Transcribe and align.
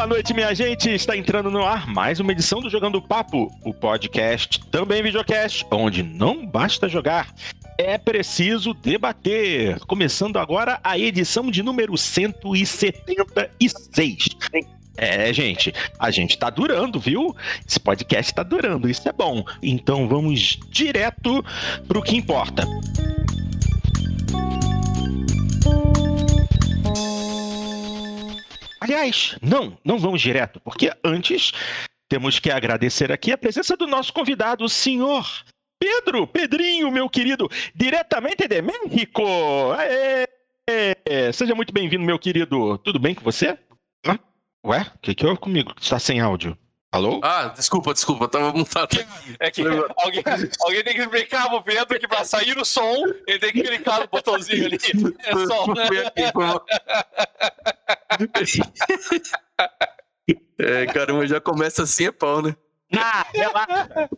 Boa 0.00 0.08
noite, 0.08 0.32
minha 0.32 0.54
gente. 0.54 0.88
Está 0.88 1.14
entrando 1.14 1.50
no 1.50 1.62
ar 1.62 1.86
mais 1.86 2.20
uma 2.20 2.32
edição 2.32 2.62
do 2.62 2.70
Jogando 2.70 3.02
Papo, 3.02 3.54
o 3.62 3.74
podcast, 3.74 4.58
também 4.70 5.02
videocast, 5.02 5.66
onde 5.70 6.02
não 6.02 6.46
basta 6.46 6.88
jogar, 6.88 7.28
é 7.76 7.98
preciso 7.98 8.72
debater. 8.72 9.78
Começando 9.80 10.38
agora 10.38 10.80
a 10.82 10.98
edição 10.98 11.50
de 11.50 11.62
número 11.62 11.98
176. 11.98 14.28
É, 14.96 15.30
gente, 15.34 15.74
a 15.98 16.10
gente 16.10 16.38
tá 16.38 16.48
durando, 16.48 16.98
viu? 16.98 17.36
Esse 17.68 17.78
podcast 17.78 18.34
tá 18.34 18.42
durando, 18.42 18.88
isso 18.88 19.06
é 19.06 19.12
bom. 19.12 19.44
Então 19.62 20.08
vamos 20.08 20.58
direto 20.70 21.44
pro 21.86 22.00
que 22.00 22.16
importa. 22.16 22.66
Aliás, 28.80 29.36
não, 29.42 29.78
não 29.84 29.98
vamos 29.98 30.22
direto, 30.22 30.58
porque 30.60 30.90
antes 31.04 31.52
temos 32.08 32.38
que 32.38 32.50
agradecer 32.50 33.12
aqui 33.12 33.30
a 33.30 33.38
presença 33.38 33.76
do 33.76 33.86
nosso 33.86 34.12
convidado, 34.12 34.64
o 34.64 34.68
senhor 34.68 35.26
Pedro, 35.78 36.26
Pedrinho, 36.26 36.90
meu 36.90 37.08
querido, 37.08 37.48
diretamente 37.74 38.48
de 38.48 38.62
México. 38.62 39.22
Aê! 39.78 40.26
Seja 41.32 41.54
muito 41.54 41.72
bem-vindo, 41.72 42.04
meu 42.04 42.18
querido. 42.18 42.78
Tudo 42.78 42.98
bem 42.98 43.14
com 43.14 43.22
você? 43.22 43.58
Ué, 44.64 44.86
o 44.94 44.98
que, 44.98 45.14
que 45.14 45.26
houve 45.26 45.40
comigo? 45.40 45.74
Está 45.80 45.98
sem 45.98 46.20
áudio. 46.20 46.56
Alô? 46.92 47.20
Ah, 47.22 47.46
desculpa, 47.46 47.94
desculpa, 47.94 48.26
tava 48.26 48.52
montado. 48.52 48.98
É 49.38 49.50
que 49.50 49.62
alguém, 49.96 50.24
alguém 50.60 50.84
tem 50.84 50.94
que 50.94 51.00
explicar 51.00 51.48
pro 51.48 51.62
Pedro 51.62 52.00
que 52.00 52.08
pra 52.08 52.24
sair 52.24 52.58
o 52.58 52.64
som, 52.64 53.04
ele 53.26 53.38
tem 53.38 53.52
que 53.52 53.62
clicar 53.62 54.00
no 54.00 54.08
botãozinho 54.08 54.66
ali. 54.66 54.78
É 55.24 55.46
só. 55.46 55.66
é, 60.58 60.86
caramba, 60.86 61.26
já 61.26 61.40
começa 61.40 61.82
assim, 61.82 62.06
é 62.06 62.12
pau, 62.12 62.42
né? 62.42 62.56
Ah, 62.96 63.26
relaxa. 63.32 64.10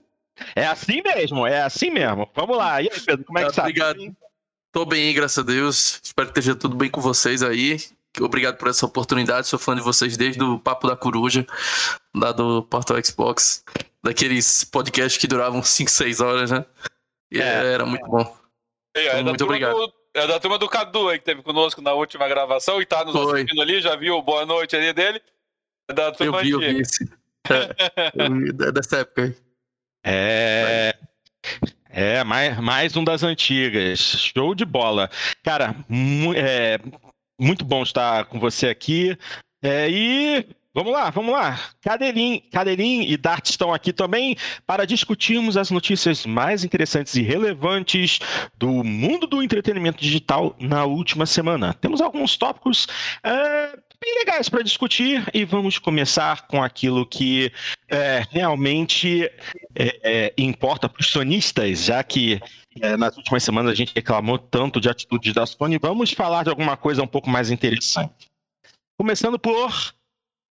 É 0.57 0.67
assim 0.67 1.03
mesmo, 1.03 1.47
é 1.47 1.63
assim 1.63 1.91
mesmo. 1.91 2.29
Vamos 2.35 2.57
lá. 2.57 2.83
E 2.83 2.89
aí, 2.91 3.01
Pedro, 3.01 3.25
como 3.25 3.39
é 3.39 3.47
que 3.47 3.53
tá? 3.53 3.63
Obrigado. 3.63 3.99
Tô 4.73 4.87
bem, 4.87 5.15
graças 5.15 5.39
a 5.39 5.43
Deus. 5.43 6.01
Espero 6.03 6.33
que 6.33 6.39
esteja 6.39 6.57
tudo 6.57 6.75
bem 6.77 6.91
com 6.91 7.01
vocês 7.01 7.43
aí. 7.43 7.79
Obrigado 8.21 8.57
por 8.57 8.69
essa 8.69 8.87
oportunidade. 8.87 9.47
Sou 9.47 9.59
fã 9.59 9.75
de 9.75 9.83
vocês 9.83 10.17
desde 10.17 10.43
o 10.43 10.59
Papo 10.59 10.87
da 10.87 10.97
Coruja, 10.97 11.47
lá 12.15 12.33
do 12.33 12.63
Portal 12.63 13.03
Xbox. 13.05 13.65
Daqueles 14.03 14.65
podcasts 14.65 15.21
que 15.21 15.27
duravam 15.27 15.63
5, 15.63 15.91
6 15.91 16.21
horas, 16.21 16.51
né? 16.51 16.65
E 17.31 17.41
é. 17.41 17.73
era 17.75 17.87
muito 17.87 18.07
bom. 18.07 18.37
É, 18.95 19.19
é 19.19 19.23
muito 19.23 19.45
obrigado. 19.45 19.75
Do, 19.75 19.93
é 20.15 20.27
da 20.27 20.39
turma 20.39 20.59
do 20.59 20.69
Cadu 20.69 21.09
aí, 21.09 21.19
que 21.19 21.25
teve 21.25 21.43
conosco 21.43 21.81
na 21.81 21.93
última 21.93 22.29
gravação 22.29 22.81
e 22.81 22.87
tá 22.87 23.05
nos 23.05 23.13
Foi. 23.13 23.41
assistindo 23.41 23.63
ali. 23.63 23.81
Já 23.81 23.97
viu 23.97 24.17
o 24.17 24.23
boa 24.23 24.45
noite 24.45 24.77
ali 24.77 24.93
dele? 24.93 25.21
É 25.89 25.95
da 25.95 26.13
turma 26.13 26.39
eu 26.39 26.43
vi, 26.43 26.51
eu 26.51 26.59
vi 26.61 26.81
esse. 26.81 27.11
É, 27.49 28.29
vi 28.31 28.53
dessa 28.73 28.99
época 28.99 29.25
aí. 29.25 29.37
É. 30.05 30.95
É, 31.89 32.25
mais, 32.25 32.59
mais 32.59 32.97
um 32.97 33.05
das 33.05 33.23
antigas. 33.23 33.99
Show 33.99 34.55
de 34.55 34.65
bola. 34.65 35.11
Cara, 35.43 35.75
é, 36.37 36.79
muito 37.39 37.65
bom 37.65 37.83
estar 37.83 38.25
com 38.27 38.39
você 38.41 38.69
aqui. 38.69 39.17
É, 39.63 39.89
e 39.91 40.47
Vamos 40.75 40.93
lá, 40.95 41.11
vamos 41.11 41.33
lá. 41.33 41.61
Cadeirinho 41.83 43.03
e 43.03 43.17
Dart 43.19 43.47
estão 43.47 43.75
aqui 43.75 43.93
também 43.93 44.37
para 44.67 44.87
discutirmos 44.87 45.59
as 45.59 45.71
notícias 45.71 46.25
mais 46.25 46.65
interessantes 46.65 47.15
e 47.15 47.21
relevantes 47.21 48.21
do 48.57 48.83
mundo 48.83 49.27
do 49.27 49.43
entretenimento 49.43 50.01
digital 50.01 50.57
na 50.59 50.87
última 50.87 51.27
semana. 51.27 51.75
Temos 51.75 52.01
alguns 52.01 52.39
tópicos 52.39 52.87
é, 53.23 53.77
bem 54.01 54.15
legais 54.21 54.49
para 54.49 54.63
discutir 54.63 55.23
e 55.35 55.45
vamos 55.45 55.79
começar 55.79 56.47
com 56.47 56.63
aquilo 56.63 57.05
que 57.05 57.53
é, 57.91 58.25
realmente 58.31 59.31
é 59.75 60.33
importa 60.39 60.89
para 60.89 61.03
os 61.03 61.09
sonistas, 61.09 61.85
já 61.85 62.03
que 62.03 62.41
nas 62.99 63.15
últimas 63.19 63.43
semanas 63.43 63.73
a 63.73 63.75
gente 63.75 63.93
reclamou 63.95 64.39
tanto 64.39 64.81
de 64.81 64.89
atitudes 64.89 65.35
da 65.35 65.45
Sony. 65.45 65.79
Vamos 65.79 66.13
falar 66.13 66.45
de 66.45 66.49
alguma 66.49 66.79
coisa 66.79 67.03
um 67.03 67.07
pouco 67.07 67.29
mais 67.29 67.51
interessante. 67.51 68.31
Começando 68.97 69.39
por 69.39 69.71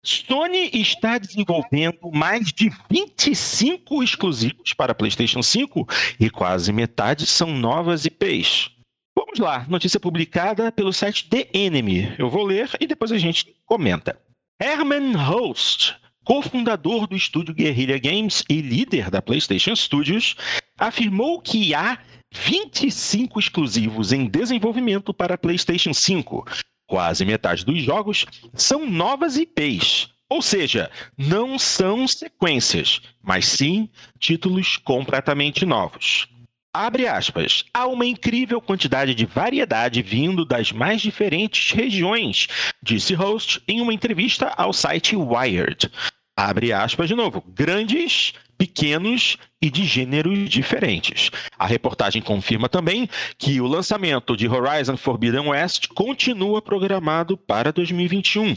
Sony 0.05 0.71
está 0.73 1.19
desenvolvendo 1.19 2.11
mais 2.13 2.53
de 2.53 2.71
25 2.91 4.03
exclusivos 4.03 4.73
para 4.73 4.95
PlayStation 4.95 5.43
5 5.43 5.87
e 6.21 6.31
quase 6.31 6.73
metade 6.73 7.27
são 7.27 7.49
novas 7.51 8.05
IPs. 8.05 8.71
Vamos 9.17 9.39
lá, 9.41 9.67
notícia 9.69 9.99
publicada 9.99 10.71
pelo 10.71 10.93
site 10.93 11.29
The 11.29 11.49
Enemy. 11.53 12.15
Eu 12.19 12.31
vou 12.31 12.45
ler 12.45 12.71
e 12.81 12.87
depois 12.87 13.11
a 13.11 13.19
gente 13.19 13.55
comenta. 13.67 14.19
Herman 14.61 15.15
Host, 15.17 15.97
cofundador 16.25 17.07
do 17.07 17.17
estúdio 17.17 17.55
Guerrilla 17.55 17.99
Games 17.99 18.45
e 18.49 18.61
líder 18.61 19.11
da 19.11 19.21
PlayStation 19.21 19.75
Studios, 19.75 20.37
afirmou 20.79 21.41
que 21.41 21.75
há 21.75 21.99
25 22.33 23.41
exclusivos 23.41 24.13
em 24.13 24.27
desenvolvimento 24.27 25.13
para 25.13 25.39
PlayStation 25.39 25.93
5, 25.93 26.45
Quase 26.89 27.23
metade 27.23 27.67
dos 27.67 27.83
jogos 27.83 28.25
são 28.55 28.87
novas 28.87 29.37
IPs, 29.37 30.09
ou 30.27 30.41
seja, 30.41 30.91
não 31.19 31.59
são 31.59 32.09
sequências, 32.09 33.03
mas 33.23 33.45
sim 33.45 33.91
títulos 34.19 34.79
completamente 34.79 35.67
novos. 35.67 36.27
Abre 36.73 37.07
aspas. 37.07 37.65
Há 37.75 37.87
uma 37.87 38.07
incrível 38.07 38.59
quantidade 38.61 39.15
de 39.15 39.27
variedade 39.27 40.01
vindo 40.01 40.47
das 40.47 40.73
mais 40.73 41.03
diferentes 41.03 41.73
regiões, 41.73 42.49
disse 42.83 43.13
Host 43.13 43.63
em 43.69 43.83
uma 43.83 43.93
entrevista 43.93 44.55
ao 44.57 44.73
site 44.73 45.15
Wired. 45.15 45.91
Abre 46.35 46.73
aspas 46.73 47.09
de 47.09 47.15
novo. 47.15 47.45
Grandes, 47.49 48.33
pequenos 48.59 49.39
e 49.63 49.71
de 49.71 49.85
gêneros 49.85 50.51
diferentes. 50.51 51.31
A 51.57 51.67
reportagem 51.67 52.21
confirma 52.21 52.69
também 52.69 53.09
que 53.39 53.61
o 53.61 53.67
lançamento 53.67 54.37
de 54.37 54.49
Horizon 54.49 54.97
Forbidden 54.97 55.49
West 55.49 55.87
continua 55.95 56.61
programado 56.61 57.37
para 57.37 57.73
2021. 57.73 58.57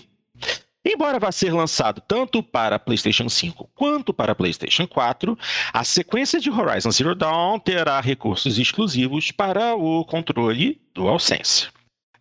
Embora 0.83 1.19
vá 1.19 1.31
ser 1.31 1.53
lançado 1.53 2.01
tanto 2.07 2.41
para 2.41 2.79
PlayStation 2.79 3.29
5 3.29 3.69
quanto 3.75 4.11
para 4.11 4.33
PlayStation 4.33 4.87
4, 4.87 5.37
a 5.71 5.83
sequência 5.83 6.39
de 6.39 6.49
Horizon 6.49 6.89
Zero 6.89 7.13
Dawn 7.13 7.59
terá 7.59 8.01
recursos 8.01 8.57
exclusivos 8.57 9.31
para 9.31 9.75
o 9.75 10.03
controle 10.03 10.81
DualSense. 10.95 11.67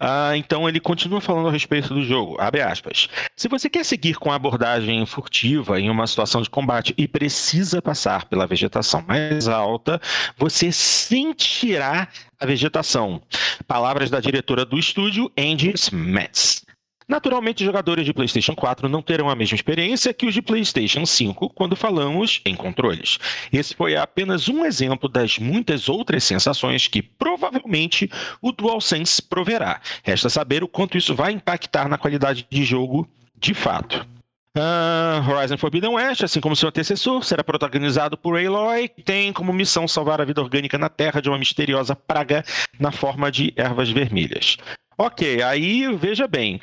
Ah, 0.03 0.35
então 0.35 0.67
ele 0.67 0.81
continua 0.81 1.21
falando 1.21 1.49
a 1.49 1.53
respeito 1.53 1.93
do 1.93 2.03
jogo. 2.03 2.41
Abre 2.41 2.63
aspas. 2.63 3.07
Se 3.37 3.49
você 3.49 3.69
quer 3.69 3.85
seguir 3.85 4.15
com 4.15 4.33
a 4.33 4.35
abordagem 4.35 5.05
furtiva 5.05 5.79
em 5.79 5.91
uma 5.91 6.07
situação 6.07 6.41
de 6.41 6.49
combate 6.49 6.95
e 6.97 7.07
precisa 7.07 7.83
passar 7.83 8.25
pela 8.25 8.47
vegetação 8.47 9.05
mais 9.07 9.47
alta, 9.47 10.01
você 10.39 10.73
sentirá 10.73 12.09
a 12.41 12.47
vegetação. 12.47 13.21
Palavras 13.69 14.09
da 14.09 14.21
diretora 14.21 14.65
do 14.65 14.79
estúdio, 14.79 15.31
Angie 15.39 15.75
Smets. 15.75 16.65
Naturalmente, 17.11 17.65
jogadores 17.65 18.05
de 18.05 18.15
PlayStation 18.15 18.55
4 18.55 18.89
não 18.89 19.03
terão 19.03 19.29
a 19.29 19.35
mesma 19.35 19.57
experiência 19.57 20.15
que 20.15 20.27
os 20.27 20.33
de 20.33 20.41
PlayStation 20.41 21.05
5 21.05 21.51
quando 21.51 21.75
falamos 21.75 22.41
em 22.47 22.55
controles. 22.55 23.19
Esse 23.53 23.75
foi 23.75 23.97
apenas 23.97 24.49
um 24.49 24.65
exemplo 24.65 25.09
das 25.09 25.37
muitas 25.37 25.89
outras 25.89 26.23
sensações 26.23 26.87
que 26.87 27.03
provavelmente 27.03 28.09
o 28.41 28.53
DualSense 28.53 29.21
proverá. 29.21 29.81
Resta 30.05 30.31
saber 30.31 30.63
o 30.63 30.69
quanto 30.69 30.97
isso 30.97 31.13
vai 31.13 31.33
impactar 31.33 31.89
na 31.89 31.99
qualidade 31.99 32.47
de 32.49 32.65
jogo 32.65 33.11
de 33.37 33.55
fato. 33.55 34.07
Uh, 34.57 35.29
Horizon 35.29 35.59
Forbidden 35.59 35.91
West, 35.91 36.23
assim 36.23 36.41
como 36.41 36.55
seu 36.55 36.69
antecessor, 36.69 37.25
será 37.25 37.43
protagonizado 37.43 38.17
por 38.17 38.39
Aloy, 38.39 38.87
que 38.87 39.03
tem 39.03 39.33
como 39.33 39.53
missão 39.53 39.89
salvar 39.89 40.21
a 40.21 40.25
vida 40.25 40.41
orgânica 40.41 40.79
na 40.79 40.89
Terra 40.89 41.21
de 41.21 41.29
uma 41.29 41.39
misteriosa 41.39 41.97
praga 41.97 42.45
na 42.79 42.93
forma 42.93 43.33
de 43.33 43.53
ervas 43.57 43.91
vermelhas. 43.91 44.57
Ok, 44.97 45.43
aí 45.43 45.93
veja 45.97 46.29
bem. 46.29 46.61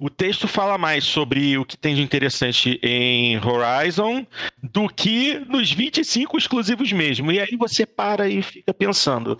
O 0.00 0.08
texto 0.08 0.46
fala 0.46 0.78
mais 0.78 1.04
sobre 1.04 1.58
o 1.58 1.64
que 1.64 1.76
tem 1.76 1.96
de 1.96 2.02
interessante 2.02 2.78
em 2.82 3.36
Horizon 3.44 4.24
do 4.62 4.88
que 4.88 5.40
nos 5.40 5.72
25 5.72 6.38
exclusivos 6.38 6.92
mesmo. 6.92 7.32
E 7.32 7.40
aí 7.40 7.56
você 7.56 7.84
para 7.84 8.28
e 8.28 8.40
fica 8.40 8.72
pensando: 8.72 9.36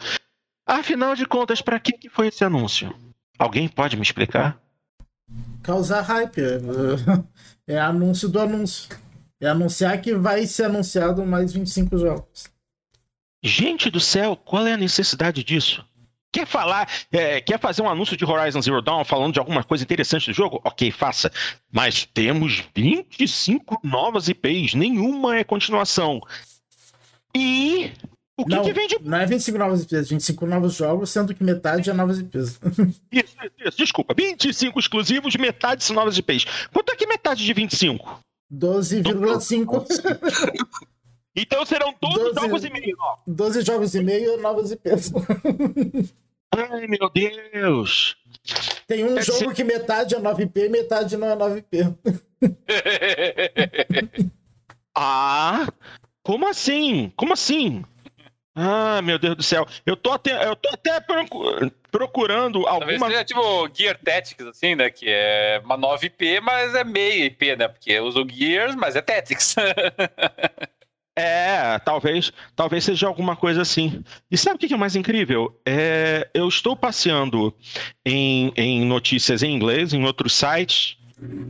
afinal 0.67 1.15
de 1.15 1.25
contas, 1.27 1.63
para 1.63 1.79
que 1.79 2.11
foi 2.11 2.27
esse 2.27 2.45
anúncio? 2.45 2.93
Alguém 3.39 3.69
pode 3.69 3.97
me 3.97 4.03
explicar? 4.03 4.61
Causar 5.63 6.03
hype. 6.03 6.41
É 7.67 7.79
anúncio 7.79 8.29
do 8.29 8.41
anúncio. 8.41 8.89
É 9.41 9.49
anunciar 9.49 10.01
que 10.01 10.15
vai 10.15 10.45
ser 10.47 10.65
anunciado 10.65 11.25
mais 11.25 11.53
25 11.53 11.97
jogos. 11.97 12.51
Gente 13.41 13.89
do 13.89 14.01
céu, 14.01 14.35
qual 14.35 14.67
é 14.67 14.73
a 14.73 14.77
necessidade 14.77 15.45
disso? 15.45 15.88
Quer 16.31 16.47
falar, 16.47 16.89
é, 17.11 17.41
quer 17.41 17.59
fazer 17.59 17.81
um 17.81 17.89
anúncio 17.89 18.17
de 18.17 18.25
Horizon 18.25 18.61
Zero 18.61 18.83
Dawn 18.83 19.03
falando 19.03 19.33
de 19.33 19.39
alguma 19.39 19.65
coisa 19.65 19.83
interessante 19.83 20.31
do 20.31 20.35
jogo? 20.35 20.61
Ok, 20.63 20.91
faça. 20.91 21.33
Mas 21.73 22.05
temos 22.05 22.65
25 22.75 23.81
novas 23.83 24.29
IPs, 24.29 24.75
nenhuma 24.75 25.39
é 25.39 25.45
continuação. 25.45 26.21
E 27.35 27.93
O 28.37 28.45
que, 28.45 28.55
não, 28.55 28.63
que 28.63 28.73
vende? 28.75 28.99
Não 29.03 29.19
é 29.19 29.25
25 29.25 29.59
novas 29.59 29.83
IPs, 29.83 30.11
25 30.11 30.47
novos 30.47 30.75
jogos, 30.75 31.09
sendo 31.11 31.35
que 31.35 31.43
metade 31.43 31.89
é 31.89 31.95
novas 31.95 32.19
IPs. 32.19 32.61
Isso, 33.11 33.37
isso, 33.59 33.79
desculpa. 33.79 34.15
25 34.15 34.79
exclusivos, 34.79 35.35
metade 35.35 35.83
são 35.83 35.97
novas 35.97 36.19
IPs. 36.19 36.45
Quanto 36.73 36.93
é 36.93 36.97
que 36.97 37.05
é 37.05 37.09
metade 37.09 37.43
de 37.43 37.53
25? 37.55 38.21
12,5. 38.53 39.87
Então 41.41 41.65
serão 41.65 41.95
12, 42.01 42.17
12 42.17 42.41
jogos 42.41 42.65
e 42.65 42.71
meio. 42.71 42.97
12 43.27 43.63
jogos 43.63 43.95
e 43.95 44.03
meio 44.03 44.37
novas 44.39 44.73
IPs. 44.73 45.13
Ai, 46.51 46.87
meu 46.89 47.09
Deus. 47.11 48.17
Tem 48.87 49.05
um 49.05 49.21
jogo 49.23 49.39
ser... 49.39 49.55
que 49.55 49.63
metade 49.63 50.17
é 50.17 50.19
9P 50.19 50.65
e 50.65 50.69
metade 50.69 51.17
não 51.17 51.29
é 51.29 51.37
9P. 51.37 51.95
ah, 54.97 55.69
como 56.25 56.49
assim? 56.49 57.13
Como 57.15 57.35
assim? 57.35 57.85
Ah, 58.57 59.01
meu 59.03 59.21
Deus 59.21 59.37
do 59.37 59.43
céu. 59.43 59.65
Eu 59.87 59.97
tô 59.97 60.11
até, 60.11 60.45
eu 60.49 60.57
tô 60.57 60.69
até 60.71 60.99
procurando 61.93 62.67
alguma... 62.67 62.81
Talvez 62.81 63.01
seja 63.01 63.25
tipo 63.25 63.71
Gear 63.73 63.97
Tactics, 64.03 64.47
assim, 64.47 64.75
né? 64.75 64.91
Que 64.91 65.07
é 65.09 65.61
uma 65.65 65.79
9IP, 65.79 66.41
mas 66.41 66.75
é 66.75 66.83
meia 66.83 67.27
IP, 67.27 67.55
né? 67.55 67.69
Porque 67.69 68.01
usa 68.01 68.21
o 68.21 68.29
Gears, 68.29 68.75
mas 68.75 68.97
é 68.97 69.03
Tactics. 69.03 69.55
É, 71.19 71.79
talvez, 71.81 72.33
talvez 72.55 72.85
seja 72.85 73.09
alguma 73.09 73.35
coisa 73.35 73.63
assim. 73.63 74.05
E 74.31 74.39
sabe 74.39 74.57
o 74.57 74.59
que 74.59 74.73
é 74.73 74.77
mais 74.77 74.95
incrível? 74.95 75.59
É, 75.67 76.29
eu 76.33 76.47
estou 76.47 76.77
passeando 76.77 77.53
em, 78.07 78.53
em 78.57 78.85
notícias 78.85 79.43
em 79.43 79.53
inglês, 79.53 79.93
em 79.93 80.05
outros 80.05 80.33
sites, 80.33 80.97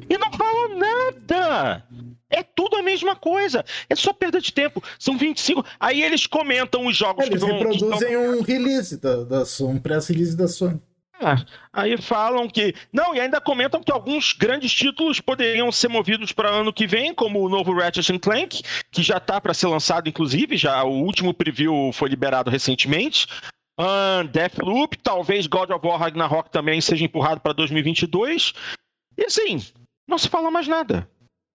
e 0.08 0.16
não 0.16 0.32
fala 0.32 0.68
nada. 0.74 1.84
É 2.30 2.42
tudo 2.42 2.76
a 2.76 2.82
mesma 2.82 3.14
coisa. 3.14 3.64
É 3.88 3.94
só 3.94 4.12
perda 4.12 4.40
de 4.40 4.52
tempo. 4.52 4.82
São 4.98 5.18
25. 5.18 5.64
Aí 5.78 6.02
eles 6.02 6.26
comentam 6.26 6.86
os 6.86 6.96
jogos 6.96 7.26
eles 7.26 7.42
que 7.42 7.46
vão. 7.46 7.60
Eles 7.60 7.80
reproduzem 7.80 8.16
um 8.16 8.42
release 8.42 8.96
da, 8.96 9.24
da 9.24 9.44
Sony, 9.44 9.74
um 9.74 9.78
pré-release 9.78 10.36
da 10.36 10.48
Sony. 10.48 10.80
Ah, 11.20 11.44
aí 11.72 11.96
falam 11.96 12.48
que. 12.48 12.74
Não, 12.92 13.14
e 13.14 13.20
ainda 13.20 13.40
comentam 13.40 13.82
que 13.82 13.90
alguns 13.90 14.32
grandes 14.32 14.72
títulos 14.72 15.20
poderiam 15.20 15.70
ser 15.72 15.88
movidos 15.88 16.32
para 16.32 16.48
ano 16.48 16.72
que 16.72 16.86
vem, 16.86 17.12
como 17.12 17.40
o 17.40 17.48
novo 17.48 17.74
Ratchet 17.74 18.18
Clank, 18.20 18.62
que 18.90 19.02
já 19.02 19.16
está 19.16 19.40
para 19.40 19.54
ser 19.54 19.66
lançado, 19.66 20.08
inclusive, 20.08 20.56
já 20.56 20.84
o 20.84 21.02
último 21.02 21.34
preview 21.34 21.90
foi 21.92 22.08
liberado 22.08 22.50
recentemente. 22.50 23.26
Uh, 23.78 24.26
Deathloop, 24.28 24.98
talvez 24.98 25.46
God 25.46 25.70
of 25.70 25.86
War 25.86 25.98
Ragnarok 25.98 26.50
também 26.50 26.80
seja 26.80 27.04
empurrado 27.04 27.40
para 27.40 27.52
2022. 27.52 28.52
E 29.16 29.24
assim, 29.24 29.60
não 30.06 30.18
se 30.18 30.28
fala 30.28 30.50
mais 30.50 30.68
nada. 30.68 31.08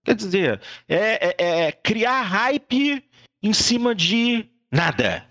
Quer 0.06 0.16
dizer, 0.16 0.62
é, 0.88 1.30
é, 1.30 1.66
é 1.68 1.72
criar 1.72 2.22
hype 2.24 3.04
em 3.42 3.54
cima 3.54 3.96
de 3.96 4.50
nada. 4.72 5.26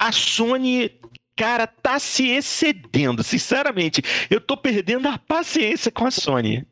A 0.00 0.10
Sony 0.10 1.00
cara 1.40 1.66
tá 1.66 1.98
se 1.98 2.28
excedendo. 2.28 3.22
Sinceramente, 3.22 4.02
eu 4.28 4.42
tô 4.42 4.58
perdendo 4.58 5.08
a 5.08 5.16
paciência 5.16 5.90
com 5.90 6.04
a 6.04 6.10
Sony. 6.10 6.66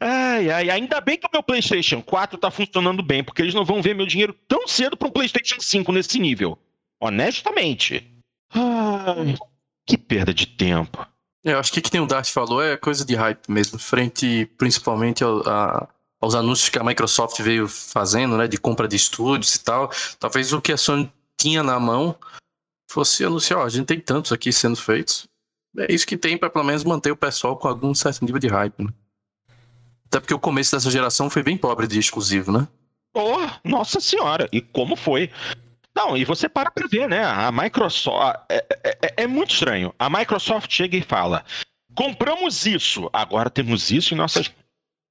Ai, 0.00 0.50
ai, 0.50 0.70
ainda 0.70 1.00
bem 1.00 1.16
que 1.16 1.26
o 1.26 1.30
meu 1.32 1.40
PlayStation 1.40 2.02
4 2.02 2.36
tá 2.36 2.50
funcionando 2.50 3.00
bem, 3.00 3.22
porque 3.22 3.40
eles 3.40 3.54
não 3.54 3.64
vão 3.64 3.80
ver 3.80 3.94
meu 3.94 4.06
dinheiro 4.06 4.34
tão 4.48 4.66
cedo 4.66 4.96
para 4.96 5.06
um 5.06 5.12
PlayStation 5.12 5.60
5 5.60 5.92
nesse 5.92 6.18
nível. 6.18 6.58
Honestamente. 7.00 8.04
Ai, 8.52 9.36
que 9.86 9.96
perda 9.96 10.34
de 10.34 10.46
tempo. 10.46 11.06
Eu 11.44 11.56
acho 11.60 11.72
que 11.72 11.78
o 11.78 11.82
que 11.82 11.98
o 11.98 12.06
Dart 12.06 12.28
falou 12.28 12.60
é 12.60 12.76
coisa 12.76 13.04
de 13.04 13.14
hype 13.14 13.48
mesmo, 13.48 13.78
frente 13.78 14.46
principalmente 14.58 15.22
ao, 15.22 15.48
a, 15.48 15.88
aos 16.20 16.34
anúncios 16.34 16.68
que 16.68 16.78
a 16.78 16.84
Microsoft 16.84 17.40
veio 17.40 17.68
fazendo, 17.68 18.36
né, 18.36 18.48
de 18.48 18.58
compra 18.58 18.88
de 18.88 18.96
estúdios 18.96 19.54
e 19.54 19.62
tal. 19.62 19.92
Talvez 20.18 20.52
o 20.52 20.60
que 20.60 20.72
a 20.72 20.76
Sony 20.76 21.10
tinha 21.38 21.62
na 21.62 21.78
mão 21.78 22.16
fosse 22.90 23.24
anunciar, 23.24 23.60
ó, 23.60 23.64
a 23.64 23.68
gente 23.68 23.86
tem 23.86 24.00
tantos 24.00 24.32
aqui 24.32 24.52
sendo 24.52 24.76
feitos. 24.76 25.28
É 25.78 25.92
isso 25.92 26.06
que 26.06 26.16
tem 26.16 26.36
para 26.36 26.50
pelo 26.50 26.64
menos 26.64 26.82
manter 26.82 27.12
o 27.12 27.16
pessoal 27.16 27.56
com 27.56 27.68
algum 27.68 27.94
certo 27.94 28.24
nível 28.24 28.40
de 28.40 28.48
hype, 28.48 28.82
né? 28.82 28.90
Até 30.06 30.18
porque 30.18 30.34
o 30.34 30.40
começo 30.40 30.72
dessa 30.72 30.90
geração 30.90 31.30
foi 31.30 31.42
bem 31.42 31.56
pobre 31.56 31.86
de 31.86 31.98
exclusivo, 32.00 32.50
né? 32.50 32.66
Oh, 33.14 33.46
nossa 33.64 34.00
senhora! 34.00 34.48
E 34.52 34.60
como 34.60 34.96
foi? 34.96 35.30
Não, 35.94 36.16
e 36.16 36.24
você 36.24 36.48
para 36.48 36.70
pra 36.70 36.88
ver, 36.88 37.08
né? 37.08 37.22
A 37.24 37.52
Microsoft. 37.52 38.40
É, 38.48 38.56
é, 38.56 38.98
é, 39.02 39.14
é, 39.18 39.26
muito 39.26 39.52
estranho. 39.52 39.94
A 39.98 40.10
Microsoft 40.10 40.72
chega 40.72 40.96
e 40.96 41.02
fala: 41.02 41.44
compramos 41.94 42.66
isso, 42.66 43.08
agora 43.12 43.48
temos 43.48 43.90
isso 43.92 44.14
em 44.14 44.16
nossas. 44.16 44.50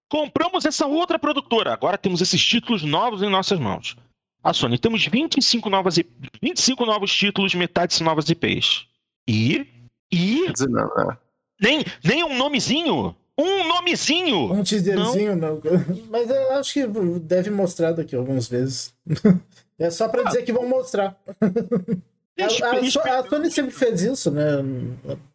Compramos 0.09 0.65
essa 0.65 0.85
outra 0.85 1.19
produtora, 1.19 1.71
agora 1.71 1.97
temos 1.97 2.19
esses 2.19 2.43
títulos 2.43 2.83
novos 2.83 3.21
em 3.21 3.29
nossas 3.29 3.59
mãos. 3.59 3.95
A 4.43 4.53
Sony, 4.53 4.77
temos 4.77 5.05
25, 5.05 5.69
novas, 5.69 5.99
25 6.41 6.85
novos 6.85 7.13
títulos, 7.13 7.53
metade 7.53 8.01
novas 8.01 8.29
IPs. 8.29 8.85
E. 9.27 9.67
E. 10.11 10.45
Não, 10.69 10.87
não. 10.95 11.17
Nem, 11.61 11.83
nem 12.03 12.23
um 12.23 12.37
nomezinho? 12.37 13.15
Um 13.37 13.67
nomezinho! 13.67 14.51
Um 14.51 14.63
teaserzinho, 14.63 15.35
não. 15.35 15.55
não. 15.55 15.61
Mas 16.09 16.29
eu 16.29 16.53
acho 16.53 16.73
que 16.73 16.87
deve 17.19 17.49
mostrar 17.49 17.93
daqui 17.93 18.15
algumas 18.15 18.47
vezes. 18.47 18.93
É 19.81 19.89
só 19.89 20.09
pra 20.09 20.23
ah. 20.23 20.25
dizer 20.25 20.41
que 20.41 20.51
vão 20.51 20.67
mostrar. 20.67 21.15
a, 21.41 22.43
a, 22.43 23.19
a 23.19 23.29
Sony 23.29 23.49
sempre 23.49 23.71
fez 23.71 24.01
isso, 24.01 24.29
né? 24.29 24.61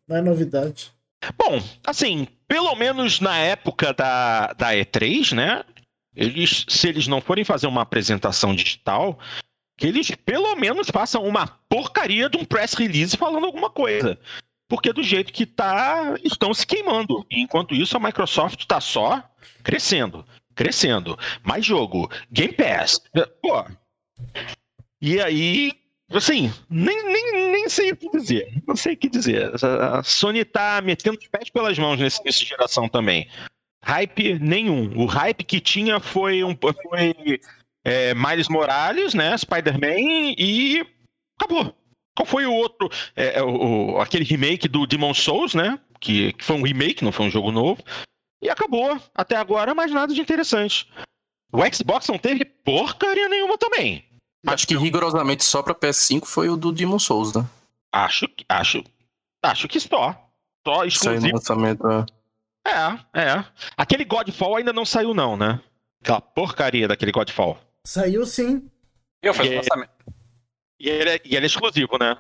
Não 0.07 0.17
é 0.17 0.21
novidade. 0.21 0.93
Bom, 1.39 1.63
assim, 1.87 2.29
pelo 2.47 2.75
menos 2.77 3.21
na 3.21 3.39
época 3.39 3.95
da, 3.95 4.53
da 4.53 4.73
E3, 4.75 5.35
né? 5.35 5.65
Eles, 6.17 6.65
se 6.69 6.89
eles 6.89 7.07
não 7.07 7.21
forem 7.21 7.45
fazer 7.45 7.67
uma 7.67 7.83
apresentação 7.83 8.55
digital, 8.55 9.19
que 9.77 9.87
eles 9.87 10.11
pelo 10.11 10.55
menos 10.57 10.89
façam 10.91 11.25
uma 11.25 11.47
porcaria 11.69 12.29
de 12.29 12.37
um 12.37 12.45
press 12.45 12.75
release 12.75 13.17
falando 13.17 13.47
alguma 13.47 13.71
coisa. 13.71 14.19
Porque 14.69 14.93
do 14.93 15.03
jeito 15.03 15.33
que 15.33 15.45
tá, 15.45 16.15
estão 16.23 16.55
se 16.55 16.67
queimando. 16.67 17.25
E 17.31 17.41
enquanto 17.41 17.75
isso, 17.75 17.97
a 17.97 18.01
Microsoft 18.01 18.61
está 18.61 18.81
só 18.81 19.23
crescendo, 19.63 20.25
crescendo. 20.55 21.19
Mais 21.43 21.65
jogo, 21.65 22.11
Game 22.31 22.53
Pass. 22.53 23.01
Pô. 23.43 23.65
E 25.01 25.21
aí, 25.21 25.73
assim, 26.11 26.53
nem, 26.71 27.05
nem, 27.05 27.53
nem 27.53 27.69
sei 27.69 27.93
o 27.93 27.97
que 27.97 28.09
dizer. 28.11 28.63
Não 28.67 28.75
sei 28.75 28.95
o 28.95 28.97
que 28.97 29.09
dizer. 29.09 29.53
A 29.65 30.03
Sony 30.03 30.45
tá 30.45 30.81
metendo 30.83 31.19
os 31.19 31.29
pés 31.29 31.51
pelas 31.51 31.79
mãos 31.79 31.99
nesse, 31.99 32.25
nessa 32.25 32.45
geração 32.45 32.89
também. 32.89 33.29
Hype 33.85 34.39
nenhum. 34.39 34.97
O 34.97 35.07
hype 35.07 35.45
que 35.45 35.61
tinha 35.61 36.01
foi 36.01 36.43
um 36.43 36.57
foi 36.57 37.41
é, 37.85 38.15
Miles 38.15 38.49
Morales, 38.49 39.15
né? 39.15 39.37
Spider-Man 39.37 40.35
e 40.39 40.87
acabou. 41.39 41.77
Qual 42.17 42.27
foi 42.27 42.47
o 42.47 42.53
outro? 42.53 42.89
É, 43.15 43.39
é 43.39 43.43
o, 43.43 44.01
aquele 44.01 44.25
remake 44.25 44.69
do 44.69 44.87
Demon 44.87 45.13
Souls, 45.13 45.55
né? 45.55 45.79
Que, 46.01 46.33
que 46.33 46.45
foi 46.45 46.57
um 46.57 46.63
remake, 46.63 47.05
não 47.05 47.13
foi 47.13 47.27
um 47.27 47.31
jogo 47.31 47.51
novo. 47.51 47.83
E 48.41 48.49
acabou. 48.49 48.99
Até 49.15 49.37
agora, 49.37 49.75
mais 49.75 49.91
nada 49.91 50.15
de 50.15 50.21
interessante. 50.21 50.91
O 51.53 51.59
Xbox 51.73 52.09
não 52.09 52.19
teve 52.19 52.45
porcaria 52.45 53.29
nenhuma 53.29 53.59
também. 53.59 54.05
Acho 54.47 54.67
que 54.67 54.77
rigorosamente 54.77 55.45
só 55.45 55.63
pra 55.63 55.75
PS5 55.75 56.27
foi 56.27 56.49
o 56.49 56.57
do 56.57 56.73
Demon 56.73 56.99
Souls, 56.99 57.35
né? 57.35 57.47
Acho, 57.93 58.27
acho, 58.49 58.85
acho 59.43 59.69
que 59.69 59.81
só. 59.81 60.15
Só 60.67 60.85
exclusivo. 60.85 61.35
lançamento, 61.35 61.87
é. 61.89 62.05
É, 62.67 63.21
é. 63.21 63.45
Aquele 63.77 64.05
Godfall 64.05 64.57
ainda 64.57 64.73
não 64.73 64.85
saiu, 64.85 65.13
não, 65.13 65.37
né? 65.37 65.61
Aquela 66.03 66.21
porcaria 66.21 66.89
daquele 66.89 67.13
Godfall. 67.13 67.59
Saiu 67.87 68.25
sim. 68.25 68.71
Eu 69.23 69.35
fiz 69.35 69.49
o 69.49 69.53
é- 69.53 69.57
lançamento. 69.57 69.91
E 70.81 70.89
ele, 70.89 71.11
é, 71.11 71.21
e 71.25 71.37
ele 71.37 71.47
é 71.47 71.47
exclusivo, 71.47 71.99
né? 71.99 72.17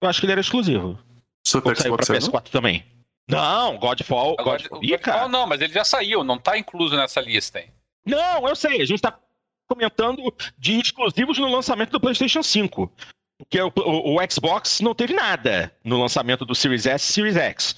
Eu 0.00 0.08
acho 0.08 0.20
que 0.20 0.26
ele 0.26 0.32
era 0.32 0.40
exclusivo. 0.40 0.98
Super 1.46 1.76
saiu 1.76 1.96
pra 1.96 2.06
PS4 2.06 2.32
não? 2.32 2.40
também. 2.42 2.84
Não, 3.28 3.76
Godfall. 3.78 4.36
Godfall, 4.36 4.80
Godfall 4.80 5.28
não, 5.28 5.46
mas 5.46 5.60
ele 5.60 5.72
já 5.72 5.84
saiu, 5.84 6.24
não 6.24 6.38
tá 6.38 6.56
incluso 6.56 6.96
nessa 6.96 7.20
lista, 7.20 7.60
hein? 7.60 7.70
Não, 8.06 8.48
eu 8.48 8.56
sei, 8.56 8.80
a 8.80 8.84
gente 8.86 9.02
tá 9.02 9.18
comentando 9.68 10.34
de 10.56 10.80
exclusivos 10.80 11.38
no 11.38 11.50
lançamento 11.50 11.90
do 11.90 12.00
PlayStation 12.00 12.42
5. 12.42 12.90
Porque 13.38 13.60
o, 13.60 13.70
o, 13.76 14.16
o 14.16 14.30
Xbox 14.30 14.80
não 14.80 14.94
teve 14.94 15.12
nada 15.12 15.72
no 15.84 16.00
lançamento 16.00 16.44
do 16.44 16.54
Series 16.54 16.86
S 16.86 17.10
e 17.10 17.12
Series 17.12 17.36
X. 17.36 17.76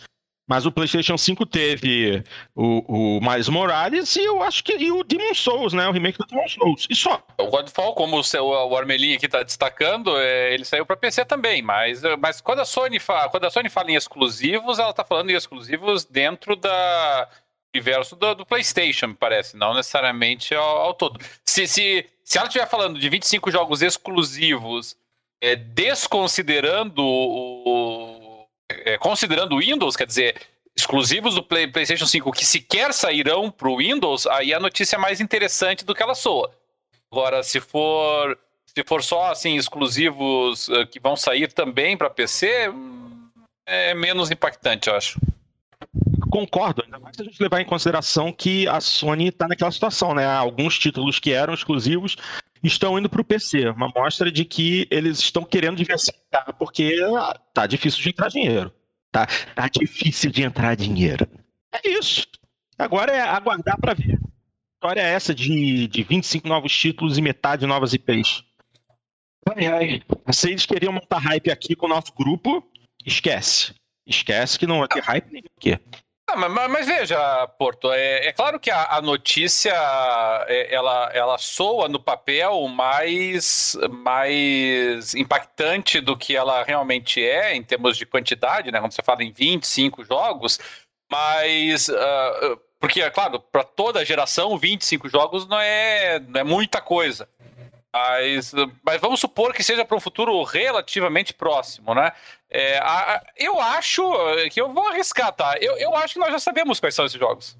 Mas 0.51 0.67
o 0.67 0.73
PlayStation 0.73 1.17
5 1.17 1.47
teve 1.47 2.25
o, 2.57 3.19
o 3.19 3.21
Miles 3.21 3.49
Morales 3.49 4.17
e 4.17 4.25
eu 4.25 4.43
acho 4.43 4.65
que 4.65 4.77
e 4.77 4.91
o 4.91 5.05
Demon 5.05 5.33
Souls, 5.33 5.73
né? 5.73 5.87
O 5.87 5.93
remake 5.93 6.19
do 6.19 6.27
Demon 6.27 6.49
Souls. 6.49 6.89
E 6.91 6.97
só. 6.97 7.25
O 7.39 7.47
Godfall, 7.47 7.95
como 7.95 8.19
o, 8.19 8.25
seu, 8.25 8.47
o 8.47 8.77
Armelinho 8.77 9.15
aqui 9.15 9.27
está 9.27 9.45
destacando, 9.45 10.19
é, 10.19 10.53
ele 10.53 10.65
saiu 10.65 10.85
para 10.85 10.97
PC 10.97 11.25
também. 11.25 11.63
Mas, 11.63 12.03
mas 12.19 12.41
quando, 12.41 12.59
a 12.59 12.65
Sony 12.65 12.99
fala, 12.99 13.29
quando 13.29 13.45
a 13.45 13.51
Sony 13.51 13.69
fala 13.69 13.93
em 13.93 13.95
exclusivos, 13.95 14.81
ela 14.81 14.91
está 14.91 15.05
falando 15.05 15.31
em 15.31 15.37
exclusivos 15.37 16.05
dentro 16.05 16.57
da 16.57 17.29
universo 17.73 18.17
do, 18.17 18.35
do, 18.35 18.45
PlayStation, 18.45 19.07
me 19.07 19.15
parece, 19.15 19.57
não 19.57 19.73
necessariamente 19.73 20.53
ao, 20.53 20.79
ao, 20.79 20.95
todo. 20.95 21.21
Se, 21.45 21.69
se, 21.69 22.05
se 22.25 22.39
ela 22.39 22.49
estiver 22.49 22.69
falando 22.69 22.99
de 22.99 23.09
25 23.09 23.53
jogos 23.53 23.83
exclusivos, 23.83 24.97
é, 25.41 25.55
desconsiderando 25.55 27.05
o 27.05 28.20
é, 28.85 28.99
considerando 28.99 29.55
o 29.55 29.61
Windows, 29.61 29.97
quer 29.97 30.07
dizer, 30.07 30.41
exclusivos 30.77 31.35
do 31.35 31.43
Play, 31.43 31.67
PlayStation 31.67 32.07
5 32.07 32.33
que 32.33 32.45
sequer 32.45 32.93
sairão 32.93 33.51
para 33.51 33.69
o 33.69 33.79
Windows, 33.79 34.27
aí 34.27 34.55
a 34.55 34.61
notícia 34.61 34.97
é 34.97 34.99
mais 34.99 35.21
interessante 35.21 35.85
do 35.85 35.95
que 35.95 36.03
ela 36.03 36.15
soa. 36.15 36.51
Agora, 37.11 37.43
se 37.43 37.61
for 37.61 38.39
se 38.67 38.85
for 38.87 39.03
só 39.03 39.33
assim 39.33 39.57
exclusivos 39.57 40.69
uh, 40.69 40.87
que 40.87 41.01
vão 41.01 41.17
sair 41.17 41.53
também 41.53 41.97
para 41.97 42.09
PC, 42.09 42.69
hum, 42.69 43.29
é 43.67 43.95
menos 43.95 44.31
impactante, 44.31 44.89
eu 44.89 44.95
acho. 44.95 45.19
Concordo, 46.31 46.83
ainda 46.85 46.99
mais 46.99 47.17
se 47.17 47.23
a 47.23 47.25
gente 47.25 47.43
levar 47.43 47.61
em 47.61 47.65
consideração 47.65 48.33
que 48.33 48.69
a 48.69 48.81
Sony 48.81 49.29
está 49.29 49.49
naquela 49.49 49.71
situação, 49.71 50.15
né? 50.15 50.25
Alguns 50.25 50.79
títulos 50.79 51.19
que 51.19 51.33
eram 51.33 51.53
exclusivos 51.53 52.17
estão 52.63 52.99
indo 52.99 53.09
para 53.09 53.21
o 53.21 53.25
PC. 53.25 53.69
Uma 53.71 53.89
mostra 53.95 54.31
de 54.31 54.45
que 54.45 54.87
eles 54.91 55.19
estão 55.19 55.45
querendo 55.45 55.77
diversificar, 55.77 56.55
porque 56.59 56.97
tá 57.53 57.67
difícil 57.67 58.03
de 58.03 58.11
entrar 58.11 58.29
dinheiro. 58.29 58.73
Tá, 59.11 59.27
tá 59.55 59.69
difícil 59.69 60.31
de 60.31 60.43
entrar 60.43 60.77
dinheiro. 60.77 61.27
É 61.73 61.89
isso. 61.89 62.27
Agora 62.79 63.13
é 63.13 63.21
aguardar 63.21 63.79
para 63.79 63.95
ver. 63.95 64.15
A 64.15 64.87
história 64.87 65.01
é 65.01 65.13
essa 65.13 65.35
de, 65.35 65.89
de 65.89 66.03
25 66.03 66.49
novos 66.49 66.73
títulos 66.73 67.19
e 67.19 67.23
metade 67.23 67.67
novas 67.67 67.93
IPs. 67.93 68.45
Ai, 69.49 69.67
ai. 69.67 70.03
Eles 70.45 70.65
queriam 70.65 70.93
montar 70.93 71.19
hype 71.19 71.51
aqui 71.51 71.75
com 71.75 71.87
o 71.87 71.89
nosso 71.89 72.13
grupo, 72.15 72.65
esquece. 73.05 73.75
Esquece 74.07 74.59
que 74.59 74.67
não 74.67 74.79
vai 74.79 74.89
ter 74.89 75.01
hype 75.01 75.33
nem 75.33 75.43
aqui. 75.57 75.79
Ah, 76.33 76.37
mas, 76.37 76.71
mas, 76.71 76.87
veja, 76.87 77.47
Porto, 77.59 77.93
é, 77.93 78.29
é 78.29 78.33
claro 78.33 78.61
que 78.61 78.71
a, 78.71 78.97
a 78.97 79.03
notícia 79.03 79.73
é, 80.47 80.73
ela, 80.73 81.11
ela 81.13 81.39
soa 81.39 81.89
no 81.89 81.99
papel 81.99 82.69
mais, 82.69 83.77
mais 83.91 85.13
impactante 85.15 86.01
do 86.01 86.17
que 86.17 86.37
ela 86.37 86.63
realmente 86.63 87.21
é 87.21 87.57
em 87.57 87.63
termos 87.65 87.97
de 87.97 88.07
quantidade, 88.07 88.71
né? 88.71 88.79
Quando 88.79 88.93
você 88.93 89.03
fala 89.03 89.25
em 89.25 89.33
25 89.33 90.05
jogos, 90.05 90.61
mas 91.11 91.89
uh, 91.89 92.61
porque, 92.81 93.03
é 93.03 93.11
claro, 93.11 93.39
para 93.39 93.63
toda 93.63 94.05
geração, 94.05 94.57
25 94.57 95.09
jogos 95.09 95.47
não 95.47 95.61
é, 95.61 96.21
não 96.21 96.41
é 96.41 96.45
muita 96.45 96.81
coisa. 96.81 97.29
Mas, 97.93 98.53
mas 98.85 99.01
vamos 99.01 99.19
supor 99.19 99.53
que 99.53 99.65
seja 99.65 99.85
para 99.85 99.97
um 99.97 100.01
futuro 100.01 100.43
relativamente 100.45 101.35
próximo, 101.35 101.93
né? 101.93 102.13
É, 102.49 102.79
a, 102.79 103.21
eu 103.37 103.61
acho 103.61 104.03
que 104.53 104.61
eu 104.61 104.73
vou 104.73 104.89
arriscar, 104.89 105.33
tá? 105.33 105.57
Eu, 105.61 105.77
eu 105.77 105.95
acho 105.97 106.15
que 106.15 106.21
nós 106.21 106.31
já 106.31 106.39
sabemos 106.39 106.79
quais 106.79 106.95
são 106.95 107.05
esses 107.05 107.19
jogos. 107.19 107.57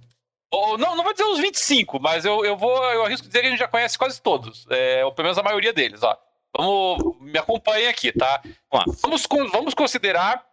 Ou, 0.53 0.79
não, 0.79 0.97
não 0.97 1.05
vou 1.05 1.13
dizer 1.13 1.25
os 1.25 1.39
25, 1.39 2.01
mas 2.01 2.25
eu, 2.25 2.45
eu 2.45 2.57
vou 2.57 2.77
eu 2.93 3.05
arrisco 3.05 3.27
dizer 3.27 3.41
que 3.41 3.47
a 3.47 3.51
gente 3.51 3.59
já 3.59 3.69
conhece 3.69 3.99
quase 3.99 4.21
todos. 4.21 4.67
É, 4.71 5.05
ou 5.05 5.13
pelo 5.13 5.27
menos 5.27 5.39
a 5.39 5.43
maioria 5.43 5.73
deles, 5.73 6.03
ó. 6.03 6.17
Vamos, 6.57 7.17
me 7.21 7.39
acompanhem 7.39 7.89
aqui, 7.89 8.13
tá? 8.13 8.43
Vamos, 8.71 9.27
vamos 9.53 9.75
considerar 9.75 10.45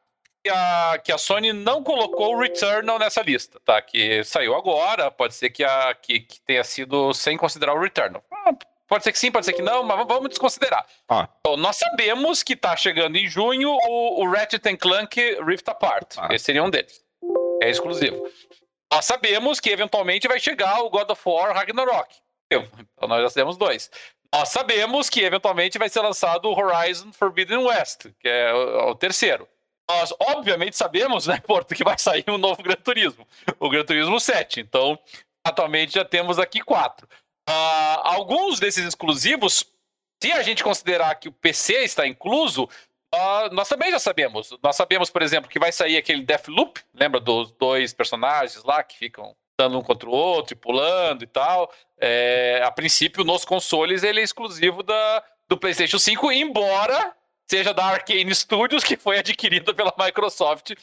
que 0.44 0.50
a, 0.50 1.02
que 1.04 1.12
a 1.12 1.18
Sony 1.18 1.52
não 1.52 1.84
colocou 1.84 2.36
o 2.36 2.40
Returnal 2.40 3.00
nessa 3.00 3.22
lista, 3.22 3.60
tá? 3.66 3.82
Que 3.82 4.24
saiu 4.24 4.56
agora, 4.56 5.10
pode 5.10 5.34
ser 5.34 5.50
que, 5.50 5.64
a, 5.64 5.96
que, 5.96 6.20
que 6.20 6.40
tenha 6.42 6.64
sido 6.64 7.14
sem 7.14 7.36
considerar 7.36 7.74
o 7.74 7.80
Returnal. 7.80 8.24
Ah, 8.32 8.52
Pode 8.88 9.04
ser 9.04 9.12
que 9.12 9.20
sim, 9.20 9.32
pode 9.32 9.46
ser 9.46 9.54
que 9.54 9.62
não, 9.62 9.84
mas 9.84 10.08
vamos 10.08 10.30
desconsiderar. 10.30 10.86
Ah. 11.10 11.28
Então, 11.40 11.58
nós 11.58 11.76
sabemos 11.76 12.42
que 12.42 12.54
está 12.54 12.76
chegando 12.76 13.18
em 13.18 13.28
junho 13.28 13.70
o, 13.70 14.24
o 14.24 14.32
Ratchet 14.32 14.78
Clank 14.78 15.20
Rift 15.44 15.68
Apart. 15.70 16.16
Ah. 16.18 16.30
Esse 16.32 16.46
seria 16.46 16.64
um 16.64 16.70
deles. 16.70 17.04
É 17.62 17.70
exclusivo. 17.70 18.30
Nós 18.92 19.06
sabemos 19.06 19.60
que 19.60 19.70
eventualmente 19.70 20.28
vai 20.28 20.40
chegar 20.40 20.82
o 20.82 20.90
God 20.90 21.10
of 21.10 21.22
War 21.26 21.54
Ragnarok. 21.54 22.16
Então 22.50 23.10
nós 23.10 23.22
já 23.24 23.30
temos 23.30 23.58
dois. 23.58 23.92
Nós 24.34 24.50
sabemos 24.50 25.10
que 25.10 25.22
eventualmente 25.22 25.78
vai 25.78 25.90
ser 25.90 26.02
lançado 26.02 26.46
o 26.46 26.58
Horizon 26.58 27.12
Forbidden 27.12 27.66
West, 27.66 28.08
que 28.20 28.28
é 28.28 28.54
o, 28.54 28.92
o 28.92 28.96
terceiro. 28.96 29.48
Nós, 29.90 30.14
obviamente, 30.20 30.76
sabemos, 30.76 31.28
né, 31.28 31.40
Porto, 31.40 31.74
que 31.74 31.84
vai 31.84 31.98
sair 31.98 32.26
um 32.28 32.38
novo 32.38 32.62
Gran 32.62 32.76
Turismo, 32.76 33.26
o 33.60 33.70
Gran 33.70 33.86
Turismo 33.86 34.20
7. 34.20 34.60
Então, 34.60 35.00
atualmente 35.46 35.94
já 35.94 36.04
temos 36.04 36.40
aqui 36.40 36.62
quatro. 36.62 37.08
Uh, 37.48 38.02
alguns 38.04 38.60
desses 38.60 38.86
exclusivos, 38.86 39.66
se 40.22 40.32
a 40.32 40.44
gente 40.44 40.64
considerar 40.64 41.16
que 41.16 41.30
o 41.30 41.32
PC 41.32 41.84
está 41.84 42.06
incluso, 42.06 42.64
uh, 42.64 43.54
nós 43.54 43.70
também 43.70 43.92
já 43.92 44.00
sabemos. 44.00 44.50
Nós 44.62 44.76
sabemos, 44.76 45.10
por 45.10 45.22
exemplo, 45.22 45.50
que 45.50 45.60
vai 45.60 45.72
sair 45.72 45.98
aquele 45.98 46.24
Deathloop, 46.24 46.82
lembra 46.94 47.20
dos 47.20 47.52
dois 47.52 47.94
personagens 47.94 48.64
lá 48.64 48.84
que 48.84 48.98
ficam 48.98 49.36
dando 49.60 49.80
um 49.80 49.82
contra 49.82 50.08
o 50.08 50.12
outro 50.12 50.54
e 50.54 50.58
pulando 50.58 51.24
e 51.24 51.28
tal. 51.28 51.72
É, 52.00 52.62
a 52.64 52.72
princípio, 52.72 53.24
nos 53.24 53.44
consoles, 53.44 54.04
ele 54.04 54.20
é 54.20 54.24
exclusivo 54.24 54.84
da, 54.84 55.24
do 55.48 55.58
PlayStation 55.58 55.98
5, 55.98 56.32
embora 56.32 57.16
seja 57.50 57.74
da 57.74 57.86
Arkane 57.86 58.36
Studios, 58.36 58.84
que 58.84 58.98
foi 58.98 59.20
adquirida 59.20 59.74
pela 59.74 59.94
Microsoft 59.98 60.74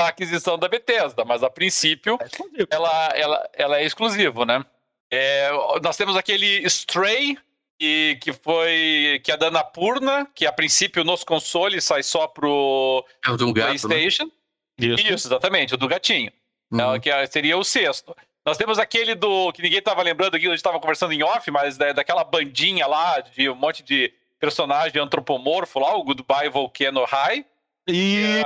a 0.00 0.08
aquisição 0.08 0.56
da 0.56 0.68
Bethesda, 0.68 1.24
mas 1.24 1.42
a 1.42 1.50
princípio 1.50 2.18
é 2.20 2.66
ela, 2.70 3.08
ela, 3.14 3.50
ela 3.52 3.78
é 3.80 3.84
exclusivo, 3.84 4.44
né? 4.44 4.64
É, 5.10 5.50
nós 5.82 5.96
temos 5.96 6.16
aquele 6.16 6.66
Stray, 6.66 7.38
que, 7.78 8.18
que 8.20 8.32
foi 8.32 9.20
que 9.24 9.32
é 9.32 9.36
da 9.36 9.48
Anapurna, 9.48 10.28
que 10.34 10.46
a 10.46 10.52
princípio 10.52 11.04
nos 11.04 11.24
consoles 11.24 11.84
sai 11.84 12.02
só 12.02 12.26
pro 12.26 13.04
é 13.24 13.30
o 13.30 13.36
do 13.36 13.54
PlayStation. 13.54 14.24
Gato, 14.24 14.34
né? 14.78 14.94
Isso. 14.94 15.06
Isso. 15.14 15.28
exatamente, 15.28 15.74
o 15.74 15.76
do 15.76 15.88
gatinho. 15.88 16.32
Uhum. 16.70 16.94
É, 16.94 17.00
que 17.00 17.10
é, 17.10 17.26
seria 17.26 17.56
o 17.56 17.64
sexto. 17.64 18.14
Nós 18.44 18.56
temos 18.56 18.78
aquele 18.78 19.14
do. 19.14 19.52
que 19.52 19.62
ninguém 19.62 19.78
estava 19.78 20.02
lembrando 20.02 20.34
aqui, 20.34 20.46
a 20.46 20.50
gente 20.50 20.58
estava 20.58 20.80
conversando 20.80 21.12
em 21.12 21.22
off, 21.22 21.50
mas 21.50 21.76
da, 21.76 21.92
daquela 21.92 22.24
bandinha 22.24 22.86
lá 22.86 23.20
de 23.20 23.48
um 23.48 23.54
monte 23.54 23.82
de 23.82 24.12
personagem 24.38 25.00
antropomorfo 25.00 25.78
lá, 25.78 25.96
o 25.96 26.04
Goodbye 26.04 26.48
Volcano 26.48 27.04
High. 27.04 27.44
E. 27.86 28.42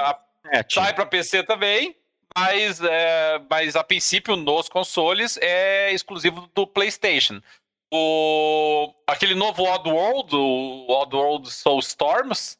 Sai 0.68 0.92
para 0.92 1.06
PC 1.06 1.44
também 1.44 1.94
mas, 2.36 2.80
é, 2.80 3.40
mas 3.48 3.76
a 3.76 3.84
princípio 3.84 4.36
nos 4.36 4.68
consoles 4.68 5.38
é 5.40 5.92
exclusivo 5.92 6.48
do 6.54 6.66
PlayStation. 6.66 7.40
O, 7.94 8.90
aquele 9.06 9.34
novo 9.34 9.64
Oddworld, 9.64 10.34
o 10.34 10.86
Oddworld 10.88 11.50
Soulstorms, 11.50 12.58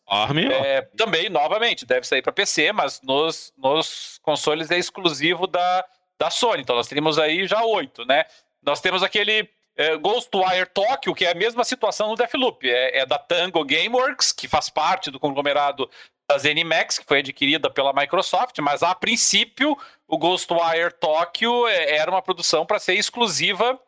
é, 0.53 0.83
também, 0.97 1.31
novamente, 1.31 1.87
deve 1.87 2.07
sair 2.07 2.21
para 2.21 2.33
PC, 2.33 2.71
mas 2.73 3.01
nos, 3.03 3.51
nos 3.57 4.19
consoles 4.23 4.71
é 4.71 4.79
exclusivo 4.79 5.47
da, 5.47 5.87
da 6.19 6.29
Sony. 6.29 6.61
Então 6.61 6.77
nós 6.77 6.87
teríamos 6.87 7.19
aí 7.19 7.47
já 7.47 7.65
oito, 7.65 8.05
né? 8.05 8.27
Nós 8.63 8.83
temos 8.83 9.03
aquele 9.03 9.49
é, 9.77 9.97
Ghostwire 9.97 10.67
Tokyo, 10.67 11.15
que 11.15 11.25
é 11.25 11.31
a 11.33 11.35
mesma 11.35 11.65
situação 11.65 12.09
no 12.09 12.15
Deathloop. 12.15 12.69
É, 12.69 12.99
é 12.99 13.07
da 13.07 13.19
Tango 13.19 13.65
Gameworks, 13.65 14.33
que 14.33 14.47
faz 14.47 14.69
parte 14.69 15.11
do 15.11 15.19
conglomerado 15.19 15.89
da 16.33 16.39
ZeniMax, 16.39 16.99
que 16.99 17.05
foi 17.05 17.19
adquirida 17.19 17.69
pela 17.69 17.93
Microsoft, 17.93 18.59
mas 18.61 18.83
a 18.83 18.95
princípio 18.95 19.77
o 20.09 20.17
Ghostwire 20.17 20.93
Tokyo 20.99 21.67
é, 21.69 21.97
era 21.97 22.11
uma 22.11 22.23
produção 22.23 22.65
para 22.65 22.79
ser 22.79 22.95
exclusiva 22.95 23.79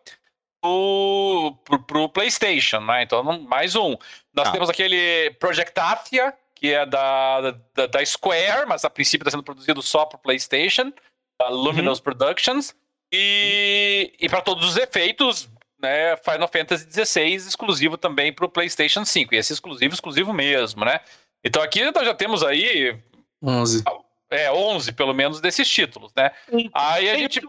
para 0.60 1.98
o 1.98 2.08
PlayStation, 2.08 2.80
né? 2.80 3.02
Então, 3.02 3.22
mais 3.40 3.76
um. 3.76 3.96
Nós 4.32 4.48
ah. 4.48 4.52
temos 4.52 4.70
aquele 4.70 5.30
Project 5.38 5.78
Athia, 5.78 6.34
que 6.54 6.72
é 6.72 6.86
da, 6.86 7.50
da, 7.74 7.86
da 7.86 8.06
Square, 8.06 8.66
mas 8.66 8.84
a 8.84 8.90
princípio 8.90 9.24
está 9.24 9.30
sendo 9.30 9.42
produzido 9.42 9.82
só 9.82 10.06
para 10.06 10.16
o 10.16 10.20
PlayStation, 10.20 10.92
da 11.38 11.48
Luminous 11.48 11.98
uhum. 11.98 12.04
Productions. 12.04 12.74
E, 13.12 14.12
e 14.18 14.28
para 14.28 14.40
todos 14.40 14.66
os 14.66 14.76
efeitos, 14.76 15.48
né, 15.78 16.16
Final 16.16 16.48
Fantasy 16.48 16.88
XVI 16.90 17.34
exclusivo 17.34 17.98
também 17.98 18.32
para 18.32 18.46
o 18.46 18.48
PlayStation 18.48 19.04
5. 19.04 19.34
E 19.34 19.38
esse 19.38 19.52
exclusivo, 19.52 19.94
exclusivo 19.94 20.32
mesmo, 20.32 20.84
né? 20.84 21.00
Então 21.44 21.62
aqui 21.62 21.84
nós 21.90 22.06
já 22.06 22.14
temos 22.14 22.42
aí 22.42 22.98
11. 23.42 23.84
É, 24.30 24.50
11 24.50 24.92
pelo 24.92 25.12
menos 25.12 25.40
desses 25.40 25.68
títulos, 25.68 26.12
né? 26.16 26.30
Sim. 26.50 26.70
Aí 26.72 27.10
a 27.10 27.16
gente 27.16 27.40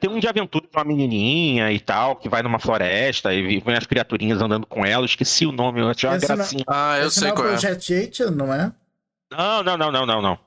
tem 0.00 0.10
um 0.10 0.18
de 0.18 0.28
aventura 0.28 0.66
de 0.66 0.76
uma 0.76 0.84
menininha 0.84 1.70
e 1.70 1.78
tal, 1.78 2.16
que 2.16 2.28
vai 2.28 2.42
numa 2.42 2.58
floresta 2.58 3.32
e 3.32 3.60
vem 3.60 3.76
as 3.76 3.86
criaturinhas 3.86 4.40
andando 4.40 4.66
com 4.66 4.84
ela. 4.84 5.04
Esqueci 5.04 5.46
o 5.46 5.52
nome, 5.52 5.80
eu 5.80 5.88
achei 5.88 6.08
uma 6.08 6.18
gracinha. 6.18 6.64
Não... 6.66 6.74
Ah, 6.74 6.98
eu 6.98 7.08
Esse 7.08 7.20
sei 7.20 7.28
não 7.28 7.34
é 7.34 7.36
qual 7.36 7.48
é. 7.48 7.50
Project 7.50 7.94
8, 7.94 8.30
não 8.30 8.52
é? 8.52 8.72
Não, 9.30 9.62
não, 9.62 9.76
não, 9.76 9.92
não, 9.92 10.06
não, 10.06 10.22
não. 10.22 10.38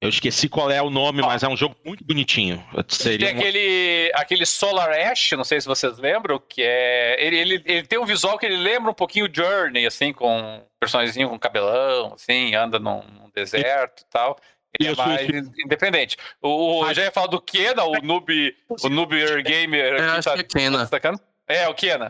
Eu 0.00 0.10
esqueci 0.10 0.46
qual 0.48 0.70
é 0.70 0.80
o 0.82 0.90
nome, 0.90 1.22
mas 1.22 1.42
é 1.42 1.48
um 1.48 1.56
jogo 1.56 1.74
muito 1.84 2.04
bonitinho. 2.04 2.62
Seria 2.88 3.28
tem 3.28 3.38
aquele, 3.38 4.12
aquele 4.14 4.44
Solar 4.44 4.90
Ash, 4.90 5.32
não 5.32 5.44
sei 5.44 5.58
se 5.58 5.66
vocês 5.66 5.96
lembram, 5.98 6.38
que 6.38 6.62
é. 6.62 7.16
Ele, 7.18 7.36
ele, 7.38 7.62
ele 7.64 7.86
tem 7.86 7.98
um 7.98 8.04
visual 8.04 8.38
que 8.38 8.44
ele 8.44 8.58
lembra 8.58 8.90
um 8.90 8.94
pouquinho 8.94 9.28
Journey, 9.32 9.86
assim, 9.86 10.12
com 10.12 10.38
um 10.38 10.62
personagemzinho 10.78 11.30
com 11.30 11.38
cabelão, 11.38 12.12
assim, 12.14 12.54
anda 12.54 12.78
num, 12.78 13.02
num 13.02 13.30
deserto 13.34 14.02
e 14.02 14.06
tal. 14.10 14.38
Ele 14.78 14.90
é 14.90 14.92
isso, 14.92 15.00
é 15.00 15.06
mais 15.06 15.28
isso. 15.28 15.52
independente. 15.64 16.18
O, 16.42 16.86
eu 16.86 16.94
já 16.94 17.04
ia 17.04 17.12
falar 17.12 17.28
do 17.28 17.40
Kena, 17.40 17.84
o 17.84 17.92
noob, 18.02 18.54
o 18.68 18.88
noob 18.90 19.42
gamer. 19.42 19.94
É, 19.94 20.04
acho 20.10 20.28
tá, 20.28 20.34
que 20.34 20.40
é 20.40 20.44
Kena. 20.44 20.86
Tá 20.86 21.14
é, 21.48 21.66
o 21.68 21.74
Kena. 21.74 22.08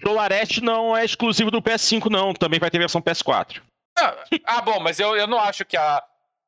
Solar 0.00 0.32
Ash 0.32 0.58
não 0.58 0.96
é 0.96 1.04
exclusivo 1.04 1.50
do 1.50 1.60
PS5, 1.60 2.08
não. 2.08 2.32
Também 2.32 2.60
vai 2.60 2.70
ter 2.70 2.78
versão 2.78 3.02
PS4. 3.02 3.60
Ah, 3.98 4.16
ah, 4.46 4.60
bom, 4.60 4.78
mas 4.78 5.00
eu, 5.00 5.16
eu 5.16 5.26
não 5.26 5.38
acho 5.38 5.64
que 5.64 5.76
a 5.76 6.02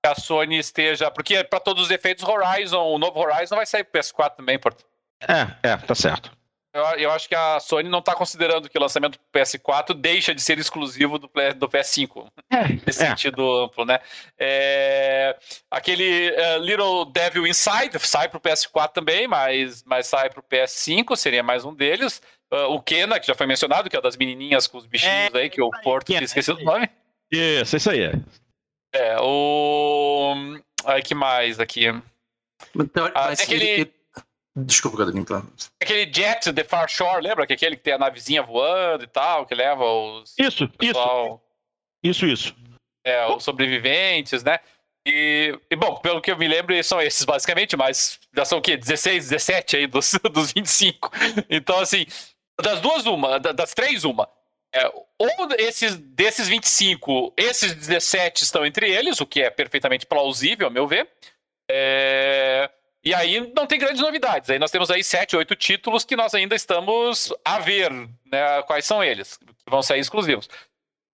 a 0.06 0.14
Sony 0.14 0.58
esteja. 0.58 1.10
Porque, 1.10 1.42
para 1.44 1.60
todos 1.60 1.84
os 1.84 1.90
efeitos, 1.90 2.24
Horizon, 2.24 2.82
o 2.82 2.98
novo 2.98 3.20
Horizon 3.20 3.56
vai 3.56 3.66
sair 3.66 3.84
pro 3.84 4.00
PS4 4.00 4.36
também, 4.36 4.58
Porto. 4.58 4.84
É, 5.20 5.70
é, 5.70 5.76
tá 5.76 5.94
certo. 5.94 6.30
Eu, 6.74 6.82
eu 6.98 7.12
acho 7.12 7.28
que 7.28 7.36
a 7.36 7.60
Sony 7.60 7.88
não 7.88 8.00
está 8.00 8.16
considerando 8.16 8.68
que 8.68 8.76
o 8.76 8.80
lançamento 8.80 9.12
do 9.12 9.38
PS4 9.38 9.94
deixa 9.94 10.34
de 10.34 10.42
ser 10.42 10.58
exclusivo 10.58 11.20
do, 11.20 11.30
do 11.56 11.68
PS5. 11.68 12.26
É, 12.50 12.68
nesse 12.84 13.00
é. 13.04 13.06
sentido 13.10 13.64
amplo, 13.64 13.84
né? 13.84 14.00
É, 14.36 15.36
aquele 15.70 16.30
uh, 16.30 16.58
Little 16.58 17.04
Devil 17.12 17.46
Inside 17.46 17.96
sai 18.00 18.28
pro 18.28 18.40
PS4 18.40 18.92
também, 18.92 19.28
mas, 19.28 19.84
mas 19.86 20.08
sai 20.08 20.28
pro 20.30 20.42
PS5, 20.42 21.14
seria 21.14 21.44
mais 21.44 21.64
um 21.64 21.72
deles. 21.72 22.20
Uh, 22.52 22.72
o 22.72 22.82
Kena, 22.82 23.20
que 23.20 23.26
já 23.28 23.36
foi 23.36 23.46
mencionado, 23.46 23.88
que 23.88 23.96
é 23.96 24.00
das 24.00 24.16
menininhas 24.16 24.66
com 24.66 24.76
os 24.76 24.86
bichinhos 24.86 25.32
é, 25.32 25.38
aí, 25.38 25.48
que 25.48 25.62
o 25.62 25.70
Porto 25.82 26.06
tinha 26.06 26.22
esquecido 26.24 26.58
o 26.58 26.64
nome. 26.64 26.90
Isso, 27.30 27.76
isso 27.76 27.90
aí. 27.90 28.10
É, 28.94 29.16
o. 29.20 30.34
Aí 30.84 31.02
que 31.02 31.14
mais 31.14 31.58
aqui? 31.58 31.86
Então, 32.74 33.10
ah, 33.12 33.30
aquele. 33.30 33.92
Desculpa, 34.56 34.98
Cadrinho, 34.98 35.24
tá? 35.24 35.42
Aquele 35.82 36.12
Jet 36.12 36.52
The 36.52 36.62
Far 36.62 36.88
Shore, 36.88 37.20
lembra? 37.20 37.44
Que 37.44 37.54
é 37.54 37.56
aquele 37.56 37.76
que 37.76 37.82
tem 37.82 37.94
a 37.94 37.98
navezinha 37.98 38.40
voando 38.40 39.02
e 39.02 39.08
tal, 39.08 39.46
que 39.46 39.54
leva 39.54 39.84
os. 39.84 40.34
Isso, 40.38 40.68
pessoal... 40.68 41.42
isso. 42.04 42.24
Isso, 42.24 42.26
isso. 42.26 42.56
É, 43.04 43.26
os 43.26 43.42
sobreviventes, 43.42 44.44
né? 44.44 44.60
E, 45.06 45.58
e, 45.70 45.76
bom, 45.76 45.96
pelo 45.96 46.20
que 46.20 46.30
eu 46.30 46.38
me 46.38 46.46
lembro, 46.46 46.82
são 46.84 47.00
esses 47.02 47.24
basicamente, 47.24 47.76
mas 47.76 48.18
já 48.34 48.44
são 48.44 48.58
o 48.58 48.62
quê? 48.62 48.76
16, 48.76 49.28
17 49.30 49.76
aí 49.76 49.86
dos, 49.86 50.12
dos 50.32 50.52
25. 50.52 51.10
Então, 51.50 51.80
assim, 51.80 52.06
das 52.62 52.80
duas, 52.80 53.04
uma, 53.06 53.40
das 53.40 53.74
três, 53.74 54.04
uma. 54.04 54.28
É, 54.74 54.88
ou 54.88 55.30
esses, 55.56 55.96
desses 55.96 56.48
25, 56.48 57.32
esses 57.36 57.72
17 57.74 58.42
estão 58.42 58.66
entre 58.66 58.90
eles, 58.90 59.20
o 59.20 59.26
que 59.26 59.40
é 59.40 59.48
perfeitamente 59.48 60.04
plausível, 60.04 60.66
a 60.66 60.70
meu 60.70 60.84
ver. 60.88 61.08
É, 61.70 62.68
e 63.04 63.14
aí 63.14 63.52
não 63.54 63.68
tem 63.68 63.78
grandes 63.78 64.02
novidades. 64.02 64.50
Aí 64.50 64.58
nós 64.58 64.72
temos 64.72 64.90
aí 64.90 65.04
sete, 65.04 65.36
oito 65.36 65.54
títulos 65.54 66.04
que 66.04 66.16
nós 66.16 66.34
ainda 66.34 66.56
estamos 66.56 67.32
a 67.44 67.60
ver 67.60 67.92
né, 67.92 68.62
quais 68.66 68.84
são 68.84 69.02
eles, 69.02 69.36
que 69.36 69.70
vão 69.70 69.80
sair 69.80 70.00
exclusivos. 70.00 70.48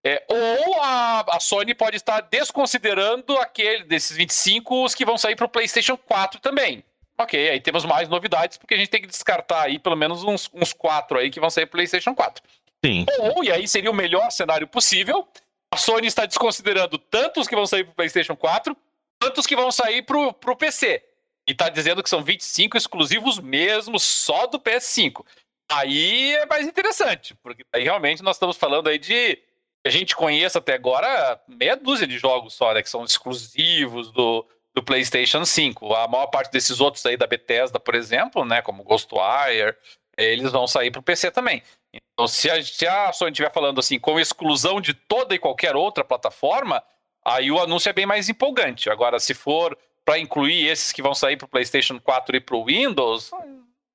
É, 0.03 0.25
ou 0.29 0.83
a, 0.83 1.27
a, 1.37 1.39
Sony 1.39 1.75
pode 1.75 1.97
estar 1.97 2.23
desconsiderando 2.23 3.37
aquele 3.37 3.85
desses 3.85 4.17
25 4.17 4.87
os 4.87 4.95
que 4.95 5.05
vão 5.05 5.19
sair 5.19 5.37
para 5.37 5.45
o 5.45 5.51
PlayStation 5.51 5.99
4 5.99 6.41
também. 6.41 6.83
Ok, 7.19 7.51
aí 7.51 7.61
temos 7.61 7.85
mais 7.85 8.09
novidades, 8.09 8.57
porque 8.57 8.73
a 8.73 8.79
gente 8.79 8.89
tem 8.89 9.03
que 9.03 9.07
descartar 9.07 9.65
aí 9.65 9.79
pelo 9.79 9.97
menos 9.97 10.25
uns, 10.25 10.49
uns 10.55 10.73
quatro 10.73 11.19
aí 11.19 11.29
que 11.29 11.39
vão 11.39 11.51
sair 11.51 11.67
para 11.67 11.73
PlayStation 11.73 12.15
4. 12.15 12.43
Sim. 12.85 13.07
Ou, 13.19 13.45
e 13.45 13.51
aí 13.51 13.69
seria 13.69 13.91
o 13.91 13.95
melhor 13.95 14.31
cenário 14.31 14.67
possível, 14.67 15.29
a 15.71 15.77
Sony 15.77 16.07
está 16.07 16.27
desconsiderando 16.27 16.99
tanto 16.99 17.41
os 17.41 17.47
que 17.47 17.55
vão 17.55 17.67
sair 17.67 17.85
para 17.85 17.93
o 17.93 17.95
PlayStation 17.95 18.35
4, 18.35 18.77
quanto 19.21 19.39
os 19.39 19.47
que 19.47 19.55
vão 19.55 19.71
sair 19.71 20.03
para 20.03 20.19
o 20.19 20.57
PC. 20.57 21.03
E 21.47 21.53
está 21.53 21.69
dizendo 21.69 22.03
que 22.03 22.11
são 22.11 22.23
25 22.23 22.77
exclusivos 22.77 23.39
mesmo, 23.39 23.99
só 23.99 24.47
do 24.47 24.59
PS5. 24.59 25.25
Aí 25.71 26.33
é 26.35 26.47
mais 26.47 26.67
interessante, 26.67 27.35
porque 27.37 27.65
aí 27.73 27.85
realmente 27.85 28.23
nós 28.23 28.37
estamos 28.37 28.57
falando 28.57 28.89
aí 28.89 28.99
de 28.99 29.39
a 29.87 29.91
gente 29.91 30.17
conheça 30.17 30.59
até 30.59 30.75
agora 30.75 31.41
meia 31.47 31.77
dúzia 31.77 32.07
de 32.07 32.19
jogos 32.19 32.55
só, 32.55 32.75
né, 32.75 32.83
que 32.83 32.91
são 32.91 33.05
exclusivos 33.05 34.11
do, 34.11 34.45
do 34.75 34.83
PlayStation 34.83 35.45
5. 35.45 35.95
A 35.95 36.09
maior 36.09 36.27
parte 36.27 36.51
desses 36.51 36.81
outros 36.81 37.07
aí 37.07 37.17
da 37.17 37.27
Bethesda, 37.27 37.79
por 37.79 37.95
exemplo, 37.95 38.45
né, 38.45 38.61
como 38.61 38.83
Ghostwire, 38.83 39.77
eles 40.17 40.53
vão 40.53 40.67
sair 40.67 40.91
para 40.91 41.01
o 41.01 41.03
PC 41.03 41.31
também. 41.31 41.63
Então, 41.93 42.29
se 42.29 42.51
a, 42.51 42.63
se 42.63 42.87
a 42.87 43.13
Sony 43.13 43.33
estiver 43.33 43.53
falando 43.53 43.81
assim, 43.81 43.99
com 43.99 44.21
exclusão 44.21 44.81
de 44.81 44.95
toda 44.95 45.35
e 45.35 45.39
qualquer 45.39 45.75
outra 45.75 46.05
plataforma, 46.05 46.83
aí 47.25 47.51
o 47.51 47.61
anúncio 47.61 47.89
é 47.89 47.93
bem 47.93 48.07
mais 48.07 48.29
empolgante. 48.29 48.91
Agora, 48.91 49.19
se 49.19 49.35
for 49.35 49.77
para 50.05 50.19
incluir 50.19 50.67
esses 50.67 50.93
que 50.93 51.03
vão 51.03 51.15
sair 51.15 51.37
para 51.37 51.47
o 51.47 51.49
PlayStation 51.49 51.99
4 52.01 52.37
e 52.37 52.41
para 52.41 52.57
o 52.57 52.65
Windows, 52.65 53.31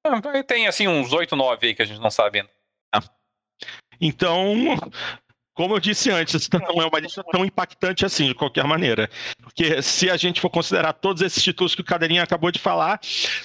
ah, 0.03 0.43
tem 0.43 0.67
assim 0.67 0.87
uns 0.87 1.13
8, 1.13 1.35
9 1.35 1.67
aí 1.67 1.75
que 1.75 1.81
a 1.81 1.85
gente 1.85 1.99
não 1.99 2.11
sabe 2.11 2.39
ainda. 2.39 2.51
Então, 3.99 4.53
como 5.55 5.73
eu 5.73 5.79
disse 5.79 6.11
antes, 6.11 6.49
não 6.51 6.81
é 6.81 6.85
uma 6.85 6.99
lista 6.99 7.23
tão 7.31 7.45
impactante 7.45 8.05
assim, 8.05 8.27
de 8.27 8.35
qualquer 8.35 8.65
maneira. 8.65 9.09
Porque 9.41 9.81
se 9.81 10.09
a 10.09 10.17
gente 10.17 10.41
for 10.41 10.49
considerar 10.49 10.91
todos 10.91 11.21
esses 11.21 11.41
títulos 11.41 11.73
que 11.73 11.81
o 11.81 11.85
Cadeirinha 11.85 12.21
acabou 12.21 12.51
de 12.51 12.59
falar, 12.59 12.99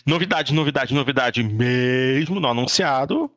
novidade, 0.04 0.52
novidade, 0.52 0.92
novidade 0.92 1.42
mesmo, 1.42 2.40
não 2.40 2.50
anunciado. 2.50 3.30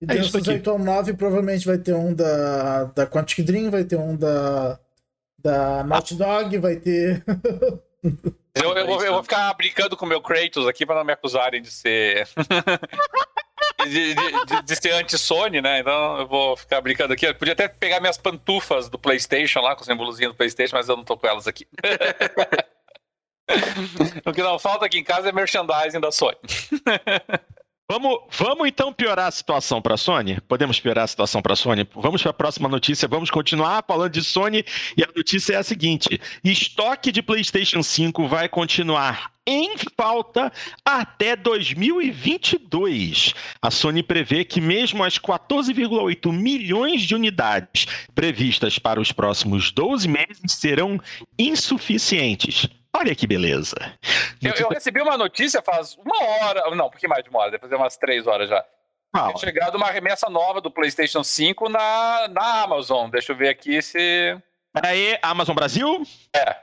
E 0.00 0.04
é 0.04 0.14
desses 0.14 0.46
8 0.46 0.70
ou 0.70 0.78
9, 0.78 1.14
provavelmente 1.14 1.66
vai 1.66 1.76
ter 1.76 1.92
um 1.92 2.14
da, 2.14 2.84
da 2.84 3.06
Quantic 3.06 3.44
Dream, 3.44 3.68
vai 3.68 3.82
ter 3.84 3.96
um 3.96 4.16
da, 4.16 4.78
da 5.36 5.82
Naughty 5.82 6.14
Dog, 6.14 6.56
vai 6.58 6.76
ter. 6.76 7.24
eu, 8.54 8.76
eu, 8.76 8.86
vou, 8.86 9.04
eu 9.04 9.12
vou 9.12 9.22
ficar 9.24 9.52
brincando 9.54 9.96
com 9.96 10.06
o 10.06 10.08
meu 10.08 10.22
Kratos 10.22 10.68
aqui 10.68 10.86
para 10.86 10.94
não 10.94 11.04
me 11.04 11.12
acusarem 11.12 11.60
de 11.60 11.70
ser. 11.70 12.28
de, 13.86 14.14
de, 14.14 14.62
de, 14.64 14.76
ser 14.76 14.92
anti-Sony, 14.92 15.60
né? 15.60 15.80
Então 15.80 16.18
eu 16.18 16.26
vou 16.26 16.56
ficar 16.56 16.80
brincando 16.80 17.12
aqui. 17.12 17.26
Eu 17.26 17.34
podia 17.34 17.52
até 17.52 17.68
pegar 17.68 18.00
minhas 18.00 18.18
pantufas 18.18 18.88
do 18.88 18.98
PlayStation 18.98 19.60
lá, 19.60 19.76
com 19.76 19.82
o 19.82 19.84
símbolozinho 19.84 20.30
do 20.30 20.36
PlayStation, 20.36 20.76
mas 20.76 20.88
eu 20.88 20.96
não 20.96 21.04
tô 21.04 21.16
com 21.16 21.26
elas 21.26 21.46
aqui. 21.46 21.66
o 24.24 24.32
que 24.32 24.42
não 24.42 24.58
falta 24.58 24.86
aqui 24.86 24.98
em 24.98 25.04
casa 25.04 25.28
é 25.28 25.32
merchandising 25.32 26.00
da 26.00 26.10
Sony. 26.10 26.38
Vamos, 27.90 28.20
vamos 28.30 28.68
então 28.68 28.92
piorar 28.92 29.26
a 29.26 29.30
situação 29.32 29.82
para 29.82 29.94
a 29.94 29.96
Sony? 29.96 30.40
Podemos 30.42 30.78
piorar 30.78 31.02
a 31.02 31.08
situação 31.08 31.42
para 31.42 31.54
a 31.54 31.56
Sony? 31.56 31.84
Vamos 31.92 32.22
para 32.22 32.30
a 32.30 32.34
próxima 32.34 32.68
notícia. 32.68 33.08
Vamos 33.08 33.32
continuar 33.32 33.84
falando 33.84 34.12
de 34.12 34.22
Sony 34.22 34.64
e 34.96 35.02
a 35.02 35.08
notícia 35.16 35.54
é 35.54 35.56
a 35.56 35.62
seguinte: 35.64 36.20
estoque 36.44 37.10
de 37.10 37.20
PlayStation 37.20 37.82
5 37.82 38.28
vai 38.28 38.48
continuar 38.48 39.32
em 39.44 39.74
falta 39.96 40.52
até 40.84 41.34
2022. 41.34 43.34
A 43.60 43.72
Sony 43.72 44.04
prevê 44.04 44.44
que 44.44 44.60
mesmo 44.60 45.02
as 45.02 45.18
14,8 45.18 46.32
milhões 46.32 47.02
de 47.02 47.16
unidades 47.16 47.88
previstas 48.14 48.78
para 48.78 49.00
os 49.00 49.10
próximos 49.10 49.72
12 49.72 50.06
meses 50.06 50.38
serão 50.46 51.00
insuficientes. 51.36 52.68
Olha 52.96 53.14
que 53.14 53.26
beleza. 53.26 53.76
Eu, 54.42 54.52
eu, 54.54 54.68
recebi 54.68 55.00
uma 55.00 55.16
notícia 55.16 55.62
faz 55.62 55.96
uma 55.96 56.22
hora, 56.22 56.74
não, 56.74 56.86
um 56.86 56.90
pouquinho 56.90 57.10
mais 57.10 57.22
de 57.22 57.30
uma 57.30 57.40
hora, 57.40 57.50
depois 57.50 57.70
de 57.70 57.76
umas 57.76 57.96
três 57.96 58.26
horas 58.26 58.48
já. 58.48 58.64
Ah, 59.12 59.32
chegado 59.36 59.76
uma 59.76 59.90
remessa 59.90 60.28
nova 60.30 60.60
do 60.60 60.70
PlayStation 60.70 61.24
5 61.24 61.68
na, 61.68 62.28
na 62.28 62.62
Amazon. 62.62 63.10
Deixa 63.10 63.32
eu 63.32 63.36
ver 63.36 63.48
aqui 63.48 63.82
se. 63.82 64.38
Peraí, 64.72 65.18
Amazon 65.22 65.54
Brasil? 65.54 66.02
É. 66.34 66.56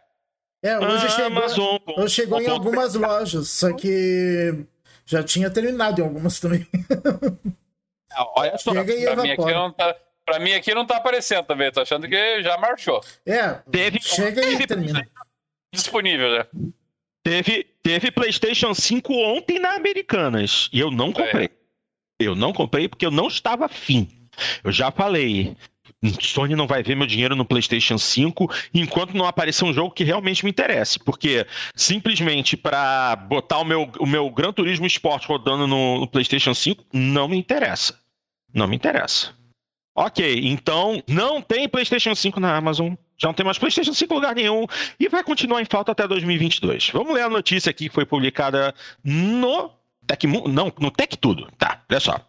É, 0.63 0.77
hoje 0.79 1.09
chegou, 1.09 1.25
Amazon, 1.25 1.77
hoje 1.97 2.15
chegou 2.15 2.41
em 2.41 2.47
algumas 2.47 2.95
lojas, 2.95 3.49
só 3.49 3.73
que 3.73 4.65
já 5.05 5.23
tinha 5.23 5.51
terminado 5.51 6.01
em 6.01 6.03
algumas 6.03 6.39
também. 6.39 6.67
Ah, 8.11 8.25
olha 8.35 8.57
só, 8.57 8.71
Chega 8.71 8.93
e 8.93 9.03
pra, 9.03 9.21
mim 9.21 9.31
aqui 9.31 9.53
não 9.53 9.71
tá, 9.71 9.95
pra 10.25 10.39
mim 10.39 10.53
aqui 10.53 10.73
não 10.73 10.87
tá 10.87 10.97
aparecendo 10.97 11.45
também, 11.45 11.71
tô 11.71 11.81
achando 11.81 12.07
que 12.07 12.41
já 12.41 12.57
marchou. 12.57 12.99
É, 13.23 13.53
teve, 13.69 14.01
chega 14.01 14.43
e 14.43 14.65
termina 14.65 15.07
disponível, 15.77 16.31
né? 16.31 16.45
Teve, 17.23 17.65
teve 17.83 18.11
PlayStation 18.11 18.73
5 18.73 19.13
ontem 19.13 19.59
na 19.59 19.75
Americanas 19.75 20.69
e 20.71 20.79
eu 20.79 20.89
não 20.89 21.11
comprei. 21.11 21.45
É. 21.45 21.51
Eu 22.19 22.35
não 22.35 22.53
comprei 22.53 22.87
porque 22.87 23.05
eu 23.05 23.11
não 23.11 23.27
estava 23.27 23.65
afim. 23.65 24.07
Eu 24.63 24.71
já 24.71 24.91
falei. 24.91 25.55
Sony 26.21 26.55
não 26.55 26.67
vai 26.67 26.83
ver 26.83 26.95
meu 26.95 27.07
dinheiro 27.07 27.35
no 27.35 27.43
PlayStation 27.43 27.97
5 27.97 28.49
enquanto 28.73 29.15
não 29.15 29.25
aparecer 29.25 29.65
um 29.65 29.73
jogo 29.73 29.91
que 29.91 30.03
realmente 30.03 30.43
me 30.43 30.51
interesse. 30.51 30.99
Porque 30.99 31.45
simplesmente 31.75 32.55
para 32.55 33.15
botar 33.15 33.59
o 33.59 33.65
meu, 33.65 33.91
o 33.99 34.05
meu 34.05 34.29
Gran 34.29 34.53
Turismo 34.53 34.85
Sport 34.87 35.25
rodando 35.25 35.67
no, 35.67 35.99
no 35.99 36.07
PlayStation 36.07 36.53
5 36.53 36.85
não 36.93 37.27
me 37.27 37.37
interessa. 37.37 37.99
Não 38.53 38.67
me 38.67 38.75
interessa. 38.75 39.33
Ok, 39.95 40.41
então 40.43 41.03
não 41.07 41.41
tem 41.41 41.67
PlayStation 41.67 42.13
5 42.13 42.39
na 42.39 42.55
Amazon 42.55 42.93
já 43.17 43.27
não 43.27 43.33
tem 43.33 43.45
mais 43.45 43.57
PlayStation 43.57 43.93
5 43.93 44.13
em 44.13 44.15
lugar 44.15 44.35
nenhum 44.35 44.65
e 44.99 45.09
vai 45.09 45.23
continuar 45.23 45.61
em 45.61 45.65
falta 45.65 45.91
até 45.91 46.07
2022. 46.07 46.91
Vamos 46.91 47.13
ler 47.13 47.23
a 47.23 47.29
notícia 47.29 47.69
aqui 47.69 47.89
que 47.89 47.95
foi 47.95 48.05
publicada 48.05 48.73
no 49.03 49.71
Tech, 50.05 50.25
não, 50.27 50.71
no 50.79 50.91
Tech 50.91 51.17
Tudo. 51.17 51.47
Tá, 51.57 51.83
olha 51.89 51.99
só. 51.99 52.21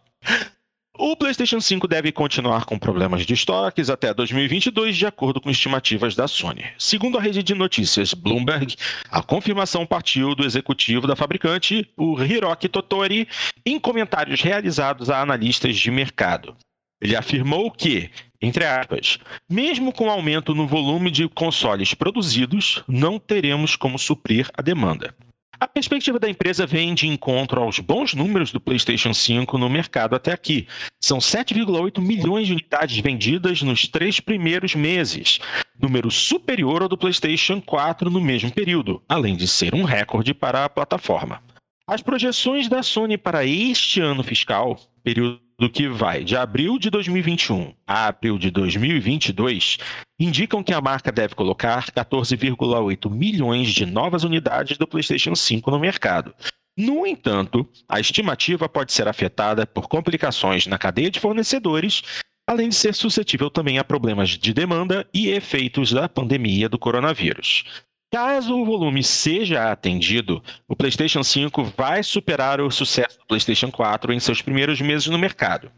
O 1.01 1.15
PlayStation 1.15 1.61
5 1.61 1.87
deve 1.87 2.11
continuar 2.11 2.65
com 2.65 2.77
problemas 2.77 3.25
de 3.25 3.33
estoques 3.33 3.89
até 3.89 4.13
2022, 4.13 4.97
de 4.97 5.05
acordo 5.05 5.39
com 5.39 5.49
estimativas 5.49 6.13
da 6.13 6.27
Sony. 6.27 6.65
Segundo 6.77 7.17
a 7.17 7.21
rede 7.21 7.41
de 7.41 7.55
notícias 7.55 8.13
Bloomberg, 8.13 8.75
a 9.09 9.23
confirmação 9.23 9.85
partiu 9.85 10.35
do 10.35 10.45
executivo 10.45 11.07
da 11.07 11.15
fabricante, 11.15 11.89
o 11.95 12.21
Hiroki 12.21 12.67
Totori, 12.67 13.29
em 13.65 13.79
comentários 13.79 14.41
realizados 14.41 15.09
a 15.09 15.21
analistas 15.21 15.77
de 15.77 15.89
mercado. 15.89 16.53
Ele 17.01 17.15
afirmou 17.15 17.71
que, 17.71 18.09
entre 18.41 18.65
aspas, 18.65 19.19
mesmo 19.49 19.93
com 19.93 20.09
aumento 20.09 20.53
no 20.53 20.67
volume 20.67 21.09
de 21.09 21.27
consoles 21.29 21.93
produzidos, 21.93 22.83
não 22.87 23.17
teremos 23.17 23.75
como 23.75 23.97
suprir 23.97 24.49
a 24.53 24.61
demanda. 24.61 25.15
A 25.61 25.67
perspectiva 25.67 26.17
da 26.17 26.29
empresa 26.29 26.65
vem 26.65 26.93
de 26.93 27.05
encontro 27.05 27.61
aos 27.61 27.79
bons 27.79 28.13
números 28.13 28.49
do 28.49 28.61
PlayStation 28.61 29.13
5 29.13 29.57
no 29.57 29.69
mercado 29.69 30.15
até 30.15 30.31
aqui. 30.31 30.65
São 31.01 31.17
7,8 31.17 31.99
milhões 31.99 32.47
de 32.47 32.53
unidades 32.53 32.97
vendidas 32.99 33.61
nos 33.61 33.85
três 33.85 34.21
primeiros 34.21 34.73
meses, 34.73 35.39
número 35.77 36.09
superior 36.09 36.83
ao 36.83 36.87
do 36.87 36.97
PlayStation 36.97 37.59
4 37.59 38.09
no 38.09 38.21
mesmo 38.21 38.49
período, 38.51 39.03
além 39.07 39.35
de 39.35 39.49
ser 39.49 39.75
um 39.75 39.83
recorde 39.83 40.33
para 40.33 40.63
a 40.63 40.69
plataforma. 40.69 41.43
As 41.85 42.01
projeções 42.01 42.69
da 42.69 42.81
Sony 42.81 43.17
para 43.17 43.43
este 43.43 43.99
ano 43.99 44.23
fiscal, 44.23 44.79
período 45.03 45.41
do 45.59 45.69
que 45.69 45.87
vai 45.87 46.23
de 46.23 46.37
abril 46.37 46.79
de 46.79 46.89
2021 46.89 47.73
a 47.85 48.07
abril 48.07 48.37
de 48.37 48.49
2022 48.49 49.77
indicam 50.19 50.63
que 50.63 50.73
a 50.73 50.81
marca 50.81 51.11
deve 51.11 51.35
colocar 51.35 51.91
14,8 51.91 53.09
milhões 53.11 53.69
de 53.69 53.85
novas 53.85 54.23
unidades 54.23 54.77
do 54.77 54.87
PlayStation 54.87 55.35
5 55.35 55.69
no 55.69 55.79
mercado, 55.79 56.33
No 56.77 57.05
entanto, 57.05 57.67
a 57.89 57.99
estimativa 57.99 58.69
pode 58.69 58.93
ser 58.93 59.05
afetada 59.05 59.67
por 59.67 59.89
complicações 59.89 60.65
na 60.65 60.77
cadeia 60.77 61.11
de 61.11 61.19
fornecedores, 61.19 62.03
além 62.47 62.69
de 62.69 62.75
ser 62.75 62.95
suscetível 62.95 63.49
também 63.49 63.77
a 63.77 63.83
problemas 63.83 64.29
de 64.29 64.53
demanda 64.53 65.05
e 65.13 65.27
efeitos 65.27 65.91
da 65.91 66.07
pandemia 66.07 66.69
do 66.69 66.79
coronavírus. 66.79 67.65
Caso 68.11 68.55
o 68.55 68.65
volume 68.65 69.03
seja 69.03 69.71
atendido, 69.71 70.43
o 70.67 70.75
PlayStation 70.75 71.21
5 71.21 71.63
vai 71.77 72.01
superar 72.01 72.59
o 72.59 72.71
sucesso 72.71 73.19
do 73.19 73.25
PlayStation 73.27 73.71
4 73.71 74.11
em 74.11 74.19
seus 74.19 74.41
primeiros 74.41 74.81
meses 74.81 75.07
no 75.07 75.17
mercado. 75.19 75.71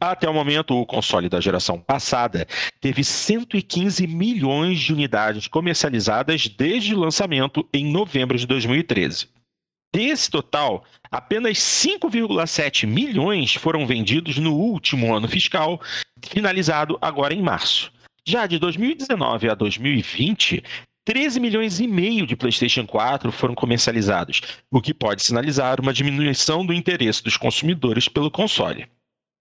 Até 0.00 0.28
o 0.28 0.34
momento, 0.34 0.76
o 0.76 0.86
console 0.86 1.28
da 1.28 1.40
geração 1.40 1.80
passada 1.80 2.46
teve 2.80 3.02
115 3.02 4.06
milhões 4.06 4.78
de 4.78 4.92
unidades 4.92 5.48
comercializadas 5.48 6.46
desde 6.46 6.94
o 6.94 6.98
lançamento 6.98 7.68
em 7.72 7.90
novembro 7.90 8.38
de 8.38 8.46
2013. 8.46 9.28
Desse 9.92 10.30
total, 10.30 10.84
apenas 11.10 11.58
5,7 11.58 12.86
milhões 12.86 13.54
foram 13.54 13.86
vendidos 13.86 14.38
no 14.38 14.54
último 14.54 15.14
ano 15.14 15.28
fiscal, 15.28 15.80
finalizado 16.20 16.96
agora 17.00 17.34
em 17.34 17.42
março. 17.42 17.92
Já 18.26 18.46
de 18.46 18.58
2019 18.58 19.50
a 19.50 19.54
2020, 19.54 20.62
13 21.04 21.40
milhões 21.40 21.80
e 21.80 21.88
meio 21.88 22.24
de 22.24 22.36
PlayStation 22.36 22.86
4 22.86 23.32
foram 23.32 23.56
comercializados, 23.56 24.40
o 24.70 24.80
que 24.80 24.94
pode 24.94 25.22
sinalizar 25.22 25.80
uma 25.80 25.92
diminuição 25.92 26.64
do 26.64 26.72
interesse 26.72 27.24
dos 27.24 27.36
consumidores 27.36 28.06
pelo 28.06 28.30
console. 28.30 28.86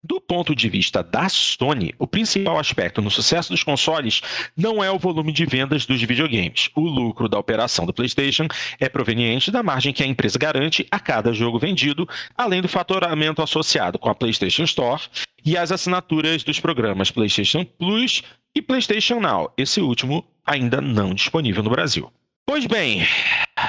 Do 0.04 0.19
ponto 0.19 0.56
de 0.56 0.67
vista 0.67 1.04
da 1.04 1.30
Sony, 1.30 1.93
o 2.00 2.08
principal 2.08 2.58
aspecto 2.58 3.04
no 3.04 3.12
sucesso 3.12 3.52
dos 3.52 3.62
consoles 3.62 4.21
não 4.58 4.84
é 4.84 4.89
o 4.89 4.97
volume 4.97 5.32
de 5.32 5.45
vendas 5.45 5.86
dos 5.86 6.02
videogames. 6.02 6.71
O 6.76 6.82
lucro 6.82 7.30
da 7.30 7.38
operação 7.38 7.86
do 7.86 7.93
PlayStation 7.93 8.47
é 8.80 8.89
proveniente 8.89 9.52
da 9.52 9.62
margem 9.62 9.93
que 9.93 10.02
a 10.02 10.08
empresa 10.08 10.39
garante 10.39 10.88
a 10.89 11.00
cada 11.00 11.32
jogo 11.32 11.60
vendido, 11.60 12.10
além 12.36 12.63
do 12.63 12.67
faturamento 12.67 13.43
associado 13.43 14.00
com 14.00 14.10
a 14.10 14.15
PlayStation 14.15 14.63
Store 14.63 15.04
e 15.45 15.56
as 15.56 15.71
assinaturas 15.71 16.43
dos 16.43 16.60
programas 16.60 17.12
PlayStation 17.12 17.63
Plus 17.63 18.24
e 18.56 18.62
PlayStation 18.63 19.19
Now, 19.19 19.54
esse 19.56 19.80
último 19.80 20.26
ainda 20.45 20.82
não 20.82 21.13
disponível 21.13 21.63
no 21.63 21.69
Brasil. 21.69 22.12
Pois 22.45 22.65
bem, 22.65 23.01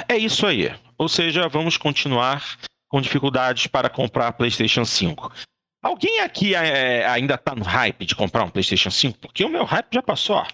é 0.08 0.16
isso 0.16 0.46
aí. 0.46 0.74
Ou 0.98 1.08
seja, 1.08 1.48
vamos 1.48 1.76
continuar 1.76 2.58
com 2.88 3.00
dificuldades 3.00 3.66
para 3.66 3.88
comprar 3.88 4.28
a 4.28 4.32
PlayStation 4.32 4.84
5. 4.84 5.32
Alguém 5.82 6.20
aqui 6.20 6.54
é, 6.54 7.06
ainda 7.06 7.36
tá 7.36 7.54
no 7.54 7.64
hype 7.64 8.06
de 8.06 8.14
comprar 8.14 8.44
um 8.44 8.50
PlayStation 8.50 8.90
5? 8.90 9.18
Porque 9.18 9.44
o 9.44 9.48
meu 9.48 9.64
hype 9.64 9.94
já 9.94 10.02
passou 10.02 10.44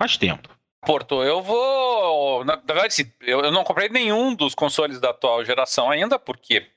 faz 0.00 0.16
tempo. 0.16 0.48
Porto, 0.84 1.22
eu 1.24 1.42
vou. 1.42 2.44
Na 2.44 2.56
verdade, 2.56 3.12
eu 3.20 3.50
não 3.50 3.64
comprei 3.64 3.88
nenhum 3.88 4.34
dos 4.34 4.54
consoles 4.54 5.00
da 5.00 5.10
atual 5.10 5.44
geração 5.44 5.90
ainda, 5.90 6.18
porque 6.18 6.70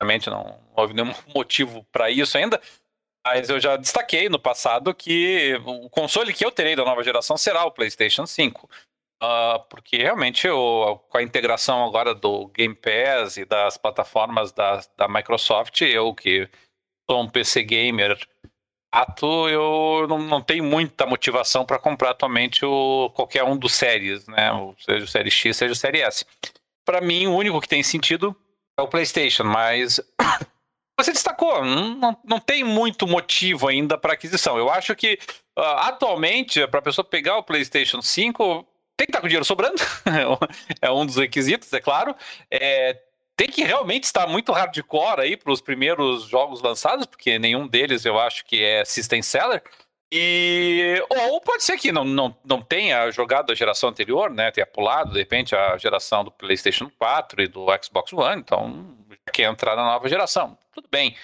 realmente 0.00 0.28
não 0.28 0.60
houve 0.76 0.92
nenhum 0.92 1.14
motivo 1.34 1.86
para 1.90 2.10
isso 2.10 2.36
ainda. 2.36 2.60
Mas 3.26 3.50
eu 3.50 3.60
já 3.60 3.76
destaquei 3.76 4.28
no 4.28 4.38
passado 4.38 4.94
que 4.94 5.60
o 5.64 5.90
console 5.90 6.32
que 6.32 6.44
eu 6.44 6.50
terei 6.50 6.74
da 6.74 6.84
nova 6.84 7.02
geração 7.02 7.36
será 7.36 7.64
o 7.64 7.70
PlayStation 7.70 8.26
5. 8.26 8.66
Uh, 8.66 8.68
ah, 9.20 9.66
porque 9.68 9.96
realmente 9.96 10.46
eu, 10.46 11.04
com 11.08 11.18
a 11.18 11.22
integração 11.22 11.84
agora 11.84 12.14
do 12.14 12.46
Game 12.48 12.74
Pass 12.74 13.36
e 13.36 13.44
das 13.44 13.76
plataformas 13.76 14.52
da, 14.52 14.80
da 14.96 15.08
Microsoft, 15.08 15.80
eu 15.82 16.14
que 16.14 16.48
sou 17.10 17.22
um 17.22 17.28
PC 17.28 17.64
gamer 17.64 18.16
ato, 18.92 19.48
eu 19.48 20.06
não, 20.08 20.18
não 20.18 20.40
tenho 20.40 20.64
muita 20.64 21.04
motivação 21.06 21.64
para 21.64 21.78
comprar 21.78 22.10
atualmente 22.10 22.64
o, 22.64 23.10
qualquer 23.10 23.44
um 23.44 23.56
dos 23.56 23.74
séries, 23.74 24.26
né? 24.26 24.50
Seja 24.78 25.04
o 25.04 25.08
Série 25.08 25.30
X, 25.30 25.56
seja 25.56 25.72
o 25.72 25.76
Série 25.76 26.00
S. 26.00 26.24
Para 26.84 27.00
mim, 27.00 27.26
o 27.26 27.34
único 27.34 27.60
que 27.60 27.68
tem 27.68 27.82
sentido 27.82 28.34
é 28.78 28.82
o 28.82 28.88
PlayStation, 28.88 29.44
mas 29.44 30.00
você 30.98 31.12
destacou, 31.12 31.64
não, 31.64 32.16
não 32.24 32.40
tem 32.40 32.64
muito 32.64 33.06
motivo 33.06 33.68
ainda 33.68 33.96
para 33.96 34.14
aquisição. 34.14 34.58
Eu 34.58 34.68
acho 34.68 34.94
que 34.96 35.18
uh, 35.56 35.62
atualmente, 35.62 36.66
para 36.66 36.80
a 36.80 36.82
pessoa 36.82 37.04
pegar 37.04 37.38
o 37.38 37.42
PlayStation 37.42 38.02
5, 38.02 38.66
tem 38.96 39.06
que 39.06 39.10
estar 39.10 39.18
tá 39.18 39.20
com 39.20 39.28
dinheiro 39.28 39.44
sobrando, 39.44 39.80
é 40.82 40.90
um 40.90 41.06
dos 41.06 41.16
requisitos, 41.16 41.72
é 41.72 41.80
claro. 41.80 42.14
É, 42.50 42.98
tem 43.36 43.48
que 43.48 43.62
realmente 43.62 44.04
estar 44.04 44.26
muito 44.26 44.50
hardcore 44.50 45.20
aí 45.20 45.36
para 45.36 45.52
os 45.52 45.60
primeiros 45.60 46.24
jogos 46.24 46.60
lançados, 46.60 47.06
porque 47.06 47.38
nenhum 47.38 47.68
deles 47.68 48.04
eu 48.04 48.18
acho 48.18 48.44
que 48.44 48.60
é 48.60 48.84
system 48.84 49.22
seller. 49.22 49.62
E 50.10 51.00
ou 51.08 51.40
pode 51.40 51.62
ser 51.62 51.76
que 51.78 51.92
não, 51.92 52.02
não, 52.02 52.36
não 52.44 52.60
tenha 52.60 53.08
jogado 53.12 53.52
a 53.52 53.54
geração 53.54 53.90
anterior, 53.90 54.30
né? 54.30 54.50
Tenha 54.50 54.66
pulado 54.66 55.12
de 55.12 55.18
repente 55.18 55.54
a 55.54 55.76
geração 55.76 56.24
do 56.24 56.32
PlayStation 56.32 56.90
4 56.98 57.42
e 57.42 57.46
do 57.46 57.66
Xbox 57.80 58.12
One, 58.12 58.40
então 58.40 58.97
quer 59.28 59.50
entrar 59.50 59.76
na 59.76 59.84
nova 59.84 60.08
geração. 60.08 60.56
Tudo 60.72 60.88
bem. 60.90 61.16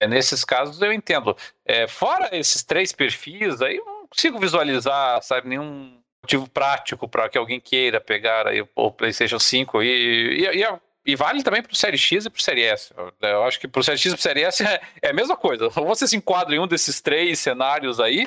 É, 0.00 0.06
nesses 0.06 0.44
casos 0.44 0.80
eu 0.80 0.92
entendo. 0.92 1.36
É, 1.64 1.86
fora 1.88 2.36
esses 2.36 2.62
três 2.62 2.92
perfis, 2.92 3.60
aí 3.60 3.76
eu 3.76 3.84
não 3.84 4.06
consigo 4.06 4.38
visualizar, 4.38 5.22
sabe, 5.22 5.48
nenhum 5.48 6.00
motivo 6.22 6.48
prático 6.48 7.08
para 7.08 7.28
que 7.28 7.38
alguém 7.38 7.60
queira 7.60 8.00
pegar 8.00 8.46
aí 8.46 8.64
o 8.74 8.90
PlayStation 8.90 9.38
5 9.38 9.82
e, 9.82 9.86
e, 9.86 10.62
e 10.62 10.78
e 11.08 11.16
vale 11.16 11.42
também 11.42 11.62
para 11.62 11.72
o 11.72 11.76
Série 11.76 11.96
X 11.96 12.26
e 12.26 12.30
para 12.30 12.38
o 12.38 12.42
Série 12.42 12.64
S. 12.64 12.92
Eu 13.22 13.42
acho 13.44 13.58
que 13.58 13.66
para 13.66 13.80
o 13.80 13.82
Série 13.82 13.96
X 13.96 14.12
e 14.12 14.14
para 14.14 14.18
o 14.18 14.22
Série 14.22 14.42
S 14.42 14.62
é, 14.66 14.78
é, 15.00 15.08
a 15.08 15.14
mesma 15.14 15.38
coisa. 15.38 15.64
Ou 15.64 15.86
você 15.86 16.06
se 16.06 16.14
enquadra 16.14 16.54
em 16.54 16.58
um 16.58 16.66
desses 16.66 17.00
três 17.00 17.38
cenários 17.38 17.98
aí, 17.98 18.26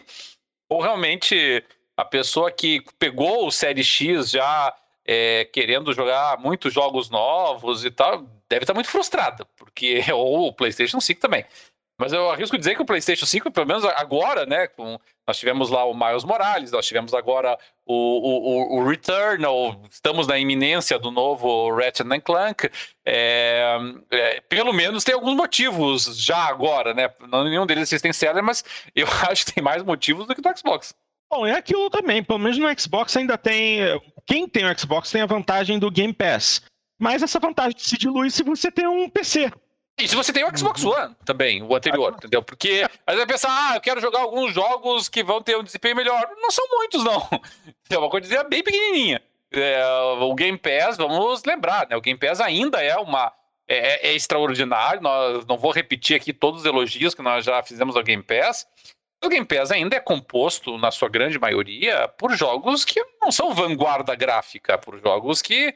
ou 0.68 0.82
realmente 0.82 1.64
a 1.96 2.04
pessoa 2.04 2.52
que 2.52 2.84
pegou 2.98 3.46
o 3.46 3.52
Série 3.52 3.84
X 3.84 4.32
já 4.32 4.76
é, 5.06 5.46
querendo 5.46 5.94
jogar 5.94 6.40
muitos 6.40 6.74
jogos 6.74 7.08
novos 7.12 7.86
e 7.86 7.92
tal, 7.92 8.26
deve 8.52 8.64
estar 8.64 8.74
muito 8.74 8.90
frustrada, 8.90 9.46
porque 9.56 10.04
ou 10.14 10.48
o 10.48 10.54
PlayStation 10.54 11.00
5 11.00 11.20
também. 11.20 11.46
Mas 11.98 12.12
eu 12.14 12.32
arrisco 12.32 12.58
dizer 12.58 12.76
que 12.76 12.82
o 12.82 12.86
PlayStation 12.86 13.28
5, 13.28 13.52
pelo 13.52 13.68
menos 13.68 13.86
agora, 13.86 14.44
né? 14.44 14.66
Com, 14.66 15.00
nós 15.28 15.38
tivemos 15.38 15.70
lá 15.70 15.86
o 15.86 15.94
Miles 15.94 16.24
Morales, 16.24 16.72
nós 16.72 16.88
tivemos 16.88 17.14
agora 17.14 17.56
o, 17.86 17.94
o, 17.94 18.80
o 18.80 18.88
Returnal, 18.88 19.80
estamos 19.90 20.26
na 20.26 20.40
iminência 20.40 20.98
do 20.98 21.12
novo 21.12 21.72
Ratchet 21.76 22.08
Clank. 22.22 22.72
É, 23.06 23.78
é, 24.10 24.42
pelo 24.42 24.74
menos 24.74 25.04
tem 25.04 25.14
alguns 25.14 25.36
motivos 25.36 26.18
já 26.18 26.40
agora, 26.48 26.92
né? 26.96 27.08
Nenhum 27.32 27.68
deles 27.68 27.84
existem 27.84 28.12
seller, 28.12 28.44
mas 28.44 28.66
eu 28.96 29.06
acho 29.30 29.46
que 29.46 29.54
tem 29.54 29.64
mais 29.64 29.84
motivos 29.84 30.26
do 30.26 30.34
que 30.34 30.42
do 30.42 30.58
Xbox. 30.58 30.96
Bom, 31.30 31.46
é 31.46 31.54
aquilo 31.54 31.88
também. 31.92 32.24
Pelo 32.24 32.40
menos 32.40 32.58
no 32.58 32.80
Xbox 32.80 33.16
ainda 33.16 33.38
tem. 33.38 33.80
Quem 34.26 34.48
tem 34.50 34.66
o 34.66 34.80
Xbox 34.80 35.12
tem 35.12 35.22
a 35.22 35.28
vantagem 35.28 35.78
do 35.78 35.92
Game 35.92 36.14
Pass. 36.14 36.64
Mas 37.02 37.24
essa 37.24 37.40
vantagem 37.40 37.80
se 37.80 37.98
dilui 37.98 38.30
se 38.30 38.44
você 38.44 38.70
tem 38.70 38.86
um 38.86 39.10
PC. 39.10 39.52
E 39.98 40.08
se 40.08 40.16
você 40.16 40.32
tem 40.32 40.44
o 40.44 40.56
Xbox. 40.56 40.86
One 40.86 41.16
também, 41.26 41.64
o 41.64 41.76
anterior, 41.76 42.14
entendeu? 42.14 42.44
Porque 42.44 42.88
vai 43.08 43.26
pensar, 43.26 43.50
ah, 43.50 43.76
eu 43.76 43.82
quero 43.82 44.00
jogar 44.00 44.20
alguns 44.20 44.54
jogos 44.54 45.10
que 45.10 45.24
vão 45.24 45.42
ter 45.42 45.58
um 45.58 45.64
desempenho 45.64 45.96
melhor. 45.96 46.30
Não 46.40 46.52
são 46.52 46.64
muitos, 46.70 47.04
não. 47.04 47.28
É 47.90 47.98
uma 47.98 48.10
coisa 48.10 48.44
bem 48.46 48.64
pequenininha. 48.64 49.22
É, 49.52 49.84
o 50.22 50.34
Game 50.34 50.58
Pass, 50.58 50.96
vamos 50.96 51.44
lembrar, 51.44 51.90
né? 51.90 51.98
O 51.98 52.02
Game 52.02 52.18
Pass 52.18 52.40
ainda 52.40 52.82
é 52.82 52.96
uma. 52.96 53.34
É, 53.68 54.08
é, 54.08 54.12
é 54.12 54.14
extraordinário. 54.14 55.02
Nós 55.02 55.46
não 55.46 55.58
vou 55.58 55.72
repetir 55.72 56.16
aqui 56.16 56.32
todos 56.32 56.62
os 56.62 56.66
elogios 56.66 57.14
que 57.14 57.22
nós 57.22 57.44
já 57.44 57.62
fizemos 57.64 57.98
ao 57.98 58.04
Game 58.04 58.24
Pass. 58.24 58.66
O 59.24 59.28
Game 59.28 59.46
Pass 59.46 59.72
ainda 59.72 59.98
é 59.98 60.00
composto, 60.00 60.78
na 60.78 60.90
sua 60.90 61.10
grande 61.10 61.38
maioria, 61.38 62.08
por 62.08 62.32
jogos 62.34 62.86
que 62.86 63.04
não 63.22 63.32
são 63.32 63.54
vanguarda 63.54 64.16
gráfica, 64.16 64.78
por 64.78 64.98
jogos 65.00 65.42
que 65.42 65.76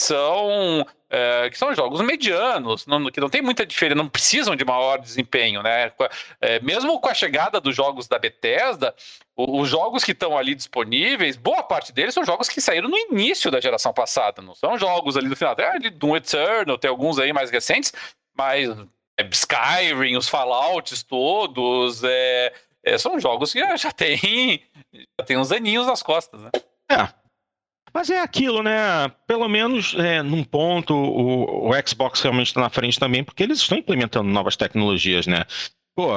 são 0.00 0.86
é, 1.10 1.50
que 1.50 1.58
são 1.58 1.74
jogos 1.74 2.00
medianos, 2.00 2.86
não, 2.86 3.10
que 3.10 3.20
não 3.20 3.28
tem 3.28 3.42
muita 3.42 3.66
diferença, 3.66 3.96
não 3.96 4.08
precisam 4.08 4.54
de 4.54 4.64
maior 4.64 4.98
desempenho, 4.98 5.60
né? 5.62 5.92
É, 6.40 6.60
mesmo 6.60 7.00
com 7.00 7.08
a 7.08 7.14
chegada 7.14 7.60
dos 7.60 7.74
jogos 7.74 8.06
da 8.06 8.18
Bethesda, 8.18 8.94
os 9.36 9.68
jogos 9.68 10.04
que 10.04 10.12
estão 10.12 10.38
ali 10.38 10.54
disponíveis, 10.54 11.36
boa 11.36 11.62
parte 11.62 11.92
deles 11.92 12.14
são 12.14 12.24
jogos 12.24 12.48
que 12.48 12.60
saíram 12.60 12.88
no 12.88 12.96
início 12.96 13.50
da 13.50 13.60
geração 13.60 13.92
passada, 13.92 14.40
não 14.40 14.54
são 14.54 14.78
jogos 14.78 15.16
ali 15.16 15.28
do 15.28 15.36
final. 15.36 15.56
Tem 15.56 15.66
ali 15.66 15.90
Doom 15.90 16.16
Eternal, 16.16 16.78
tem 16.78 16.88
alguns 16.88 17.18
aí 17.18 17.32
mais 17.32 17.50
recentes, 17.50 17.92
mas 18.36 18.70
é, 19.18 19.28
Skyrim, 19.32 20.16
os 20.16 20.28
Fallouts 20.28 21.02
todos, 21.02 22.04
é, 22.04 22.52
é, 22.84 22.96
são 22.98 23.18
jogos 23.18 23.52
que 23.52 23.76
já 23.76 23.90
tem, 23.90 24.62
já 24.94 25.26
tem 25.26 25.36
uns 25.36 25.50
aninhos 25.50 25.88
nas 25.88 26.02
costas, 26.02 26.40
né? 26.40 26.50
É, 26.88 27.19
mas 27.92 28.10
é 28.10 28.20
aquilo, 28.20 28.62
né? 28.62 29.08
Pelo 29.26 29.48
menos 29.48 29.94
é, 29.98 30.22
num 30.22 30.44
ponto 30.44 30.94
o, 30.94 31.70
o 31.70 31.88
Xbox 31.88 32.20
realmente 32.20 32.48
está 32.48 32.60
na 32.60 32.70
frente 32.70 32.98
também, 32.98 33.24
porque 33.24 33.42
eles 33.42 33.58
estão 33.58 33.78
implementando 33.78 34.28
novas 34.28 34.56
tecnologias, 34.56 35.26
né? 35.26 35.44
Pô, 35.94 36.10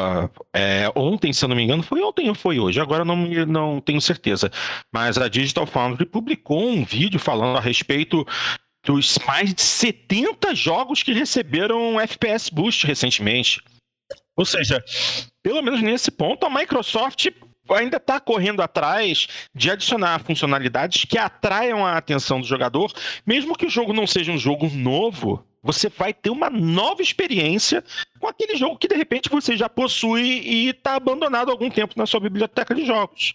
é, 0.56 0.90
ontem, 0.96 1.34
se 1.34 1.44
eu 1.44 1.50
não 1.50 1.56
me 1.56 1.64
engano, 1.64 1.84
foi 1.84 2.02
ontem 2.02 2.30
ou 2.30 2.36
foi 2.36 2.60
hoje, 2.60 2.80
agora 2.80 3.04
não, 3.04 3.18
não 3.46 3.82
tenho 3.82 4.00
certeza. 4.00 4.52
Mas 4.94 5.18
a 5.18 5.28
Digital 5.28 5.66
Foundry 5.66 6.06
publicou 6.06 6.70
um 6.70 6.86
vídeo 6.86 7.20
falando 7.20 7.58
a 7.58 7.62
respeito 7.62 8.26
dos 8.86 9.18
mais 9.26 9.54
de 9.54 9.62
70 9.62 10.54
jogos 10.54 11.02
que 11.04 11.14
receberam 11.14 12.00
FPS 12.00 12.50
Boost 12.50 12.86
recentemente. 12.86 13.62
Ou 14.36 14.46
seja, 14.46 14.84
pelo 15.42 15.62
menos 15.62 15.82
nesse 15.82 16.12
ponto, 16.12 16.46
a 16.46 16.50
Microsoft 16.50 17.28
ainda 17.70 17.98
está 17.98 18.20
correndo 18.20 18.62
atrás 18.62 19.28
de 19.54 19.72
adicionar 19.72 20.20
funcionalidades 20.24 21.06
que 21.06 21.18
atraiam 21.18 21.86
a 21.86 21.98
atenção 21.98 22.42
do 22.42 22.48
jogador, 22.48 22.92
mesmo 23.26 23.56
que 23.56 23.66
o 23.66 23.70
jogo 23.70 23.94
não 23.94 24.06
seja 24.08 24.32
um 24.32 24.38
jogo 24.38 24.70
novo, 24.70 25.46
Você 25.62 25.88
vai 25.88 26.14
ter 26.14 26.30
uma 26.30 26.50
nova 26.50 27.02
experiência 27.02 27.82
com 28.20 28.28
aquele 28.28 28.58
jogo 28.58 28.78
que 28.78 28.88
de 28.88 28.96
repente 28.96 29.30
você 29.30 29.56
já 29.56 29.70
possui 29.70 30.42
e 30.42 30.70
está 30.70 30.96
abandonado 30.96 31.50
há 31.50 31.54
algum 31.54 31.70
tempo 31.70 31.94
na 31.96 32.06
sua 32.06 32.20
biblioteca 32.20 32.76
de 32.76 32.86
jogos. 32.86 33.34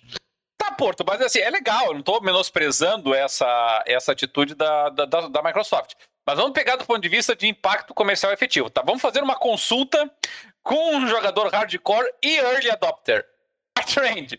Tá, 0.58 0.72
Porto, 0.72 1.04
mas 1.06 1.22
assim, 1.22 1.38
é 1.38 1.48
legal, 1.48 1.86
eu 1.86 1.92
não 1.94 2.00
estou 2.00 2.20
menosprezando 2.20 3.14
essa, 3.14 3.82
essa 3.86 4.12
atitude 4.12 4.54
da, 4.54 4.90
da, 4.90 5.06
da 5.06 5.42
Microsoft. 5.42 5.94
Mas 6.26 6.36
vamos 6.36 6.52
pegar 6.52 6.76
do 6.76 6.84
ponto 6.84 7.00
de 7.00 7.08
vista 7.08 7.34
de 7.34 7.46
impacto 7.46 7.94
comercial 7.94 8.30
efetivo, 8.30 8.68
tá? 8.68 8.82
Vamos 8.84 9.00
fazer 9.00 9.22
uma 9.22 9.36
consulta 9.36 10.12
com 10.62 10.96
um 10.96 11.08
jogador 11.08 11.48
hardcore 11.48 12.06
e 12.22 12.36
early 12.36 12.70
adopter. 12.70 13.24
Trend. 13.84 14.38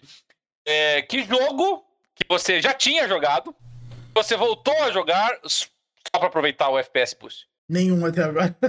É, 0.66 1.02
que 1.02 1.24
jogo 1.24 1.86
que 2.16 2.26
você 2.28 2.62
já 2.62 2.74
tinha 2.74 3.08
jogado, 3.08 3.56
você 4.14 4.36
voltou 4.36 4.76
a 4.84 4.92
jogar 4.92 5.40
só 5.46 5.68
para 6.12 6.28
aproveitar 6.28 6.70
o 6.70 6.78
FPS 6.78 7.16
Push? 7.16 7.48
Nenhum 7.68 8.06
até 8.06 8.24
agora. 8.24 8.56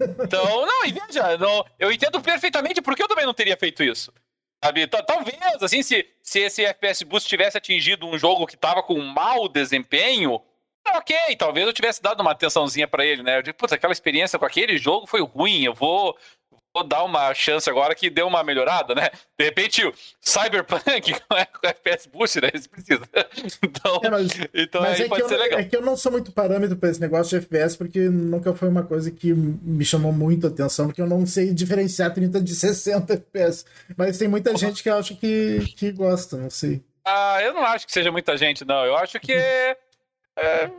então, 0.00 0.66
não, 0.66 0.86
e 0.86 0.92
veja, 0.92 1.36
não, 1.36 1.64
eu 1.78 1.90
entendo 1.92 2.20
perfeitamente 2.20 2.80
porque 2.80 3.02
eu 3.02 3.08
também 3.08 3.26
não 3.26 3.34
teria 3.34 3.56
feito 3.56 3.82
isso. 3.82 4.12
Sabe? 4.62 4.86
Talvez, 4.86 5.62
assim, 5.62 5.82
se, 5.82 6.08
se 6.22 6.40
esse 6.40 6.64
FPS 6.64 7.04
Boost 7.04 7.28
tivesse 7.28 7.56
atingido 7.56 8.06
um 8.06 8.18
jogo 8.18 8.46
que 8.46 8.54
estava 8.54 8.82
com 8.82 8.94
um 8.94 9.06
mau 9.06 9.48
desempenho, 9.48 10.42
ok, 10.96 11.16
talvez 11.36 11.66
eu 11.66 11.72
tivesse 11.72 12.02
dado 12.02 12.20
uma 12.20 12.32
atençãozinha 12.32 12.88
para 12.88 13.04
ele, 13.04 13.22
né? 13.22 13.38
Eu 13.38 13.42
digo, 13.42 13.56
putz, 13.56 13.72
aquela 13.72 13.92
experiência 13.92 14.38
com 14.38 14.44
aquele 14.44 14.76
jogo 14.76 15.06
foi 15.06 15.22
ruim, 15.22 15.62
eu 15.62 15.74
vou, 15.74 16.16
vou 16.74 16.84
dar 16.84 17.04
uma 17.04 17.32
chance 17.34 17.68
agora 17.68 17.94
que 17.94 18.10
deu 18.10 18.26
uma 18.26 18.42
melhorada, 18.44 18.94
né? 18.94 19.10
De 19.38 19.44
repente, 19.44 19.84
o 19.84 19.92
Cyberpunk 20.20 21.14
com 21.28 21.36
FPS 21.66 22.08
Boost, 22.08 22.40
né? 22.40 22.48
Eles 22.52 22.66
precisam. 22.66 23.06
Então, 23.62 24.00
é, 24.02 24.10
mas, 24.10 24.30
então 24.54 24.80
mas 24.80 25.00
aí 25.00 25.06
é 25.06 25.08
pode 25.08 25.28
ser 25.28 25.34
eu, 25.34 25.38
legal. 25.38 25.60
É 25.60 25.64
que 25.64 25.76
eu 25.76 25.82
não 25.82 25.96
sou 25.96 26.12
muito 26.12 26.32
parâmetro 26.32 26.76
para 26.76 26.90
esse 26.90 27.00
negócio 27.00 27.38
de 27.38 27.44
FPS, 27.44 27.76
porque 27.76 28.00
nunca 28.08 28.52
foi 28.54 28.68
uma 28.68 28.82
coisa 28.82 29.10
que 29.10 29.32
me 29.32 29.84
chamou 29.84 30.12
muito 30.12 30.46
a 30.46 30.50
atenção, 30.50 30.86
porque 30.86 31.00
eu 31.00 31.06
não 31.06 31.26
sei 31.26 31.52
diferenciar 31.52 32.12
30 32.12 32.40
de 32.40 32.54
60 32.54 33.12
FPS. 33.14 33.64
Mas 33.96 34.18
tem 34.18 34.28
muita 34.28 34.56
gente 34.56 34.82
que 34.82 34.90
acha 34.90 35.14
que, 35.14 35.60
que 35.76 35.92
gosta, 35.92 36.36
não 36.36 36.50
sei. 36.50 36.82
Ah, 37.04 37.38
eu 37.42 37.54
não 37.54 37.64
acho 37.64 37.86
que 37.86 37.92
seja 37.92 38.12
muita 38.12 38.36
gente, 38.36 38.64
não. 38.64 38.84
Eu 38.84 38.96
acho 38.96 39.18
que 39.18 39.32
é 39.32 39.76
é, 40.38 40.70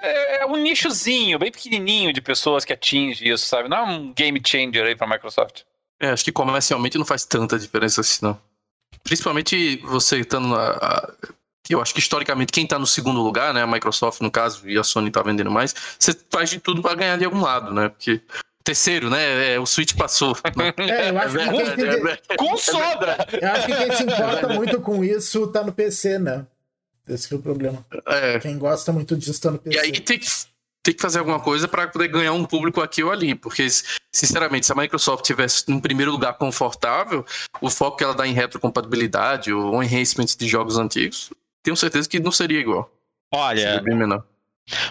é, 0.00 0.42
é, 0.42 0.46
um 0.46 0.56
nichozinho, 0.56 1.38
bem 1.38 1.50
pequenininho 1.50 2.12
de 2.12 2.20
pessoas 2.20 2.64
que 2.64 2.72
atinge 2.72 3.28
isso, 3.28 3.46
sabe? 3.46 3.68
Não 3.68 3.76
é 3.76 3.82
um 3.82 4.12
game 4.12 4.40
changer 4.44 4.86
aí 4.86 4.96
pra 4.96 5.06
Microsoft. 5.06 5.62
É, 6.00 6.10
acho 6.10 6.24
que 6.24 6.32
comercialmente 6.32 6.98
não 6.98 7.04
faz 7.04 7.24
tanta 7.24 7.58
diferença 7.58 8.00
assim, 8.00 8.24
não. 8.24 8.38
Principalmente 9.02 9.76
você 9.78 10.20
estando 10.20 10.48
na. 10.48 11.12
Eu 11.68 11.80
acho 11.80 11.94
que 11.94 12.00
historicamente 12.00 12.52
quem 12.52 12.64
está 12.64 12.78
no 12.78 12.86
segundo 12.86 13.22
lugar, 13.22 13.54
né, 13.54 13.62
a 13.62 13.66
Microsoft 13.66 14.20
no 14.20 14.30
caso, 14.30 14.68
e 14.68 14.78
a 14.78 14.84
Sony 14.84 15.08
está 15.08 15.22
vendendo 15.22 15.50
mais, 15.50 15.74
você 15.98 16.14
faz 16.30 16.50
de 16.50 16.60
tudo 16.60 16.82
para 16.82 16.94
ganhar 16.94 17.16
de 17.16 17.24
algum 17.24 17.40
lado, 17.40 17.72
né? 17.72 17.88
Porque 17.88 18.20
terceiro, 18.62 19.10
né? 19.10 19.54
É, 19.54 19.60
o 19.60 19.66
Switch 19.66 19.94
passou. 19.94 20.36
É, 20.78 21.10
eu 21.10 21.18
acho 21.18 21.36
que 21.36 21.50
quem, 21.50 22.10
é 22.30 22.36
com 22.36 22.56
soda! 22.56 23.26
Eu 23.40 23.50
acho 23.50 23.66
que 23.66 23.74
quem 23.74 23.92
se 23.92 24.02
importa 24.02 24.48
muito 24.48 24.80
com 24.80 25.04
isso 25.04 25.46
tá 25.48 25.62
no 25.62 25.72
PC, 25.72 26.18
né? 26.18 26.46
Esse 27.08 27.32
é 27.32 27.36
o 27.36 27.40
problema. 27.40 27.84
É. 28.06 28.38
Quem 28.38 28.58
gosta 28.58 28.92
muito 28.92 29.16
disso 29.16 29.40
tá 29.40 29.50
no 29.50 29.58
PC. 29.58 29.76
E 29.76 29.80
aí 29.80 29.92
tem 29.92 30.18
que, 30.18 30.26
tem 30.82 30.94
que 30.94 31.02
fazer 31.02 31.18
alguma 31.18 31.40
coisa 31.40 31.68
para 31.68 31.88
poder 31.88 32.08
ganhar 32.08 32.32
um 32.32 32.44
público 32.44 32.80
aqui 32.80 33.02
ou 33.02 33.10
ali. 33.10 33.34
Porque, 33.34 33.66
sinceramente, 34.12 34.66
se 34.66 34.72
a 34.72 34.74
Microsoft 34.74 35.24
tivesse 35.24 35.64
um 35.68 35.80
primeiro 35.80 36.12
lugar 36.12 36.34
confortável, 36.34 37.24
o 37.60 37.70
foco 37.70 37.98
que 37.98 38.04
ela 38.04 38.14
dá 38.14 38.26
em 38.26 38.32
retrocompatibilidade 38.32 39.52
ou 39.52 39.82
enhancement 39.82 40.26
de 40.38 40.48
jogos 40.48 40.78
antigos, 40.78 41.30
tenho 41.62 41.76
certeza 41.76 42.08
que 42.08 42.20
não 42.20 42.32
seria 42.32 42.60
igual. 42.60 42.90
Olha. 43.32 43.60
Seria 43.60 43.82
bem 43.82 43.96
menor. 43.96 44.24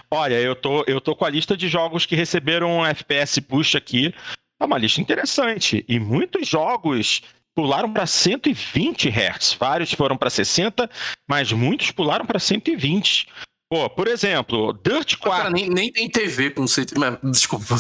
Olha, 0.10 0.40
eu 0.40 0.56
tô, 0.56 0.84
eu 0.86 1.02
tô 1.02 1.16
com 1.16 1.26
a 1.26 1.30
lista 1.30 1.58
de 1.58 1.68
jogos 1.68 2.06
que 2.06 2.16
receberam 2.16 2.80
um 2.80 2.86
FPS 2.86 3.42
push 3.42 3.76
aqui. 3.76 4.14
É 4.60 4.66
uma 4.66 4.78
lista 4.78 5.02
interessante. 5.02 5.84
E 5.88 6.00
muitos 6.00 6.48
jogos 6.48 7.22
pularam 7.56 7.92
para 7.92 8.06
120 8.06 9.10
Hz. 9.10 9.54
Vários 9.54 9.94
foram 9.94 10.18
para 10.18 10.30
60, 10.30 10.90
mas 11.28 11.52
muitos 11.52 11.92
pularam 11.92 12.26
para 12.26 12.40
120. 12.40 13.28
Pô, 13.70 13.90
por 13.90 14.08
exemplo, 14.08 14.74
Dirt 14.84 15.18
4. 15.18 15.44
Cara, 15.44 15.50
nem, 15.50 15.70
nem 15.70 15.92
tem 15.92 16.10
TV 16.10 16.52
com 16.52 16.68
120. 16.68 17.20
Desculpa. 17.32 17.76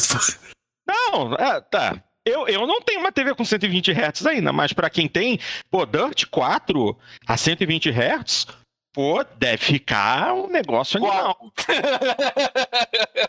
Não, 0.87 1.33
é, 1.35 1.61
tá. 1.61 2.03
Eu, 2.25 2.47
eu 2.47 2.65
não 2.65 2.81
tenho 2.81 3.01
uma 3.01 3.11
TV 3.11 3.35
com 3.35 3.43
120 3.43 3.91
Hz 3.91 4.25
ainda, 4.25 4.53
mas 4.53 4.71
para 4.71 4.89
quem 4.89 5.09
tem, 5.09 5.39
pô, 5.69 5.85
Dirt 5.85 6.25
4 6.31 6.97
a 7.27 7.35
120 7.35 7.89
Hz, 7.89 8.47
pô, 8.93 9.25
deve 9.37 9.57
ficar 9.57 10.33
um 10.33 10.47
negócio 10.47 10.97
animal. 10.97 11.51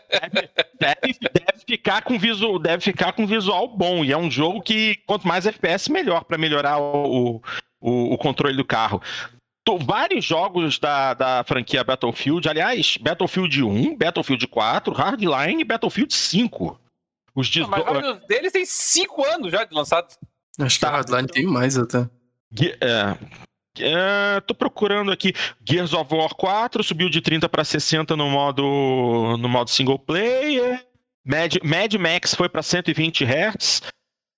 deve, 0.09 0.49
deve, 0.79 1.19
deve, 1.33 1.65
ficar 1.65 2.03
com 2.03 2.19
visual, 2.19 2.59
deve 2.59 2.83
ficar 2.83 3.11
com 3.13 3.25
visual 3.25 3.67
bom. 3.67 4.05
E 4.05 4.11
é 4.11 4.17
um 4.17 4.29
jogo 4.29 4.61
que, 4.61 4.97
quanto 5.07 5.27
mais 5.27 5.45
FPS, 5.45 5.91
melhor 5.91 6.23
para 6.23 6.37
melhorar 6.37 6.77
o, 6.77 7.41
o, 7.81 8.13
o, 8.13 8.17
controle 8.17 8.55
do 8.55 8.63
carro. 8.63 9.01
Tô, 9.63 9.79
vários 9.79 10.23
jogos 10.23 10.77
da, 10.77 11.15
da 11.15 11.43
franquia 11.43 11.83
Battlefield, 11.83 12.47
aliás, 12.47 12.97
Battlefield 12.97 13.63
1, 13.63 13.97
Battlefield 13.97 14.47
4, 14.47 14.93
Hardline 14.93 15.61
e 15.61 15.65
Battlefield 15.65 16.13
5. 16.13 16.79
Os 17.33 17.47
de... 17.47 17.65
mas 17.65 17.83
vários 17.83 18.25
deles 18.27 18.51
têm 18.51 18.65
5 18.65 19.25
anos 19.25 19.51
já 19.51 19.65
de 19.65 19.73
lançado. 19.73 20.13
Acho 20.59 20.79
que 20.79 20.85
a 20.85 20.91
Hardline 20.91 21.27
tem 21.27 21.45
mais 21.45 21.77
até. 21.77 22.07
É, 22.79 23.17
é, 23.79 24.41
tô 24.41 24.53
procurando 24.53 25.11
aqui. 25.11 25.33
Gears 25.67 25.93
of 25.93 26.13
War 26.13 26.33
4 26.35 26.83
subiu 26.83 27.09
de 27.09 27.21
30 27.21 27.49
para 27.49 27.63
60 27.63 28.15
no 28.15 28.29
modo 28.29 29.37
no 29.37 29.49
modo 29.49 29.69
single 29.69 29.99
player. 29.99 30.85
Mad, 31.25 31.55
Mad 31.63 31.93
Max 31.95 32.35
foi 32.35 32.47
para 32.47 32.61
120 32.61 33.25
Hz. 33.25 33.81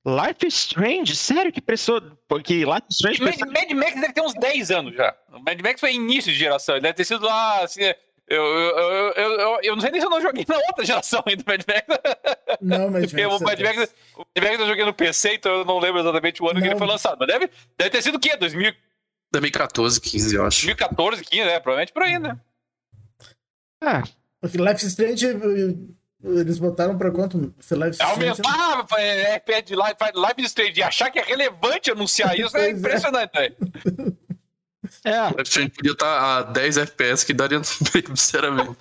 Life 0.05 0.47
is 0.47 0.53
Strange, 0.53 1.15
sério 1.17 1.51
que 1.51 1.59
precisou. 1.59 2.01
Porque 2.29 2.63
Life 2.63 2.83
is 2.89 2.95
Strange. 2.95 3.21
Mad, 3.21 3.39
Mad, 3.39 3.71
Max 3.71 3.93
deve 3.95 4.13
ter 4.13 4.21
uns 4.21 4.33
10 4.35 4.71
anos 4.71 4.95
já. 4.95 5.13
Mad 5.45 5.59
Max 5.61 5.81
foi 5.81 5.93
início 5.93 6.31
de 6.31 6.39
geração. 6.39 6.75
Ele 6.75 6.83
deve 6.83 6.93
ter 6.93 7.03
sido 7.03 7.25
lá. 7.25 7.61
Assim, 7.61 7.83
eu, 7.83 7.95
eu, 8.43 9.13
eu, 9.15 9.31
eu, 9.39 9.59
eu 9.63 9.75
não 9.75 9.81
sei 9.81 9.91
nem 9.91 9.99
se 9.99 10.07
eu 10.07 10.09
não 10.09 10.21
joguei 10.21 10.45
na 10.47 10.55
outra 10.55 10.85
geração 10.85 11.21
ainda 11.25 11.43
do 11.43 11.49
Mad 11.49 11.61
Max. 11.67 12.59
Não, 12.61 12.89
mas. 12.89 13.07
Porque 13.11 13.25
o 13.25 13.39
Mad 13.39 13.59
Max, 13.59 13.95
o 14.15 14.19
Mad 14.19 14.45
Max 14.45 14.59
eu 14.59 14.67
joguei 14.67 14.85
no 14.85 14.93
PC, 14.93 15.33
então 15.33 15.51
eu 15.51 15.65
não 15.65 15.77
lembro 15.77 15.99
exatamente 15.99 16.41
o 16.41 16.45
ano 16.45 16.55
não. 16.55 16.61
que 16.61 16.67
ele 16.69 16.77
foi 16.77 16.87
lançado. 16.87 17.17
Mas 17.19 17.27
deve, 17.27 17.49
deve 17.77 17.89
ter 17.89 18.01
sido 18.01 18.15
o 18.15 18.19
quê? 18.19 18.37
2000. 18.37 18.73
2014, 19.31 19.99
15, 20.01 20.35
eu 20.35 20.45
acho. 20.45 20.65
2014, 20.65 21.23
15, 21.23 21.45
né? 21.45 21.59
Provavelmente 21.59 21.93
por 21.93 22.03
aí, 22.03 22.19
né? 22.19 22.39
Ah. 23.81 24.03
Porque 24.39 24.57
Life 24.57 24.85
is 24.85 24.91
Strange, 24.91 25.25
eles 26.23 26.59
botaram 26.59 26.97
pra 26.97 27.11
quanto? 27.11 27.37
Life 27.37 27.89
is 27.91 28.01
Aumentar 28.01 28.85
é, 28.97 29.41
é, 29.45 29.61
de 29.61 29.75
Life, 29.75 29.95
Life 30.15 30.41
is 30.41 30.47
Strange 30.47 30.79
e 30.79 30.83
achar 30.83 31.11
que 31.11 31.19
é 31.19 31.23
relevante 31.23 31.91
anunciar 31.91 32.37
isso 32.37 32.55
é, 32.57 32.67
é 32.67 32.71
impressionante, 32.71 33.31
velho. 33.33 33.55
É. 35.03 35.27
Life 35.27 35.41
is 35.41 35.49
Strange 35.49 35.71
podia 35.71 35.91
estar 35.91 36.37
a 36.39 36.43
10 36.43 36.77
FPS 36.77 37.25
que 37.25 37.33
daria, 37.33 37.61
sinceramente. 37.63 38.77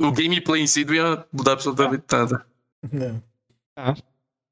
o 0.00 0.12
gameplay 0.12 0.62
em 0.62 0.66
si 0.66 0.84
não 0.84 0.94
ia 0.94 1.26
mudar 1.32 1.52
absolutamente 1.52 2.04
nada. 2.10 2.46
É. 2.92 3.14
Ah. 3.76 3.94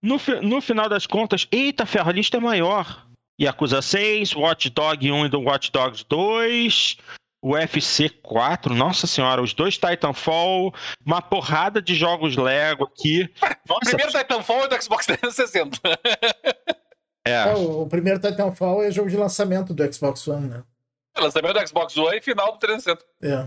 No, 0.03 0.19
no 0.43 0.61
final 0.63 0.89
das 0.89 1.07
contas, 1.07 1.47
eita, 1.53 1.85
ferro, 1.85 2.09
a 2.09 2.13
lista 2.13 2.39
é 2.39 2.41
maior. 2.41 3.07
Yakuza 3.41 3.81
6, 3.81 4.35
Watch 4.35 4.69
Dog 4.71 5.11
1 5.11 5.27
e 5.27 5.29
do 5.31 5.41
Watch 5.41 5.73
Dogs 5.73 6.05
2, 6.09 6.99
UFC 7.43 8.11
4, 8.11 8.75
nossa 8.75 9.07
senhora, 9.07 9.41
os 9.41 9.55
dois 9.55 9.79
Titanfall, 9.79 10.75
uma 11.05 11.23
porrada 11.23 11.81
de 11.81 11.95
jogos 11.95 12.37
Lego 12.37 12.85
aqui. 12.85 13.33
Nossa. 13.67 13.81
O 13.81 13.81
primeiro 13.81 14.13
Titanfall 14.13 14.65
é 14.65 14.69
do 14.69 14.83
Xbox 14.83 15.07
360. 15.07 15.79
É. 17.23 17.33
é. 17.33 17.55
o, 17.55 17.87
primeiro 17.87 18.19
Titanfall 18.19 18.83
é 18.83 18.91
jogo 18.91 19.11
de 19.11 19.17
lançamento 19.17 19.75
do 19.75 19.93
Xbox 19.93 20.27
One, 20.27 20.49
né? 20.49 20.65
É, 21.15 21.21
lançamento 21.21 21.53
do 21.53 21.69
Xbox 21.69 21.95
One 21.95 22.17
e 22.17 22.21
final 22.23 22.53
do 22.53 22.59
360. 22.59 23.05
É. 23.23 23.47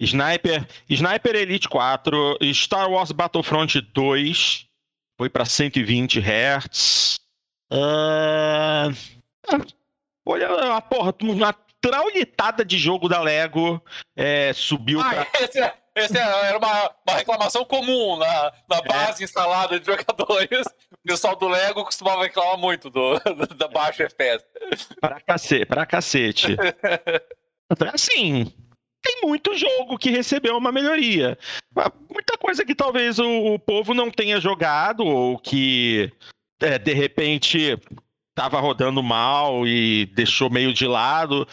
Sniper, 0.00 0.66
Sniper 0.88 1.36
Elite 1.36 1.68
4, 1.68 2.38
Star 2.52 2.90
Wars 2.90 3.12
Battlefront 3.12 3.80
2 3.80 4.66
foi 5.16 5.30
para 5.30 5.44
120 5.44 6.18
Hz. 6.18 7.20
Uh... 7.72 8.94
Olha, 10.26 10.76
a 10.76 10.80
porra, 10.80 11.14
uma 11.22 11.52
traulitada 11.80 12.64
de 12.64 12.78
jogo 12.78 13.08
da 13.08 13.20
Lego 13.20 13.82
é, 14.16 14.52
subiu 14.52 15.00
ah, 15.00 15.26
pra... 15.26 15.26
Esse, 15.96 16.18
é, 16.18 16.20
é, 16.20 16.48
era 16.48 16.58
uma, 16.58 16.90
uma, 17.06 17.16
reclamação 17.16 17.64
comum 17.64 18.16
na, 18.16 18.52
na 18.68 18.76
é. 18.76 18.82
base 18.82 19.22
é. 19.22 19.24
instalada 19.24 19.80
de 19.80 19.86
jogadores. 19.86 20.66
O 20.92 21.08
pessoal 21.08 21.34
do 21.34 21.48
Lego 21.48 21.84
costumava 21.84 22.22
reclamar 22.22 22.58
muito 22.58 22.90
do, 22.90 23.18
do 23.18 23.54
da 23.54 23.66
baixa 23.66 24.04
FPS. 24.04 24.44
Pra 25.00 25.20
cacete, 25.20 25.66
pra 25.66 25.86
cacete. 25.86 26.56
assim, 27.92 28.52
tem 29.02 29.20
muito 29.22 29.56
jogo 29.56 29.98
que 29.98 30.10
recebeu 30.10 30.56
uma 30.56 30.70
melhoria. 30.70 31.38
Muita 32.08 32.36
coisa 32.38 32.64
que 32.64 32.74
talvez 32.74 33.18
o, 33.18 33.54
o 33.54 33.58
povo 33.58 33.94
não 33.94 34.10
tenha 34.10 34.40
jogado 34.40 35.04
ou 35.04 35.38
que 35.38 36.12
é, 36.60 36.78
de 36.78 36.92
repente 36.92 37.78
estava 38.30 38.60
rodando 38.60 39.02
mal 39.02 39.66
e 39.66 40.06
deixou 40.14 40.50
meio 40.50 40.72
de 40.72 40.86
lado. 40.86 41.46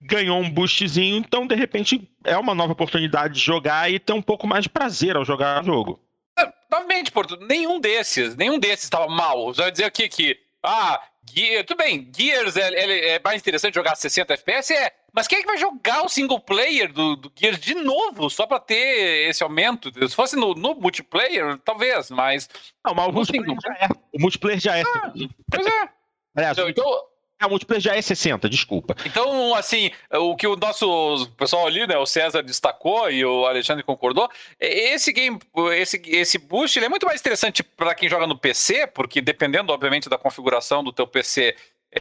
ganhou 0.00 0.38
um 0.40 0.50
boostzinho, 0.50 1.16
então 1.16 1.46
de 1.46 1.54
repente 1.54 2.08
é 2.24 2.36
uma 2.36 2.54
nova 2.54 2.72
oportunidade 2.72 3.34
de 3.34 3.40
jogar 3.40 3.90
e 3.90 3.98
ter 3.98 4.12
um 4.12 4.22
pouco 4.22 4.46
mais 4.46 4.64
de 4.64 4.68
prazer 4.68 5.16
ao 5.16 5.24
jogar 5.24 5.62
o 5.62 5.66
jogo. 5.66 6.00
É, 6.38 6.52
novamente, 6.70 7.12
Porto, 7.12 7.36
nenhum 7.36 7.78
desses, 7.78 8.34
nenhum 8.36 8.58
desses 8.58 8.84
estava 8.84 9.06
mal. 9.06 9.46
Você 9.46 9.62
vai 9.62 9.70
dizer 9.70 9.84
aqui 9.84 10.08
que, 10.08 10.38
ah, 10.62 11.00
Gear, 11.30 11.64
tudo 11.64 11.78
bem, 11.78 12.10
Gears 12.14 12.56
é, 12.56 12.68
é, 12.74 13.14
é, 13.14 13.20
mais 13.22 13.40
interessante 13.40 13.74
jogar 13.74 13.94
60 13.94 14.34
FPS, 14.34 14.72
é, 14.74 14.92
mas 15.12 15.28
quem 15.28 15.38
é 15.38 15.40
que 15.40 15.46
vai 15.46 15.56
jogar 15.56 16.04
o 16.04 16.08
single 16.08 16.40
player 16.40 16.92
do, 16.92 17.16
do 17.16 17.32
Gears 17.34 17.60
de 17.60 17.74
novo, 17.74 18.28
só 18.28 18.46
pra 18.46 18.58
ter 18.58 19.28
esse 19.28 19.42
aumento? 19.42 19.90
Se 20.08 20.14
fosse 20.14 20.34
no, 20.36 20.54
no 20.54 20.74
multiplayer, 20.74 21.58
talvez, 21.64 22.10
mas... 22.10 22.48
Não, 22.84 22.94
mas 22.94 23.06
o 23.06 23.12
multiplayer, 23.12 23.56
já 23.62 23.74
é. 23.74 23.88
o 24.12 24.20
multiplayer 24.20 24.60
já 24.60 24.76
é. 24.76 24.82
Ah, 24.82 25.12
pois 25.50 25.66
é. 25.66 25.88
Aliás, 26.34 26.58
então, 26.58 26.68
então 26.68 27.11
é, 27.42 27.46
o 27.46 27.50
multiplayer 27.50 27.82
já 27.82 27.96
é 27.96 28.00
60, 28.00 28.48
desculpa. 28.48 28.94
Então, 29.04 29.54
assim, 29.54 29.90
o 30.12 30.36
que 30.36 30.46
o 30.46 30.56
nosso 30.56 31.28
pessoal 31.36 31.66
ali, 31.66 31.86
né, 31.86 31.96
o 31.98 32.06
César 32.06 32.42
destacou 32.42 33.10
e 33.10 33.24
o 33.24 33.46
Alexandre 33.46 33.82
concordou, 33.82 34.30
é, 34.60 34.94
esse 34.94 35.12
game, 35.12 35.38
esse, 35.76 36.00
esse 36.06 36.38
boost, 36.38 36.78
ele 36.78 36.86
é 36.86 36.88
muito 36.88 37.06
mais 37.06 37.20
interessante 37.20 37.62
para 37.62 37.94
quem 37.94 38.08
joga 38.08 38.26
no 38.26 38.38
PC, 38.38 38.86
porque 38.86 39.20
dependendo, 39.20 39.72
obviamente, 39.72 40.08
da 40.08 40.16
configuração 40.16 40.84
do 40.84 40.92
teu 40.92 41.06
PC, 41.06 41.56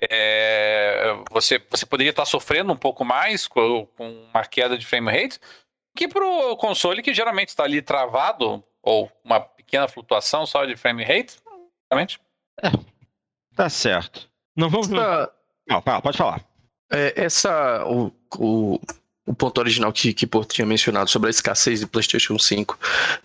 é, 0.10 1.16
você, 1.30 1.62
você 1.70 1.86
poderia 1.86 2.12
estar 2.12 2.26
sofrendo 2.26 2.72
um 2.72 2.78
pouco 2.78 3.04
mais 3.04 3.48
com, 3.48 3.86
com 3.98 4.10
uma 4.32 4.46
queda 4.46 4.78
de 4.78 4.86
frame 4.86 5.12
rate, 5.12 5.40
que 5.96 6.08
para 6.08 6.26
o 6.26 6.56
console 6.56 7.02
que 7.02 7.14
geralmente 7.14 7.50
está 7.50 7.64
ali 7.64 7.82
travado, 7.82 8.64
ou 8.82 9.12
uma 9.24 9.42
pequena 9.42 9.88
flutuação 9.88 10.46
só 10.46 10.66
de 10.66 10.78
frame 10.78 11.04
rate, 11.04 11.38
realmente. 11.90 12.20
É, 12.64 12.70
tá 13.56 13.70
certo. 13.70 14.31
Não 14.56 14.70
vamos. 14.70 14.92
Essa... 14.92 15.32
Não, 15.68 15.82
pode 15.82 16.18
falar. 16.18 16.44
É, 16.92 17.14
essa. 17.16 17.86
O, 17.86 18.12
o, 18.38 18.80
o, 19.26 19.34
ponto 19.34 19.58
original 19.60 19.92
que, 19.94 20.14
que 20.14 20.28
Porto 20.28 20.54
tinha 20.54 20.66
mencionado 20.66 21.10
sobre 21.10 21.28
a 21.28 21.30
escassez 21.30 21.80
de 21.80 21.88
PlayStation 21.88 22.38
5. 22.38 22.78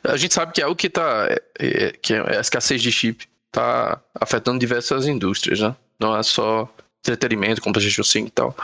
A 0.05 0.17
gente 0.17 0.35
sabe 0.35 0.53
que 0.53 0.63
é 0.63 0.67
o 0.67 0.77
que 0.77 0.87
está. 0.87 1.27
É, 1.29 1.43
é, 1.59 1.93
que 1.93 2.15
é 2.15 2.39
a 2.39 2.41
escassez 2.41 2.81
de 2.81 2.93
chip 2.93 3.27
está 3.47 4.01
afetando 4.15 4.59
diversas 4.59 5.07
indústrias, 5.07 5.61
né? 5.61 5.75
Não 5.99 6.17
é 6.17 6.23
só 6.23 6.71
entretenimento 7.01 7.61
com 7.61 7.73
PlayStation 7.73 8.03
5 8.03 8.29
e 8.29 8.31
tal. 8.31 8.55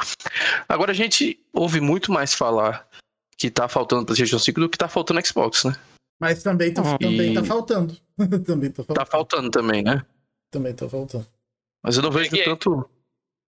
Agora 0.68 0.90
a 0.90 0.94
gente 0.94 1.38
ouve 1.52 1.80
muito 1.80 2.12
mais 2.12 2.34
falar 2.34 2.86
que 3.38 3.46
está 3.46 3.68
faltando 3.68 4.04
PlayStation 4.04 4.38
5 4.38 4.60
do 4.60 4.68
que 4.68 4.76
está 4.76 4.88
faltando 4.88 5.24
Xbox, 5.26 5.64
né? 5.64 5.74
Mas 6.20 6.42
também 6.42 6.72
tá, 6.72 6.82
e... 7.00 7.04
também 7.04 7.34
tá 7.34 7.44
faltando. 7.44 7.96
também 8.46 8.70
tá 8.70 8.84
faltando. 8.84 8.94
Tá 8.94 9.06
faltando 9.06 9.50
também, 9.50 9.82
né? 9.82 10.04
Também 10.50 10.74
tá 10.74 10.88
faltando. 10.88 11.26
Mas 11.82 11.96
eu 11.96 12.02
não 12.02 12.10
vejo 12.10 12.30
que, 12.30 12.44
tanto. 12.44 12.88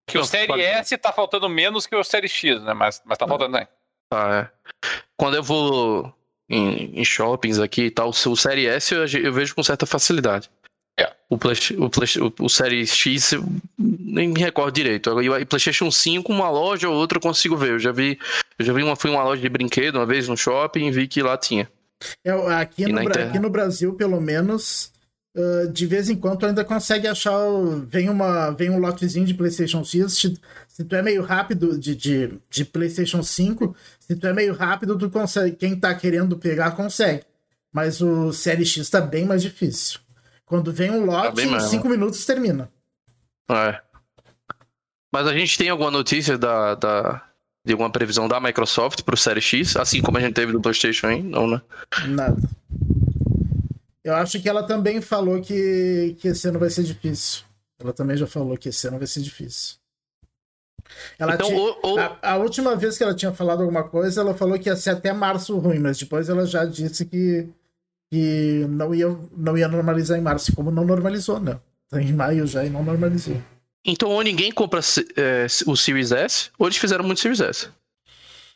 Que 0.06 0.18
o 0.18 0.24
Série. 0.24 0.60
S 0.60 0.96
tá 0.98 1.12
faltando 1.12 1.48
menos 1.48 1.86
que 1.86 1.94
o 1.94 2.04
Série 2.04 2.28
X, 2.28 2.62
né? 2.62 2.74
Mas, 2.74 3.02
mas 3.04 3.16
tá 3.16 3.26
faltando, 3.26 3.52
né? 3.52 3.68
Ah, 4.12 4.50
é. 4.50 4.88
Quando 5.16 5.36
eu 5.36 5.42
vou 5.42 6.12
em, 6.48 7.00
em 7.00 7.04
shoppings 7.04 7.58
aqui 7.58 7.84
e 7.84 7.90
tal, 7.90 8.10
o 8.10 8.36
Série 8.36 8.66
S 8.66 8.94
eu, 8.94 9.06
eu 9.06 9.32
vejo 9.32 9.54
com 9.54 9.62
certa 9.62 9.86
facilidade. 9.86 10.50
É. 10.98 11.12
O, 11.28 11.36
Play, 11.36 11.56
o, 11.78 11.90
Play, 11.90 12.08
o, 12.20 12.44
o 12.44 12.48
Série 12.48 12.86
X 12.86 13.32
eu 13.32 13.44
nem 13.78 14.28
me 14.28 14.40
recordo 14.40 14.74
direito. 14.74 15.10
O 15.10 15.46
PlayStation 15.46 15.90
5, 15.90 16.32
uma 16.32 16.48
loja 16.50 16.88
ou 16.88 16.94
outra 16.94 17.18
eu 17.18 17.22
consigo 17.22 17.56
ver. 17.56 17.70
Eu 17.70 17.78
já 17.78 17.90
vi, 17.90 18.18
eu 18.58 18.64
já 18.64 18.72
vi 18.72 18.82
uma, 18.82 18.94
fui 18.94 19.10
uma 19.10 19.24
loja 19.24 19.42
de 19.42 19.48
brinquedo 19.48 19.96
uma 19.96 20.06
vez 20.06 20.28
no 20.28 20.36
shopping 20.36 20.86
e 20.86 20.90
vi 20.90 21.08
que 21.08 21.22
lá 21.22 21.36
tinha. 21.36 21.68
É, 22.24 22.30
aqui, 22.54 22.86
no, 22.86 23.00
aqui 23.00 23.38
no 23.38 23.50
Brasil, 23.50 23.94
pelo 23.94 24.20
menos, 24.20 24.92
Uh, 25.36 25.68
de 25.72 25.84
vez 25.84 26.08
em 26.08 26.14
quando 26.14 26.46
ainda 26.46 26.64
consegue 26.64 27.08
achar. 27.08 27.36
Vem, 27.88 28.08
uma, 28.08 28.50
vem 28.50 28.70
um 28.70 28.78
lotezinho 28.78 29.26
de 29.26 29.34
PlayStation 29.34 29.84
6. 29.84 30.12
Se, 30.12 30.40
se 30.68 30.84
tu 30.84 30.94
é 30.94 31.02
meio 31.02 31.24
rápido 31.24 31.76
de, 31.76 31.96
de, 31.96 32.38
de, 32.48 32.64
PlayStation 32.64 33.20
5, 33.20 33.74
se 33.98 34.14
tu 34.14 34.26
é 34.28 34.32
meio 34.32 34.54
rápido, 34.54 34.96
tu 34.96 35.10
consegue. 35.10 35.56
Quem 35.56 35.74
tá 35.74 35.92
querendo 35.92 36.38
pegar, 36.38 36.70
consegue. 36.72 37.24
Mas 37.72 38.00
o 38.00 38.32
Série 38.32 38.64
X 38.64 38.88
tá 38.88 39.00
bem 39.00 39.24
mais 39.24 39.42
difícil. 39.42 39.98
Quando 40.44 40.72
vem 40.72 40.92
um 40.92 41.04
lote, 41.04 41.34
tá 41.34 41.42
em 41.42 41.60
5 41.60 41.88
minutos 41.88 42.24
termina. 42.24 42.70
É. 43.50 43.80
Mas 45.12 45.26
a 45.26 45.32
gente 45.32 45.58
tem 45.58 45.68
alguma 45.68 45.90
notícia 45.90 46.38
da, 46.38 46.76
da, 46.76 47.22
de 47.64 47.72
alguma 47.72 47.90
previsão 47.90 48.28
da 48.28 48.38
Microsoft 48.38 49.02
pro 49.02 49.16
Série 49.16 49.40
X, 49.40 49.76
assim 49.76 50.00
como 50.00 50.18
a 50.18 50.20
gente 50.20 50.34
teve 50.34 50.52
do 50.52 50.60
PlayStation, 50.60 51.08
hein? 51.08 51.24
Não, 51.24 51.48
né? 51.48 51.60
Nada. 52.06 52.36
Eu 54.04 54.14
acho 54.14 54.40
que 54.40 54.48
ela 54.48 54.62
também 54.62 55.00
falou 55.00 55.40
que, 55.40 56.14
que 56.20 56.28
esse 56.28 56.46
ano 56.46 56.58
vai 56.58 56.68
ser 56.68 56.82
difícil. 56.82 57.42
Ela 57.78 57.92
também 57.92 58.16
já 58.16 58.26
falou 58.26 58.56
que 58.56 58.68
esse 58.68 58.86
ano 58.86 58.98
vai 58.98 59.06
ser 59.06 59.22
difícil. 59.22 59.76
Ela 61.18 61.34
então, 61.34 61.48
tinha. 61.48 62.18
A, 62.22 62.32
a, 62.32 62.36
última 62.36 62.76
vez 62.76 62.98
que 62.98 63.02
ela 63.02 63.14
tinha 63.14 63.32
falado 63.32 63.62
alguma 63.62 63.84
coisa, 63.84 64.20
ela 64.20 64.34
falou 64.34 64.58
que 64.58 64.68
ia 64.68 64.76
ser 64.76 64.90
até 64.90 65.12
março 65.12 65.56
ruim, 65.58 65.78
mas 65.78 65.98
depois 65.98 66.28
ela 66.28 66.46
já 66.46 66.66
disse 66.66 67.06
que, 67.06 67.48
que 68.12 68.66
não, 68.68 68.94
ia, 68.94 69.06
não 69.34 69.56
ia 69.56 69.68
normalizar 69.68 70.18
em 70.18 70.22
março, 70.22 70.54
como 70.54 70.70
não 70.70 70.84
normalizou, 70.84 71.40
né? 71.40 71.58
Tá 71.88 72.00
em 72.00 72.12
maio 72.12 72.46
já 72.46 72.64
e 72.64 72.70
não 72.70 72.82
normalizou. 72.82 73.40
Então, 73.84 74.10
ou 74.10 74.22
ninguém 74.22 74.52
compra 74.52 74.80
é, 75.16 75.46
o 75.66 75.76
Series 75.76 76.12
S, 76.12 76.50
ou 76.58 76.66
eles 76.66 76.78
fizeram 76.78 77.04
muito 77.04 77.20
Series 77.20 77.40
S. 77.40 77.68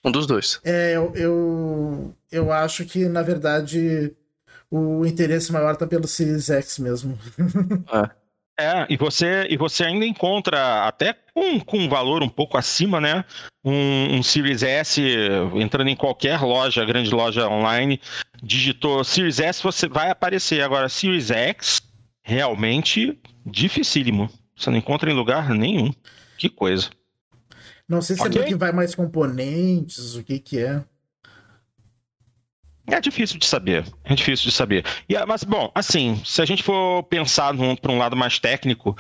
Um 0.05 0.13
dos 0.13 0.27
dois. 0.27 0.61
É, 0.65 0.95
eu, 0.95 1.13
eu, 1.15 2.15
eu 2.31 2.53
acho 2.53 2.85
que, 2.85 3.09
na 3.09 3.23
verdade, 3.23 4.15
o 4.71 5.05
interesse 5.07 5.53
maior 5.53 5.77
tá 5.77 5.87
pelo 5.87 6.07
Series 6.07 6.51
X 6.51 6.79
mesmo. 6.79 7.19
é. 7.93 8.19
É, 8.61 8.85
e 8.91 8.97
você, 8.97 9.47
e 9.49 9.57
você 9.57 9.85
ainda 9.85 10.05
encontra, 10.05 10.85
até 10.85 11.15
com, 11.33 11.61
com 11.61 11.79
um 11.79 11.89
valor 11.89 12.25
um 12.25 12.29
pouco 12.29 12.59
acima, 12.59 13.01
né? 13.01 13.25
Um, 13.65 14.17
um, 14.17 14.23
Series 14.23 14.65
S 14.65 15.01
entrando 15.55 15.87
em 15.87 15.95
qualquer 15.95 16.41
loja, 16.41 16.85
grande 16.85 17.09
loja 17.09 17.49
online, 17.49 18.01
digitou 18.43 19.05
Series 19.05 19.39
S, 19.39 19.63
você 19.63 19.87
vai 19.89 20.11
aparecer. 20.11 20.61
Agora, 20.61 20.89
Series 20.89 21.31
X, 21.31 21.81
realmente 22.21 23.17
dificílimo. 23.47 24.29
Você 24.57 24.71
não 24.71 24.79
encontra 24.79 25.09
em 25.09 25.15
lugar 25.15 25.51
nenhum. 25.51 25.93
Que 26.37 26.49
coisa. 26.49 26.91
Não 27.89 28.03
sei 28.03 28.17
se 28.17 28.23
okay. 28.23 28.39
é 28.39 28.43
porque 28.43 28.57
vai 28.57 28.73
mais 28.73 28.93
componentes, 28.93 30.17
o 30.17 30.25
que 30.25 30.41
que 30.41 30.59
é. 30.59 30.83
É 32.91 33.01
difícil 33.01 33.39
de 33.39 33.45
saber, 33.45 33.85
é 34.05 34.15
difícil 34.15 34.51
de 34.51 34.57
saber. 34.57 34.85
E, 35.09 35.15
ah, 35.15 35.27
mas, 35.27 35.45
bom, 35.45 35.71
assim, 35.75 36.21
se 36.25 36.41
a 36.41 36.45
gente 36.47 36.63
for 36.63 37.03
pensar 37.05 37.55
para 37.81 37.93
um 37.93 37.99
lado 37.99 38.17
mais 38.17 38.39
técnico, 38.39 38.97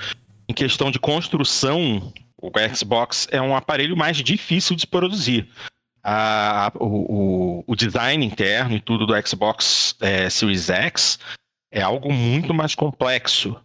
em 0.46 0.52
questão 0.52 0.90
de 0.90 0.98
construção, 0.98 2.12
o 2.40 2.50
Xbox 2.74 3.26
é 3.30 3.40
um 3.40 3.56
aparelho 3.56 3.96
mais 3.96 4.18
difícil 4.18 4.76
de 4.76 4.86
produzir. 4.86 5.48
A, 6.04 6.70
o, 6.76 7.64
o, 7.66 7.74
design 7.74 8.24
interno 8.24 8.76
e 8.76 8.80
tudo 8.80 9.06
do 9.06 9.26
Xbox 9.26 9.96
é, 10.00 10.30
Series 10.30 10.70
X 10.70 11.18
é 11.72 11.82
algo 11.82 12.12
muito 12.12 12.54
mais 12.54 12.74
complexo. 12.74 13.56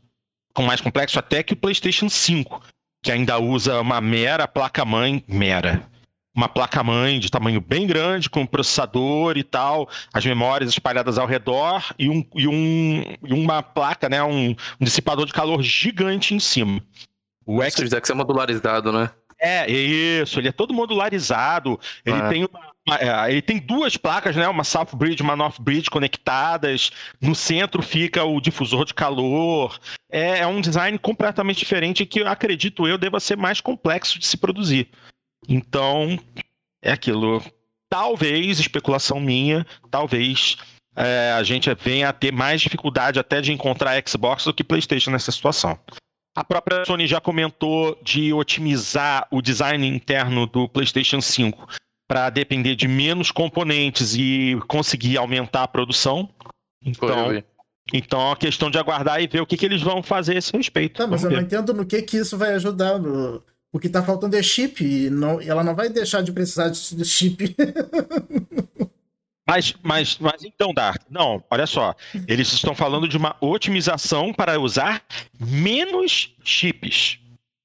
Mais 0.57 0.81
complexo 0.81 1.19
até 1.19 1.43
que 1.43 1.53
o 1.53 1.57
PlayStation 1.57 2.09
5, 2.09 2.61
que 3.03 3.11
ainda 3.11 3.39
usa 3.39 3.79
uma 3.79 4.01
mera 4.01 4.47
placa-mãe, 4.47 5.23
mera, 5.27 5.87
uma 6.35 6.49
placa-mãe 6.49 7.19
de 7.19 7.29
tamanho 7.29 7.61
bem 7.61 7.85
grande, 7.85 8.29
com 8.29 8.45
processador 8.45 9.37
e 9.37 9.43
tal, 9.43 9.87
as 10.11 10.25
memórias 10.25 10.69
espalhadas 10.71 11.17
ao 11.17 11.27
redor 11.27 11.93
e, 11.97 12.09
um, 12.09 12.25
e, 12.35 12.47
um, 12.47 13.03
e 13.23 13.33
uma 13.33 13.61
placa, 13.61 14.09
né, 14.09 14.23
um, 14.23 14.49
um, 14.49 14.55
dissipador 14.81 15.25
de 15.25 15.33
calor 15.33 15.61
gigante 15.61 16.33
em 16.33 16.39
cima. 16.39 16.81
O 17.45 17.61
X... 17.61 17.75
X 17.91 18.09
é 18.09 18.13
modularizado, 18.13 18.91
né? 18.91 19.11
É, 19.39 19.69
isso, 19.69 20.39
ele 20.39 20.47
é 20.47 20.51
todo 20.51 20.73
modularizado, 20.73 21.79
ele 22.05 22.17
ah. 22.17 22.29
tem 22.29 22.45
uma, 22.45 22.73
é, 22.99 23.31
ele 23.31 23.41
tem 23.41 23.59
duas 23.59 23.95
placas, 23.95 24.35
né? 24.35 24.47
Uma 24.47 24.63
South 24.63 24.89
Bridge 24.93 25.21
e 25.21 25.23
uma 25.23 25.35
North 25.35 25.59
Bridge 25.59 25.89
conectadas. 25.89 26.91
No 27.21 27.33
centro 27.33 27.81
fica 27.81 28.23
o 28.25 28.41
difusor 28.41 28.85
de 28.85 28.93
calor. 28.93 29.79
É, 30.11 30.39
é 30.39 30.47
um 30.47 30.59
design 30.59 30.97
completamente 30.97 31.59
diferente 31.59 32.05
que 32.05 32.21
acredito 32.21 32.87
eu 32.87 32.97
deva 32.97 33.19
ser 33.19 33.37
mais 33.37 33.61
complexo 33.61 34.19
de 34.19 34.25
se 34.25 34.35
produzir. 34.35 34.89
Então, 35.47 36.17
é 36.81 36.91
aquilo. 36.91 37.43
Talvez, 37.89 38.59
especulação 38.59 39.19
minha, 39.19 39.65
talvez 39.91 40.57
é, 40.95 41.33
a 41.35 41.43
gente 41.43 41.73
venha 41.75 42.09
a 42.09 42.13
ter 42.13 42.31
mais 42.31 42.61
dificuldade 42.61 43.19
até 43.19 43.41
de 43.41 43.51
encontrar 43.51 44.01
Xbox 44.07 44.45
do 44.45 44.53
que 44.53 44.63
PlayStation 44.63 45.11
nessa 45.11 45.31
situação. 45.31 45.77
A 46.35 46.43
própria 46.43 46.83
Sony 46.85 47.05
já 47.05 47.21
comentou 47.21 47.97
de 48.03 48.33
otimizar 48.33 49.27
o 49.29 49.41
design 49.41 49.87
interno 49.87 50.47
do 50.47 50.67
PlayStation 50.67 51.21
5 51.21 51.67
para 52.07 52.29
depender 52.29 52.75
de 52.75 52.87
menos 52.87 53.31
componentes 53.31 54.15
e 54.15 54.59
conseguir 54.67 55.17
aumentar 55.17 55.63
a 55.63 55.67
produção. 55.67 56.27
Então, 56.83 57.43
então 57.93 58.19
é 58.19 58.25
uma 58.25 58.35
questão 58.35 58.71
de 58.71 58.77
aguardar 58.77 59.21
e 59.21 59.27
ver 59.27 59.41
o 59.41 59.45
que, 59.45 59.57
que 59.57 59.65
eles 59.65 59.81
vão 59.81 60.01
fazer 60.01 60.35
a 60.35 60.37
esse 60.39 60.55
respeito. 60.55 60.97
Tá, 60.97 61.07
mas 61.07 61.23
eu 61.23 61.31
não 61.31 61.41
entendo 61.41 61.73
no 61.73 61.85
que, 61.85 62.01
que 62.01 62.17
isso 62.17 62.37
vai 62.37 62.53
ajudar. 62.53 62.97
No... 62.97 63.43
O 63.73 63.79
que 63.79 63.89
tá 63.89 64.03
faltando 64.03 64.37
é 64.37 64.43
chip. 64.43 64.85
E 64.85 65.09
não, 65.09 65.41
ela 65.41 65.63
não 65.63 65.75
vai 65.75 65.89
deixar 65.89 66.21
de 66.21 66.31
precisar 66.31 66.69
de 66.69 67.03
chip. 67.03 67.55
Mas, 69.45 69.75
mas, 69.83 70.17
mas 70.19 70.41
então, 70.45 70.73
Dark, 70.73 71.01
não, 71.09 71.43
olha 71.51 71.67
só. 71.67 71.93
Eles 72.29 72.53
estão 72.53 72.73
falando 72.73 73.09
de 73.09 73.17
uma 73.17 73.35
otimização 73.41 74.33
para 74.33 74.57
usar 74.57 75.03
menos 75.37 76.33
chips. 76.45 77.19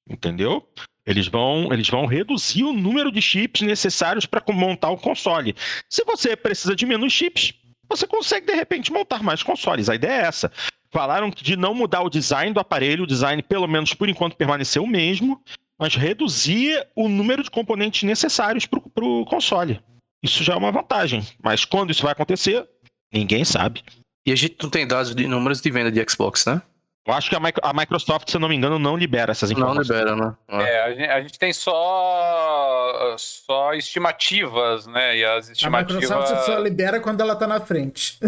Entendeu? 0.07 0.67
Eles 1.05 1.29
vão, 1.29 1.71
eles 1.71 1.89
vão 1.89 2.05
reduzir 2.05 2.65
o 2.65 2.73
número 2.73 3.09
de 3.09 3.21
chips 3.21 3.61
necessários 3.61 4.25
para 4.25 4.43
montar 4.53 4.89
o 4.89 4.97
console. 4.97 5.55
Se 5.89 6.03
você 6.03 6.35
precisa 6.35 6.75
de 6.75 6.85
menos 6.85 7.13
chips, 7.13 7.53
você 7.87 8.05
consegue 8.05 8.47
de 8.47 8.53
repente 8.53 8.91
montar 8.91 9.23
mais 9.23 9.41
consoles. 9.41 9.87
A 9.87 9.95
ideia 9.95 10.21
é 10.21 10.25
essa. 10.25 10.51
Falaram 10.91 11.29
de 11.29 11.55
não 11.55 11.73
mudar 11.73 12.01
o 12.01 12.09
design 12.09 12.53
do 12.53 12.59
aparelho, 12.59 13.05
o 13.05 13.07
design, 13.07 13.41
pelo 13.41 13.67
menos 13.67 13.93
por 13.93 14.09
enquanto, 14.09 14.35
permaneceu 14.35 14.83
o 14.83 14.87
mesmo, 14.87 15.41
mas 15.79 15.95
reduzir 15.95 16.85
o 16.95 17.07
número 17.07 17.41
de 17.41 17.49
componentes 17.49 18.03
necessários 18.03 18.65
para 18.65 18.79
o 19.05 19.25
console. 19.25 19.81
Isso 20.21 20.43
já 20.43 20.53
é 20.53 20.57
uma 20.57 20.71
vantagem. 20.71 21.25
Mas 21.41 21.63
quando 21.63 21.91
isso 21.91 22.03
vai 22.03 22.11
acontecer, 22.11 22.67
ninguém 23.13 23.45
sabe. 23.45 23.81
E 24.25 24.31
a 24.31 24.35
gente 24.35 24.57
não 24.61 24.69
tem 24.69 24.85
dados 24.85 25.15
de 25.15 25.25
números 25.25 25.61
de 25.61 25.71
venda 25.71 25.91
de 25.91 26.05
Xbox, 26.09 26.45
né? 26.45 26.61
Eu 27.07 27.13
acho 27.13 27.29
que 27.29 27.35
a, 27.35 27.39
a 27.63 27.73
Microsoft, 27.73 28.29
se 28.29 28.35
eu 28.35 28.41
não 28.41 28.49
me 28.49 28.55
engano, 28.55 28.77
não 28.77 28.95
libera 28.95 29.31
essas 29.31 29.49
informações. 29.49 29.87
Não 29.87 29.97
libera, 29.97 30.15
né? 30.15 30.37
Ah. 30.47 30.61
É, 30.61 30.83
a 30.83 30.93
gente, 30.93 31.09
a 31.09 31.21
gente, 31.21 31.39
tem 31.39 31.53
só, 31.53 33.15
só 33.17 33.73
estimativas, 33.73 34.85
né? 34.85 35.17
E 35.17 35.25
as 35.25 35.49
estimativas. 35.49 36.11
A 36.11 36.15
Microsoft 36.17 36.45
só 36.45 36.59
libera 36.59 36.99
quando 36.99 37.21
ela 37.21 37.35
tá 37.35 37.47
na 37.47 37.61
frente. 37.61 38.19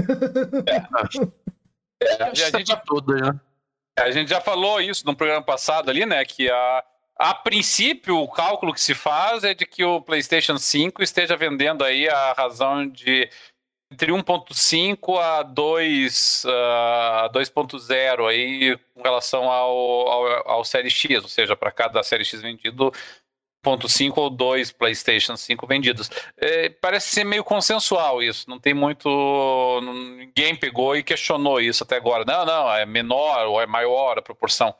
É. 0.65 0.77
é 2.05 2.23
a, 2.23 2.31
a, 2.31 2.33
gente, 2.33 2.75
toda, 2.85 3.13
né? 3.13 3.39
a 3.99 4.09
gente 4.09 4.29
já 4.29 4.41
falou 4.41 4.81
isso 4.81 5.05
no 5.05 5.15
programa 5.15 5.43
passado 5.43 5.89
ali, 5.89 6.05
né? 6.05 6.23
Que 6.25 6.49
a, 6.49 6.83
a 7.21 7.35
princípio, 7.35 8.17
o 8.17 8.27
cálculo 8.27 8.73
que 8.73 8.81
se 8.81 8.95
faz 8.95 9.43
é 9.43 9.53
de 9.53 9.65
que 9.65 9.83
o 9.83 10.01
PlayStation 10.01 10.57
5 10.57 11.03
esteja 11.03 11.37
vendendo 11.37 11.83
aí 11.83 12.09
a 12.09 12.33
razão 12.33 12.87
de 12.87 13.29
entre 13.91 14.11
1.5 14.11 15.19
a 15.19 15.43
2 15.43 16.45
uh, 16.45 17.29
2.0 17.31 18.27
aí 18.27 18.77
com 18.93 19.01
relação 19.01 19.51
ao, 19.51 20.07
ao, 20.07 20.49
ao 20.49 20.65
Série 20.65 20.89
X, 20.89 21.21
ou 21.21 21.27
seja, 21.27 21.55
para 21.55 21.71
cada 21.71 22.01
Série 22.01 22.23
X 22.23 22.41
vendido, 22.41 22.91
1.5 23.63 24.13
ou 24.17 24.29
2 24.29 24.71
PlayStation 24.71 25.37
5 25.37 25.67
vendidos. 25.67 26.09
É, 26.37 26.69
parece 26.69 27.09
ser 27.09 27.23
meio 27.23 27.43
consensual 27.43 28.23
isso, 28.23 28.49
não 28.49 28.59
tem 28.59 28.73
muito. 28.73 29.79
Ninguém 30.17 30.55
pegou 30.55 30.95
e 30.95 31.03
questionou 31.03 31.59
isso 31.61 31.83
até 31.83 31.97
agora. 31.97 32.25
Não, 32.25 32.45
não, 32.45 32.73
é 32.73 32.85
menor 32.85 33.45
ou 33.47 33.61
é 33.61 33.67
maior 33.67 34.17
a 34.17 34.21
proporção. 34.21 34.73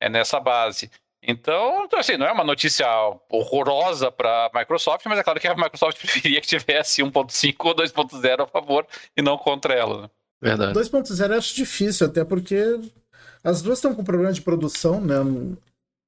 É 0.00 0.08
nessa 0.08 0.40
base. 0.40 0.90
Então, 1.26 1.84
então, 1.84 1.98
assim, 1.98 2.16
não 2.16 2.26
é 2.26 2.32
uma 2.32 2.44
notícia 2.44 2.86
horrorosa 3.30 4.12
para 4.12 4.50
a 4.52 4.58
Microsoft, 4.58 5.06
mas 5.06 5.18
é 5.18 5.22
claro 5.22 5.40
que 5.40 5.48
a 5.48 5.54
Microsoft 5.54 5.98
preferia 6.00 6.40
que 6.40 6.46
tivesse 6.46 7.02
1.5 7.02 7.54
ou 7.60 7.74
2.0 7.74 8.42
a 8.42 8.46
favor 8.46 8.86
e 9.16 9.22
não 9.22 9.38
contra 9.38 9.74
ela. 9.74 10.02
Né? 10.02 10.10
Verdade. 10.42 10.78
2.0 10.78 11.30
eu 11.30 11.38
acho 11.38 11.54
difícil, 11.54 12.06
até 12.06 12.24
porque 12.24 12.78
as 13.42 13.62
duas 13.62 13.78
estão 13.78 13.94
com 13.94 14.04
problema 14.04 14.32
de 14.32 14.42
produção, 14.42 15.00
né? 15.00 15.16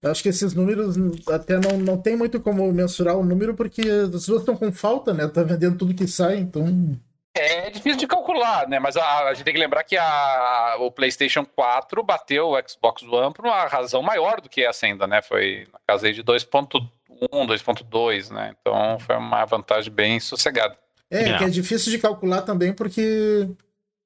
Eu 0.03 0.11
acho 0.11 0.23
que 0.23 0.29
esses 0.29 0.53
números 0.53 0.97
até 1.29 1.59
não, 1.59 1.79
não 1.79 1.97
tem 1.97 2.15
muito 2.15 2.39
como 2.39 2.71
mensurar 2.71 3.17
o 3.17 3.25
número, 3.25 3.55
porque 3.55 3.81
as 3.81 4.27
duas 4.27 4.43
estão 4.43 4.57
com 4.57 4.71
falta, 4.71 5.15
né? 5.15 5.27
Tá 5.27 5.43
vendendo 5.43 5.79
tudo 5.79 5.95
que 5.95 6.07
sai, 6.07 6.37
então. 6.37 6.99
É 7.39 7.71
difícil 7.71 7.99
de 7.99 8.07
calcular, 8.07 8.69
né? 8.69 8.79
Mas 8.79 8.97
a, 8.97 9.25
a, 9.25 9.35
gente 9.35 9.45
tem 9.45 9.55
que 9.55 9.61
lembrar 9.61 9.85
que 9.85 9.97
a, 9.97 10.77
o 10.81 10.91
PlayStation 10.91 11.45
4 11.45 12.03
bateu 12.03 12.49
o 12.49 12.69
Xbox 12.69 13.03
One 13.03 13.33
por 13.33 13.45
uma 13.45 13.67
razão 13.67 14.03
maior 14.03 14.41
do 14.41 14.49
que 14.49 14.65
essa 14.65 14.87
ainda, 14.87 15.07
né? 15.07 15.21
Foi 15.23 15.67
na 15.73 15.79
casa 15.87 16.07
aí 16.07 16.13
de 16.13 16.23
2.1, 16.25 16.89
2.2, 17.31 18.31
né? 18.31 18.55
Então 18.61 18.99
foi 18.99 19.17
uma 19.17 19.45
vantagem 19.45 19.93
bem 19.93 20.19
sossegada. 20.19 20.77
É, 21.11 21.31
é, 21.31 21.39
que 21.39 21.45
é 21.45 21.49
difícil 21.49 21.93
de 21.93 21.99
calcular 21.99 22.43
também 22.43 22.73
porque 22.73 23.49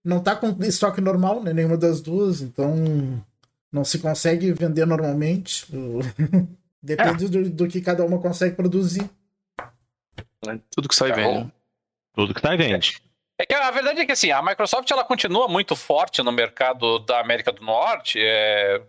não 0.05 0.21
tá 0.21 0.37
com 0.37 0.57
estoque 0.65 1.01
normal, 1.01 1.43
né? 1.43 1.53
Nenhuma 1.53 1.77
das 1.77 2.01
duas, 2.01 2.41
então 2.41 2.75
não 3.73 3.85
se 3.85 3.99
consegue 3.99 4.53
vender 4.53 4.87
normalmente. 4.87 5.67
Depende 6.83 7.27
é. 7.27 7.29
do, 7.29 7.51
do, 7.51 7.69
que 7.69 7.81
cada 7.81 8.05
uma 8.05 8.19
consegue 8.19 8.57
produzir. 8.57 9.09
Tudo 10.71 10.89
que 10.89 10.95
sai 10.95 11.11
então, 11.11 11.35
vende. 11.35 11.53
Tudo 12.15 12.35
que 12.35 12.41
sai 12.41 12.57
vende. 12.57 13.10
É 13.41 13.47
que 13.47 13.55
a 13.55 13.71
verdade 13.71 14.03
é 14.03 14.05
que 14.05 14.13
assim, 14.13 14.31
a 14.31 14.43
Microsoft 14.43 14.91
ela 14.91 15.03
continua 15.03 15.49
muito 15.49 15.75
forte 15.75 16.23
no 16.23 16.31
mercado 16.31 16.99
da 16.99 17.21
América 17.21 17.51
do 17.51 17.65
Norte, 17.65 18.21
é, 18.21 18.83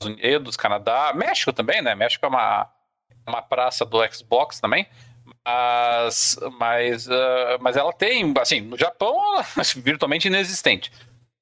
Estados 0.00 0.16
Unidos, 0.16 0.56
Canadá, 0.56 1.12
México 1.12 1.52
também, 1.52 1.82
né? 1.82 1.96
México 1.96 2.24
é 2.24 2.28
uma, 2.28 2.70
uma 3.26 3.42
praça 3.42 3.84
do 3.84 3.98
Xbox 4.12 4.60
também. 4.60 4.86
Mas, 5.44 6.38
mas, 6.56 7.08
uh, 7.08 7.58
mas 7.60 7.76
ela 7.76 7.92
tem, 7.92 8.32
assim, 8.40 8.60
no 8.60 8.78
Japão, 8.78 9.18
virtualmente 9.82 10.28
inexistente. 10.28 10.92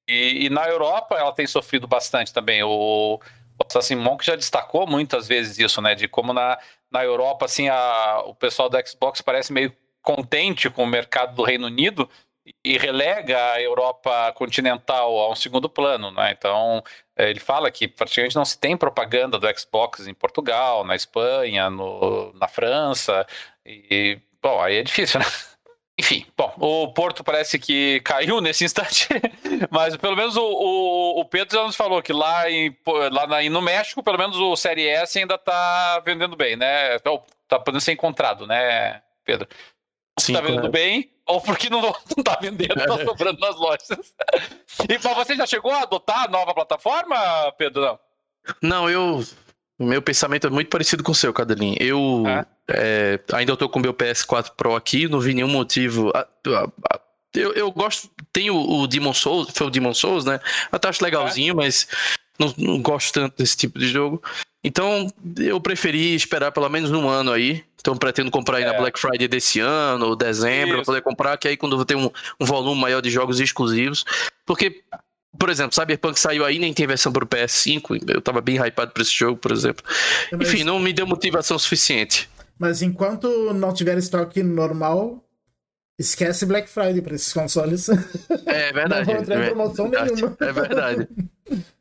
E, 0.09 0.45
e, 0.45 0.49
na 0.49 0.67
Europa 0.67 1.15
ela 1.15 1.31
tem 1.31 1.45
sofrido 1.45 1.85
bastante 1.85 2.33
também. 2.33 2.63
O, 2.63 3.19
o 3.19 3.19
Assassin 3.67 3.95
Monk 3.95 4.25
já 4.25 4.35
destacou 4.35 4.87
muitas 4.87 5.27
vezes 5.27 5.59
isso, 5.59 5.79
né? 5.83 5.93
De 5.93 6.07
como 6.07 6.33
na, 6.33 6.57
na 6.91 7.03
Europa, 7.03 7.45
assim, 7.45 7.69
a, 7.69 8.23
o 8.25 8.33
pessoal 8.33 8.69
do 8.69 8.87
Xbox 8.87 9.21
parece 9.21 9.53
meio 9.53 9.71
contente 10.01 10.67
com 10.67 10.83
o 10.83 10.87
mercado 10.87 11.35
do 11.35 11.43
Reino 11.43 11.67
Unido 11.67 12.09
e 12.63 12.77
relega 12.77 13.53
a 13.53 13.61
Europa 13.61 14.31
continental 14.33 15.19
a 15.19 15.31
um 15.31 15.35
segundo 15.35 15.69
plano, 15.69 16.11
né? 16.11 16.35
Então 16.37 16.83
é, 17.15 17.29
ele 17.29 17.39
fala 17.39 17.71
que 17.71 17.87
praticamente 17.87 18.35
não 18.35 18.45
se 18.45 18.57
tem 18.57 18.77
propaganda 18.77 19.37
do 19.37 19.59
Xbox 19.59 20.07
em 20.07 20.13
Portugal, 20.13 20.83
na 20.83 20.95
Espanha, 20.95 21.69
no, 21.69 22.33
na 22.33 22.47
França 22.47 23.25
e 23.65 24.19
bom 24.41 24.61
aí 24.61 24.77
é 24.77 24.83
difícil, 24.83 25.19
né? 25.19 25.25
Enfim, 25.99 26.25
bom, 26.37 26.53
o 26.57 26.93
Porto 26.93 27.25
parece 27.25 27.59
que 27.59 27.99
caiu 28.05 28.39
nesse 28.39 28.63
instante, 28.63 29.09
mas 29.69 29.97
pelo 29.97 30.15
menos 30.15 30.37
o, 30.37 30.45
o, 30.45 31.19
o, 31.19 31.25
Pedro 31.25 31.57
já 31.57 31.63
nos 31.65 31.75
falou 31.75 32.01
que 32.01 32.13
lá, 32.13 32.49
em, 32.49 32.73
lá 33.11 33.27
na, 33.27 33.41
no 33.49 33.61
México, 33.61 34.01
pelo 34.01 34.17
menos 34.17 34.37
o 34.37 34.55
Série 34.55 34.87
S 34.87 35.19
ainda 35.19 35.35
está 35.35 35.99
vendendo 36.05 36.37
bem, 36.37 36.55
né? 36.55 36.95
Então, 36.95 37.21
tá 37.49 37.59
podendo 37.59 37.81
ser 37.81 37.91
encontrado, 37.91 38.47
né, 38.47 39.01
Pedro? 39.25 39.45
Sim, 40.17 40.33
tá 40.33 40.41
vendendo 40.41 40.69
bem, 40.69 41.11
ou 41.25 41.41
porque 41.41 41.69
não, 41.69 41.81
não 42.15 42.23
tá 42.23 42.37
vendendo, 42.41 42.75
tá 42.75 43.05
sobrando 43.05 43.39
nas 43.39 43.55
lojas. 43.55 44.13
E 44.89 44.99
mas 45.03 45.15
você 45.15 45.35
já 45.35 45.45
chegou 45.45 45.71
a 45.71 45.83
adotar 45.83 46.23
a 46.23 46.27
nova 46.27 46.53
plataforma, 46.53 47.15
Pedro? 47.57 47.81
Não, 47.81 47.99
não 48.61 48.89
eu. 48.89 49.23
Meu 49.77 50.01
pensamento 50.01 50.45
é 50.45 50.49
muito 50.49 50.69
parecido 50.69 51.03
com 51.03 51.13
o 51.13 51.15
seu, 51.15 51.31
Cadelinho. 51.31 51.77
Eu 51.79 52.23
é? 52.27 52.45
É, 52.69 53.19
ainda 53.33 53.53
estou 53.53 53.69
com 53.69 53.79
o 53.79 53.81
meu 53.81 53.93
PS4 53.93 54.51
Pro 54.55 54.75
aqui, 54.75 55.07
não 55.07 55.19
vi 55.19 55.33
nenhum 55.33 55.47
motivo. 55.47 56.11
Eu, 57.33 57.53
eu 57.53 57.71
gosto. 57.71 58.09
Tem 58.33 58.49
o, 58.49 58.57
o 58.57 58.87
Demon 58.87 59.13
Souls, 59.13 59.49
foi 59.53 59.67
o 59.67 59.69
Demon 59.69 59.93
Souls, 59.93 60.25
né? 60.25 60.39
Até 60.71 60.89
acho 60.89 61.03
legalzinho, 61.03 61.53
é. 61.53 61.55
mas 61.55 61.87
não, 62.37 62.53
não 62.57 62.81
gosto 62.81 63.13
tanto 63.13 63.37
desse 63.37 63.55
tipo 63.55 63.79
de 63.79 63.87
jogo. 63.87 64.21
Então, 64.63 65.07
eu 65.37 65.59
preferi 65.61 66.13
esperar 66.15 66.51
pelo 66.51 66.67
menos 66.69 66.91
um 66.91 67.07
ano 67.07 67.31
aí. 67.31 67.63
Então, 67.79 67.95
pretendo 67.95 68.29
comprar 68.29 68.57
aí 68.57 68.63
é. 68.63 68.65
na 68.67 68.77
Black 68.77 68.99
Friday 68.99 69.27
desse 69.27 69.59
ano, 69.59 70.07
ou 70.07 70.15
dezembro, 70.15 70.75
para 70.77 70.85
poder 70.85 71.01
comprar, 71.01 71.37
que 71.37 71.47
aí 71.47 71.55
quando 71.55 71.77
eu 71.77 71.85
ter 71.85 71.95
um, 71.95 72.09
um 72.39 72.45
volume 72.45 72.79
maior 72.79 73.01
de 73.01 73.09
jogos 73.09 73.39
exclusivos. 73.39 74.03
Porque, 74.45 74.83
por 75.37 75.49
exemplo, 75.49 75.73
Cyberpunk 75.73 76.19
saiu 76.19 76.43
aí, 76.43 76.59
nem 76.59 76.73
tem 76.73 76.85
versão 76.85 77.13
para 77.13 77.23
o 77.23 77.27
PS5. 77.27 78.03
Eu 78.09 78.21
tava 78.21 78.41
bem 78.41 78.57
hypado 78.57 78.91
para 78.91 79.01
esse 79.01 79.13
jogo, 79.13 79.37
por 79.37 79.51
exemplo. 79.53 79.83
Mas... 80.31 80.49
Enfim, 80.49 80.65
não 80.65 80.77
me 80.77 80.91
deu 80.91 81.07
motivação 81.07 81.57
suficiente. 81.57 82.29
Mas 82.57 82.81
enquanto 82.81 83.53
não 83.53 83.73
tiver 83.73 83.97
estoque 83.97 84.43
normal, 84.43 85.23
esquece 85.97 86.45
Black 86.45 86.69
Friday 86.69 87.01
para 87.01 87.15
esses 87.15 87.31
consoles. 87.31 87.87
É 88.45 88.73
verdade. 88.73 89.07
não 89.07 89.13
vão 89.13 89.21
entrar 89.23 89.41
em 89.41 89.45
promoção 89.45 89.85
é, 89.87 90.05
nenhuma. 90.05 90.37
É 90.41 90.51
verdade. 90.51 91.07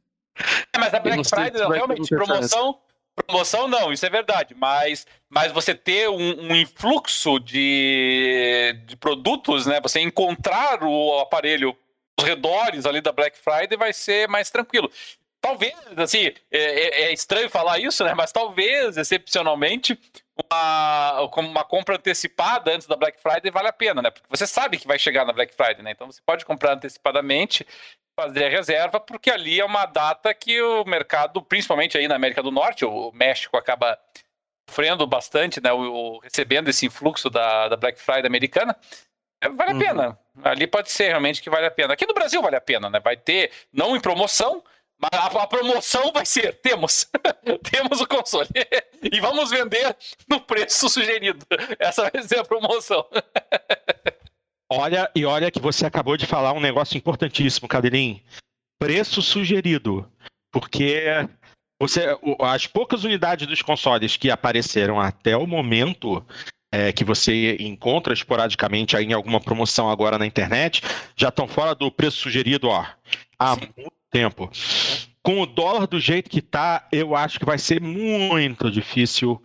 É, 0.72 0.78
mas 0.78 0.94
a 0.94 1.00
Black 1.00 1.28
Friday, 1.28 1.68
realmente, 1.68 2.08
promoção, 2.08 2.78
promoção 3.14 3.68
não, 3.68 3.92
isso 3.92 4.06
é 4.06 4.10
verdade. 4.10 4.54
Mas, 4.54 5.06
mas 5.28 5.52
você 5.52 5.74
ter 5.74 6.08
um, 6.08 6.50
um 6.50 6.56
influxo 6.56 7.38
de, 7.38 8.80
de 8.86 8.96
produtos, 8.96 9.66
né? 9.66 9.80
Você 9.80 10.00
encontrar 10.00 10.82
o 10.82 11.20
aparelho 11.20 11.76
os 12.18 12.24
redores 12.24 12.84
ali 12.84 13.00
da 13.00 13.12
Black 13.12 13.38
Friday 13.38 13.78
vai 13.78 13.92
ser 13.92 14.28
mais 14.28 14.50
tranquilo. 14.50 14.90
Talvez, 15.40 15.74
assim, 15.96 16.26
é, 16.26 16.34
é, 16.50 17.02
é 17.04 17.12
estranho 17.12 17.48
falar 17.48 17.78
isso, 17.78 18.02
né? 18.02 18.12
Mas 18.12 18.32
talvez, 18.32 18.96
excepcionalmente, 18.96 19.96
uma, 20.44 21.22
uma 21.36 21.64
compra 21.64 21.96
antecipada 21.96 22.72
antes 22.72 22.86
da 22.86 22.96
Black 22.96 23.20
Friday 23.20 23.50
vale 23.50 23.68
a 23.68 23.72
pena, 23.72 24.00
né? 24.02 24.10
Porque 24.10 24.26
você 24.28 24.46
sabe 24.46 24.78
que 24.78 24.86
vai 24.86 24.98
chegar 24.98 25.24
na 25.24 25.32
Black 25.32 25.54
Friday, 25.54 25.82
né? 25.82 25.90
Então 25.90 26.10
você 26.10 26.20
pode 26.24 26.44
comprar 26.44 26.74
antecipadamente 26.74 27.66
fazer 28.14 28.46
a 28.46 28.48
reserva, 28.48 28.98
porque 28.98 29.30
ali 29.30 29.60
é 29.60 29.64
uma 29.64 29.86
data 29.86 30.34
que 30.34 30.60
o 30.60 30.84
mercado, 30.84 31.40
principalmente 31.40 31.96
aí 31.96 32.08
na 32.08 32.16
América 32.16 32.42
do 32.42 32.50
Norte, 32.50 32.84
o 32.84 33.12
México 33.12 33.56
acaba 33.56 33.96
sofrendo 34.68 35.06
bastante, 35.06 35.62
né, 35.62 35.72
o, 35.72 35.78
o 35.78 36.18
recebendo 36.18 36.68
esse 36.68 36.84
influxo 36.84 37.30
da, 37.30 37.68
da 37.68 37.76
Black 37.76 38.00
Friday 38.00 38.26
americana, 38.26 38.76
é, 39.40 39.48
vale 39.48 39.70
a 39.70 39.74
uhum. 39.74 39.78
pena. 39.78 40.18
Ali 40.42 40.66
pode 40.66 40.90
ser 40.90 41.08
realmente 41.08 41.40
que 41.40 41.48
vale 41.48 41.66
a 41.66 41.70
pena. 41.70 41.94
Aqui 41.94 42.06
no 42.06 42.14
Brasil 42.14 42.42
vale 42.42 42.56
a 42.56 42.60
pena, 42.60 42.90
né? 42.90 43.00
Vai 43.00 43.16
ter, 43.16 43.52
não 43.72 43.96
em 43.96 44.00
promoção, 44.00 44.62
mas 45.00 45.10
a, 45.12 45.26
a 45.26 45.46
promoção 45.46 46.12
vai 46.12 46.26
ser: 46.26 46.60
temos, 46.60 47.08
temos 47.70 48.00
o 48.00 48.06
console. 48.06 48.48
e 49.00 49.20
vamos 49.20 49.50
vender 49.50 49.96
no 50.28 50.40
preço 50.40 50.88
sugerido. 50.88 51.46
Essa 51.78 52.10
vai 52.10 52.22
ser 52.22 52.40
a 52.40 52.44
promoção. 52.44 53.06
Olha, 54.70 55.10
e 55.14 55.24
olha 55.24 55.50
que 55.50 55.58
você 55.58 55.86
acabou 55.86 56.14
de 56.14 56.26
falar 56.26 56.52
um 56.52 56.60
negócio 56.60 56.94
importantíssimo, 56.94 57.66
Cadelinho. 57.66 58.20
Preço 58.78 59.22
sugerido. 59.22 60.06
Porque 60.52 61.04
você, 61.80 62.04
as 62.40 62.66
poucas 62.66 63.02
unidades 63.02 63.46
dos 63.46 63.62
consoles 63.62 64.18
que 64.18 64.30
apareceram 64.30 65.00
até 65.00 65.34
o 65.34 65.46
momento, 65.46 66.22
é, 66.70 66.92
que 66.92 67.02
você 67.02 67.56
encontra 67.56 68.12
esporadicamente 68.12 68.94
aí 68.94 69.06
em 69.06 69.14
alguma 69.14 69.40
promoção 69.40 69.88
agora 69.88 70.18
na 70.18 70.26
internet, 70.26 70.82
já 71.16 71.28
estão 71.28 71.48
fora 71.48 71.74
do 71.74 71.90
preço 71.90 72.18
sugerido 72.18 72.68
ó, 72.68 72.84
há 73.38 73.54
Sim. 73.54 73.70
muito 73.74 73.97
tempo. 74.10 74.50
Com 75.22 75.40
o 75.40 75.46
dólar 75.46 75.86
do 75.86 76.00
jeito 76.00 76.30
que 76.30 76.38
está, 76.38 76.86
eu 76.92 77.14
acho 77.14 77.38
que 77.38 77.44
vai 77.44 77.58
ser 77.58 77.80
muito 77.80 78.70
difícil 78.70 79.42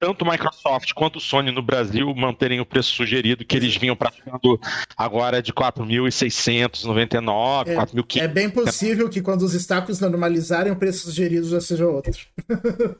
tanto 0.00 0.24
Microsoft 0.24 0.94
quanto 0.94 1.20
Sony 1.20 1.52
no 1.52 1.62
Brasil 1.62 2.12
manterem 2.14 2.58
o 2.58 2.64
preço 2.64 2.94
sugerido 2.94 3.44
que 3.44 3.54
eles 3.54 3.76
vinham 3.76 3.94
praticando 3.94 4.58
agora 4.96 5.42
de 5.42 5.52
4.699, 5.52 7.68
é, 7.68 7.76
4.500. 7.76 8.22
É 8.22 8.26
bem 8.26 8.48
possível 8.48 9.10
que 9.10 9.20
quando 9.20 9.42
os 9.42 9.52
stacks 9.52 10.00
normalizarem, 10.00 10.72
o 10.72 10.76
preço 10.76 11.04
sugerido 11.04 11.46
já 11.46 11.60
seja 11.60 11.86
outro. 11.86 12.18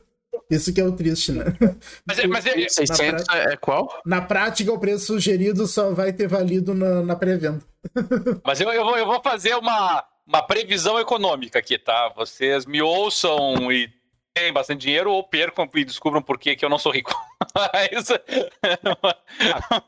Isso 0.50 0.74
que 0.74 0.80
é 0.80 0.84
o 0.84 0.92
triste, 0.92 1.32
né? 1.32 1.44
Mas, 2.04 2.18
é, 2.18 2.26
mas 2.26 2.44
é, 2.44 2.68
600 2.68 2.96
prática, 2.96 3.36
é 3.36 3.56
qual? 3.56 3.88
Na 4.04 4.20
prática, 4.20 4.72
o 4.72 4.78
preço 4.78 5.06
sugerido 5.06 5.66
só 5.66 5.92
vai 5.92 6.12
ter 6.12 6.26
valido 6.26 6.74
na, 6.74 7.02
na 7.02 7.16
pré-venda. 7.16 7.60
Mas 8.44 8.60
eu, 8.60 8.70
eu, 8.72 8.84
vou, 8.84 8.98
eu 8.98 9.06
vou 9.06 9.22
fazer 9.22 9.54
uma, 9.54 10.04
uma 10.30 10.42
previsão 10.42 10.98
econômica 10.98 11.58
aqui, 11.58 11.76
tá? 11.76 12.08
Vocês 12.10 12.64
me 12.64 12.80
ouçam 12.80 13.70
e 13.72 13.92
tem 14.32 14.52
bastante 14.52 14.82
dinheiro 14.82 15.10
ou 15.10 15.24
percam 15.24 15.68
e 15.74 15.84
descubram 15.84 16.22
por 16.22 16.38
que, 16.38 16.54
que 16.54 16.64
eu 16.64 16.68
não 16.68 16.78
sou 16.78 16.92
rico. 16.92 17.12
mas, 17.52 18.08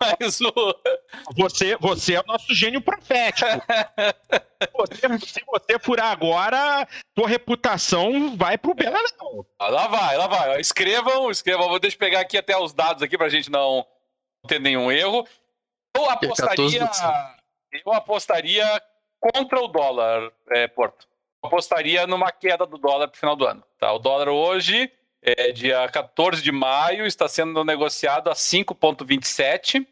mas 0.00 0.40
o... 0.40 0.74
você, 1.36 1.76
você 1.76 2.14
é 2.14 2.20
o 2.20 2.26
nosso 2.26 2.52
gênio 2.52 2.80
profético. 2.80 3.48
Você, 4.74 5.18
se 5.18 5.42
você 5.44 5.76
furar 5.80 6.12
agora, 6.12 6.86
sua 7.18 7.26
reputação 7.26 8.36
vai 8.36 8.56
pro 8.56 8.74
Belalão. 8.74 9.44
Ah, 9.58 9.66
lá 9.66 9.88
vai, 9.88 10.16
lá 10.16 10.28
vai. 10.28 10.60
Escrevam, 10.60 11.32
escrevam. 11.32 11.80
Deixa 11.80 11.96
eu 11.96 11.98
pegar 11.98 12.20
aqui 12.20 12.38
até 12.38 12.56
os 12.56 12.72
dados 12.72 13.02
aqui 13.02 13.18
pra 13.18 13.28
gente 13.28 13.50
não 13.50 13.84
ter 14.46 14.60
nenhum 14.60 14.92
erro. 14.92 15.26
Eu 15.96 16.08
apostaria, 16.08 16.88
eu 17.84 17.92
apostaria 17.92 18.80
contra 19.22 19.60
o 19.60 19.68
dólar, 19.68 20.32
é, 20.50 20.66
Porto 20.66 21.06
apostaria 21.42 22.06
numa 22.06 22.30
queda 22.30 22.64
do 22.64 22.78
dólar 22.78 23.08
para 23.08 23.16
o 23.16 23.18
final 23.18 23.36
do 23.36 23.46
ano. 23.46 23.62
Tá? 23.78 23.92
O 23.92 23.98
dólar 23.98 24.28
hoje, 24.28 24.90
é 25.20 25.50
dia 25.50 25.88
14 25.88 26.40
de 26.40 26.52
maio, 26.52 27.04
está 27.04 27.26
sendo 27.26 27.64
negociado 27.64 28.30
a 28.30 28.34
5,27. 28.34 29.86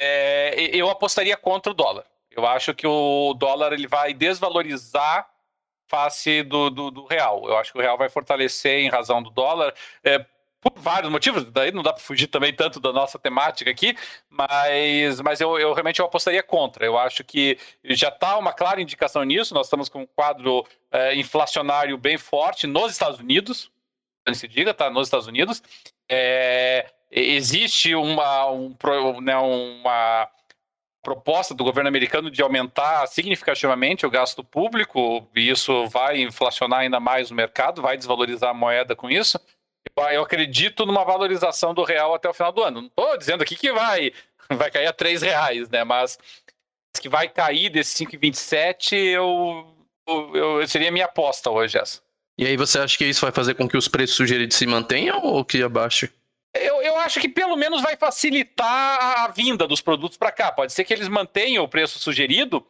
É, 0.00 0.70
eu 0.76 0.90
apostaria 0.90 1.36
contra 1.36 1.70
o 1.70 1.74
dólar. 1.74 2.04
Eu 2.30 2.44
acho 2.44 2.74
que 2.74 2.86
o 2.86 3.32
dólar 3.34 3.72
ele 3.72 3.86
vai 3.86 4.12
desvalorizar 4.12 5.30
face 5.86 6.42
do, 6.42 6.68
do, 6.70 6.90
do, 6.90 7.04
real. 7.06 7.48
Eu 7.48 7.56
acho 7.56 7.72
que 7.72 7.78
o 7.78 7.80
real 7.80 7.96
vai 7.96 8.08
fortalecer 8.08 8.80
em 8.80 8.88
razão 8.88 9.22
do 9.22 9.30
dólar. 9.30 9.72
É, 10.02 10.26
por 10.64 10.80
vários 10.80 11.12
motivos, 11.12 11.44
daí 11.44 11.70
não 11.70 11.82
dá 11.82 11.92
para 11.92 12.02
fugir 12.02 12.26
também 12.26 12.52
tanto 12.52 12.80
da 12.80 12.90
nossa 12.90 13.18
temática 13.18 13.70
aqui, 13.70 13.94
mas, 14.30 15.20
mas 15.20 15.38
eu, 15.38 15.58
eu 15.58 15.74
realmente 15.74 16.00
eu 16.00 16.06
apostaria 16.06 16.42
contra. 16.42 16.86
Eu 16.86 16.96
acho 16.96 17.22
que 17.22 17.58
já 17.84 18.08
está 18.08 18.38
uma 18.38 18.52
clara 18.52 18.80
indicação 18.80 19.22
nisso. 19.24 19.52
Nós 19.52 19.66
estamos 19.66 19.90
com 19.90 20.02
um 20.02 20.06
quadro 20.06 20.66
é, 20.90 21.14
inflacionário 21.16 21.98
bem 21.98 22.16
forte 22.16 22.66
nos 22.66 22.92
Estados 22.92 23.20
Unidos, 23.20 23.70
se 24.32 24.48
diga, 24.48 24.72
tá? 24.72 24.88
Nos 24.88 25.08
Estados 25.08 25.26
Unidos. 25.26 25.62
É, 26.10 26.90
existe 27.10 27.94
uma, 27.94 28.50
um, 28.50 28.74
né, 29.20 29.36
uma 29.36 30.28
proposta 31.02 31.54
do 31.54 31.62
governo 31.62 31.88
americano 31.88 32.30
de 32.30 32.40
aumentar 32.40 33.06
significativamente 33.06 34.06
o 34.06 34.10
gasto 34.10 34.42
público, 34.42 35.28
e 35.36 35.50
isso 35.50 35.86
vai 35.88 36.22
inflacionar 36.22 36.80
ainda 36.80 36.98
mais 36.98 37.30
o 37.30 37.34
mercado, 37.34 37.82
vai 37.82 37.98
desvalorizar 37.98 38.48
a 38.48 38.54
moeda 38.54 38.96
com 38.96 39.10
isso 39.10 39.38
eu 40.12 40.22
acredito 40.22 40.86
numa 40.86 41.04
valorização 41.04 41.72
do 41.74 41.84
real 41.84 42.14
até 42.14 42.28
o 42.28 42.34
final 42.34 42.52
do 42.52 42.62
ano. 42.62 42.80
Não 42.80 42.88
estou 42.88 43.18
dizendo 43.18 43.42
aqui 43.42 43.56
que 43.56 43.72
vai, 43.72 44.12
vai 44.50 44.70
cair 44.70 44.86
a 44.86 44.92
3 44.92 45.22
reais, 45.22 45.68
né? 45.68 45.84
Mas 45.84 46.18
que 47.00 47.08
vai 47.08 47.28
cair 47.28 47.70
desse 47.70 48.04
5,27, 48.04 48.92
eu, 48.94 49.74
eu, 50.08 50.36
eu 50.36 50.68
seria 50.68 50.92
minha 50.92 51.06
aposta 51.06 51.50
hoje 51.50 51.78
essa. 51.78 52.00
E 52.36 52.46
aí 52.46 52.56
você 52.56 52.78
acha 52.78 52.96
que 52.96 53.04
isso 53.04 53.20
vai 53.20 53.32
fazer 53.32 53.54
com 53.54 53.68
que 53.68 53.76
os 53.76 53.88
preços 53.88 54.16
sugeridos 54.16 54.56
se 54.56 54.66
mantenham 54.66 55.22
ou 55.22 55.44
que 55.44 55.62
abaixem? 55.62 56.08
Eu, 56.54 56.80
eu 56.82 56.96
acho 56.98 57.20
que 57.20 57.28
pelo 57.28 57.56
menos 57.56 57.82
vai 57.82 57.96
facilitar 57.96 59.24
a 59.24 59.28
vinda 59.28 59.66
dos 59.66 59.80
produtos 59.80 60.16
para 60.16 60.30
cá. 60.30 60.52
Pode 60.52 60.72
ser 60.72 60.84
que 60.84 60.92
eles 60.92 61.08
mantenham 61.08 61.64
o 61.64 61.68
preço 61.68 61.98
sugerido, 61.98 62.64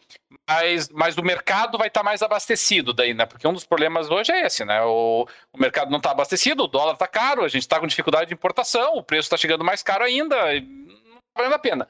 mas, 0.49 0.89
mas 0.89 1.19
o 1.19 1.23
mercado 1.23 1.77
vai 1.77 1.89
estar 1.89 2.01
tá 2.01 2.05
mais 2.05 2.23
abastecido 2.23 2.95
daí, 2.95 3.13
né? 3.13 3.27
Porque 3.27 3.47
um 3.47 3.53
dos 3.53 3.67
problemas 3.67 4.11
hoje 4.11 4.33
é 4.33 4.47
esse, 4.47 4.65
né? 4.65 4.83
O, 4.83 5.29
o 5.53 5.59
mercado 5.59 5.91
não 5.91 5.99
está 5.99 6.13
abastecido, 6.13 6.65
o 6.65 6.67
dólar 6.67 6.95
está 6.95 7.07
caro, 7.07 7.45
a 7.45 7.49
gente 7.49 7.63
está 7.63 7.79
com 7.79 7.87
dificuldade 7.87 8.29
de 8.29 8.35
importação, 8.35 8.97
o 8.97 9.03
preço 9.03 9.27
está 9.27 9.37
chegando 9.37 9.63
mais 9.63 9.83
caro 9.83 10.03
ainda, 10.03 10.37
não 10.37 11.17
está 11.17 11.37
valendo 11.37 11.55
a 11.55 11.59
pena. 11.59 11.89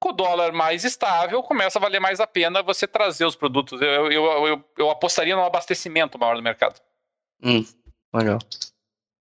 Com 0.00 0.10
o 0.10 0.12
dólar 0.12 0.52
mais 0.52 0.84
estável, 0.84 1.42
começa 1.44 1.78
a 1.78 1.82
valer 1.82 2.00
mais 2.00 2.18
a 2.18 2.26
pena 2.26 2.60
você 2.60 2.88
trazer 2.88 3.24
os 3.24 3.36
produtos. 3.36 3.80
Eu, 3.80 4.10
eu, 4.10 4.46
eu, 4.46 4.64
eu 4.76 4.90
apostaria 4.90 5.36
no 5.36 5.44
abastecimento 5.44 6.18
maior 6.18 6.34
do 6.36 6.42
mercado. 6.42 6.80
Hum, 7.42 7.64
legal. 8.12 8.38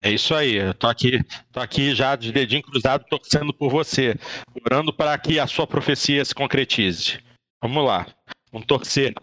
É 0.06 0.12
isso 0.12 0.36
aí, 0.36 0.56
eu 0.56 0.74
tô 0.74 0.88
aqui, 0.88 1.24
tô 1.50 1.62
aqui 1.62 1.96
já 1.96 2.18
de 2.18 2.34
dedinho 2.34 2.62
cruzado, 2.62 3.06
torcendo 3.10 3.54
por 3.54 3.70
você, 3.70 4.20
orando 4.66 4.92
para 4.92 5.18
que 5.18 5.40
a 5.40 5.48
sua 5.48 5.66
profecia 5.66 6.26
se 6.26 6.36
concretize. 6.36 7.24
Vamos 7.62 7.86
lá, 7.86 8.06
vamos 8.52 8.68
torcer. 8.68 9.14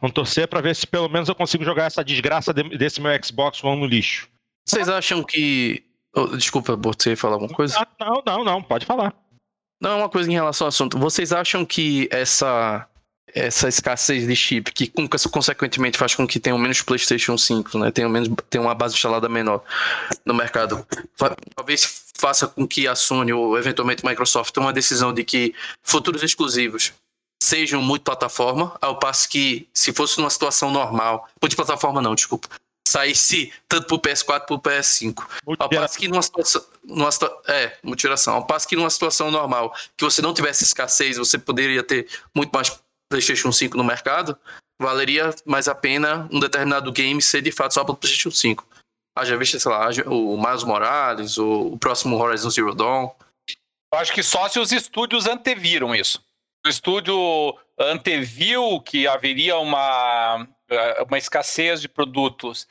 Vamos 0.00 0.14
torcer 0.14 0.48
para 0.48 0.62
ver 0.62 0.74
se 0.74 0.86
pelo 0.86 1.08
menos 1.10 1.28
eu 1.28 1.34
consigo 1.34 1.64
jogar 1.64 1.84
essa 1.84 2.02
desgraça 2.02 2.50
desse 2.54 2.98
meu 2.98 3.12
Xbox 3.22 3.62
One 3.62 3.82
no 3.82 3.86
lixo. 3.86 4.26
Vocês 4.66 4.88
acham 4.88 5.22
que. 5.22 5.84
Oh, 6.16 6.26
desculpa, 6.28 6.76
você 6.76 7.14
falar 7.14 7.34
alguma 7.34 7.54
coisa? 7.54 7.86
Não, 8.00 8.22
não, 8.26 8.42
não, 8.42 8.62
pode 8.62 8.86
falar. 8.86 9.14
Não, 9.82 9.98
uma 9.98 10.08
coisa 10.08 10.30
em 10.30 10.34
relação 10.34 10.64
ao 10.64 10.70
assunto. 10.70 10.98
Vocês 10.98 11.30
acham 11.30 11.64
que 11.64 12.08
essa 12.10 12.88
essa 13.34 13.68
escassez 13.68 14.26
de 14.26 14.36
chip, 14.36 14.72
que 14.72 14.92
consequentemente 15.30 15.96
faz 15.96 16.14
com 16.14 16.26
que 16.26 16.38
tenham 16.38 16.58
menos 16.58 16.82
PlayStation 16.82 17.38
5, 17.38 17.78
né? 17.78 17.90
Tenham, 17.90 18.10
menos, 18.10 18.28
tenham 18.50 18.66
uma 18.66 18.74
base 18.74 18.94
instalada 18.94 19.28
menor 19.28 19.62
no 20.24 20.34
mercado. 20.34 20.86
Talvez 21.56 22.12
faça 22.18 22.46
com 22.46 22.66
que 22.66 22.86
a 22.86 22.94
Sony 22.94 23.32
ou 23.32 23.58
eventualmente 23.58 24.04
a 24.04 24.08
Microsoft 24.08 24.52
tenham 24.52 24.66
uma 24.66 24.72
decisão 24.72 25.12
de 25.14 25.24
que 25.24 25.54
futuros 25.82 26.22
exclusivos 26.22 26.92
sejam 27.42 27.82
muito 27.82 28.02
plataforma, 28.02 28.76
ao 28.80 28.98
passo 28.98 29.28
que 29.28 29.68
se 29.74 29.92
fosse 29.92 30.18
numa 30.18 30.30
situação 30.30 30.70
normal, 30.70 31.28
de 31.48 31.56
plataforma 31.56 32.00
não, 32.00 32.14
desculpa, 32.14 32.48
saísse 32.86 33.52
tanto 33.68 33.86
pro 33.86 33.98
PS4 33.98 34.46
pro 34.46 34.58
PS5. 34.58 35.24
Ao 35.58 35.68
passo 35.68 35.98
que 35.98 36.06
numa 36.06 36.22
situação, 36.22 36.64
numa, 36.84 37.10
é, 37.48 37.76
mutilação. 37.82 38.34
Ao 38.34 38.46
passo 38.46 38.68
que 38.68 38.76
numa 38.76 38.90
situação 38.90 39.30
normal, 39.30 39.74
que 39.96 40.04
você 40.04 40.22
não 40.22 40.34
tivesse 40.34 40.64
escassez, 40.64 41.16
você 41.16 41.38
poderia 41.38 41.82
ter 41.82 42.06
muito 42.34 42.52
mais 42.52 42.70
PlayStation 43.12 43.52
5 43.52 43.76
no 43.76 43.84
mercado, 43.84 44.38
valeria 44.80 45.34
mais 45.44 45.68
a 45.68 45.74
pena 45.74 46.26
um 46.32 46.40
determinado 46.40 46.90
game 46.90 47.20
ser 47.20 47.42
de 47.42 47.52
fato 47.52 47.74
só 47.74 47.84
para 47.84 47.92
o 47.92 47.96
PlayStation 47.96 48.30
5. 48.30 48.66
Haja 49.14 49.36
visto, 49.36 49.60
sei 49.60 49.70
lá, 49.70 49.90
o 50.06 50.42
Miles 50.42 50.64
Morales, 50.64 51.36
o, 51.36 51.76
próximo 51.76 52.16
Horizon 52.16 52.48
Zero 52.48 52.74
Dawn. 52.74 53.10
Eu 53.92 53.98
acho 53.98 54.12
que 54.14 54.22
só 54.22 54.48
se 54.48 54.58
os 54.58 54.72
estúdios 54.72 55.26
anteviram 55.26 55.94
isso. 55.94 56.24
O 56.64 56.68
estúdio 56.70 57.54
anteviu 57.78 58.80
que 58.80 59.06
haveria 59.06 59.58
uma, 59.58 60.48
uma 61.06 61.18
escassez 61.18 61.82
de 61.82 61.88
produtos 61.88 62.66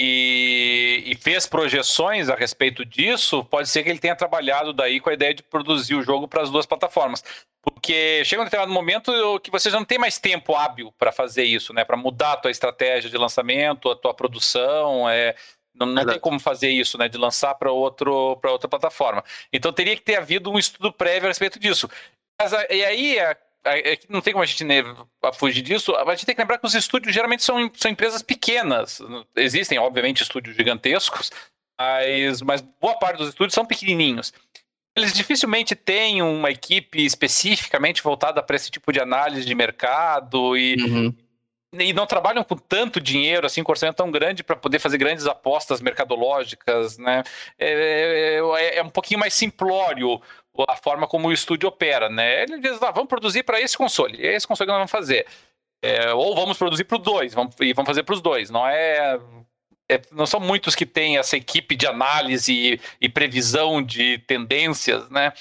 e, 0.00 1.02
e, 1.06 1.14
fez 1.16 1.44
projeções 1.44 2.28
a 2.28 2.36
respeito 2.36 2.84
disso, 2.84 3.44
pode 3.44 3.68
ser 3.68 3.82
que 3.82 3.90
ele 3.90 3.98
tenha 3.98 4.14
trabalhado 4.14 4.72
daí 4.72 5.00
com 5.00 5.10
a 5.10 5.12
ideia 5.12 5.34
de 5.34 5.42
produzir 5.42 5.96
o 5.96 6.02
jogo 6.02 6.28
para 6.28 6.40
as 6.40 6.50
duas 6.50 6.64
plataformas. 6.64 7.24
Porque 7.60 8.24
chega 8.24 8.42
um 8.42 8.44
determinado 8.44 8.72
momento 8.72 9.40
que 9.40 9.50
você 9.50 9.68
já 9.68 9.76
não 9.76 9.84
tem 9.84 9.98
mais 9.98 10.16
tempo 10.16 10.54
hábil 10.54 10.94
para 10.96 11.10
fazer 11.10 11.42
isso, 11.42 11.74
né? 11.74 11.84
Para 11.84 11.96
mudar 11.96 12.34
a 12.34 12.36
tua 12.36 12.52
estratégia 12.52 13.10
de 13.10 13.18
lançamento, 13.18 13.90
a 13.90 13.96
tua 13.96 14.14
produção, 14.14 15.10
é, 15.10 15.34
não, 15.74 15.86
não 15.88 16.06
tem 16.06 16.20
como 16.20 16.38
fazer 16.38 16.70
isso, 16.70 16.96
né? 16.96 17.08
De 17.08 17.18
lançar 17.18 17.56
para 17.56 17.72
outra 17.72 18.68
plataforma. 18.70 19.24
Então 19.52 19.72
teria 19.72 19.96
que 19.96 20.02
ter 20.02 20.14
havido 20.14 20.48
um 20.48 20.58
estudo 20.60 20.92
prévio 20.92 21.26
a 21.26 21.30
respeito 21.30 21.58
disso. 21.58 21.90
Mas, 22.40 22.52
e 22.70 22.84
aí 22.84 23.18
é, 23.18 23.36
não 24.08 24.20
tem 24.20 24.32
como 24.32 24.42
a 24.42 24.46
gente 24.46 24.64
fugir 25.34 25.62
disso. 25.62 25.94
A 25.94 26.14
gente 26.14 26.26
tem 26.26 26.34
que 26.34 26.40
lembrar 26.40 26.58
que 26.58 26.66
os 26.66 26.74
estúdios 26.74 27.14
geralmente 27.14 27.42
são, 27.42 27.70
são 27.74 27.90
empresas 27.90 28.22
pequenas. 28.22 29.00
Existem, 29.36 29.78
obviamente, 29.78 30.22
estúdios 30.22 30.56
gigantescos, 30.56 31.30
mas, 31.78 32.42
mas 32.42 32.60
boa 32.80 32.98
parte 32.98 33.18
dos 33.18 33.28
estúdios 33.28 33.54
são 33.54 33.66
pequenininhos 33.66 34.32
eles 34.98 35.12
dificilmente 35.12 35.74
têm 35.74 36.20
uma 36.22 36.50
equipe 36.50 37.04
especificamente 37.04 38.02
voltada 38.02 38.42
para 38.42 38.56
esse 38.56 38.70
tipo 38.70 38.92
de 38.92 39.00
análise 39.00 39.46
de 39.46 39.54
mercado 39.54 40.56
e, 40.56 40.76
uhum. 40.82 41.14
e 41.74 41.92
não 41.92 42.06
trabalham 42.06 42.42
com 42.42 42.56
tanto 42.56 43.00
dinheiro, 43.00 43.46
assim, 43.46 43.62
com 43.62 43.72
orçamento 43.72 43.96
tão 43.96 44.10
grande 44.10 44.42
para 44.42 44.56
poder 44.56 44.78
fazer 44.78 44.98
grandes 44.98 45.26
apostas 45.26 45.80
mercadológicas, 45.80 46.98
né? 46.98 47.22
É, 47.58 48.40
é, 48.40 48.78
é, 48.78 48.82
um 48.82 48.90
pouquinho 48.90 49.20
mais 49.20 49.34
simplório 49.34 50.20
a 50.68 50.76
forma 50.76 51.06
como 51.06 51.28
o 51.28 51.32
estúdio 51.32 51.68
opera, 51.68 52.08
né? 52.08 52.42
Ele 52.42 52.60
diz, 52.60 52.82
ah, 52.82 52.90
vamos 52.90 53.08
produzir 53.08 53.42
para 53.42 53.60
esse 53.60 53.76
console, 53.76 54.24
é 54.24 54.34
esse 54.34 54.46
console 54.46 54.66
que 54.66 54.72
nós 54.72 54.78
vamos 54.78 54.90
fazer. 54.90 55.26
É, 55.82 56.12
ou 56.12 56.34
vamos 56.34 56.58
produzir 56.58 56.84
para 56.84 56.98
os 56.98 57.02
dois, 57.04 57.34
vamos, 57.34 57.54
e 57.60 57.72
vamos 57.72 57.88
fazer 57.88 58.02
para 58.02 58.14
os 58.14 58.20
dois. 58.20 58.50
Não 58.50 58.66
é 58.66 59.18
é, 59.90 60.00
não 60.12 60.26
são 60.26 60.38
muitos 60.38 60.74
que 60.74 60.84
têm 60.84 61.16
essa 61.16 61.36
equipe 61.36 61.74
de 61.74 61.86
análise 61.86 62.52
e, 62.52 62.80
e 63.00 63.08
previsão 63.08 63.82
de 63.82 64.18
tendências, 64.18 65.08
né? 65.08 65.32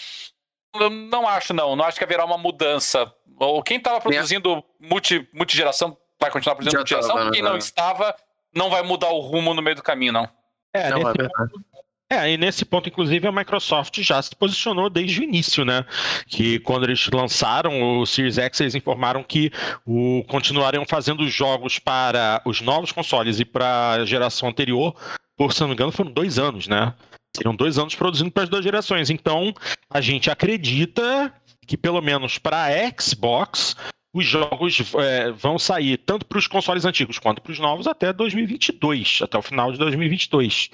Eu 0.74 0.90
não 0.90 1.28
acho, 1.28 1.54
não. 1.54 1.76
Não 1.76 1.84
acho 1.84 1.98
que 1.98 2.04
haverá 2.04 2.24
uma 2.24 2.38
mudança. 2.38 3.12
Ou 3.40 3.62
quem 3.62 3.78
estava 3.78 4.00
produzindo 4.00 4.64
multi, 4.80 5.28
multigeração 5.34 5.98
vai 6.20 6.32
continuar 6.32 6.56
produzindo 6.56 6.80
multigeração, 6.80 7.26
né? 7.26 7.32
quem 7.32 7.42
não 7.42 7.58
estava 7.58 8.16
não 8.54 8.70
vai 8.70 8.82
mudar 8.82 9.10
o 9.10 9.20
rumo 9.20 9.54
no 9.54 9.62
meio 9.62 9.76
do 9.76 9.84
caminho, 9.84 10.14
não. 10.14 10.30
É, 10.74 10.90
não, 10.90 11.00
nesse, 11.00 11.30
ponto, 11.30 11.62
é, 12.10 12.32
e 12.32 12.38
nesse 12.38 12.64
ponto, 12.64 12.88
inclusive, 12.88 13.28
a 13.28 13.32
Microsoft 13.32 14.00
já 14.02 14.22
se 14.22 14.34
posicionou 14.34 14.90
desde 14.90 15.20
o 15.20 15.24
início, 15.24 15.66
né? 15.66 15.86
Que 16.28 16.58
quando 16.60 16.86
eles 16.86 17.06
lançaram 17.14 18.00
o 18.00 18.06
Series 18.06 18.38
X, 18.38 18.62
eles 18.62 18.76
informaram 18.76 19.22
que 19.24 19.52
o, 19.86 20.24
continuariam 20.30 20.86
fazendo 20.86 21.28
jogos 21.28 21.80
para 21.80 22.42
os 22.46 22.62
novos 22.62 22.94
consoles 22.94 23.42
e 23.42 23.46
para 23.46 23.92
a 23.92 24.06
geração 24.06 24.48
anterior, 24.48 24.96
por 25.36 25.52
se 25.52 25.60
não 25.60 25.68
me 25.68 25.74
engano, 25.74 25.92
foram 25.92 26.10
dois 26.10 26.40
anos, 26.40 26.66
né? 26.68 26.94
Seriam 27.36 27.54
dois 27.54 27.78
anos 27.78 27.94
produzindo 27.94 28.32
para 28.32 28.44
as 28.44 28.50
duas 28.50 28.64
gerações. 28.64 29.10
Então, 29.10 29.54
a 29.90 30.00
gente 30.00 30.32
acredita 30.32 31.34
que, 31.68 31.76
pelo 31.76 32.02
menos 32.02 32.38
para 32.38 32.68
a 32.68 33.02
Xbox, 33.02 33.76
os 34.14 34.26
jogos 34.26 34.82
é, 34.96 35.32
vão 35.32 35.60
sair 35.60 35.98
tanto 35.98 36.26
para 36.26 36.40
os 36.40 36.48
consoles 36.48 36.86
antigos 36.86 37.20
quanto 37.20 37.42
para 37.42 37.52
os 37.52 37.60
novos 37.60 37.86
até 37.86 38.14
2022, 38.14 39.20
até 39.22 39.38
o 39.38 39.42
final 39.42 39.74
de 39.74 39.78
2022. 39.78 40.72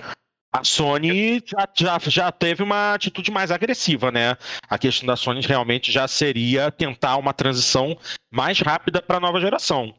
A 0.56 0.64
Sony 0.64 1.43
já, 1.43 1.68
já, 1.76 1.99
já 1.99 2.32
teve 2.32 2.62
uma 2.62 2.93
atitude 2.93 3.32
mais 3.32 3.49
agressiva, 3.49 4.12
né? 4.12 4.38
A 4.70 4.78
questão 4.78 5.08
da 5.08 5.16
Sony 5.16 5.41
realmente 5.41 5.91
já 5.91 6.08
seria 6.08 6.72
tentar 6.72 7.18
uma 7.18 7.34
transição 7.34 7.97
mais 8.32 8.60
rápida 8.60 9.01
para 9.01 9.18
a 9.18 9.20
nova 9.20 9.39
geração. 9.39 9.95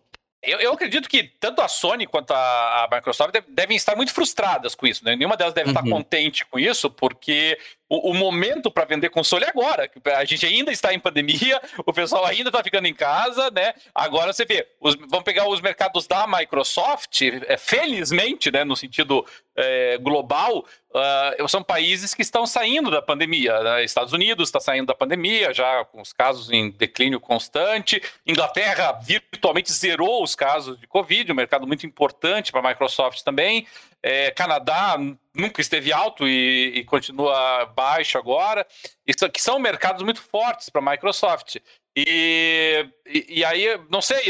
Eu, 0.46 0.60
eu, 0.60 0.72
acredito 0.74 1.08
que 1.08 1.24
tanto 1.40 1.62
a 1.62 1.68
Sony 1.68 2.06
quanto 2.06 2.32
a, 2.32 2.84
a 2.84 2.88
Microsoft 2.94 3.34
devem 3.48 3.76
estar 3.76 3.96
muito 3.96 4.12
frustradas 4.12 4.74
com 4.74 4.86
isso. 4.86 5.04
Né? 5.04 5.16
Nenhuma 5.16 5.36
delas 5.36 5.54
deve 5.54 5.70
uhum. 5.70 5.76
estar 5.76 5.90
contente 5.90 6.44
com 6.44 6.58
isso, 6.58 6.90
porque 6.90 7.58
o, 7.94 8.10
o 8.10 8.14
momento 8.14 8.70
para 8.70 8.84
vender 8.84 9.10
console 9.10 9.44
é 9.44 9.48
agora. 9.48 9.90
A 10.16 10.24
gente 10.24 10.44
ainda 10.44 10.72
está 10.72 10.92
em 10.92 10.98
pandemia, 10.98 11.60
o 11.86 11.92
pessoal 11.92 12.24
ainda 12.24 12.48
está 12.48 12.62
ficando 12.62 12.86
em 12.86 12.94
casa, 12.94 13.50
né? 13.50 13.74
Agora 13.94 14.32
você 14.32 14.44
vê, 14.44 14.66
os, 14.80 14.94
vamos 14.96 15.24
pegar 15.24 15.48
os 15.48 15.60
mercados 15.60 16.06
da 16.06 16.26
Microsoft, 16.26 17.22
é, 17.22 17.56
felizmente, 17.56 18.50
né, 18.50 18.64
no 18.64 18.76
sentido 18.76 19.24
é, 19.56 19.98
global, 19.98 20.64
uh, 20.90 21.48
são 21.48 21.62
países 21.62 22.14
que 22.14 22.22
estão 22.22 22.46
saindo 22.46 22.90
da 22.90 23.00
pandemia. 23.00 23.60
Né? 23.60 23.84
Estados 23.84 24.12
Unidos 24.12 24.48
está 24.48 24.60
saindo 24.60 24.86
da 24.86 24.94
pandemia, 24.94 25.54
já 25.54 25.84
com 25.84 26.00
os 26.00 26.12
casos 26.12 26.50
em 26.50 26.70
declínio 26.70 27.20
constante. 27.20 28.02
Inglaterra 28.26 28.92
virtualmente 28.92 29.72
zerou 29.72 30.22
os 30.22 30.34
casos 30.34 30.78
de 30.78 30.86
Covid, 30.86 31.30
um 31.30 31.36
mercado 31.36 31.66
muito 31.66 31.86
importante 31.86 32.50
para 32.50 32.60
a 32.60 32.68
Microsoft 32.68 33.22
também. 33.22 33.66
É, 34.06 34.30
Canadá 34.32 34.98
nunca 35.34 35.62
esteve 35.62 35.90
alto 35.90 36.28
e, 36.28 36.72
e, 36.76 36.84
continua 36.84 37.64
baixo 37.74 38.18
agora. 38.18 38.66
Isso 39.06 39.26
que 39.30 39.40
são 39.40 39.58
mercados 39.58 40.02
muito 40.02 40.20
fortes 40.20 40.68
para 40.68 40.82
a 40.82 40.90
Microsoft. 40.90 41.56
E, 41.96 42.86
e, 43.06 43.38
e, 43.38 43.44
aí, 43.46 43.80
não 43.88 44.02
sei, 44.02 44.22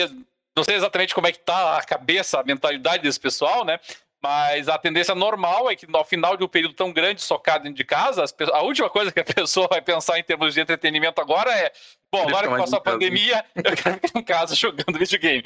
não 0.57 0.63
sei 0.63 0.77
exatamente 0.77 1.13
como 1.13 1.27
é 1.27 1.33
que 1.33 1.39
está 1.39 1.77
a 1.77 1.83
cabeça, 1.83 2.39
a 2.39 2.45
mentalidade 2.45 3.03
desse 3.03 3.19
pessoal, 3.19 3.65
né? 3.65 3.81
Mas 4.23 4.69
a 4.69 4.79
tendência 4.79 5.13
normal 5.13 5.69
é 5.69 5.75
que 5.75 5.91
no 5.91 6.05
final 6.05 6.37
de 6.37 6.45
um 6.45 6.49
período 6.49 6.75
tão 6.75 6.93
grande 6.93 7.21
socado 7.21 7.65
dentro 7.65 7.77
de 7.77 7.85
casa, 7.85 8.25
a 8.53 8.63
última 8.63 8.89
coisa 8.89 9.11
que 9.11 9.19
a 9.19 9.25
pessoa 9.35 9.67
vai 9.67 9.83
pensar 9.83 10.21
em 10.21 10.23
termos 10.23 10.55
de 10.55 10.61
entretenimento 10.61 11.21
agora 11.21 11.53
é: 11.53 11.73
bom, 12.15 12.29
agora 12.29 12.49
que 12.49 12.57
passou 12.57 12.79
a 12.79 12.83
pandemia, 12.83 13.45
eu 13.57 13.77
quero 13.77 14.01
ficar 14.01 14.19
em 14.19 14.23
casa 14.23 14.55
jogando 14.55 14.99
videogame. 14.99 15.45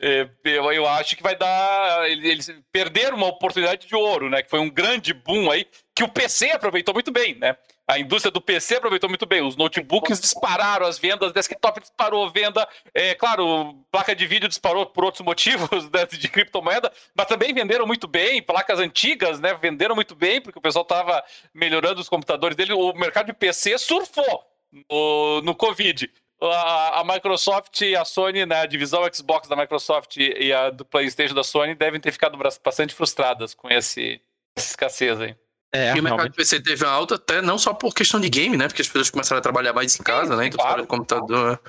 É, 0.00 0.28
eu, 0.44 0.72
eu 0.72 0.86
acho 0.86 1.16
que 1.16 1.22
vai 1.22 1.36
dar. 1.36 2.08
Eles 2.08 2.50
perderam 2.72 3.16
uma 3.16 3.26
oportunidade 3.26 3.86
de 3.86 3.94
ouro, 3.94 4.30
né? 4.30 4.42
Que 4.42 4.50
foi 4.50 4.60
um 4.60 4.70
grande 4.70 5.12
boom 5.12 5.50
aí, 5.50 5.66
que 5.94 6.04
o 6.04 6.08
PC 6.08 6.50
aproveitou 6.52 6.94
muito 6.94 7.10
bem, 7.10 7.34
né? 7.34 7.56
A 7.88 7.98
indústria 7.98 8.30
do 8.30 8.40
PC 8.40 8.76
aproveitou 8.76 9.08
muito 9.08 9.24
bem. 9.24 9.42
Os 9.42 9.56
notebooks 9.56 10.20
dispararam 10.20 10.86
as 10.86 10.98
vendas, 10.98 11.32
desktop 11.32 11.80
disparou 11.80 12.26
a 12.26 12.30
venda. 12.30 12.68
É, 12.94 13.14
claro, 13.14 13.82
placa 13.90 14.14
de 14.14 14.26
vídeo 14.26 14.46
disparou 14.46 14.84
por 14.84 15.04
outros 15.04 15.24
motivos 15.24 15.88
né, 15.90 16.04
de 16.04 16.28
criptomoeda, 16.28 16.92
mas 17.14 17.26
também 17.26 17.52
venderam 17.54 17.86
muito 17.86 18.06
bem. 18.06 18.42
Placas 18.42 18.78
antigas, 18.78 19.40
né? 19.40 19.54
Venderam 19.54 19.94
muito 19.94 20.14
bem, 20.14 20.40
porque 20.40 20.58
o 20.58 20.62
pessoal 20.62 20.82
estava 20.82 21.24
melhorando 21.52 22.00
os 22.00 22.10
computadores 22.10 22.56
dele. 22.56 22.74
O 22.74 22.92
mercado 22.92 23.26
de 23.26 23.32
PC 23.32 23.78
surfou 23.78 24.44
no, 24.72 25.40
no 25.42 25.54
Covid. 25.54 26.10
A, 26.40 27.00
a, 27.00 27.04
Microsoft 27.04 27.80
e 27.80 27.96
a 27.96 28.04
Sony, 28.04 28.46
né, 28.46 28.60
a 28.60 28.66
divisão 28.66 29.02
Xbox 29.12 29.48
da 29.48 29.56
Microsoft 29.56 30.16
e 30.18 30.52
a 30.52 30.70
do 30.70 30.84
PlayStation 30.84 31.34
da 31.34 31.42
Sony 31.42 31.74
devem 31.74 32.00
ter 32.00 32.12
ficado 32.12 32.38
bastante 32.64 32.94
frustradas 32.94 33.54
com 33.54 33.68
esse, 33.68 34.20
essa 34.56 34.68
escassez 34.68 35.20
aí. 35.20 35.36
É, 35.72 35.94
e 35.94 36.00
o 36.00 36.02
mercado 36.02 36.30
de 36.30 36.36
PC 36.36 36.62
teve 36.62 36.84
uma 36.84 36.92
alta 36.92 37.16
até 37.16 37.42
não 37.42 37.58
só 37.58 37.74
por 37.74 37.92
questão 37.92 38.20
de 38.20 38.30
game, 38.30 38.56
né? 38.56 38.68
Porque 38.68 38.82
as 38.82 38.88
pessoas 38.88 39.10
começaram 39.10 39.38
a 39.38 39.42
trabalhar 39.42 39.72
mais 39.72 39.98
em 39.98 40.02
casa, 40.02 40.34
né? 40.36 40.46
Então 40.46 40.64
claro. 40.64 40.86
computador. 40.86 41.60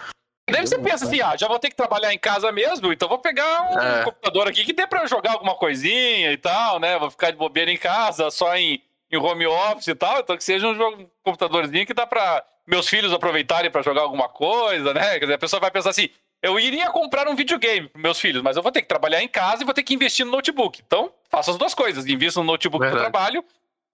Daí 0.49 0.65
você 0.65 0.79
pensa 0.79 1.05
assim, 1.05 1.21
ah, 1.21 1.35
já 1.37 1.47
vou 1.47 1.59
ter 1.59 1.69
que 1.69 1.75
trabalhar 1.75 2.13
em 2.13 2.17
casa 2.17 2.51
mesmo, 2.51 2.91
então 2.91 3.07
vou 3.07 3.19
pegar 3.19 3.71
um 3.71 3.79
é. 3.79 4.03
computador 4.03 4.47
aqui 4.47 4.63
que 4.63 4.73
dê 4.73 4.87
pra 4.87 5.05
jogar 5.05 5.33
alguma 5.33 5.55
coisinha 5.55 6.31
e 6.31 6.37
tal, 6.37 6.79
né? 6.79 6.97
Vou 6.97 7.11
ficar 7.11 7.31
de 7.31 7.37
bobeira 7.37 7.71
em 7.71 7.77
casa, 7.77 8.31
só 8.31 8.55
em, 8.55 8.81
em 9.11 9.17
home 9.17 9.45
office 9.45 9.87
e 9.87 9.95
tal, 9.95 10.19
então 10.19 10.35
que 10.35 10.43
seja 10.43 10.67
um, 10.67 10.75
jogo, 10.75 11.03
um 11.03 11.09
computadorzinho 11.23 11.85
que 11.85 11.93
dá 11.93 12.07
pra 12.07 12.43
meus 12.69 12.87
filhos 12.87 13.11
aproveitarem 13.11 13.71
para 13.71 13.81
jogar 13.81 14.01
alguma 14.01 14.29
coisa, 14.29 14.93
né? 14.93 15.13
Quer 15.13 15.25
dizer, 15.25 15.33
a 15.33 15.39
pessoa 15.39 15.59
vai 15.59 15.71
pensar 15.71 15.89
assim, 15.89 16.09
eu 16.41 16.59
iria 16.59 16.89
comprar 16.91 17.27
um 17.27 17.35
videogame 17.35 17.89
para 17.89 18.01
meus 18.01 18.19
filhos, 18.19 18.41
mas 18.41 18.55
eu 18.55 18.63
vou 18.63 18.71
ter 18.71 18.81
que 18.81 18.87
trabalhar 18.87 19.21
em 19.21 19.27
casa 19.27 19.63
e 19.63 19.65
vou 19.65 19.73
ter 19.73 19.83
que 19.83 19.93
investir 19.93 20.25
no 20.25 20.31
notebook. 20.31 20.81
Então, 20.85 21.11
faça 21.29 21.51
as 21.51 21.57
duas 21.57 21.73
coisas, 21.73 22.05
invista 22.05 22.39
no 22.39 22.45
notebook 22.45 22.85
para 22.85 22.99
trabalho 22.99 23.43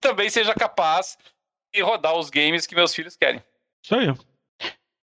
também 0.00 0.30
seja 0.30 0.54
capaz 0.54 1.18
de 1.74 1.82
rodar 1.82 2.14
os 2.14 2.30
games 2.30 2.66
que 2.66 2.74
meus 2.74 2.94
filhos 2.94 3.16
querem. 3.16 3.42
Isso 3.82 3.94
aí. 3.94 4.14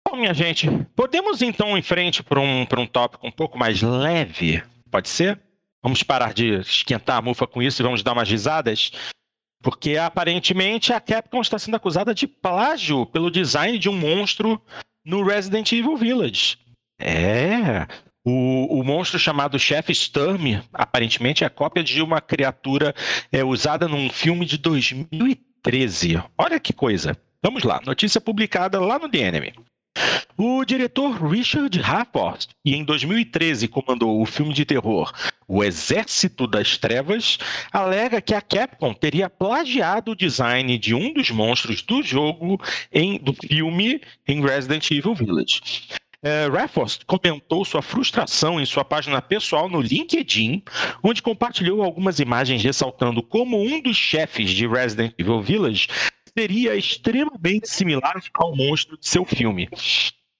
Bom, 0.06 0.16
minha 0.16 0.34
gente, 0.34 0.68
podemos 0.96 1.42
então 1.42 1.76
ir 1.76 1.80
em 1.80 1.82
frente 1.82 2.22
para 2.22 2.40
um, 2.40 2.62
um 2.62 2.86
tópico 2.86 3.26
um 3.26 3.30
pouco 3.30 3.58
mais 3.58 3.80
leve? 3.80 4.62
Pode 4.90 5.08
ser? 5.08 5.40
Vamos 5.82 6.02
parar 6.02 6.34
de 6.34 6.60
esquentar 6.60 7.16
a 7.16 7.22
mufa 7.22 7.46
com 7.46 7.62
isso 7.62 7.80
e 7.80 7.84
vamos 7.84 8.02
dar 8.02 8.12
umas 8.12 8.28
risadas? 8.28 8.92
Porque 9.62 9.96
aparentemente 9.96 10.92
a 10.92 11.00
Capcom 11.00 11.40
está 11.40 11.58
sendo 11.58 11.76
acusada 11.76 12.14
de 12.14 12.26
plágio 12.26 13.04
pelo 13.06 13.30
design 13.30 13.78
de 13.78 13.88
um 13.88 13.96
monstro 13.96 14.60
no 15.04 15.22
Resident 15.22 15.70
Evil 15.72 15.96
Village. 15.96 16.58
É, 16.98 17.86
o, 18.24 18.80
o, 18.80 18.84
monstro 18.84 19.18
chamado 19.18 19.58
Chef 19.58 19.90
Sturm, 19.94 20.62
aparentemente, 20.72 21.44
é 21.44 21.48
cópia 21.48 21.82
de 21.82 22.02
uma 22.02 22.20
criatura 22.20 22.94
é, 23.32 23.42
usada 23.44 23.88
num 23.88 24.10
filme 24.10 24.44
de 24.44 24.58
2013. 24.58 26.22
Olha 26.36 26.60
que 26.60 26.72
coisa. 26.72 27.16
Vamos 27.42 27.62
lá, 27.62 27.80
notícia 27.84 28.20
publicada 28.20 28.78
lá 28.78 28.98
no 28.98 29.08
The 29.08 29.18
Enemy. 29.18 29.52
O 30.42 30.64
diretor 30.64 31.22
Richard 31.22 31.78
Rapport, 31.80 32.46
que 32.64 32.74
em 32.74 32.82
2013 32.82 33.68
comandou 33.68 34.22
o 34.22 34.24
filme 34.24 34.54
de 34.54 34.64
terror 34.64 35.12
O 35.46 35.62
Exército 35.62 36.46
das 36.46 36.78
Trevas, 36.78 37.38
alega 37.70 38.22
que 38.22 38.32
a 38.32 38.40
Capcom 38.40 38.94
teria 38.94 39.28
plagiado 39.28 40.12
o 40.12 40.16
design 40.16 40.78
de 40.78 40.94
um 40.94 41.12
dos 41.12 41.30
monstros 41.30 41.82
do 41.82 42.02
jogo 42.02 42.58
em, 42.90 43.18
do 43.18 43.34
filme 43.34 44.00
em 44.26 44.40
Resident 44.40 44.90
Evil 44.90 45.14
Village. 45.14 45.60
É, 46.22 46.48
Raffles 46.48 47.00
comentou 47.06 47.64
sua 47.64 47.80
frustração 47.80 48.60
em 48.60 48.66
sua 48.66 48.84
página 48.84 49.22
pessoal 49.22 49.70
no 49.70 49.80
LinkedIn, 49.80 50.62
onde 51.02 51.22
compartilhou 51.22 51.82
algumas 51.82 52.18
imagens 52.18 52.62
ressaltando 52.62 53.22
como 53.22 53.58
um 53.58 53.80
dos 53.80 53.96
chefes 53.96 54.50
de 54.50 54.66
Resident 54.66 55.14
Evil 55.18 55.40
Village 55.40 55.88
seria 56.36 56.76
extremamente 56.76 57.68
similar 57.68 58.22
ao 58.34 58.54
monstro 58.54 58.98
de 58.98 59.08
seu 59.08 59.24
filme. 59.24 59.68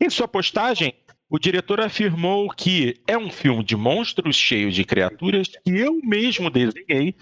Em 0.01 0.09
sua 0.09 0.27
postagem, 0.27 0.95
o 1.29 1.39
diretor 1.39 1.81
afirmou 1.81 2.51
que 2.51 3.01
é 3.07 3.17
um 3.17 3.31
filme 3.31 3.63
de 3.63 3.77
monstros 3.77 4.35
cheio 4.35 4.73
de 4.73 4.85
criaturas 4.85 5.47
que 5.47 5.71
eu 5.71 6.01
mesmo 6.03 6.51
desenhei, 6.51 7.15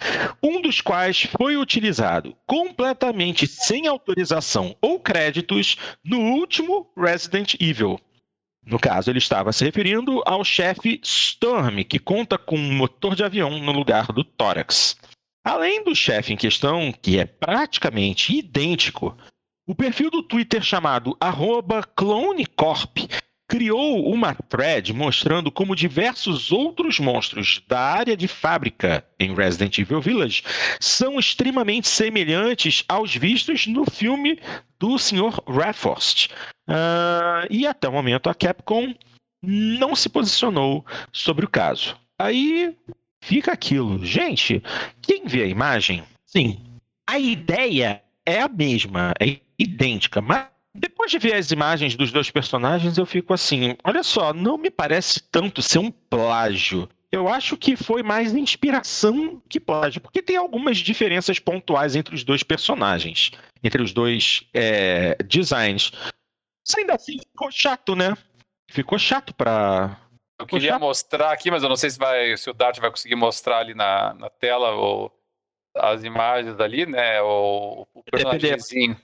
um 0.42 0.62
dos 0.62 0.80
quais 0.80 1.24
foi 1.24 1.58
utilizado 1.58 2.34
completamente 2.46 3.46
sem 3.46 3.86
autorização 3.86 4.74
ou 4.80 4.98
créditos 4.98 5.76
no 6.02 6.20
último 6.20 6.90
Resident 6.96 7.54
Evil. 7.60 8.00
No 8.64 8.78
caso, 8.78 9.10
ele 9.10 9.18
estava 9.18 9.52
se 9.52 9.64
referindo 9.64 10.22
ao 10.26 10.42
chefe 10.44 11.00
Storm, 11.02 11.84
que 11.84 11.98
conta 11.98 12.38
com 12.38 12.56
um 12.56 12.72
motor 12.76 13.14
de 13.14 13.24
avião 13.24 13.58
no 13.58 13.72
lugar 13.72 14.06
do 14.06 14.24
tórax. 14.24 14.96
Além 15.48 15.82
do 15.82 15.96
chefe 15.96 16.34
em 16.34 16.36
questão, 16.36 16.92
que 16.92 17.18
é 17.18 17.24
praticamente 17.24 18.36
idêntico, 18.36 19.16
o 19.66 19.74
perfil 19.74 20.10
do 20.10 20.22
Twitter 20.22 20.62
chamado 20.62 21.16
CloneCorp 21.96 22.98
criou 23.48 24.12
uma 24.12 24.34
thread 24.34 24.92
mostrando 24.92 25.50
como 25.50 25.74
diversos 25.74 26.52
outros 26.52 27.00
monstros 27.00 27.62
da 27.66 27.80
área 27.80 28.14
de 28.14 28.28
fábrica 28.28 29.02
em 29.18 29.34
Resident 29.34 29.78
Evil 29.78 30.02
Village 30.02 30.42
são 30.78 31.18
extremamente 31.18 31.88
semelhantes 31.88 32.84
aos 32.86 33.16
vistos 33.16 33.66
no 33.66 33.90
filme 33.90 34.38
do 34.78 34.98
Sr. 34.98 35.42
Rafford. 35.48 36.28
Uh, 36.68 37.48
e 37.48 37.66
até 37.66 37.88
o 37.88 37.92
momento 37.92 38.28
a 38.28 38.34
Capcom 38.34 38.94
não 39.42 39.96
se 39.96 40.10
posicionou 40.10 40.84
sobre 41.10 41.46
o 41.46 41.48
caso. 41.48 41.96
Aí 42.18 42.76
fica 43.28 43.52
aquilo. 43.52 44.04
Gente, 44.04 44.62
quem 45.02 45.26
vê 45.26 45.42
a 45.42 45.46
imagem, 45.46 46.02
sim, 46.24 46.58
a 47.06 47.18
ideia 47.18 48.02
é 48.24 48.40
a 48.40 48.48
mesma, 48.48 49.12
é 49.20 49.38
idêntica, 49.58 50.22
mas 50.22 50.46
depois 50.74 51.10
de 51.10 51.18
ver 51.18 51.34
as 51.34 51.50
imagens 51.50 51.94
dos 51.94 52.10
dois 52.10 52.30
personagens, 52.30 52.96
eu 52.96 53.04
fico 53.04 53.34
assim: 53.34 53.76
olha 53.84 54.02
só, 54.02 54.32
não 54.32 54.56
me 54.56 54.70
parece 54.70 55.20
tanto 55.30 55.60
ser 55.60 55.78
um 55.78 55.90
plágio. 55.90 56.88
Eu 57.10 57.28
acho 57.28 57.56
que 57.56 57.74
foi 57.74 58.02
mais 58.02 58.34
inspiração 58.34 59.42
que 59.48 59.58
plágio, 59.58 60.00
porque 60.00 60.22
tem 60.22 60.36
algumas 60.36 60.78
diferenças 60.78 61.38
pontuais 61.38 61.96
entre 61.96 62.14
os 62.14 62.22
dois 62.22 62.42
personagens, 62.42 63.30
entre 63.62 63.82
os 63.82 63.92
dois 63.92 64.44
é, 64.52 65.16
designs. 65.24 65.90
Mas 65.90 66.78
ainda 66.78 66.94
assim 66.94 67.18
ficou 67.18 67.50
chato, 67.50 67.94
né? 67.94 68.14
Ficou 68.70 68.98
chato 68.98 69.34
pra. 69.34 69.98
Eu 70.38 70.46
queria 70.46 70.72
chato. 70.72 70.80
mostrar 70.80 71.32
aqui, 71.32 71.50
mas 71.50 71.62
eu 71.62 71.68
não 71.68 71.76
sei 71.76 71.90
se, 71.90 71.98
vai, 71.98 72.36
se 72.36 72.48
o 72.48 72.54
Dart 72.54 72.78
vai 72.78 72.90
conseguir 72.90 73.16
mostrar 73.16 73.58
ali 73.58 73.74
na, 73.74 74.14
na 74.14 74.30
tela 74.30 74.70
ou 74.70 75.12
as 75.74 76.04
imagens 76.04 76.58
ali, 76.60 76.86
né? 76.86 77.20
O, 77.22 77.86
o 77.92 78.02
personagemzinho. 78.04 78.96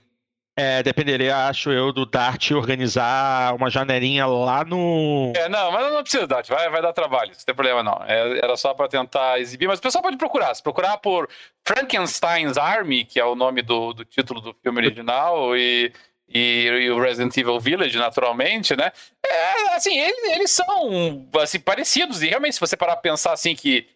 É, 0.57 0.81
dependeria, 0.81 1.49
acho 1.49 1.69
eu, 1.69 1.91
do 1.91 2.05
Dart 2.05 2.51
organizar 2.51 3.53
uma 3.53 3.69
janelinha 3.69 4.25
lá 4.25 4.63
no. 4.63 5.33
É, 5.35 5.49
não, 5.49 5.69
mas 5.69 5.91
não 5.91 6.01
precisa, 6.01 6.25
Dart, 6.25 6.47
vai, 6.47 6.69
vai 6.69 6.81
dar 6.81 6.93
trabalho, 6.93 7.31
não 7.31 7.45
tem 7.45 7.53
problema 7.53 7.83
não. 7.83 8.01
É, 8.07 8.39
era 8.39 8.55
só 8.55 8.73
para 8.73 8.87
tentar 8.87 9.37
exibir, 9.41 9.67
mas 9.67 9.79
o 9.79 9.81
pessoal 9.81 10.01
pode 10.01 10.15
procurar. 10.15 10.55
Se 10.55 10.63
procurar 10.63 10.97
por 10.99 11.29
Frankenstein's 11.65 12.57
Army, 12.57 13.03
que 13.03 13.19
é 13.19 13.25
o 13.25 13.35
nome 13.35 13.61
do, 13.61 13.91
do 13.91 14.05
título 14.05 14.39
do 14.39 14.53
filme 14.53 14.79
original, 14.79 15.57
e, 15.57 15.91
e, 16.27 16.67
e 16.67 16.91
o 16.91 16.99
Resident 16.99 17.35
Evil 17.37 17.59
Village, 17.59 17.97
naturalmente, 17.97 18.75
né? 18.75 18.91
É, 19.25 19.75
assim, 19.75 19.97
eles, 19.97 20.23
eles 20.35 20.51
são 20.51 21.27
assim, 21.41 21.59
parecidos, 21.59 22.21
e 22.21 22.27
realmente, 22.27 22.55
se 22.55 22.59
você 22.59 22.75
parar 22.75 22.93
pra 22.93 23.11
pensar 23.11 23.33
assim 23.33 23.55
que 23.55 23.87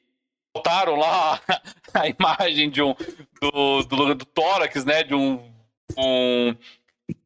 botaram 0.54 0.96
lá 0.96 1.40
a 1.94 2.08
imagem 2.08 2.70
de 2.70 2.82
um 2.82 2.96
do, 3.42 3.84
do, 3.84 4.16
do 4.16 4.26
tórax, 4.26 4.86
né? 4.86 5.04
De 5.04 5.16
um 5.16 5.50
um, 5.98 6.56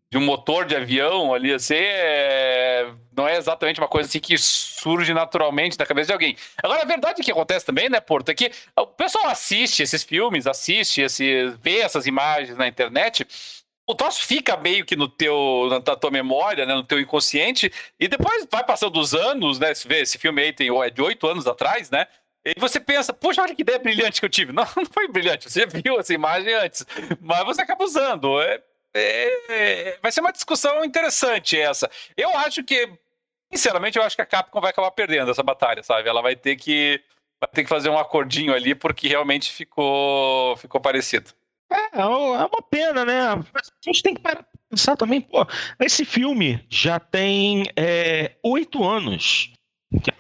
de 0.10 0.18
um 0.18 0.22
motor 0.22 0.66
de 0.66 0.76
avião 0.76 1.34
ali, 1.34 1.54
assim, 1.54 1.76
é... 1.76 2.92
não 3.16 3.28
é 3.28 3.38
exatamente 3.38 3.80
uma 3.80 3.88
coisa 3.88 4.08
assim 4.08 4.20
que 4.20 4.38
surge 4.38 5.14
naturalmente 5.14 5.78
na 5.78 5.86
cabeça 5.86 6.08
de 6.08 6.14
alguém. 6.14 6.38
Agora, 6.62 6.84
a 6.84 6.86
verdade 6.86 7.24
que 7.24 7.32
acontece 7.32 7.66
também, 7.66 7.90
né, 7.90 8.00
Porto, 8.00 8.30
é 8.30 8.34
que 8.34 8.52
o 8.78 8.88
pessoal 8.88 9.28
assiste 9.28 9.82
esses 9.82 10.04
filmes, 10.04 10.48
assiste, 10.48 11.02
esse, 11.02 11.48
vê 11.62 11.80
essas 11.80 12.06
imagens 12.06 12.58
na 12.58 12.68
internet, 12.68 13.28
o 13.86 13.96
troço 13.96 14.26
fica 14.26 14.56
meio 14.56 14.86
que 14.86 14.96
no 14.96 15.08
teu, 15.08 15.68
na 15.70 15.96
tua 15.96 16.12
memória, 16.12 16.66
né, 16.66 16.74
no 16.74 16.84
teu 16.84 17.00
inconsciente, 17.00 17.72
e 18.00 18.08
depois 18.08 18.48
vai 18.50 18.64
passando 18.64 19.00
os 19.00 19.14
anos, 19.14 19.60
né, 19.60 19.74
se 19.74 19.88
vê, 19.88 20.02
esse 20.02 20.18
filme 20.18 20.42
aí 20.42 20.54
tem, 20.54 20.70
é 20.84 20.90
de 20.90 21.02
oito 21.02 21.28
anos 21.28 21.48
atrás, 21.48 21.90
né, 21.90 22.08
e 22.46 22.60
você 22.60 22.80
pensa, 22.80 23.14
puxa, 23.14 23.42
olha 23.42 23.56
que 23.56 23.62
ideia 23.62 23.80
brilhante 23.80 24.20
que 24.20 24.26
eu 24.26 24.30
tive. 24.30 24.52
Não, 24.54 24.68
não 24.76 24.86
foi 24.86 25.08
brilhante, 25.08 25.50
você 25.50 25.66
viu 25.66 25.98
essa 26.00 26.14
imagem 26.14 26.54
antes, 26.54 26.86
mas 27.22 27.46
você 27.46 27.62
acaba 27.62 27.84
usando. 27.84 28.42
É, 28.42 28.62
é, 29.50 30.00
vai 30.02 30.12
ser 30.12 30.22
uma 30.22 30.32
discussão 30.32 30.84
interessante 30.84 31.58
essa. 31.60 31.90
Eu 32.18 32.30
acho 32.38 32.64
que, 32.64 32.90
sinceramente, 33.52 33.98
eu 33.98 34.04
acho 34.04 34.16
que 34.16 34.22
a 34.22 34.26
Capcom 34.26 34.62
vai 34.62 34.72
acabar 34.72 34.92
perdendo 34.92 35.32
essa 35.32 35.42
batalha, 35.42 35.82
sabe? 35.84 36.10
Ela 36.10 36.22
vai 36.22 36.36
ter 36.36 36.58
que, 36.58 37.02
vai 37.40 37.50
ter 37.50 37.64
que 37.64 37.70
fazer 37.70 37.90
um 37.90 37.98
acordinho 37.98 38.54
ali, 38.54 38.76
porque 38.76 39.08
realmente 39.08 39.52
ficou, 39.52 40.58
ficou 40.58 40.82
parecido. 40.82 41.34
É, 41.94 42.02
é 42.02 42.06
uma 42.06 42.62
pena, 42.70 43.06
né? 43.06 43.22
a 43.22 43.44
gente 43.86 44.02
tem 44.02 44.16
que 44.16 44.22
pensar 44.70 44.98
também, 44.98 45.22
pô, 45.22 45.46
esse 45.80 46.04
filme 46.04 46.66
já 46.70 47.00
tem 47.00 47.66
é, 47.76 48.36
oito 48.44 48.84
anos. 48.84 49.52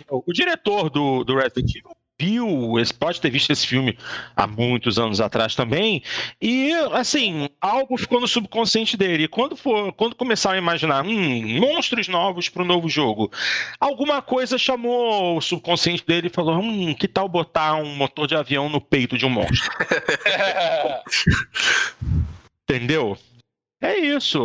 O 0.10 0.32
diretor 0.32 0.90
do, 0.90 1.24
do 1.24 1.36
Resident 1.36 1.76
Evil 1.76 1.96
viu, 2.24 2.74
pode 2.98 3.20
ter 3.20 3.30
visto 3.30 3.52
esse 3.52 3.68
filme 3.68 3.98
há 4.36 4.48
muitos 4.48 4.98
anos 4.98 5.20
atrás 5.20 5.56
também, 5.56 6.02
e 6.42 6.72
assim, 6.94 7.50
algo 7.60 7.98
ficou 7.98 8.22
no 8.22 8.28
subconsciente 8.28 8.96
dele. 8.96 9.24
E 9.24 9.28
quando 9.28 9.58
for, 9.58 9.92
quando 9.94 10.16
começaram 10.16 10.56
a 10.56 10.62
imaginar 10.62 11.06
hum, 11.06 11.60
monstros 11.60 12.08
novos 12.08 12.48
para 12.48 12.64
o 12.64 12.66
novo 12.66 12.88
jogo, 12.88 13.30
alguma 13.80 14.22
coisa 14.22 14.58
chamou 14.58 15.38
o 15.38 15.42
subconsciente 15.42 16.06
dele 16.06 16.28
e 16.28 16.34
falou: 16.34 16.60
hum, 16.60 16.94
que 16.94 17.08
tal 17.08 17.28
botar 17.28 17.76
um 17.76 17.96
motor 17.96 18.26
de 18.26 18.36
avião 18.36 18.70
no 18.70 18.80
peito 18.80 19.18
de 19.18 19.26
um 19.26 19.30
monstro? 19.30 19.70
Entendeu? 22.64 23.18
É 23.82 23.98
isso. 23.98 24.42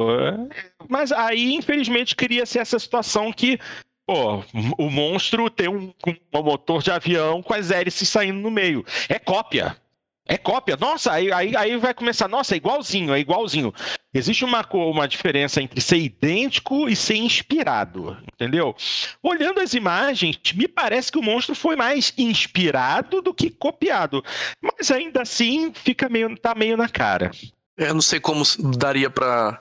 Mas 0.89 1.13
aí, 1.13 1.55
infelizmente, 1.55 2.17
cria-se 2.17 2.59
essa 2.59 2.77
situação 2.77 3.33
que 3.33 3.61
Pô, 4.09 4.43
o 4.79 4.89
monstro 4.89 5.51
tem 5.51 5.69
um, 5.69 5.93
um, 6.07 6.43
motor 6.43 6.83
de 6.83 6.91
avião 6.91 7.43
com 7.43 7.53
as 7.53 7.71
hélices 7.71 8.09
saindo 8.09 8.41
no 8.41 8.51
meio. 8.51 8.83
É 9.07 9.19
cópia. 9.19 9.77
É 10.25 10.39
cópia. 10.39 10.79
Nossa, 10.81 11.13
aí, 11.13 11.31
aí, 11.31 11.55
aí 11.55 11.77
vai 11.77 11.93
começar. 11.93 12.27
Nossa, 12.27 12.55
é 12.55 12.57
igualzinho, 12.57 13.13
é 13.13 13.21
igualzinho. 13.21 13.71
Existe 14.15 14.47
uma, 14.47 14.67
uma 14.73 15.07
diferença 15.07 15.61
entre 15.61 15.79
ser 15.83 15.99
idêntico 15.99 16.89
e 16.89 16.97
ser 16.97 17.17
inspirado, 17.17 18.17
entendeu? 18.33 18.75
Olhando 19.23 19.61
as 19.61 19.75
imagens, 19.75 20.41
me 20.55 20.67
parece 20.67 21.13
que 21.13 21.19
o 21.19 21.23
monstro 21.23 21.55
foi 21.55 21.77
mais 21.77 22.15
inspirado 22.17 23.21
do 23.21 23.35
que 23.35 23.51
copiado. 23.51 24.25
Mas 24.63 24.91
ainda 24.91 25.21
assim, 25.21 25.71
fica 25.75 26.09
meio, 26.09 26.35
tá 26.39 26.55
meio 26.55 26.79
na 26.79 26.89
cara. 26.89 27.31
Eu 27.77 27.93
não 27.93 28.01
sei 28.01 28.21
como 28.21 28.43
daria 28.79 29.11
para 29.11 29.61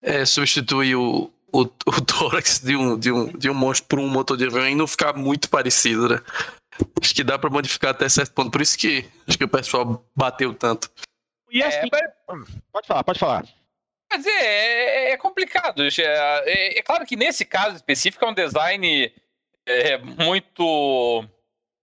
é, 0.00 0.24
substituir 0.24 0.94
o, 0.94 1.32
o, 1.52 1.62
o 1.62 2.00
tórax 2.04 2.60
de 2.60 2.76
um, 2.76 2.98
de, 2.98 3.12
um, 3.12 3.26
de 3.26 3.50
um 3.50 3.54
monstro 3.54 3.88
por 3.88 3.98
um 3.98 4.08
motor 4.08 4.36
de 4.36 4.46
avião 4.46 4.68
e 4.68 4.74
não 4.74 4.86
ficar 4.86 5.12
muito 5.14 5.48
parecido, 5.48 6.08
né? 6.08 6.20
Acho 7.00 7.14
que 7.14 7.24
dá 7.24 7.38
para 7.38 7.50
modificar 7.50 7.90
até 7.90 8.08
certo 8.08 8.32
ponto. 8.32 8.50
Por 8.50 8.60
isso 8.60 8.76
que 8.76 9.08
acho 9.26 9.38
que 9.38 9.44
o 9.44 9.48
pessoal 9.48 10.04
bateu 10.14 10.52
tanto. 10.54 10.90
E 11.50 11.62
é, 11.62 11.66
assim, 11.66 11.88
é. 11.92 12.08
Pode 12.72 12.86
falar, 12.86 13.04
pode 13.04 13.18
falar. 13.18 13.44
Quer 14.10 14.18
dizer, 14.18 14.30
é, 14.30 15.10
é 15.12 15.16
complicado. 15.16 15.82
É, 15.82 15.88
é, 15.98 16.78
é, 16.78 16.82
claro 16.82 17.06
que 17.06 17.16
nesse 17.16 17.44
caso 17.44 17.76
específico 17.76 18.24
é 18.24 18.28
um 18.28 18.34
design 18.34 19.12
é, 19.66 19.98
muito 19.98 21.24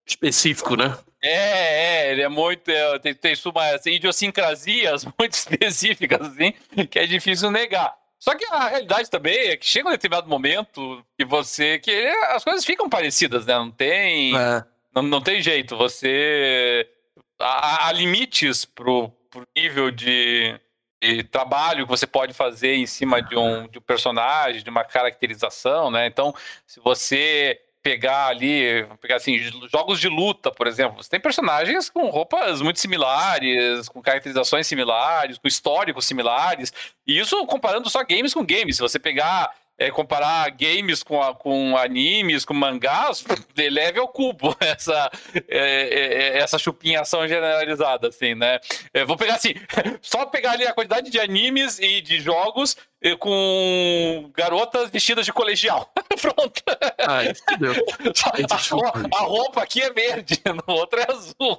específico, 0.07 0.76
né? 0.76 0.97
É, 1.22 2.07
é, 2.07 2.11
ele 2.11 2.22
é 2.22 2.30
muito. 2.30 2.70
É, 2.70 2.99
tem, 2.99 3.16
tem 3.16 3.34
umas 3.45 3.86
idiosincrasias 3.86 5.05
muito 5.18 5.34
específicas, 5.34 6.22
assim, 6.22 6.53
que 6.88 6.99
é 6.99 7.05
difícil 7.05 7.49
negar. 7.49 7.95
Só 8.24 8.34
que 8.36 8.45
a 8.45 8.69
realidade 8.69 9.09
também 9.09 9.49
é 9.49 9.57
que 9.57 9.67
chega 9.67 9.89
um 9.89 9.91
determinado 9.91 10.30
momento 10.30 11.05
que 11.17 11.26
você. 11.26 11.78
que 11.78 11.91
as 12.30 12.41
coisas 12.41 12.63
ficam 12.63 12.88
parecidas, 12.89 13.45
né? 13.45 13.53
Não 13.53 13.69
tem. 13.69 14.34
É. 14.34 14.63
Não, 14.95 15.01
não 15.01 15.21
tem 15.21 15.41
jeito. 15.41 15.76
Você. 15.76 16.89
Há, 17.38 17.89
há 17.89 17.91
limites 17.91 18.63
pro, 18.63 19.09
pro 19.30 19.45
nível 19.53 19.91
de, 19.91 20.57
de, 21.03 21.24
trabalho 21.24 21.84
que 21.84 21.91
você 21.91 22.07
pode 22.07 22.34
fazer 22.34 22.76
em 22.76 22.86
cima 22.86 23.21
de 23.21 23.36
um, 23.36 23.67
de 23.67 23.80
um 23.80 23.82
personagem, 23.82 24.63
de 24.63 24.69
uma 24.69 24.86
caracterização, 24.86 25.91
né? 25.91 26.07
Então, 26.07 26.34
se 26.65 26.80
você 26.80 27.59
pegar 27.84 28.27
ali, 28.27 28.88
pegar 29.01 29.17
assim, 29.17 29.38
jogos 29.69 29.99
de 29.99 30.07
luta, 30.07 30.49
por 30.49 30.67
exemplo, 30.67 31.03
você 31.03 31.09
tem 31.09 31.19
personagens 31.19 31.89
com 31.89 32.07
roupas 32.07 32.61
muito 32.61 32.79
similares, 32.79 33.89
com 33.89 34.01
caracterizações 34.01 34.65
similares, 34.65 35.38
com 35.38 35.47
históricos 35.49 36.05
similares, 36.05 36.71
e 37.05 37.19
isso 37.19 37.45
comparando 37.45 37.89
só 37.89 38.01
games 38.05 38.34
com 38.34 38.45
games. 38.45 38.77
Se 38.77 38.81
você 38.81 38.97
pegar 38.97 39.51
é, 39.78 39.89
comparar 39.89 40.49
games 40.51 41.01
com, 41.01 41.21
a, 41.21 41.34
com 41.34 41.76
animes, 41.76 42.45
com 42.45 42.53
mangás, 42.53 43.24
eleve 43.57 43.99
ao 43.99 44.07
cubo 44.07 44.55
essa, 44.61 45.11
é, 45.34 45.41
é, 45.47 46.13
é, 46.13 46.38
essa 46.38 46.57
chupinhação 46.57 47.28
generalizada, 47.28 48.07
assim, 48.07 48.36
né? 48.36 48.59
Eu 48.93 49.07
vou 49.07 49.17
pegar 49.17 49.36
assim, 49.36 49.53
só 50.01 50.26
pegar 50.26 50.51
ali 50.51 50.65
a 50.65 50.74
quantidade 50.74 51.09
de 51.09 51.19
animes 51.19 51.80
e 51.80 52.01
de 52.01 52.19
jogos 52.19 52.78
com 53.19 54.32
garotas 54.34 54.89
vestidas 54.89 55.26
de 55.26 55.34
colegial. 55.34 55.91
Pronto. 56.21 56.61
Ai, 57.05 57.34
a, 57.34 59.17
a, 59.17 59.21
roupa 59.24 59.61
aqui 59.61 59.82
é 59.82 59.91
verde, 59.91 60.41
no 60.45 60.74
outro 60.74 61.01
é 61.01 61.11
azul. 61.11 61.57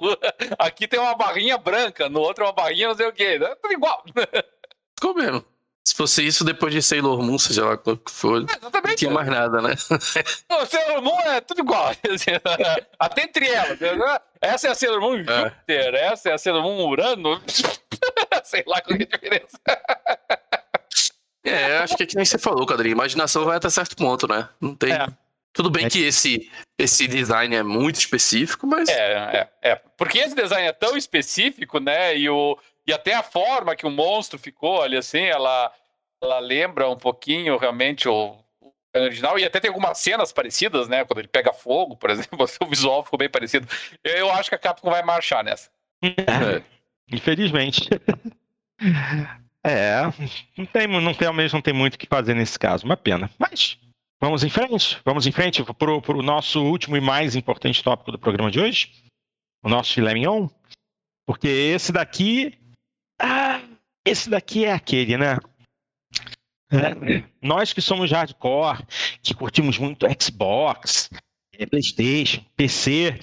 Aqui 0.57 0.87
tem 0.87 0.99
uma 0.99 1.13
barrinha 1.13 1.57
branca, 1.57 2.09
no 2.09 2.19
outro 2.19 2.43
é 2.43 2.47
uma 2.47 2.53
barrinha 2.53 2.87
não 2.87 2.95
sei 2.95 3.07
o 3.07 3.13
quê. 3.13 3.39
É 3.39 3.55
tudo 3.55 3.73
igual. 3.73 4.03
Ficou 4.95 5.13
mesmo. 5.13 5.54
Se 5.87 5.93
fosse 5.93 6.25
isso 6.25 6.43
depois 6.43 6.73
de 6.73 6.81
Sailor 6.81 7.21
Moon, 7.21 7.37
seja 7.37 7.63
lá 7.63 7.77
qual 7.77 7.95
que 7.95 8.11
for, 8.11 8.41
é, 8.41 8.87
não 8.87 8.95
tinha 8.95 9.11
mais 9.11 9.27
nada, 9.27 9.61
né? 9.61 9.75
o 10.49 10.65
Sailor 10.65 11.03
Moon 11.03 11.19
é 11.21 11.39
tudo 11.41 11.61
igual. 11.61 11.91
Até 12.97 13.23
entre 13.23 13.47
elas. 13.47 13.79
Né? 13.79 14.19
Essa 14.41 14.69
é 14.69 14.71
a 14.71 14.75
Sailor 14.75 14.99
Moon 14.99 15.17
é. 15.17 15.43
Júpiter, 15.43 15.93
é. 15.93 16.05
essa 16.07 16.29
é 16.29 16.33
a 16.33 16.37
Sailor 16.39 16.63
Moon 16.63 16.89
Urano. 16.89 17.39
Sei 18.43 18.63
lá 18.65 18.81
qual 18.81 18.97
é 18.97 19.03
a 19.03 19.05
diferença. 19.05 19.59
É, 21.43 21.77
acho 21.77 21.95
que 21.95 22.03
é 22.03 22.05
que 22.07 22.15
nem 22.15 22.25
você 22.25 22.39
falou, 22.39 22.65
Cadrinho. 22.65 22.93
Imaginação 22.93 23.45
vai 23.45 23.57
até 23.57 23.69
certo 23.69 23.95
ponto, 23.95 24.27
né? 24.27 24.49
Não 24.59 24.73
tem. 24.73 24.91
É. 24.91 25.05
Tudo 25.53 25.69
bem 25.69 25.85
é. 25.85 25.89
que 25.89 26.03
esse, 26.03 26.51
esse 26.79 27.07
design 27.07 27.55
é 27.55 27.61
muito 27.61 27.99
específico, 27.99 28.65
mas. 28.65 28.89
É, 28.89 29.47
é, 29.61 29.71
é. 29.71 29.75
Porque 29.97 30.17
esse 30.17 30.35
design 30.35 30.67
é 30.67 30.73
tão 30.73 30.97
específico, 30.97 31.79
né? 31.79 32.17
E 32.17 32.27
o, 32.27 32.57
e 32.87 32.93
até 32.93 33.13
a 33.13 33.23
forma 33.23 33.75
que 33.75 33.85
o 33.85 33.91
monstro 33.91 34.37
ficou 34.37 34.81
ali, 34.81 34.97
assim, 34.97 35.21
ela, 35.21 35.71
ela 36.21 36.39
lembra 36.39 36.89
um 36.89 36.97
pouquinho 36.97 37.57
realmente 37.57 38.07
o, 38.07 38.37
original, 38.99 39.37
e 39.37 39.45
até 39.45 39.59
tem 39.59 39.69
algumas 39.69 39.97
cenas 39.97 40.31
parecidas, 40.31 40.87
né? 40.87 41.03
Quando 41.05 41.19
ele 41.19 41.27
pega 41.27 41.53
fogo, 41.53 41.95
por 41.95 42.09
exemplo, 42.11 42.45
o 42.61 42.65
visual 42.67 43.03
ficou 43.03 43.19
bem 43.19 43.29
parecido. 43.29 43.67
Eu 44.03 44.31
acho 44.31 44.49
que 44.49 44.55
a 44.55 44.59
Capcom 44.59 44.89
vai 44.89 45.03
marchar 45.03 45.43
nessa. 45.43 45.69
É. 46.03 46.61
Infelizmente. 47.11 47.89
É, 49.67 50.03
não 50.55 50.65
tem, 50.67 50.87
não 50.87 51.13
tem, 51.15 51.33
mesmo 51.33 51.57
não 51.57 51.61
tem 51.61 51.73
muito 51.73 51.95
o 51.95 51.97
que 51.97 52.05
fazer 52.05 52.35
nesse 52.35 52.59
caso, 52.59 52.85
uma 52.85 52.95
pena. 52.95 53.31
Mas 53.39 53.79
vamos 54.21 54.43
em 54.43 54.49
frente, 54.49 54.99
vamos 55.03 55.25
em 55.25 55.31
frente 55.31 55.63
para 55.63 55.91
o 55.91 56.21
nosso 56.21 56.63
último 56.63 56.95
e 56.95 57.01
mais 57.01 57.35
importante 57.35 57.83
tópico 57.83 58.11
do 58.11 58.19
programa 58.19 58.51
de 58.51 58.59
hoje, 58.59 58.91
o 59.63 59.69
nosso 59.69 59.91
filé 59.91 60.13
mignon, 60.13 60.47
porque 61.25 61.47
esse 61.47 61.91
daqui, 61.91 62.55
ah, 63.19 63.61
esse 64.05 64.29
daqui 64.29 64.65
é 64.65 64.73
aquele, 64.73 65.17
né? 65.17 65.37
É, 66.71 67.23
nós 67.41 67.73
que 67.73 67.81
somos 67.81 68.11
hardcore, 68.11 68.83
que 69.21 69.33
curtimos 69.33 69.77
muito 69.77 70.05
Xbox, 70.21 71.09
é, 71.53 71.65
PlayStation, 71.65 72.43
PC, 72.55 73.19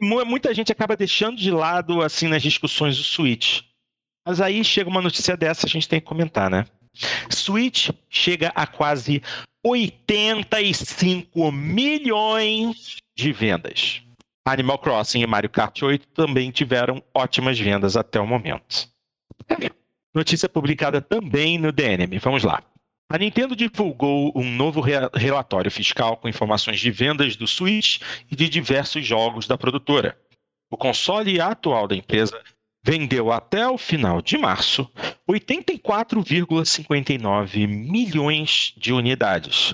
muita 0.00 0.54
gente 0.54 0.72
acaba 0.72 0.96
deixando 0.96 1.36
de 1.36 1.50
lado 1.50 2.02
assim 2.02 2.28
nas 2.28 2.42
discussões 2.42 2.96
do 2.96 3.04
Switch. 3.04 3.62
Mas 4.26 4.40
aí 4.40 4.64
chega 4.64 4.90
uma 4.90 5.02
notícia 5.02 5.36
dessa, 5.36 5.66
a 5.66 5.68
gente 5.68 5.88
tem 5.88 6.00
que 6.00 6.06
comentar, 6.06 6.50
né? 6.50 6.66
Switch 7.30 7.90
chega 8.08 8.48
a 8.54 8.66
quase 8.66 9.22
85 9.64 11.52
milhões 11.52 12.96
de 13.16 13.32
vendas. 13.32 14.02
Animal 14.44 14.78
Crossing 14.78 15.20
e 15.20 15.26
Mario 15.26 15.50
Kart 15.50 15.82
8 15.82 16.08
também 16.08 16.50
tiveram 16.50 17.02
ótimas 17.14 17.58
vendas 17.58 17.96
até 17.96 18.20
o 18.20 18.26
momento. 18.26 18.88
Notícia 20.14 20.48
publicada 20.48 21.00
também 21.00 21.58
no 21.58 21.70
DNM. 21.70 22.18
Vamos 22.18 22.42
lá. 22.42 22.62
A 23.08 23.18
Nintendo 23.18 23.54
divulgou 23.54 24.32
um 24.34 24.50
novo 24.50 24.80
re 24.80 24.94
relatório 25.14 25.70
fiscal 25.70 26.16
com 26.16 26.28
informações 26.28 26.80
de 26.80 26.90
vendas 26.90 27.36
do 27.36 27.46
Switch 27.46 28.00
e 28.30 28.34
de 28.34 28.48
diversos 28.48 29.06
jogos 29.06 29.46
da 29.46 29.56
produtora. 29.56 30.18
O 30.70 30.76
console 30.76 31.40
atual 31.40 31.86
da 31.86 31.94
empresa 31.94 32.42
vendeu 32.84 33.30
até 33.30 33.68
o 33.68 33.78
final 33.78 34.20
de 34.20 34.36
março 34.38 34.90
84,59 35.28 37.68
milhões 37.68 38.74
de 38.76 38.92
unidades. 38.92 39.72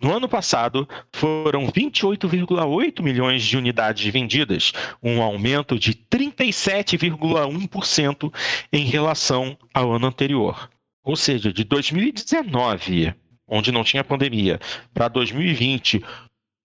No 0.00 0.14
ano 0.14 0.28
passado, 0.28 0.88
foram 1.12 1.66
28,8 1.66 3.02
milhões 3.02 3.42
de 3.42 3.56
unidades 3.56 4.12
vendidas, 4.12 4.72
um 5.02 5.20
aumento 5.20 5.76
de 5.76 5.92
37,1% 5.92 8.32
em 8.72 8.84
relação 8.84 9.58
ao 9.74 9.92
ano 9.92 10.06
anterior. 10.06 10.70
Ou 11.02 11.16
seja, 11.16 11.52
de 11.52 11.64
2019, 11.64 13.12
onde 13.48 13.72
não 13.72 13.82
tinha 13.82 14.04
pandemia, 14.04 14.60
para 14.94 15.08
2020, 15.08 16.00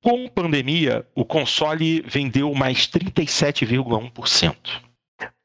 com 0.04 0.28
pandemia, 0.28 1.04
o 1.16 1.26
console 1.26 2.02
vendeu 2.02 2.54
mais 2.54 2.88
37,1%. 2.88 4.56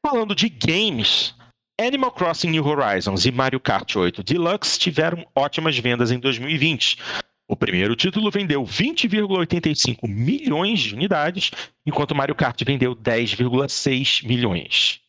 Falando 0.05 0.35
de 0.35 0.47
games, 0.47 1.33
Animal 1.79 2.11
Crossing 2.11 2.49
New 2.49 2.67
Horizons 2.67 3.25
e 3.25 3.31
Mario 3.31 3.59
Kart 3.59 3.95
8 3.95 4.21
Deluxe 4.21 4.77
tiveram 4.77 5.25
ótimas 5.33 5.77
vendas 5.77 6.11
em 6.11 6.19
2020. 6.19 6.97
O 7.51 7.55
primeiro 7.55 7.95
título 7.95 8.29
vendeu 8.29 8.63
20,85 8.63 10.07
milhões 10.07 10.81
de 10.81 10.93
unidades, 10.93 11.49
enquanto 11.83 12.13
Mario 12.13 12.35
Kart 12.35 12.63
vendeu 12.63 12.95
10,6 12.95 14.23
milhões. 14.23 14.99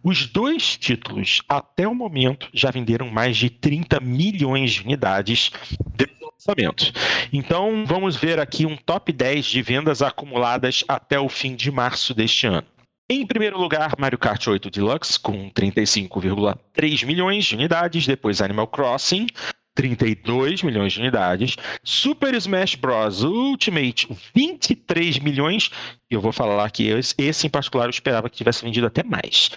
Os 0.00 0.24
dois 0.24 0.76
títulos, 0.76 1.42
até 1.48 1.88
o 1.88 1.94
momento, 1.94 2.48
já 2.54 2.70
venderam 2.70 3.10
mais 3.10 3.36
de 3.36 3.50
30 3.50 3.98
milhões 3.98 4.74
de 4.74 4.82
unidades 4.82 5.50
de 5.96 6.06
lançamento. 6.22 6.92
Então, 7.32 7.84
vamos 7.84 8.14
ver 8.14 8.38
aqui 8.38 8.64
um 8.64 8.76
top 8.76 9.12
10 9.12 9.46
de 9.46 9.60
vendas 9.60 10.00
acumuladas 10.00 10.84
até 10.86 11.18
o 11.18 11.28
fim 11.28 11.56
de 11.56 11.72
março 11.72 12.14
deste 12.14 12.46
ano. 12.46 12.68
Em 13.10 13.26
primeiro 13.26 13.58
lugar, 13.58 13.94
Mario 13.98 14.16
Kart 14.16 14.46
8 14.46 14.70
Deluxe, 14.70 15.18
com 15.18 15.50
35,3 15.50 17.04
milhões 17.04 17.46
de 17.46 17.56
unidades. 17.56 18.06
Depois, 18.06 18.40
Animal 18.40 18.68
Crossing, 18.68 19.26
32 19.74 20.62
milhões 20.62 20.92
de 20.92 21.00
unidades. 21.00 21.56
Super 21.82 22.34
Smash 22.34 22.74
Bros. 22.74 23.22
Ultimate, 23.22 24.08
23 24.34 25.18
milhões. 25.18 25.70
E 26.10 26.14
eu 26.14 26.20
vou 26.20 26.32
falar 26.32 26.70
que 26.70 26.88
esse 27.18 27.46
em 27.46 27.50
particular 27.50 27.86
eu 27.86 27.90
esperava 27.90 28.28
que 28.28 28.36
tivesse 28.36 28.64
vendido 28.64 28.86
até 28.86 29.02
mais. 29.02 29.50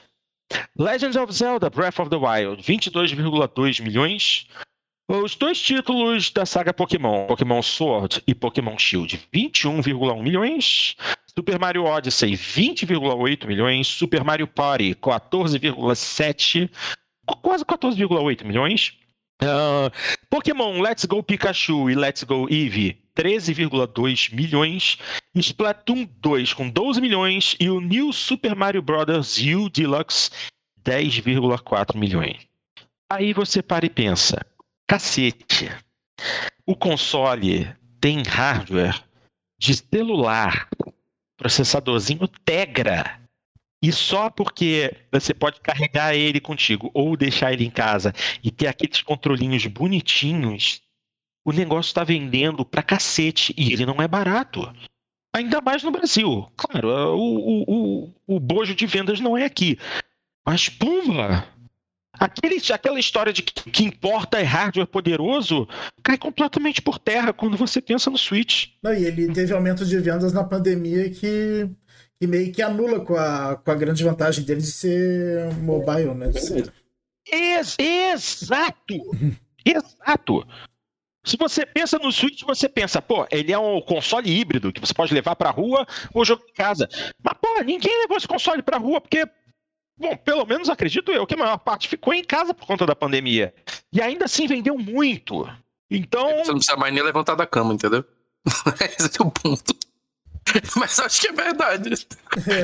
Legends 0.78 1.16
of 1.16 1.34
Zelda 1.34 1.70
Breath 1.70 2.00
of 2.00 2.10
the 2.10 2.16
Wild, 2.16 2.62
22,2 2.64 3.82
milhões. 3.82 4.48
Os 5.10 5.36
dois 5.36 5.62
títulos 5.62 6.32
da 6.32 6.46
saga 6.46 6.74
Pokémon, 6.74 7.28
Pokémon 7.28 7.62
Sword 7.62 8.24
e 8.26 8.34
Pokémon 8.34 8.78
Shield, 8.78 9.28
21,1 9.34 10.24
milhões. 10.24 10.96
Super 11.38 11.60
Mario 11.60 11.84
Odyssey, 11.84 12.34
20,8 12.34 13.46
milhões. 13.46 13.88
Super 13.88 14.24
Mario 14.24 14.48
Party, 14.48 14.96
14,7, 14.96 16.70
quase 17.42 17.66
14,8 17.66 18.46
milhões. 18.46 18.98
Uh, 19.44 19.92
Pokémon 20.30 20.80
Let's 20.80 21.04
Go 21.04 21.22
Pikachu 21.22 21.90
e 21.90 21.96
Let's 21.96 22.24
Go 22.24 22.48
Eevee, 22.50 22.98
13,2 23.16 24.34
milhões. 24.34 24.98
Splatoon 25.36 26.08
2 26.22 26.54
com 26.54 26.70
12 26.70 27.02
milhões. 27.02 27.56
E 27.60 27.70
o 27.70 27.82
New 27.82 28.14
Super 28.14 28.56
Mario 28.56 28.82
Bros. 28.82 29.38
U 29.38 29.70
Deluxe, 29.70 30.32
10,4 30.84 31.98
milhões. 31.98 32.48
Aí 33.12 33.34
você 33.34 33.62
para 33.62 33.86
e 33.86 33.90
pensa: 33.90 34.46
cacete, 34.88 35.70
o 36.66 36.76
console 36.76 37.70
tem 38.00 38.24
hardware 38.24 39.04
de 39.60 39.76
celular 39.76 40.70
processadorzinho 41.38 42.28
Tegra. 42.46 43.23
E 43.84 43.92
só 43.92 44.30
porque 44.30 44.96
você 45.12 45.34
pode 45.34 45.60
carregar 45.60 46.16
ele 46.16 46.40
contigo 46.40 46.90
ou 46.94 47.18
deixar 47.18 47.52
ele 47.52 47.66
em 47.66 47.70
casa 47.70 48.14
e 48.42 48.50
ter 48.50 48.68
aqueles 48.68 49.02
controlinhos 49.02 49.66
bonitinhos, 49.66 50.82
o 51.44 51.52
negócio 51.52 51.90
está 51.90 52.02
vendendo 52.02 52.64
pra 52.64 52.82
cacete 52.82 53.54
e 53.58 53.74
ele 53.74 53.86
não 53.86 54.02
é 54.02 54.08
barato. 54.08 54.74
Ainda 55.36 55.60
mais 55.60 55.84
no 55.84 55.92
Brasil. 55.92 56.50
Claro, 56.56 56.88
o, 57.18 57.36
o, 57.36 57.64
o, 57.68 58.36
o 58.36 58.40
bojo 58.40 58.74
de 58.74 58.86
vendas 58.86 59.20
não 59.20 59.38
é 59.38 59.44
aqui. 59.44 59.78
Mas, 60.46 60.70
pumba! 60.70 61.46
Aquela 62.14 63.00
história 63.00 63.34
de 63.34 63.42
que, 63.42 63.70
que 63.72 63.84
importa 63.84 64.40
é 64.40 64.44
hardware 64.44 64.86
poderoso 64.86 65.68
cai 66.04 66.18
completamente 66.18 66.82
por 66.82 67.00
terra 67.00 67.34
quando 67.34 67.58
você 67.58 67.82
pensa 67.82 68.10
no 68.10 68.18
Switch. 68.18 68.68
Não, 68.84 68.94
e 68.94 69.04
ele 69.04 69.34
teve 69.34 69.52
aumento 69.52 69.84
de 69.84 69.98
vendas 69.98 70.32
na 70.32 70.44
pandemia 70.44 71.10
que, 71.10 71.68
que 72.24 72.28
meio 72.28 72.54
que 72.54 72.62
anula 72.62 73.02
com 73.02 73.18
a, 73.18 73.58
com 73.58 73.70
a 73.70 73.76
grande 73.76 74.02
vantagem 74.02 74.46
dele 74.46 74.62
de 74.62 74.72
ser 74.72 75.54
mobile, 75.56 76.14
né? 76.14 76.32
Ser... 76.32 76.74
Ex 77.30 77.76
exato! 77.78 78.96
exato! 79.66 80.48
Se 81.26 81.36
você 81.36 81.66
pensa 81.66 82.00
no 82.00 82.14
Switch, 82.14 82.44
você 82.44 82.70
pensa, 82.70 83.02
pô, 83.02 83.28
ele 83.30 83.52
é 83.52 83.60
um 83.60 83.82
console 83.82 84.30
híbrido 84.30 84.72
que 84.72 84.80
você 84.80 84.94
pode 84.94 85.14
levar 85.14 85.36
pra 85.36 85.50
rua 85.50 85.86
ou 86.14 86.24
jogar 86.24 86.46
em 86.50 86.54
casa. 86.54 86.88
Mas, 87.22 87.34
pô, 87.42 87.62
ninguém 87.62 88.02
levou 88.02 88.16
esse 88.16 88.28
console 88.28 88.62
pra 88.62 88.78
rua 88.78 89.02
porque 89.02 89.28
Bom, 89.96 90.18
pelo 90.18 90.46
menos 90.46 90.70
acredito 90.70 91.12
eu 91.12 91.28
que 91.28 91.36
a 91.36 91.38
maior 91.38 91.58
parte 91.58 91.88
ficou 91.88 92.14
em 92.14 92.24
casa 92.24 92.54
por 92.54 92.66
conta 92.66 92.86
da 92.86 92.96
pandemia. 92.96 93.54
E 93.92 94.02
ainda 94.02 94.26
assim 94.26 94.48
vendeu 94.48 94.78
muito. 94.78 95.48
Então. 95.90 96.26
Você 96.38 96.52
não 96.52 96.56
precisa 96.56 96.78
mais 96.78 96.94
nem 96.94 97.04
levantar 97.04 97.36
da 97.36 97.46
cama, 97.46 97.74
entendeu? 97.74 98.04
Esse 98.98 99.22
é 99.22 99.24
o 99.24 99.30
ponto. 99.30 99.76
Mas 100.76 101.00
acho 101.00 101.22
que 101.22 101.28
é 101.28 101.32
verdade. 101.32 102.08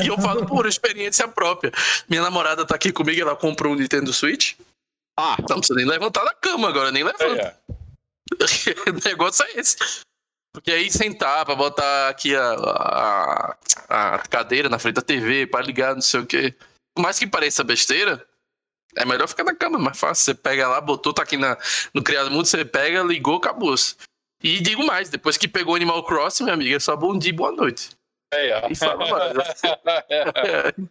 E 0.04 0.08
eu 0.08 0.18
falo 0.20 0.46
por 0.46 0.66
experiência 0.66 1.28
própria. 1.28 1.72
Minha 2.08 2.22
namorada 2.22 2.66
tá 2.66 2.76
aqui 2.76 2.92
comigo, 2.92 3.22
ela 3.22 3.36
comprou 3.36 3.74
um 3.74 3.76
Nintendo 3.76 4.12
Switch. 4.14 4.56
Ah, 5.18 5.38
não 5.50 5.58
precisa 5.58 5.78
nem 5.78 5.86
levantar 5.86 6.24
da 6.24 6.34
cama 6.34 6.70
agora, 6.70 6.92
nem 6.92 7.04
levanta. 7.04 7.26
É. 7.26 7.56
o 8.90 9.08
negócio 9.08 9.46
é 9.46 9.60
esse. 9.60 9.78
Porque 10.54 10.72
aí 10.72 10.90
sentar 10.92 11.46
pra 11.46 11.56
botar 11.56 12.10
aqui 12.10 12.36
a, 12.36 12.54
a, 12.54 13.58
a 13.90 14.20
cadeira 14.28 14.68
na 14.68 14.80
frente 14.80 14.96
da 14.96 15.02
TV, 15.02 15.46
pra 15.46 15.62
ligar, 15.62 15.94
não 15.94 16.02
sei 16.02 16.20
o 16.22 16.26
quê 16.26 16.56
por 17.00 17.04
mais 17.04 17.18
que 17.18 17.26
pareça 17.26 17.64
besteira, 17.64 18.26
é 18.94 19.06
melhor 19.06 19.26
ficar 19.26 19.46
na 19.46 19.56
cama, 19.56 19.80
mais 19.80 19.98
fácil. 19.98 20.26
Você 20.26 20.34
pega 20.34 20.68
lá, 20.68 20.82
botou, 20.82 21.14
tá 21.14 21.24
aqui 21.24 21.38
na, 21.38 21.58
no 21.94 22.04
Criado 22.04 22.30
Mundo, 22.30 22.46
você 22.46 22.66
pega, 22.66 23.02
ligou, 23.04 23.38
acabou. 23.38 23.74
-se. 23.74 23.96
E 24.42 24.62
digo 24.62 24.86
mais, 24.86 25.10
depois 25.10 25.38
que 25.38 25.48
pegou 25.48 25.76
Animal 25.76 26.04
Crossing, 26.04 26.44
minha 26.44 26.54
amiga, 26.54 26.76
é 26.76 26.80
só 26.80 26.96
bom 26.96 27.18
dia 27.18 27.30
e 27.30 27.34
boa 27.34 27.52
noite. 27.52 27.90
É, 28.34 28.50
é. 28.52 28.72
E 28.72 28.76
fala 28.76 29.06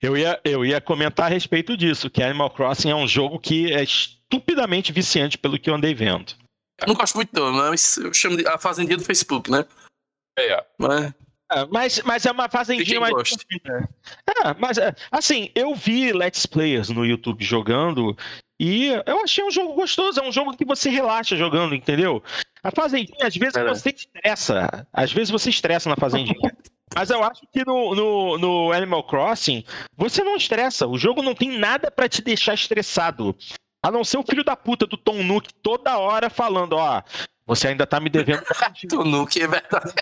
Eu 0.00 0.16
ia, 0.16 0.40
eu 0.42 0.64
ia 0.66 0.80
comentar 0.80 1.26
a 1.26 1.28
respeito 1.28 1.76
disso, 1.76 2.10
que 2.10 2.20
Animal 2.20 2.50
Crossing 2.50 2.90
é 2.90 2.94
um 2.94 3.06
jogo 3.06 3.38
que 3.38 3.72
é 3.72 3.84
estupidamente 3.84 4.90
viciante 4.90 5.38
pelo 5.38 5.56
que 5.56 5.70
eu 5.70 5.74
andei 5.74 5.94
vendo. 5.94 6.34
Eu 6.80 6.88
não 6.88 6.94
gosto 6.96 7.14
muito 7.14 7.30
não, 7.32 7.52
mas 7.52 7.98
eu 7.98 8.12
chamo 8.12 8.36
de 8.36 8.44
a 8.48 8.58
fazendinha 8.58 8.96
do 8.96 9.04
Facebook, 9.04 9.48
né? 9.48 9.64
É, 10.36 10.54
é. 10.54 10.66
Mas... 10.76 11.14
É, 11.52 11.66
mas, 11.66 12.02
mas 12.02 12.26
é 12.26 12.32
uma 12.32 12.48
fazendinha 12.48 12.98
mais. 12.98 13.12
É, 13.62 14.54
mas 14.58 14.78
é, 14.78 14.94
assim, 15.10 15.50
eu 15.54 15.74
vi 15.74 16.12
Let's 16.12 16.46
Players 16.46 16.88
no 16.88 17.04
YouTube 17.04 17.44
jogando 17.44 18.16
e 18.58 18.86
eu 19.06 19.22
achei 19.22 19.44
um 19.44 19.50
jogo 19.50 19.74
gostoso. 19.74 20.18
É 20.18 20.26
um 20.26 20.32
jogo 20.32 20.56
que 20.56 20.64
você 20.64 20.88
relaxa 20.88 21.36
jogando, 21.36 21.74
entendeu? 21.74 22.22
A 22.62 22.70
fazendinha, 22.70 23.26
às 23.26 23.34
vezes, 23.34 23.56
é. 23.56 23.64
você 23.64 23.90
estressa. 23.90 24.86
Às 24.92 25.12
vezes 25.12 25.30
você 25.30 25.50
estressa 25.50 25.88
na 25.88 25.96
fazendinha. 25.96 26.38
Mas 26.94 27.10
eu 27.10 27.24
acho 27.24 27.42
que 27.50 27.64
no, 27.64 27.94
no, 27.94 28.38
no, 28.38 28.72
Animal 28.72 29.02
Crossing, 29.04 29.64
você 29.96 30.22
não 30.22 30.36
estressa. 30.36 30.86
O 30.86 30.98
jogo 30.98 31.22
não 31.22 31.34
tem 31.34 31.58
nada 31.58 31.90
para 31.90 32.08
te 32.08 32.22
deixar 32.22 32.54
estressado. 32.54 33.34
A 33.82 33.90
não 33.90 34.04
ser 34.04 34.18
o 34.18 34.22
filho 34.22 34.44
da 34.44 34.54
puta 34.54 34.86
do 34.86 34.96
Tom 34.96 35.22
Nook 35.22 35.52
toda 35.62 35.98
hora 35.98 36.30
falando, 36.30 36.74
ó, 36.74 37.02
você 37.46 37.68
ainda 37.68 37.86
tá 37.86 37.98
me 38.00 38.08
devendo. 38.08 38.42
É 39.42 39.46
verdade. 39.46 39.92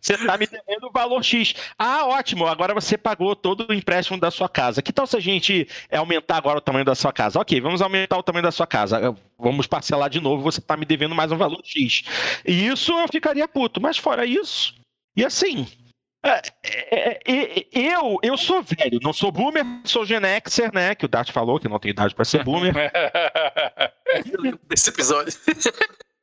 Você 0.00 0.18
tá 0.18 0.36
me 0.36 0.46
devendo 0.46 0.86
o 0.88 0.92
valor 0.92 1.22
X. 1.22 1.54
Ah, 1.78 2.06
ótimo, 2.06 2.46
agora 2.46 2.74
você 2.74 2.96
pagou 2.96 3.34
todo 3.34 3.66
o 3.68 3.74
empréstimo 3.74 4.18
da 4.18 4.30
sua 4.30 4.48
casa. 4.48 4.82
Que 4.82 4.92
tal 4.92 5.06
se 5.06 5.16
a 5.16 5.20
gente 5.20 5.68
aumentar 5.90 6.36
agora 6.36 6.58
o 6.58 6.60
tamanho 6.60 6.84
da 6.84 6.94
sua 6.94 7.12
casa? 7.12 7.40
Ok, 7.40 7.60
vamos 7.60 7.80
aumentar 7.80 8.18
o 8.18 8.22
tamanho 8.22 8.42
da 8.42 8.52
sua 8.52 8.66
casa. 8.66 9.16
Vamos 9.38 9.66
parcelar 9.66 10.10
de 10.10 10.20
novo, 10.20 10.42
você 10.42 10.60
tá 10.60 10.76
me 10.76 10.84
devendo 10.84 11.14
mais 11.14 11.32
um 11.32 11.36
valor 11.36 11.60
X. 11.64 12.04
E 12.44 12.66
isso 12.66 12.92
eu 12.92 13.08
ficaria 13.08 13.48
puto. 13.48 13.80
Mas 13.80 13.98
fora 13.98 14.26
isso, 14.26 14.74
e 15.16 15.24
assim, 15.24 15.66
é, 16.24 16.40
é, 16.64 17.20
é, 17.24 17.66
eu, 17.72 18.18
eu 18.22 18.36
sou 18.36 18.62
velho, 18.62 18.98
não 19.02 19.12
sou 19.12 19.30
boomer, 19.30 19.64
sou 19.84 20.06
Gen 20.06 20.22
Xer, 20.48 20.72
né? 20.72 20.94
Que 20.94 21.04
o 21.04 21.08
Dart 21.08 21.30
falou 21.30 21.60
que 21.60 21.68
não 21.68 21.78
tem 21.78 21.90
idade 21.90 22.14
para 22.14 22.24
ser 22.24 22.42
boomer. 22.42 22.74
Desse 24.68 24.90
episódio. 24.90 25.32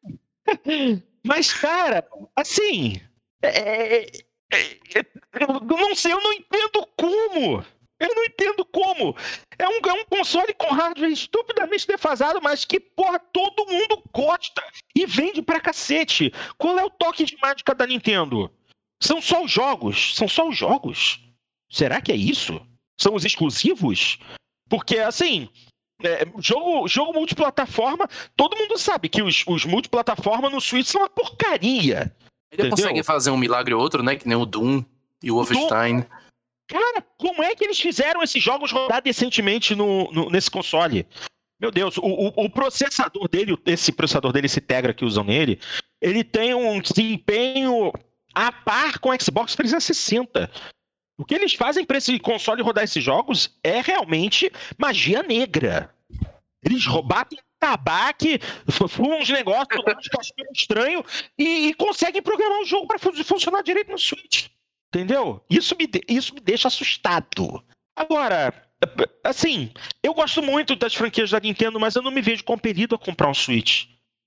Mas, 1.26 1.54
cara, 1.54 2.08
assim. 2.36 3.02
É, 3.44 4.06
é, 4.52 5.06
eu 5.40 5.78
não 5.78 5.96
sei, 5.96 6.12
eu 6.12 6.22
não 6.22 6.34
entendo 6.34 6.88
como. 6.98 7.64
Eu 8.00 8.16
não 8.16 8.26
entendo 8.26 8.66
como. 8.66 9.16
É 9.60 9.68
um, 9.68 9.80
é 9.88 9.94
um 9.94 10.06
console 10.06 10.54
com 10.56 10.74
hardware 10.74 11.12
estupidamente 11.12 11.86
defasado, 11.86 12.42
mas 12.42 12.66
que, 12.66 12.80
porra, 12.80 13.20
todo 13.20 13.68
mundo 13.68 14.04
gosta 14.12 14.64
e 14.96 15.06
vende 15.06 15.42
pra 15.42 15.62
cacete. 15.62 16.34
Qual 16.58 16.80
é 16.80 16.84
o 16.84 16.90
toque 16.90 17.24
de 17.24 17.38
mágica 17.40 17.76
da 17.76 17.86
Nintendo? 17.86 18.52
São 19.00 19.22
só 19.22 19.44
os 19.44 19.52
jogos? 19.52 20.16
São 20.16 20.28
só 20.28 20.50
os 20.50 20.58
jogos? 20.58 21.20
Será 21.70 22.02
que 22.02 22.12
é 22.12 22.16
isso? 22.16 22.60
São 23.00 23.14
os 23.14 23.24
exclusivos? 23.24 24.18
Porque, 24.68 24.98
assim, 24.98 25.48
é, 26.04 26.26
jogo, 26.40 26.88
jogo 26.88 27.14
multiplataforma, 27.14 28.08
todo 28.36 28.58
mundo 28.58 28.78
sabe 28.78 29.10
que 29.10 29.22
os, 29.22 29.44
os 29.48 29.66
multiplataforma 29.66 30.50
no 30.50 30.62
Switch 30.62 30.88
são 30.88 31.02
uma 31.02 31.10
porcaria. 31.10 32.14
Ele 32.52 32.70
consegue 32.70 33.04
fazer 33.04 33.32
um 33.32 33.38
milagre 33.38 33.74
ou 33.74 33.82
outro, 33.82 34.04
né? 34.04 34.16
Que 34.16 34.28
nem 34.28 34.38
o 34.38 34.46
Doom 34.46 34.84
e 35.24 35.32
o 35.32 35.36
Wolfenstein. 35.36 36.06
Cara, 36.68 37.06
como 37.18 37.44
é 37.44 37.56
que 37.56 37.64
eles 37.64 37.80
fizeram 37.80 38.22
esses 38.24 38.42
jogos 38.42 38.72
rodar 38.72 39.02
decentemente 39.02 39.76
no, 39.76 40.10
no 40.12 40.30
nesse 40.30 40.50
console? 40.50 41.06
Meu 41.60 41.70
Deus, 41.70 41.98
o, 41.98 42.02
o, 42.02 42.46
o, 42.46 42.50
processador 42.50 43.28
dele, 43.30 43.58
esse 43.68 43.92
processador 43.92 44.32
dele, 44.32 44.48
esse 44.48 44.60
Tegra 44.60 44.94
que 44.94 45.06
usam 45.06 45.24
nele, 45.24 45.60
ele 46.02 46.24
tem 46.24 46.56
um 46.56 46.82
desempenho 46.82 47.92
a 48.34 48.52
par 48.52 49.00
com 49.00 49.10
o 49.10 49.22
Xbox 49.22 49.56
360. 49.56 50.50
O 51.22 51.24
que 51.24 51.36
eles 51.36 51.54
fazem 51.54 51.86
para 51.86 52.00
esse 52.00 52.18
console 52.18 52.64
rodar 52.64 52.84
esses 52.84 53.04
jogos 53.04 53.56
é 53.64 53.80
realmente 53.80 54.52
magia 54.76 55.22
negra. 55.22 55.94
Eles 56.66 56.84
batem 57.06 57.38
tabaque, 57.60 58.40
fumam 58.90 59.20
uns 59.20 59.30
negócios, 59.30 59.80
um 59.86 60.52
estranho 60.52 61.06
e, 61.38 61.68
e, 61.68 61.74
conseguem 61.76 62.24
programar 62.24 62.60
o 62.62 62.66
jogo 62.66 62.88
para 62.88 62.98
funcionar 62.98 63.62
direito 63.62 63.92
no 63.92 64.00
Switch. 64.00 64.48
Entendeu? 64.88 65.46
Isso 65.48 65.76
me, 65.78 65.86
de, 65.86 66.02
isso 66.10 66.34
me 66.34 66.40
deixa 66.40 66.68
assustado. 66.68 67.64
Agora, 67.96 68.52
assim, 69.24 69.72
eu 70.02 70.16
gosto 70.16 70.42
muito 70.42 70.76
das 70.76 70.96
franquias 70.96 71.30
da 71.30 71.40
Nintendo, 71.40 71.80
mas 71.80 71.96
eu 71.96 72.02
não 72.02 72.10
me 72.10 72.24
vejo 72.24 72.44
compelido 72.44 72.96
a 72.96 72.98
comprar 72.98 73.30
um 73.30 73.36
Switch. 73.36 73.86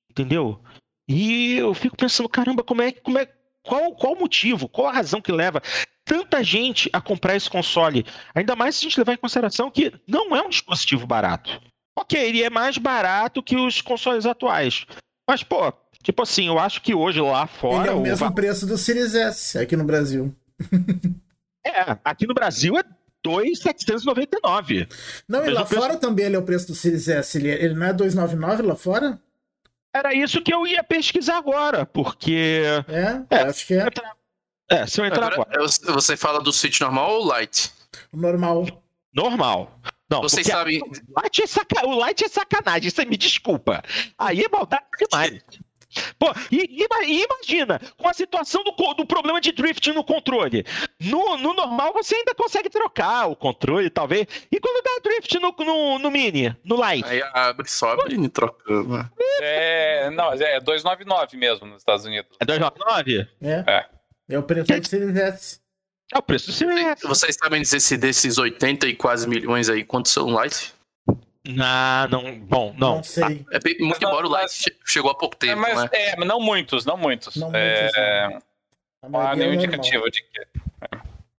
Entendeu? 0.08 0.62
E 1.08 1.54
eu 1.54 1.74
fico 1.74 1.96
pensando, 1.96 2.28
caramba, 2.28 2.62
como 2.62 2.82
é, 2.82 2.92
como 2.92 3.18
é, 3.18 3.28
qual, 3.64 3.94
qual 3.94 4.12
o 4.12 4.18
motivo, 4.18 4.68
qual 4.68 4.88
a 4.88 4.92
razão 4.92 5.20
que 5.20 5.32
leva 5.32 5.62
tanta 6.04 6.44
gente 6.44 6.90
a 6.92 7.00
comprar 7.00 7.34
esse 7.34 7.48
console? 7.48 8.04
Ainda 8.34 8.54
mais 8.54 8.76
se 8.76 8.84
a 8.84 8.88
gente 8.88 8.98
levar 8.98 9.14
em 9.14 9.18
consideração 9.18 9.70
que 9.70 9.92
não 10.06 10.36
é 10.36 10.42
um 10.42 10.50
dispositivo 10.50 11.06
barato. 11.06 11.60
Ok, 11.98 12.20
ele 12.20 12.42
é 12.42 12.50
mais 12.50 12.76
barato 12.76 13.42
que 13.42 13.56
os 13.56 13.80
consoles 13.80 14.26
atuais. 14.26 14.84
Mas, 15.26 15.42
pô, 15.42 15.72
tipo 16.02 16.22
assim, 16.22 16.48
eu 16.48 16.58
acho 16.58 16.82
que 16.82 16.94
hoje 16.94 17.20
lá 17.20 17.46
fora. 17.46 17.84
Ele 17.84 17.88
é 17.88 17.92
o 17.92 18.00
mesmo 18.00 18.26
o... 18.26 18.34
preço 18.34 18.66
do 18.66 18.76
Series 18.76 19.14
S 19.14 19.58
aqui 19.58 19.76
no 19.76 19.84
Brasil. 19.84 20.34
é, 21.64 21.96
aqui 22.04 22.26
no 22.26 22.34
Brasil 22.34 22.76
é 22.76 22.84
2,799. 23.22 24.88
Não, 25.26 25.46
e 25.46 25.50
lá 25.50 25.64
preço... 25.64 25.82
fora 25.82 25.96
também 25.96 26.26
ele 26.26 26.36
é 26.36 26.38
o 26.38 26.42
preço 26.42 26.66
do 26.66 26.74
Series 26.74 27.08
S. 27.08 27.38
Ele, 27.38 27.48
ele 27.48 27.74
não 27.74 27.86
é 27.86 27.92
299 27.92 28.62
lá 28.62 28.76
fora? 28.76 29.18
Era 29.94 30.12
isso 30.12 30.42
que 30.42 30.52
eu 30.52 30.66
ia 30.66 30.82
pesquisar 30.82 31.38
agora, 31.38 31.86
porque. 31.86 32.62
É, 32.88 33.36
é 33.36 33.42
acho 33.42 33.66
que 33.66 33.74
é. 33.74 33.86
É, 34.68 34.86
se 34.86 35.00
eu 35.00 35.04
entrar 35.04 35.32
agora. 35.32 35.50
Você 35.66 36.16
fala 36.16 36.40
do 36.40 36.52
Switch 36.52 36.80
normal 36.80 37.12
ou 37.12 37.24
Light? 37.24 37.70
Normal. 38.12 38.66
Normal. 39.14 39.80
Não, 40.10 40.20
Vocês 40.20 40.46
sabem. 40.46 40.80
O 40.82 41.20
light, 41.20 41.42
é 41.42 41.46
saca... 41.46 41.86
o 41.86 41.94
light 41.94 42.24
é 42.24 42.28
sacanagem, 42.28 42.90
você 42.90 43.04
me 43.04 43.16
desculpa. 43.16 43.82
Aí 44.18 44.42
é 44.42 44.48
maldade 44.48 44.84
demais. 44.98 45.42
Pô, 46.18 46.32
e, 46.50 46.84
e, 47.06 47.24
imagina, 47.24 47.80
com 47.96 48.08
a 48.08 48.12
situação 48.12 48.62
do, 48.64 48.94
do 48.94 49.06
problema 49.06 49.40
de 49.40 49.52
drift 49.52 49.92
no 49.92 50.04
controle. 50.04 50.64
No, 51.00 51.36
no, 51.36 51.54
normal 51.54 51.92
você 51.92 52.16
ainda 52.16 52.34
consegue 52.34 52.68
trocar 52.68 53.26
o 53.26 53.36
controle, 53.36 53.90
talvez. 53.90 54.26
E 54.50 54.58
quando 54.60 54.82
dá 54.82 54.90
drift 55.02 55.38
no, 55.38 55.54
no, 55.58 55.98
no 55.98 56.10
mini, 56.10 56.54
no 56.64 56.76
light? 56.76 57.06
Aí 57.06 57.22
abre, 57.32 57.68
sobe 57.68 58.14
e 58.14 58.28
trocando. 58.28 59.08
É, 59.40 60.10
não, 60.10 60.32
é 60.32 60.60
299 60.60 61.36
mesmo 61.36 61.66
nos 61.66 61.78
Estados 61.78 62.04
Unidos. 62.04 62.36
É 62.40 62.44
299? 62.44 63.28
É. 63.42 63.64
É, 63.66 63.86
é 64.30 64.38
o 64.38 64.42
preço 64.42 64.72
do 64.72 64.86
Series 64.86 65.16
S. 65.16 65.60
É 66.12 66.18
o 66.18 66.22
preço 66.22 66.46
do 66.46 66.52
Series 66.52 66.86
S. 66.86 67.06
Vocês 67.06 67.36
sabem 67.36 67.62
dizer 67.62 67.80
se 67.80 67.96
desses 67.96 68.38
80 68.38 68.86
e 68.88 68.94
quase 68.94 69.28
milhões 69.28 69.68
aí, 69.68 69.84
quantos 69.84 70.12
são 70.12 70.28
light? 70.28 70.73
Ah, 71.60 72.08
não. 72.10 72.38
Bom, 72.38 72.74
não. 72.78 72.96
Não 72.96 73.02
sei. 73.02 73.44
É, 73.52 73.58
muito 73.82 74.00
não, 74.00 74.08
embora 74.08 74.26
o 74.26 74.30
Light 74.30 74.74
chegou 74.84 75.10
há 75.10 75.14
pouco 75.14 75.36
tempo. 75.36 75.52
É, 75.52 75.56
mas, 75.56 75.92
é, 75.92 76.16
mas 76.16 76.26
não 76.26 76.40
muitos, 76.40 76.86
não 76.86 76.96
muitos. 76.96 77.36
Não 77.36 77.54
é, 77.54 78.28
muitos 78.28 78.42
não. 79.10 79.20
há 79.20 79.36
nenhum 79.36 79.54
indicativo 79.54 80.10
de 80.10 80.22
que. 80.22 80.40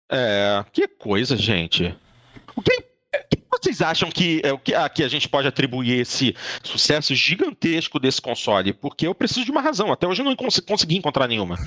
É, 0.09 0.63
que 0.71 0.87
coisa, 0.87 1.35
gente. 1.35 1.95
O 2.55 2.61
que, 2.61 2.81
que 3.29 3.43
vocês 3.49 3.81
acham 3.81 4.11
que, 4.11 4.41
é, 4.43 4.55
que, 4.57 4.75
a, 4.75 4.87
que 4.87 5.03
a 5.03 5.07
gente 5.07 5.27
pode 5.27 5.47
atribuir 5.47 5.99
esse 5.99 6.35
sucesso 6.63 7.15
gigantesco 7.15 7.99
desse 7.99 8.21
console? 8.21 8.73
Porque 8.73 9.07
eu 9.07 9.15
preciso 9.15 9.45
de 9.45 9.51
uma 9.51 9.61
razão. 9.61 9.91
Até 9.91 10.07
hoje 10.07 10.21
eu 10.21 10.25
não 10.25 10.35
cons 10.35 10.59
consegui 10.59 10.97
encontrar 10.97 11.27
nenhuma. 11.27 11.57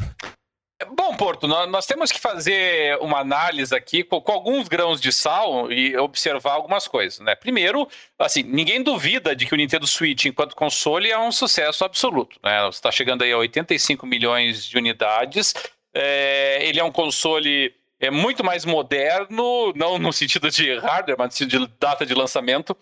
Bom, 0.94 1.16
Porto, 1.16 1.48
nós, 1.48 1.86
temos 1.86 2.12
que 2.12 2.20
fazer 2.20 2.96
uma 3.00 3.18
análise 3.18 3.74
aqui 3.74 4.04
com, 4.04 4.22
alguns 4.30 4.68
grãos 4.68 5.00
de 5.00 5.10
sal 5.10 5.72
e 5.72 5.96
observar 5.96 6.52
algumas 6.52 6.86
coisas, 6.86 7.18
né? 7.18 7.34
Primeiro, 7.34 7.88
assim, 8.16 8.44
ninguém 8.44 8.80
duvida 8.80 9.34
de 9.34 9.44
que 9.44 9.52
o 9.52 9.56
Nintendo 9.56 9.88
Switch, 9.88 10.26
enquanto 10.26 10.54
console, 10.54 11.10
é 11.10 11.18
um 11.18 11.32
sucesso 11.32 11.84
absoluto, 11.84 12.38
né? 12.44 12.68
Está 12.68 12.92
chegando 12.92 13.22
aí 13.22 13.32
a 13.32 13.38
85 13.38 14.06
milhões 14.06 14.64
de 14.64 14.78
unidades. 14.78 15.52
É, 15.92 16.64
ele 16.64 16.78
é 16.78 16.84
um 16.84 16.92
console 16.92 17.74
é 17.98 18.10
muito 18.10 18.44
mais 18.44 18.64
moderno, 18.64 19.72
não 19.74 19.98
no 19.98 20.12
sentido 20.12 20.48
de 20.48 20.78
hardware, 20.78 21.18
mas 21.18 21.28
no 21.28 21.32
sentido 21.32 21.66
de 21.66 21.74
data 21.80 22.06
de 22.06 22.14
lançamento, 22.14 22.76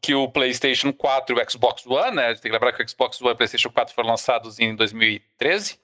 que 0.00 0.14
o 0.14 0.28
PlayStation 0.28 0.90
4 0.90 1.36
e 1.36 1.42
o 1.42 1.50
Xbox 1.50 1.86
One, 1.86 2.16
né? 2.16 2.32
Tem 2.34 2.42
que 2.42 2.52
lembrar 2.52 2.72
que 2.72 2.82
o 2.82 2.88
Xbox 2.88 3.20
One 3.20 3.30
e 3.30 3.34
o 3.34 3.36
PlayStation 3.36 3.70
4 3.70 3.94
foram 3.94 4.08
lançados 4.08 4.58
em 4.58 4.74
2013. 4.74 5.78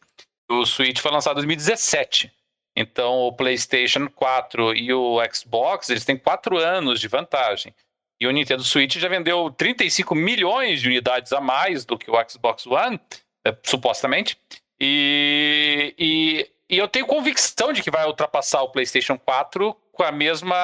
O 0.50 0.66
Switch 0.66 1.00
foi 1.00 1.10
lançado 1.10 1.34
em 1.34 1.46
2017. 1.46 2.32
Então, 2.74 3.20
o 3.20 3.32
PlayStation 3.32 4.08
4 4.08 4.74
e 4.74 4.92
o 4.92 5.18
Xbox, 5.32 5.90
eles 5.90 6.04
têm 6.04 6.16
quatro 6.16 6.56
anos 6.58 7.00
de 7.00 7.08
vantagem. 7.08 7.74
E 8.20 8.26
o 8.26 8.30
Nintendo 8.30 8.62
Switch 8.62 8.96
já 8.96 9.08
vendeu 9.08 9.50
35 9.50 10.14
milhões 10.14 10.80
de 10.80 10.88
unidades 10.88 11.32
a 11.32 11.40
mais 11.40 11.84
do 11.84 11.98
que 11.98 12.10
o 12.10 12.14
Xbox 12.28 12.66
One, 12.66 12.98
é, 13.44 13.54
supostamente. 13.64 14.38
E, 14.80 15.94
e, 15.98 16.50
e, 16.70 16.78
eu 16.78 16.88
tenho 16.88 17.06
convicção 17.06 17.72
de 17.72 17.82
que 17.82 17.90
vai 17.90 18.06
ultrapassar 18.06 18.62
o 18.62 18.70
PlayStation 18.70 19.18
4 19.18 19.76
com 19.92 20.02
a 20.02 20.12
mesma 20.12 20.56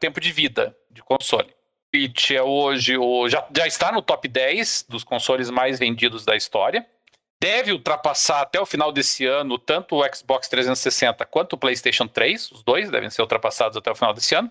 tempo 0.00 0.20
de 0.20 0.32
vida 0.32 0.76
de 0.90 1.02
console. 1.02 1.54
Switch 1.94 2.30
é 2.32 2.42
hoje, 2.42 2.96
o, 2.98 3.28
já, 3.28 3.46
já 3.56 3.66
está 3.66 3.92
no 3.92 4.02
top 4.02 4.26
10 4.26 4.86
dos 4.88 5.04
consoles 5.04 5.50
mais 5.50 5.78
vendidos 5.78 6.24
da 6.24 6.36
história 6.36 6.86
deve 7.40 7.72
ultrapassar 7.72 8.40
até 8.40 8.60
o 8.60 8.66
final 8.66 8.90
desse 8.92 9.24
ano 9.24 9.58
tanto 9.58 9.96
o 9.96 10.14
Xbox 10.14 10.48
360 10.48 11.24
quanto 11.26 11.54
o 11.54 11.58
PlayStation 11.58 12.06
3. 12.06 12.52
Os 12.52 12.62
dois 12.62 12.90
devem 12.90 13.10
ser 13.10 13.22
ultrapassados 13.22 13.76
até 13.76 13.90
o 13.90 13.94
final 13.94 14.12
desse 14.12 14.34
ano. 14.34 14.50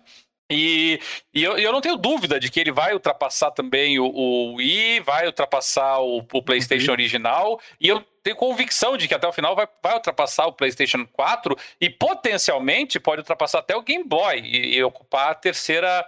E, 0.49 1.01
e 1.33 1.43
eu, 1.43 1.57
eu, 1.57 1.73
não 1.73 1.81
tenho 1.81 1.97
dúvida 1.97 2.39
de 2.39 2.49
que 2.49 2.57
ele 2.57 2.71
vai 2.71 2.93
ultrapassar 2.93 3.51
também 3.51 3.99
o, 3.99 4.05
o 4.05 4.55
Wii, 4.55 5.01
vai 5.01 5.25
ultrapassar 5.25 5.99
o, 5.99 6.19
o 6.19 6.41
PlayStation 6.41 6.87
uhum. 6.87 6.93
original. 6.93 7.61
E 7.81 7.89
eu 7.89 8.01
tenho 8.23 8.37
convicção 8.37 8.95
de 8.95 9.09
que 9.09 9.13
até 9.13 9.27
o 9.27 9.33
final 9.33 9.55
vai, 9.55 9.67
vai 9.83 9.95
ultrapassar 9.95 10.47
o 10.47 10.53
PlayStation 10.53 11.05
4 11.11 11.55
e 11.81 11.89
potencialmente 11.89 12.97
pode 12.99 13.21
ultrapassar 13.21 13.59
até 13.59 13.75
o 13.75 13.81
Game 13.81 14.05
Boy 14.05 14.39
e, 14.39 14.77
e 14.77 14.83
ocupar 14.83 15.31
a 15.31 15.35
terceira 15.35 16.05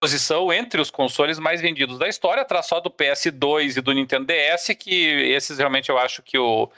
posição 0.00 0.52
entre 0.52 0.80
os 0.80 0.90
consoles 0.90 1.38
mais 1.38 1.60
vendidos 1.60 1.98
da 1.98 2.08
história, 2.08 2.42
atrás 2.42 2.66
só 2.66 2.80
do 2.80 2.90
PS2 2.90 3.76
e 3.76 3.80
do 3.80 3.92
Nintendo 3.92 4.26
DS, 4.26 4.68
que 4.78 5.06
esses 5.32 5.58
realmente 5.58 5.90
eu 5.90 5.98
acho 5.98 6.22
que 6.22 6.38
o 6.38 6.70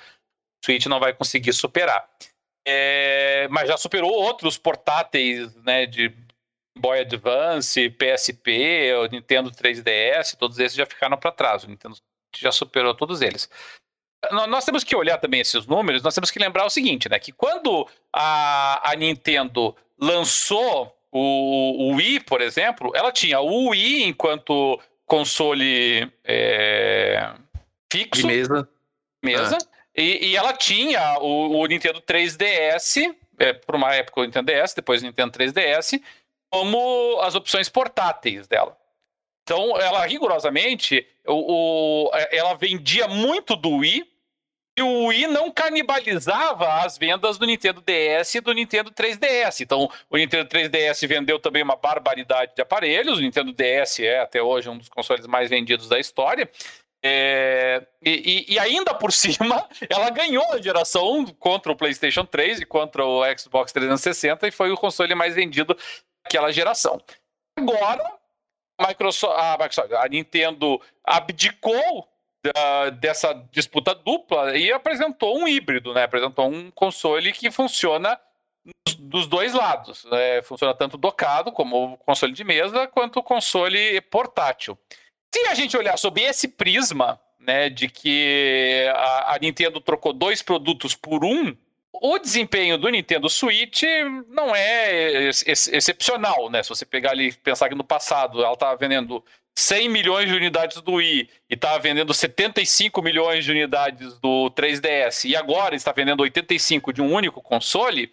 Switch 0.64 0.86
não 0.86 1.00
vai 1.00 1.12
conseguir 1.12 1.52
superar. 1.52 2.08
É, 2.66 3.48
mas 3.48 3.68
já 3.68 3.76
superou 3.76 4.12
outros 4.12 4.58
portáteis, 4.58 5.54
né, 5.56 5.86
de 5.86 6.14
Boy 6.78 7.00
Advance, 7.00 7.90
PSP, 7.90 8.94
o 8.94 9.06
Nintendo 9.06 9.50
3DS, 9.50 10.36
todos 10.36 10.58
esses 10.58 10.76
já 10.76 10.86
ficaram 10.86 11.16
para 11.16 11.32
trás. 11.32 11.64
O 11.64 11.68
Nintendo 11.68 11.96
já 12.36 12.52
superou 12.52 12.94
todos 12.94 13.20
eles. 13.20 13.48
Nós 14.48 14.66
temos 14.66 14.84
que 14.84 14.94
olhar 14.94 15.18
também 15.18 15.40
esses 15.40 15.66
números, 15.66 16.02
nós 16.02 16.14
temos 16.14 16.30
que 16.30 16.38
lembrar 16.38 16.66
o 16.66 16.70
seguinte, 16.70 17.08
né? 17.08 17.18
Que 17.18 17.32
quando 17.32 17.88
a, 18.12 18.90
a 18.90 18.94
Nintendo 18.94 19.74
lançou 19.98 20.94
o, 21.12 21.90
o 21.90 21.96
Wii, 21.96 22.20
por 22.20 22.40
exemplo, 22.40 22.92
ela 22.94 23.10
tinha 23.10 23.40
o 23.40 23.68
Wii 23.70 24.04
enquanto 24.04 24.80
console 25.06 26.10
é, 26.24 27.32
fixo. 27.92 28.22
De 28.22 28.26
mesa. 28.26 28.68
Mesa. 29.22 29.58
Ah. 29.60 29.80
E, 29.96 30.30
e, 30.30 30.36
ela 30.36 30.52
tinha 30.52 31.18
o, 31.18 31.58
o 31.58 31.66
Nintendo 31.66 32.00
3DS, 32.00 33.14
é, 33.38 33.52
por 33.52 33.74
uma 33.74 33.94
época 33.94 34.20
o 34.20 34.24
Nintendo 34.24 34.52
DS, 34.52 34.72
depois 34.72 35.02
o 35.02 35.04
Nintendo 35.06 35.36
3DS, 35.36 36.00
como 36.48 37.20
as 37.22 37.34
opções 37.34 37.68
portáteis 37.68 38.46
dela. 38.46 38.76
Então, 39.42 39.76
ela 39.80 40.06
rigorosamente, 40.06 41.04
o, 41.26 42.06
o, 42.06 42.10
ela 42.30 42.54
vendia 42.54 43.08
muito 43.08 43.56
do 43.56 43.78
Wii, 43.78 44.09
e 44.80 44.82
o 44.82 45.06
Wii 45.06 45.26
não 45.26 45.50
canibalizava 45.50 46.82
as 46.82 46.96
vendas 46.96 47.36
do 47.36 47.44
Nintendo 47.44 47.82
DS 47.82 48.34
e 48.34 48.40
do 48.40 48.52
Nintendo 48.52 48.90
3DS. 48.90 49.60
Então, 49.60 49.90
o 50.08 50.16
Nintendo 50.16 50.48
3DS 50.48 51.06
vendeu 51.06 51.38
também 51.38 51.62
uma 51.62 51.76
barbaridade 51.76 52.54
de 52.54 52.62
aparelhos. 52.62 53.18
O 53.18 53.20
Nintendo 53.20 53.52
DS 53.52 54.00
é 54.00 54.20
até 54.20 54.42
hoje 54.42 54.70
um 54.70 54.78
dos 54.78 54.88
consoles 54.88 55.26
mais 55.26 55.50
vendidos 55.50 55.86
da 55.86 55.98
história. 55.98 56.50
É, 57.02 57.86
e, 58.02 58.46
e, 58.48 58.58
ainda 58.58 58.94
por 58.94 59.12
cima, 59.12 59.68
ela 59.88 60.08
ganhou 60.10 60.50
a 60.52 60.60
geração 60.60 61.26
contra 61.38 61.70
o 61.70 61.76
PlayStation 61.76 62.24
3 62.24 62.60
e 62.60 62.64
contra 62.64 63.04
o 63.04 63.22
Xbox 63.38 63.72
360 63.72 64.48
e 64.48 64.50
foi 64.50 64.70
o 64.70 64.76
console 64.76 65.14
mais 65.14 65.34
vendido 65.34 65.76
daquela 66.24 66.50
geração. 66.50 66.98
Agora, 67.58 68.02
a 68.78 68.88
Microsoft, 68.88 69.38
a, 69.38 69.52
Microsoft, 69.52 69.92
a 69.92 70.08
Nintendo 70.08 70.80
abdicou 71.04 72.09
da, 72.42 72.90
dessa 72.90 73.32
disputa 73.52 73.94
dupla 73.94 74.56
e 74.56 74.72
apresentou 74.72 75.38
um 75.38 75.46
híbrido, 75.46 75.92
né? 75.92 76.04
Apresentou 76.04 76.48
um 76.48 76.70
console 76.70 77.32
que 77.32 77.50
funciona 77.50 78.18
dos 78.98 79.26
dois 79.26 79.54
lados. 79.54 80.04
Né? 80.04 80.42
Funciona 80.42 80.74
tanto 80.74 80.96
docado, 80.96 81.52
como 81.52 81.96
console 81.98 82.32
de 82.32 82.44
mesa, 82.44 82.86
quanto 82.86 83.22
console 83.22 84.00
portátil. 84.02 84.78
Se 85.34 85.46
a 85.46 85.54
gente 85.54 85.76
olhar 85.76 85.96
sob 85.96 86.20
esse 86.20 86.48
prisma, 86.48 87.20
né, 87.38 87.70
de 87.70 87.88
que 87.88 88.86
a, 88.94 89.34
a 89.34 89.38
Nintendo 89.38 89.80
trocou 89.80 90.12
dois 90.12 90.42
produtos 90.42 90.94
por 90.94 91.24
um, 91.24 91.56
o 91.92 92.18
desempenho 92.18 92.78
do 92.78 92.88
Nintendo 92.88 93.28
Switch 93.28 93.82
não 94.28 94.54
é 94.54 95.24
ex 95.24 95.68
excepcional, 95.68 96.48
né? 96.48 96.62
Se 96.62 96.68
você 96.68 96.86
pegar 96.86 97.10
ali 97.10 97.28
e 97.28 97.32
pensar 97.32 97.68
que 97.68 97.74
no 97.74 97.84
passado 97.84 98.42
ela 98.42 98.54
estava 98.54 98.76
vendendo 98.76 99.24
100 99.56 99.88
milhões 99.88 100.28
de 100.28 100.34
unidades 100.34 100.80
do 100.80 100.94
Wii 100.94 101.28
e 101.48 101.54
estava 101.54 101.78
vendendo 101.78 102.14
75 102.14 103.02
milhões 103.02 103.44
de 103.44 103.50
unidades 103.50 104.18
do 104.18 104.50
3DS 104.50 105.28
e 105.28 105.36
agora 105.36 105.74
está 105.74 105.92
vendendo 105.92 106.20
85 106.20 106.92
de 106.92 107.02
um 107.02 107.12
único 107.12 107.42
console, 107.42 108.10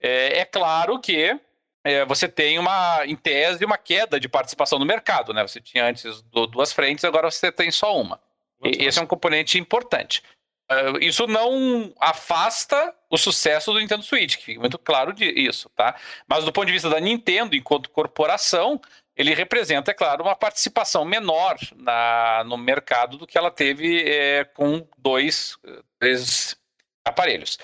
é, 0.00 0.40
é 0.40 0.44
claro 0.44 0.98
que 0.98 1.38
é, 1.84 2.04
você 2.04 2.28
tem 2.28 2.58
uma, 2.58 3.06
em 3.06 3.16
tese, 3.16 3.64
uma 3.64 3.78
queda 3.78 4.20
de 4.20 4.28
participação 4.28 4.78
no 4.78 4.84
mercado, 4.84 5.32
né? 5.32 5.46
Você 5.46 5.60
tinha 5.60 5.86
antes 5.86 6.22
duas 6.22 6.72
frentes, 6.72 7.04
agora 7.04 7.30
você 7.30 7.50
tem 7.50 7.70
só 7.70 7.98
uma. 7.98 8.20
E, 8.62 8.84
esse 8.84 8.98
é 8.98 9.02
um 9.02 9.06
componente 9.06 9.58
importante. 9.58 10.22
Uh, 10.70 10.98
isso 11.00 11.26
não 11.26 11.92
afasta 11.98 12.94
o 13.10 13.16
sucesso 13.16 13.72
do 13.72 13.80
Nintendo 13.80 14.04
Switch, 14.04 14.36
que 14.36 14.44
fica 14.44 14.60
muito 14.60 14.78
claro 14.78 15.12
disso, 15.12 15.68
tá? 15.74 15.96
Mas 16.28 16.44
do 16.44 16.52
ponto 16.52 16.66
de 16.66 16.72
vista 16.72 16.88
da 16.88 17.00
Nintendo, 17.00 17.56
enquanto 17.56 17.90
corporação, 17.90 18.80
ele 19.20 19.34
representa, 19.34 19.90
é 19.90 19.94
claro, 19.94 20.22
uma 20.22 20.34
participação 20.34 21.04
menor 21.04 21.58
na, 21.76 22.42
no 22.46 22.56
mercado 22.56 23.18
do 23.18 23.26
que 23.26 23.36
ela 23.36 23.50
teve 23.50 24.02
é, 24.08 24.44
com 24.44 24.86
dois, 24.96 25.58
dois 26.00 26.56
aparelhos. 27.04 27.58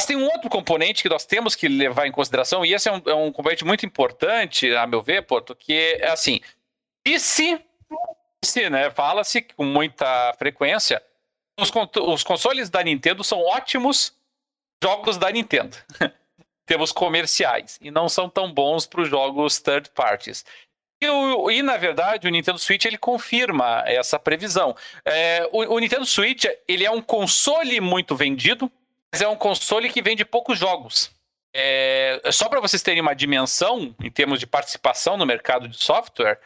Mas 0.00 0.06
tem 0.06 0.16
um 0.16 0.24
outro 0.24 0.48
componente 0.48 1.02
que 1.02 1.10
nós 1.10 1.26
temos 1.26 1.54
que 1.54 1.68
levar 1.68 2.06
em 2.06 2.12
consideração, 2.12 2.64
e 2.64 2.72
esse 2.72 2.88
é 2.88 2.92
um, 2.92 3.02
é 3.04 3.14
um 3.14 3.30
componente 3.30 3.62
muito 3.62 3.84
importante, 3.84 4.74
a 4.74 4.86
meu 4.86 5.02
ver, 5.02 5.20
Porto, 5.26 5.54
que 5.54 5.98
é 6.00 6.08
assim, 6.08 6.40
e 7.06 7.20
se, 7.20 7.62
se 8.42 8.70
né, 8.70 8.90
fala-se 8.90 9.42
com 9.42 9.66
muita 9.66 10.32
frequência, 10.38 11.02
os, 11.60 11.70
os 12.08 12.24
consoles 12.24 12.70
da 12.70 12.82
Nintendo 12.82 13.22
são 13.22 13.38
ótimos 13.38 14.16
jogos 14.82 15.18
da 15.18 15.30
Nintendo. 15.30 15.76
temos 16.64 16.90
comerciais 16.90 17.78
e 17.82 17.90
não 17.90 18.08
são 18.08 18.30
tão 18.30 18.50
bons 18.50 18.86
para 18.86 19.02
os 19.02 19.08
jogos 19.10 19.58
third 19.58 19.90
parties. 19.90 20.44
E, 21.02 21.08
o, 21.08 21.50
e, 21.50 21.62
na 21.62 21.76
verdade, 21.76 22.28
o 22.28 22.30
Nintendo 22.30 22.60
Switch 22.60 22.84
ele 22.84 22.96
confirma 22.96 23.82
essa 23.86 24.20
previsão. 24.20 24.76
É, 25.04 25.48
o, 25.50 25.74
o, 25.74 25.78
Nintendo 25.80 26.06
Switch 26.06 26.44
ele 26.68 26.84
é 26.84 26.90
um 26.92 27.02
console 27.02 27.80
muito 27.80 28.14
vendido, 28.14 28.70
mas 29.12 29.20
é 29.20 29.26
um 29.26 29.34
console 29.34 29.90
que 29.90 30.00
vende 30.00 30.24
poucos 30.24 30.56
jogos. 30.56 31.10
É, 31.52 32.20
só 32.30 32.48
para 32.48 32.60
vocês 32.60 32.82
terem 32.82 33.02
uma 33.02 33.14
dimensão 33.14 33.92
em 34.00 34.12
termos 34.12 34.38
de 34.38 34.46
participação 34.46 35.16
no 35.16 35.26
mercado 35.26 35.66
de 35.66 35.76
software, 35.76 36.38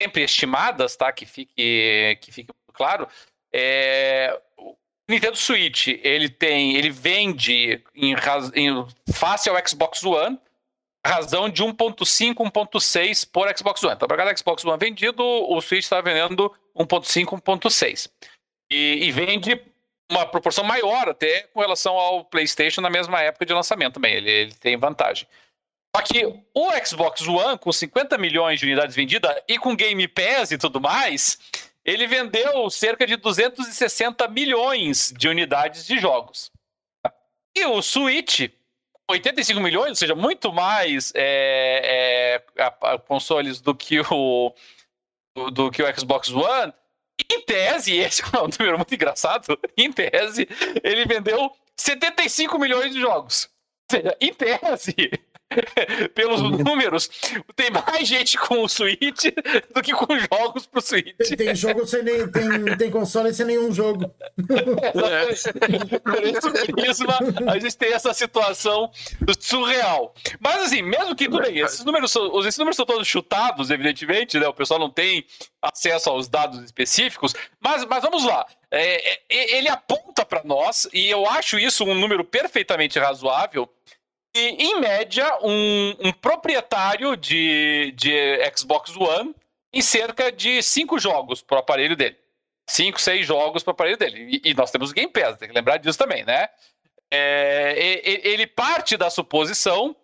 sempre 0.00 0.24
estimadas, 0.24 0.96
tá? 0.96 1.12
Que 1.12 1.26
fique, 1.26 2.18
que 2.22 2.32
fique 2.32 2.50
claro. 2.72 3.06
É, 3.52 4.40
o 4.56 4.74
Nintendo 5.06 5.36
Switch 5.36 5.88
ele 6.02 6.30
tem, 6.30 6.76
ele 6.76 6.88
vende 6.88 7.84
em, 7.94 8.14
em 8.54 8.86
face 9.12 9.50
ao 9.50 9.68
Xbox 9.68 10.02
One 10.02 10.40
razão 11.06 11.48
de 11.48 11.62
1.5, 11.62 12.34
1.6 12.34 13.28
por 13.30 13.56
Xbox 13.56 13.82
One. 13.82 13.94
Então, 13.94 14.08
para 14.08 14.16
cada 14.16 14.36
Xbox 14.36 14.64
One 14.64 14.78
vendido, 14.78 15.22
o 15.22 15.60
Switch 15.60 15.84
está 15.84 16.00
vendendo 16.00 16.54
1.5, 16.76 17.40
1.6. 17.40 18.10
E, 18.70 19.06
e, 19.06 19.12
vende 19.12 19.60
uma 20.10 20.26
proporção 20.26 20.64
maior 20.64 21.08
até 21.08 21.42
com 21.54 21.60
relação 21.60 21.96
ao 21.96 22.24
PlayStation 22.24 22.80
na 22.80 22.90
mesma 22.90 23.20
época 23.22 23.46
de 23.46 23.54
lançamento 23.54 23.94
também. 23.94 24.14
Ele, 24.14 24.30
ele 24.30 24.54
tem 24.54 24.76
vantagem. 24.76 25.26
Só 25.96 26.02
que 26.02 26.26
o 26.54 26.86
Xbox 26.86 27.26
One, 27.26 27.58
com 27.58 27.72
50 27.72 28.18
milhões 28.18 28.60
de 28.60 28.66
unidades 28.66 28.94
vendidas 28.94 29.34
e 29.48 29.58
com 29.58 29.74
Game 29.74 30.06
Pass 30.06 30.50
e 30.50 30.58
tudo 30.58 30.80
mais, 30.80 31.38
ele 31.84 32.06
vendeu 32.06 32.68
cerca 32.68 33.06
de 33.06 33.16
260 33.16 34.28
milhões 34.28 35.12
de 35.16 35.28
unidades 35.28 35.86
de 35.86 35.98
jogos. 35.98 36.52
E 37.56 37.64
o 37.64 37.80
Switch 37.80 38.50
85 39.08 39.60
milhões, 39.60 39.90
ou 39.90 39.96
seja, 39.96 40.14
muito 40.14 40.52
mais 40.52 41.12
é, 41.14 42.42
é, 42.56 42.62
a, 42.62 42.94
a 42.94 42.98
consoles 42.98 43.60
do 43.60 43.74
que 43.74 44.00
o 44.00 44.52
do, 45.34 45.50
do, 45.50 45.70
que 45.70 45.82
o 45.82 45.98
Xbox 45.98 46.28
One. 46.30 46.72
Em 47.32 47.40
tese, 47.42 47.96
esse 47.98 48.22
é 48.22 48.38
um 48.38 48.48
número 48.58 48.76
muito 48.76 48.94
engraçado. 48.94 49.58
Em 49.76 49.90
tese, 49.92 50.46
ele 50.82 51.06
vendeu 51.06 51.50
75 51.76 52.58
milhões 52.58 52.92
de 52.92 53.00
jogos. 53.00 53.48
Ou 53.90 53.98
seja, 53.98 54.16
em 54.20 54.34
tese, 54.34 54.94
pelos 56.14 56.42
números, 56.42 57.08
tem 57.56 57.70
mais 57.70 58.06
gente 58.06 58.36
com 58.38 58.62
o 58.62 58.68
Switch 58.68 59.24
do 59.74 59.82
que 59.82 59.92
com 59.92 60.06
jogos 60.18 60.66
pro 60.66 60.80
Switch. 60.80 61.16
Tem, 61.16 61.36
tem 61.36 61.54
jogo 61.54 61.86
sem 61.86 62.02
nem, 62.02 62.30
tem, 62.30 62.76
tem 62.76 62.90
console 62.90 63.32
sem 63.32 63.46
nenhum 63.46 63.72
jogo. 63.72 64.12
É, 64.94 65.28
a 67.50 67.58
gente 67.58 67.76
tem 67.76 67.92
essa 67.92 68.12
situação 68.12 68.90
surreal. 69.38 70.14
Mas 70.40 70.64
assim, 70.64 70.82
mesmo 70.82 71.16
que 71.16 71.24
tudo 71.24 71.42
bem, 71.42 71.58
esses 71.58 71.84
números, 71.84 72.12
são, 72.12 72.38
esses 72.40 72.58
números 72.58 72.76
são 72.76 72.84
todos 72.84 73.06
chutados, 73.06 73.70
evidentemente, 73.70 74.38
né? 74.38 74.46
O 74.46 74.54
pessoal 74.54 74.78
não 74.78 74.90
tem 74.90 75.24
acesso 75.62 76.10
aos 76.10 76.28
dados 76.28 76.62
específicos, 76.62 77.34
mas, 77.60 77.84
mas 77.86 78.02
vamos 78.02 78.24
lá. 78.24 78.46
É, 78.70 79.16
é 79.28 79.56
ele 79.56 79.68
aponta 79.68 80.26
para 80.26 80.44
nós, 80.44 80.86
e 80.92 81.08
eu 81.08 81.26
acho 81.26 81.58
isso 81.58 81.84
um 81.84 81.94
número 81.94 82.22
perfeitamente 82.22 82.98
razoável 82.98 83.68
em 84.34 84.80
média, 84.80 85.38
um, 85.42 85.94
um 86.00 86.12
proprietário 86.12 87.16
de, 87.16 87.92
de 87.96 88.38
Xbox 88.56 88.96
One 88.96 89.34
em 89.72 89.82
cerca 89.82 90.30
de 90.30 90.62
cinco 90.62 90.98
jogos 90.98 91.42
para 91.42 91.56
o 91.56 91.60
aparelho 91.60 91.96
dele. 91.96 92.16
Cinco, 92.68 93.00
seis 93.00 93.26
jogos 93.26 93.62
para 93.62 93.70
o 93.70 93.72
aparelho 93.72 93.96
dele. 93.96 94.40
E, 94.42 94.50
e, 94.50 94.54
nós 94.54 94.70
temos 94.70 94.92
Game 94.92 95.10
Pass, 95.10 95.38
tem 95.38 95.48
que 95.48 95.54
lembrar 95.54 95.78
disso 95.78 95.98
também, 95.98 96.24
né? 96.24 96.48
É, 97.10 98.02
ele 98.04 98.46
parte 98.46 98.96
da 98.96 99.08
suposição 99.08 99.96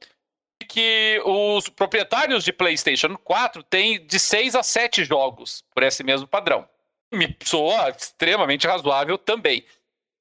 que 0.64 1.20
os 1.24 1.68
proprietários 1.68 2.42
de 2.44 2.52
PlayStation 2.52 3.16
4 3.16 3.62
têm 3.64 4.04
de 4.06 4.18
seis 4.18 4.54
a 4.54 4.62
sete 4.62 5.04
jogos 5.04 5.62
por 5.74 5.82
esse 5.82 6.02
mesmo 6.02 6.26
padrão. 6.26 6.66
Me 7.12 7.36
soa 7.44 7.90
extremamente 7.90 8.66
razoável 8.66 9.18
também. 9.18 9.64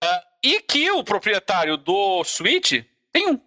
Uh, 0.03 0.21
e 0.43 0.61
que 0.61 0.91
o 0.91 1.03
proprietário 1.03 1.77
do 1.77 2.23
Switch 2.25 2.84
tem 3.11 3.30
um. 3.30 3.41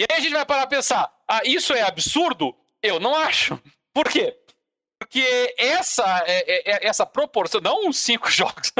E 0.00 0.04
aí 0.04 0.18
a 0.18 0.20
gente 0.20 0.32
vai 0.32 0.46
parar 0.46 0.62
a 0.62 0.66
pensar: 0.66 1.12
ah, 1.28 1.42
isso 1.44 1.74
é 1.74 1.82
absurdo? 1.82 2.56
Eu 2.82 2.98
não 2.98 3.14
acho. 3.14 3.60
Por 3.92 4.08
quê? 4.08 4.34
Porque 4.98 5.54
essa, 5.58 6.24
é, 6.26 6.70
é, 6.70 6.72
é 6.72 6.86
essa 6.86 7.04
proporção, 7.04 7.60
não 7.60 7.86
uns 7.86 7.98
cinco 7.98 8.28
jogos, 8.32 8.72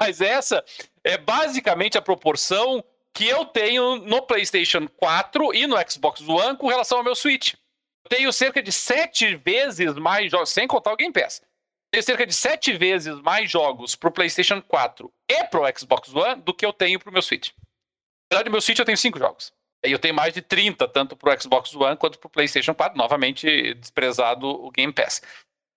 mas 0.00 0.20
essa 0.20 0.64
é 1.04 1.16
basicamente 1.16 1.96
a 1.96 2.02
proporção 2.02 2.82
que 3.14 3.28
eu 3.28 3.44
tenho 3.44 3.96
no 3.98 4.22
PlayStation 4.22 4.88
4 4.88 5.54
e 5.54 5.66
no 5.66 5.76
Xbox 5.88 6.20
One 6.28 6.56
com 6.56 6.66
relação 6.66 6.98
ao 6.98 7.04
meu 7.04 7.14
Switch. 7.14 7.54
Eu 8.04 8.16
tenho 8.16 8.32
cerca 8.32 8.60
de 8.60 8.72
sete 8.72 9.36
vezes 9.36 9.94
mais 9.94 10.28
jogos, 10.28 10.50
sem 10.50 10.66
contar 10.66 10.92
o 10.92 10.96
Game 10.96 11.12
Pass. 11.12 11.40
Tenho 11.92 12.02
cerca 12.02 12.26
de 12.26 12.34
sete 12.34 12.72
vezes 12.72 13.14
mais 13.20 13.48
jogos 13.48 13.94
pro 13.94 14.10
PlayStation 14.10 14.60
4 14.60 15.12
e 15.28 15.44
pro 15.44 15.62
Xbox 15.78 16.12
One 16.12 16.42
do 16.42 16.52
que 16.52 16.66
eu 16.66 16.72
tenho 16.72 16.98
pro 16.98 17.12
meu 17.12 17.22
Switch. 17.22 17.50
Na 18.30 18.38
verdade, 18.38 18.48
no 18.48 18.52
meu 18.52 18.60
Switch 18.60 18.78
eu 18.78 18.84
tenho 18.84 18.98
cinco 18.98 19.18
jogos. 19.18 19.52
E 19.84 19.92
eu 19.92 19.98
tenho 19.98 20.14
mais 20.14 20.34
de 20.34 20.42
30, 20.42 20.88
tanto 20.88 21.16
pro 21.16 21.40
Xbox 21.40 21.74
One 21.74 21.96
quanto 21.96 22.18
pro 22.18 22.28
PlayStation 22.28 22.74
4, 22.74 22.96
novamente 22.98 23.74
desprezado 23.74 24.48
o 24.48 24.70
Game 24.70 24.92
Pass. 24.92 25.22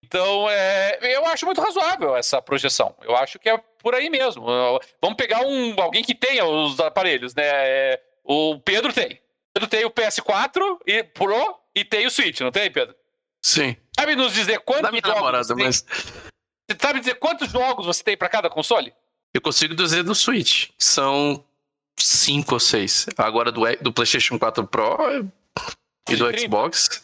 Então, 0.03 0.49
é, 0.49 0.99
eu 1.15 1.25
acho 1.27 1.45
muito 1.45 1.61
razoável 1.61 2.15
essa 2.15 2.41
projeção. 2.41 2.95
Eu 3.01 3.15
acho 3.15 3.37
que 3.37 3.49
é 3.49 3.57
por 3.79 3.93
aí 3.93 4.09
mesmo. 4.09 4.45
Vamos 5.01 5.15
pegar 5.15 5.41
um, 5.41 5.79
alguém 5.79 6.03
que 6.03 6.15
tenha 6.15 6.45
os 6.45 6.79
aparelhos, 6.79 7.35
né? 7.35 7.43
É, 7.45 8.01
o 8.23 8.59
Pedro 8.59 8.91
tem. 8.91 9.13
O 9.13 9.53
Pedro 9.53 9.69
tem 9.69 9.85
o 9.85 9.91
PS4 9.91 10.79
e 10.87 11.03
Pro 11.03 11.59
e 11.75 11.85
tem 11.85 12.07
o 12.07 12.11
Switch, 12.11 12.41
não 12.41 12.51
tem, 12.51 12.71
Pedro? 12.71 12.95
Sim. 13.43 13.75
Sabe 13.97 14.15
nos 14.15 14.33
dizer 14.33 14.59
quantos 14.59 14.89
jogos 14.91 15.15
namorada, 15.15 15.43
você 15.43 15.55
mas... 15.55 15.85
Você 16.69 16.77
sabe 16.79 16.99
dizer 16.99 17.15
quantos 17.15 17.51
jogos 17.51 17.85
você 17.85 18.03
tem 18.03 18.15
para 18.15 18.29
cada 18.29 18.49
console? 18.49 18.93
Eu 19.33 19.41
consigo 19.41 19.75
dizer 19.75 20.03
do 20.03 20.15
Switch. 20.15 20.69
São 20.77 21.43
cinco 21.99 22.55
ou 22.55 22.59
seis. 22.59 23.05
Agora 23.17 23.51
do, 23.51 23.61
do 23.81 23.93
PlayStation 23.93 24.37
4 24.37 24.65
Pro 24.67 24.97
e 26.09 26.15
do 26.15 26.39
Xbox. 26.39 27.01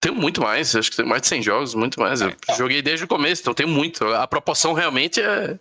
Tenho 0.00 0.14
muito 0.14 0.40
mais, 0.40 0.76
acho 0.76 0.90
que 0.90 0.96
tem 0.96 1.06
mais 1.06 1.22
de 1.22 1.28
100 1.28 1.42
jogos, 1.42 1.74
muito 1.74 1.98
mais. 1.98 2.20
Eu 2.20 2.28
é. 2.28 2.54
joguei 2.56 2.82
desde 2.82 3.04
o 3.04 3.08
começo, 3.08 3.42
então 3.42 3.54
tenho 3.54 3.68
muito. 3.68 4.04
A 4.14 4.26
proporção 4.26 4.72
realmente 4.72 5.20
é, 5.20 5.58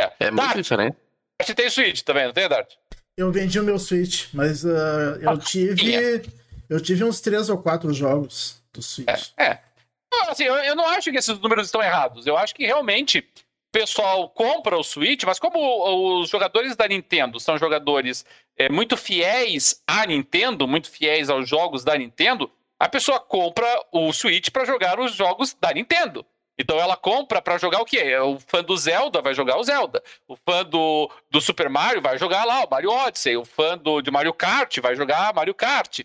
é, 0.00 0.12
é 0.20 0.30
muito 0.30 0.44
Dart. 0.44 0.56
diferente. 0.56 0.96
Você 1.40 1.54
tem 1.54 1.70
Switch 1.70 2.02
também, 2.02 2.26
não 2.26 2.32
tem, 2.32 2.48
Dart? 2.48 2.72
Eu 3.16 3.30
vendi 3.30 3.60
o 3.60 3.62
meu 3.62 3.78
Switch, 3.78 4.28
mas 4.32 4.64
uh, 4.64 5.18
eu 5.20 5.30
ah, 5.30 5.38
tive. 5.38 6.22
Eu 6.68 6.80
tive 6.80 7.04
uns 7.04 7.20
3 7.20 7.48
ou 7.50 7.58
4 7.58 7.92
jogos 7.92 8.60
do 8.72 8.82
Switch. 8.82 9.30
É. 9.36 9.44
é. 9.44 9.60
Assim, 10.28 10.44
eu, 10.44 10.54
eu 10.56 10.74
não 10.74 10.86
acho 10.88 11.10
que 11.10 11.18
esses 11.18 11.38
números 11.38 11.66
estão 11.66 11.82
errados. 11.82 12.26
Eu 12.26 12.36
acho 12.36 12.54
que 12.54 12.66
realmente 12.66 13.26
pessoal 13.76 14.30
compra 14.30 14.78
o 14.78 14.82
Switch, 14.82 15.24
mas 15.24 15.38
como 15.38 16.22
os 16.22 16.30
jogadores 16.30 16.74
da 16.74 16.88
Nintendo 16.88 17.38
são 17.38 17.58
jogadores 17.58 18.24
é, 18.56 18.70
muito 18.70 18.96
fiéis 18.96 19.82
à 19.86 20.06
Nintendo, 20.06 20.66
muito 20.66 20.90
fiéis 20.90 21.28
aos 21.28 21.46
jogos 21.46 21.84
da 21.84 21.94
Nintendo, 21.94 22.50
a 22.80 22.88
pessoa 22.88 23.20
compra 23.20 23.66
o 23.92 24.10
Switch 24.14 24.48
para 24.48 24.64
jogar 24.64 24.98
os 24.98 25.14
jogos 25.14 25.52
da 25.60 25.74
Nintendo. 25.74 26.24
Então 26.58 26.78
ela 26.78 26.96
compra 26.96 27.42
para 27.42 27.58
jogar 27.58 27.82
o 27.82 27.84
quê? 27.84 28.16
O 28.16 28.38
fã 28.40 28.64
do 28.64 28.74
Zelda 28.78 29.20
vai 29.20 29.34
jogar 29.34 29.58
o 29.58 29.62
Zelda. 29.62 30.02
O 30.26 30.36
fã 30.36 30.64
do, 30.64 31.10
do 31.30 31.38
Super 31.38 31.68
Mario 31.68 32.00
vai 32.00 32.16
jogar 32.16 32.46
lá 32.46 32.64
o 32.64 32.70
Mario 32.70 32.90
Odyssey. 32.90 33.36
O 33.36 33.44
fã 33.44 33.76
do, 33.76 34.00
de 34.00 34.10
Mario 34.10 34.32
Kart 34.32 34.78
vai 34.80 34.96
jogar 34.96 35.34
Mario 35.34 35.54
Kart. 35.54 36.00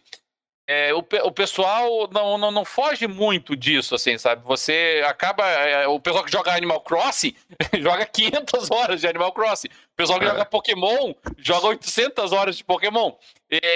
É, 0.73 0.93
o, 0.93 0.99
o 0.99 1.31
pessoal 1.33 2.07
não, 2.13 2.37
não, 2.37 2.49
não 2.49 2.63
foge 2.63 3.05
muito 3.05 3.57
disso, 3.57 3.93
assim, 3.93 4.17
sabe? 4.17 4.41
Você 4.45 5.03
acaba. 5.05 5.45
É, 5.45 5.85
o 5.85 5.99
pessoal 5.99 6.23
que 6.23 6.31
joga 6.31 6.55
Animal 6.55 6.79
Crossing 6.79 7.35
joga 7.81 8.05
500 8.05 8.71
horas 8.71 9.01
de 9.01 9.07
Animal 9.07 9.33
Crossing. 9.33 9.67
O 9.67 9.97
pessoal 9.97 10.17
que 10.17 10.23
é. 10.23 10.29
joga 10.29 10.45
Pokémon 10.45 11.13
joga 11.37 11.67
800 11.67 12.31
horas 12.31 12.55
de 12.55 12.63
Pokémon. 12.63 13.11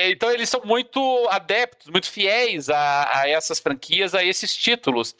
Então 0.08 0.32
eles 0.32 0.48
são 0.48 0.62
muito 0.64 1.28
adeptos, 1.30 1.88
muito 1.88 2.10
fiéis 2.10 2.70
a, 2.70 3.20
a 3.20 3.30
essas 3.30 3.60
franquias, 3.60 4.16
a 4.16 4.24
esses 4.24 4.56
títulos 4.56 5.14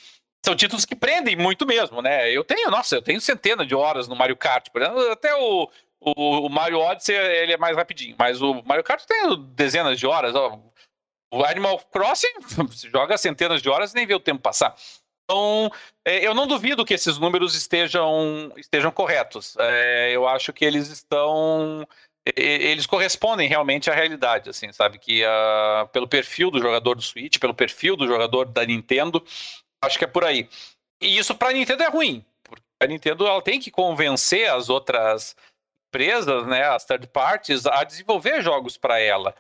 são 0.46 0.56
títulos 0.56 0.86
que 0.86 0.96
prendem 0.96 1.36
muito 1.36 1.66
mesmo, 1.66 2.02
né? 2.04 2.32
Eu 2.32 2.44
tenho, 2.44 2.70
nossa, 2.70 2.96
eu 2.96 3.02
tenho 3.02 3.20
centenas 3.20 3.68
de 3.68 3.74
horas 3.74 4.08
no 4.08 4.16
Mario 4.16 4.38
Kart, 4.38 4.70
por 4.70 4.82
exemplo, 4.82 5.12
até 5.12 5.36
o, 5.36 5.68
o, 6.00 6.46
o, 6.46 6.50
Mario 6.50 6.80
Odyssey 6.80 7.16
ele 7.16 7.54
é 7.54 7.58
mais 7.58 7.76
rapidinho, 7.76 8.16
mas 8.18 8.42
o 8.44 8.62
Mario 8.64 8.84
Kart 8.84 9.04
tem 9.06 9.44
dezenas 9.56 10.00
de 10.00 10.06
horas. 10.06 10.36
Ó. 10.36 10.60
O 11.32 11.44
Animal 11.44 11.80
Crossing 11.92 12.34
você 12.68 12.88
joga 12.90 13.18
centenas 13.18 13.62
de 13.62 13.70
horas 13.70 13.92
e 13.92 13.96
nem 13.96 14.06
vê 14.06 14.14
o 14.14 14.20
tempo 14.20 14.42
passar. 14.42 14.76
Então, 15.24 15.72
é, 16.06 16.26
eu 16.26 16.36
não 16.36 16.46
duvido 16.46 16.86
que 16.86 16.94
esses 16.94 17.18
números 17.18 17.56
estejam, 17.56 18.54
estejam 18.58 18.92
corretos. 18.92 19.56
É, 19.58 20.12
eu 20.12 20.28
acho 20.28 20.54
que 20.54 20.64
eles 20.64 20.88
estão 20.90 21.86
eles 22.36 22.88
correspondem 22.88 23.48
realmente 23.48 23.90
à 23.90 23.94
realidade, 23.94 24.50
assim, 24.50 24.72
sabe? 24.72 24.98
Que 24.98 25.24
uh, 25.24 25.88
pelo 25.90 26.08
perfil 26.08 26.50
do 26.50 26.60
jogador 26.60 26.96
do 26.96 27.02
Switch, 27.02 27.38
pelo 27.38 27.54
perfil 27.54 27.96
do 27.96 28.08
jogador 28.08 28.46
da 28.46 28.66
Nintendo, 28.66 29.24
acho 29.84 30.00
que 30.00 30.06
é 30.06 30.08
por 30.08 30.26
aí. 30.26 30.50
E 31.00 31.18
isso 31.18 31.36
para 31.36 31.50
a 31.50 31.54
Nintendo 31.54 31.84
é 31.84 31.88
ruim, 31.88 32.26
porque 32.44 32.64
a 32.82 32.88
Nintendo 32.88 33.28
ela 33.28 33.42
tem 33.42 33.60
que 33.60 33.70
convencer 33.70 34.50
as 34.50 34.70
outras 34.70 35.36
empresas, 35.88 36.48
né, 36.48 36.64
as 36.64 36.84
third 36.84 37.06
parties, 37.08 37.68
a 37.68 37.84
desenvolver 37.84 38.42
jogos 38.42 38.76
para 38.76 39.00
ela. 39.00 39.36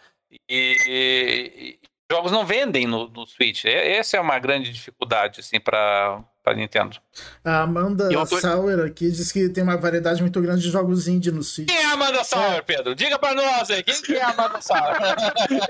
E, 0.49 0.77
e, 0.87 1.79
jogos 2.11 2.31
não 2.31 2.45
vendem 2.45 2.85
no, 2.87 3.09
no 3.09 3.25
Switch. 3.25 3.65
Essa 3.65 4.17
é 4.17 4.19
uma 4.19 4.39
grande 4.39 4.71
dificuldade 4.71 5.39
assim 5.39 5.59
para 5.59 6.23
para 6.45 6.53
Nintendo. 6.53 6.97
A 7.43 7.63
Amanda 7.63 8.07
tô... 8.27 8.39
Sauer 8.39 8.79
aqui 8.85 9.09
diz 9.09 9.31
que 9.31 9.49
tem 9.49 9.63
uma 9.63 9.77
variedade 9.77 10.21
muito 10.21 10.39
grande 10.39 10.61
de 10.61 10.69
jogos 10.69 11.07
indie 11.07 11.31
no 11.31 11.41
Switch. 11.41 11.67
Quem 11.67 11.75
é 11.75 11.85
a 11.85 11.93
Amanda 11.93 12.23
Sauer, 12.23 12.57
é. 12.57 12.61
Pedro? 12.61 12.93
Diga 12.93 13.17
para 13.17 13.33
nós 13.33 13.71
aí, 13.71 13.81
quem 13.81 13.99
que 13.99 14.13
é 14.13 14.21
a 14.21 14.29
Amanda 14.29 14.61
Sauer? 14.61 14.95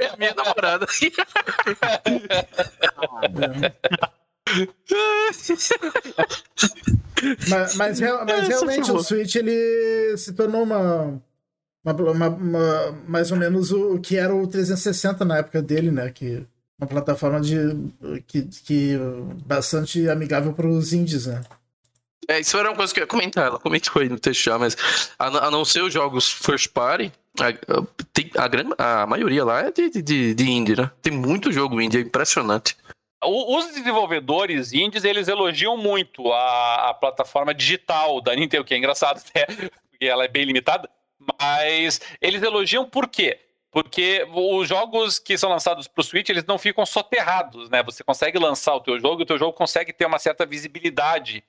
é 0.02 0.18
minha 0.20 0.34
namorada. 0.36 0.86
mas, 7.48 7.76
mas, 7.78 8.00
mas 8.02 8.48
realmente 8.50 8.92
o 8.92 9.02
Switch 9.02 9.36
ele 9.36 10.18
se 10.18 10.34
tornou 10.34 10.64
uma 10.64 11.22
uma, 11.86 11.94
uma, 11.94 12.30
uma, 12.30 12.91
mais 13.07 13.32
ou 13.32 13.38
menos 13.38 13.72
o 13.72 13.99
que 13.99 14.18
era 14.18 14.34
o 14.34 14.48
360 14.48 15.24
na 15.24 15.38
época 15.38 15.62
dele, 15.62 15.91
né? 15.91 16.10
Que 16.10 16.44
uma 16.80 16.88
plataforma 16.88 17.40
de 17.40 17.57
que, 18.28 18.44
que 18.44 18.98
bastante 19.45 20.10
amigável 20.10 20.52
para 20.53 20.68
os 20.68 20.91
indies, 20.91 21.28
né? 21.28 21.41
É, 22.28 22.40
isso 22.40 22.57
era 22.57 22.70
uma 22.70 22.76
coisa 22.76 22.91
que 22.91 22.99
eu 22.99 23.03
ia 23.03 23.07
comentar, 23.07 23.45
ela 23.45 23.60
comentou 23.60 24.02
aí 24.02 24.10
no 24.10 24.20
texto 24.20 24.44
já, 24.44 24.57
mas 24.57 24.76
a, 25.20 25.48
a 25.48 25.52
não 25.52 25.64
ser 25.64 25.84
os 25.84 25.94
jogos 25.94 26.32
first 26.32 26.70
party, 26.72 27.12
a, 27.40 27.49
a, 28.80 29.03
a 29.03 29.06
maioria 29.06 29.45
lá 29.45 29.62
é 29.62 29.72
de, 29.72 29.90
de, 30.02 30.34
de 30.34 30.49
indie, 30.49 30.76
né? 30.76 30.90
Tem 31.03 31.14
muito 31.14 31.52
jogo 31.52 31.80
indie, 31.80 31.99
é 31.99 32.02
impressionante. 32.02 32.76
Os 33.24 33.68
desenvolvedores 33.68 34.74
indies, 34.74 35.03
eles 35.03 35.28
elogiam 35.28 35.78
muito 35.78 36.32
a, 36.32 36.90
a 36.90 36.94
plataforma 36.94 37.53
digital 37.53 38.22
da 38.22 38.36
Nintendo, 38.36 38.66
que 38.66 38.74
é 38.74 38.78
engraçado, 38.78 39.22
né? 39.36 39.45
Porque 39.90 40.06
ela 40.06 40.26
é 40.26 40.28
bem 40.28 40.45
limitada. 40.45 40.90
Mas 41.20 42.02
eles 42.22 42.42
elogiam 42.42 42.88
por 42.90 43.08
quê? 43.08 43.40
Porque 43.72 44.26
os 44.34 44.70
jogos 44.70 45.20
que 45.20 45.38
são 45.38 45.50
lançados 45.50 45.88
para 45.88 46.00
o 46.00 46.04
Switch, 46.04 46.30
eles 46.30 46.46
não 46.46 46.58
ficam 46.58 46.86
soterrados, 46.86 47.70
né? 47.70 47.84
Você 47.84 48.04
consegue 48.04 48.40
lançar 48.40 48.74
o 48.76 48.80
teu 48.80 49.00
jogo 49.00 49.22
e 49.22 49.24
o 49.24 49.26
teu 49.26 49.38
jogo 49.38 49.54
consegue 49.54 49.92
ter 49.92 50.06
uma 50.06 50.20
certa 50.20 50.46
visibilidade 50.46 51.44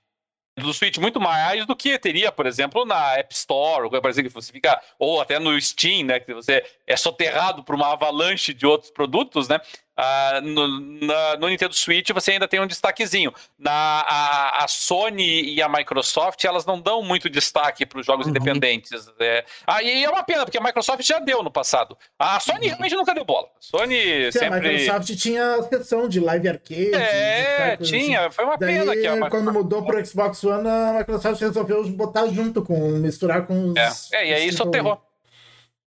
do 0.59 0.73
Switch 0.73 0.97
muito 0.99 1.21
mais 1.21 1.67
do 1.67 1.77
que 1.77 1.99
teria, 1.99 2.33
por 2.33 2.47
exemplo, 2.47 2.85
na 2.85 3.15
App 3.19 3.33
Store, 3.35 3.89
por 3.89 4.11
exemplo, 4.11 4.31
que 4.31 4.35
você 4.35 4.51
fica 4.51 4.81
ou 4.99 5.21
até 5.21 5.39
no 5.39 5.61
Steam, 5.61 6.07
né, 6.07 6.19
que 6.19 6.33
você 6.33 6.65
é 6.87 6.97
soterrado 6.97 7.63
por 7.63 7.75
uma 7.75 7.93
avalanche 7.93 8.55
de 8.55 8.67
outros 8.67 8.91
produtos, 8.91 9.49
né? 9.49 9.61
Uh, 9.97 10.43
no, 10.43 10.69
na, 11.07 11.37
no, 11.39 11.49
Nintendo 11.49 11.75
Switch 11.75 12.11
você 12.11 12.33
ainda 12.33 12.47
tem 12.47 12.61
um 12.61 12.67
destaquezinho. 12.67 13.33
Na, 13.59 13.73
a, 14.07 14.65
a, 14.65 14.69
Sony 14.69 15.55
e 15.55 15.63
a 15.63 15.69
Microsoft 15.71 16.45
elas 16.45 16.67
não 16.67 16.79
dão 16.79 17.03
muito 17.03 17.31
destaque 17.31 17.87
para 17.87 18.01
os 18.01 18.05
jogos 18.05 18.27
uhum. 18.27 18.31
independentes. 18.31 19.09
É. 19.19 19.45
Ah, 19.67 19.83
e 19.83 20.05
é 20.05 20.11
uma 20.11 20.23
pena, 20.23 20.45
porque 20.45 20.59
a 20.59 20.61
Microsoft 20.61 21.03
já 21.03 21.19
deu 21.19 21.43
no 21.43 21.51
passado. 21.51 21.97
A 22.19 22.39
Sony 22.39 22.59
uhum. 22.59 22.67
realmente 22.67 22.95
nunca 22.95 23.15
deu 23.15 23.25
bola. 23.25 23.47
A 23.47 23.63
Sony 23.63 24.31
Sim, 24.31 24.39
sempre. 24.39 24.69
A 24.69 24.73
Microsoft 24.73 25.17
tinha 25.17 25.55
a 25.55 25.63
seção 25.63 26.09
de 26.09 26.21
live 26.21 26.49
arcade. 26.49 26.95
É, 26.95 27.77
tinha. 27.79 28.27
Assim. 28.27 28.33
Foi 28.33 28.45
uma 28.45 28.59
Daí, 28.59 28.79
pena 28.79 28.93
que 28.95 29.07
a 29.07 29.31
Quando 29.31 29.51
mudou 29.51 29.83
para 29.83 29.99
o 29.99 30.05
Xbox 30.05 30.45
One, 30.45 30.69
a 30.69 30.95
Microsoft 30.99 31.41
resolveu 31.41 31.89
botar 31.89 32.27
junto 32.27 32.61
com, 32.61 32.77
misturar 32.99 33.47
com 33.47 33.71
os. 33.71 34.13
É, 34.13 34.17
é 34.17 34.29
e 34.29 34.35
aí 34.35 34.49
isso 34.49 34.63
aterrou. 34.63 35.06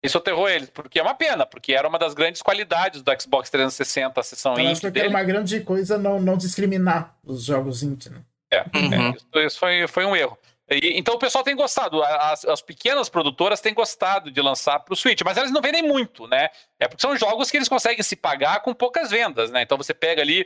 Isso 0.03 0.17
aterrou 0.17 0.49
eles, 0.49 0.69
porque 0.69 0.99
é 0.99 1.01
uma 1.01 1.13
pena, 1.13 1.45
porque 1.45 1.73
era 1.73 1.87
uma 1.87 1.97
das 1.97 2.13
grandes 2.13 2.41
qualidades 2.41 3.01
do 3.01 3.21
Xbox 3.21 3.49
360, 3.49 4.19
a 4.19 4.23
sessão 4.23 4.59
indie 4.59 4.91
dele. 4.91 4.99
era 4.99 5.09
uma 5.09 5.23
grande 5.23 5.61
coisa 5.61 5.97
não, 5.97 6.19
não 6.19 6.35
discriminar 6.35 7.15
os 7.23 7.45
jogos 7.45 7.81
indie, 7.81 8.09
né? 8.09 8.21
É, 8.51 8.57
é 8.57 8.63
uhum. 8.75 8.93
é 8.93 9.09
isso, 9.11 9.27
isso, 9.39 9.59
foi, 9.59 9.87
foi 9.87 10.05
um 10.05 10.13
erro. 10.13 10.37
E, 10.69 10.97
então 10.97 11.15
o 11.15 11.19
pessoal 11.19 11.41
tem 11.41 11.55
gostado, 11.55 12.03
as, 12.03 12.43
as 12.43 12.61
pequenas 12.61 13.07
produtoras 13.07 13.61
têm 13.61 13.73
gostado 13.73 14.29
de 14.29 14.41
lançar 14.41 14.79
para 14.79 14.93
o 14.93 14.97
Switch, 14.97 15.21
mas 15.23 15.37
elas 15.37 15.51
não 15.51 15.61
vendem 15.61 15.83
muito, 15.83 16.27
né? 16.27 16.49
É 16.77 16.87
porque 16.87 17.01
são 17.01 17.15
jogos 17.15 17.49
que 17.49 17.55
eles 17.55 17.69
conseguem 17.69 18.03
se 18.03 18.17
pagar 18.17 18.59
com 18.61 18.73
poucas 18.73 19.09
vendas, 19.09 19.51
né? 19.51 19.61
Então 19.61 19.77
você 19.77 19.93
pega 19.93 20.21
ali 20.21 20.45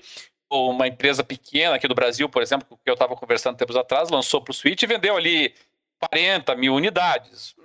uma 0.51 0.87
empresa 0.87 1.23
pequena 1.23 1.75
aqui 1.75 1.87
do 1.87 1.95
Brasil, 1.95 2.29
por 2.29 2.43
exemplo, 2.43 2.79
que 2.83 2.89
eu 2.89 2.93
estava 2.93 3.15
conversando 3.15 3.57
tempos 3.57 3.75
atrás, 3.75 4.09
lançou 4.09 4.39
para 4.39 4.51
o 4.51 4.53
Switch 4.53 4.83
e 4.83 4.87
vendeu 4.87 5.17
ali 5.17 5.53
40 5.99 6.55
mil 6.55 6.75
unidades 6.75 7.55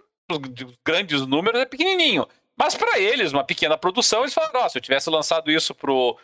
grandes 0.85 1.27
números 1.27 1.61
é 1.61 1.67
pequenininho. 1.67 2.27
Mas 2.57 2.75
para 2.75 2.99
eles, 2.99 3.33
uma 3.33 3.45
pequena 3.45 3.79
produção, 3.79 4.21
eles 4.21 4.35
falaram: 4.35 4.69
se 4.69 4.79
eu 4.79 4.83
tivesse 4.83 5.09
lançado 5.11 5.51
isso 5.51 5.75
pro, 5.75 6.19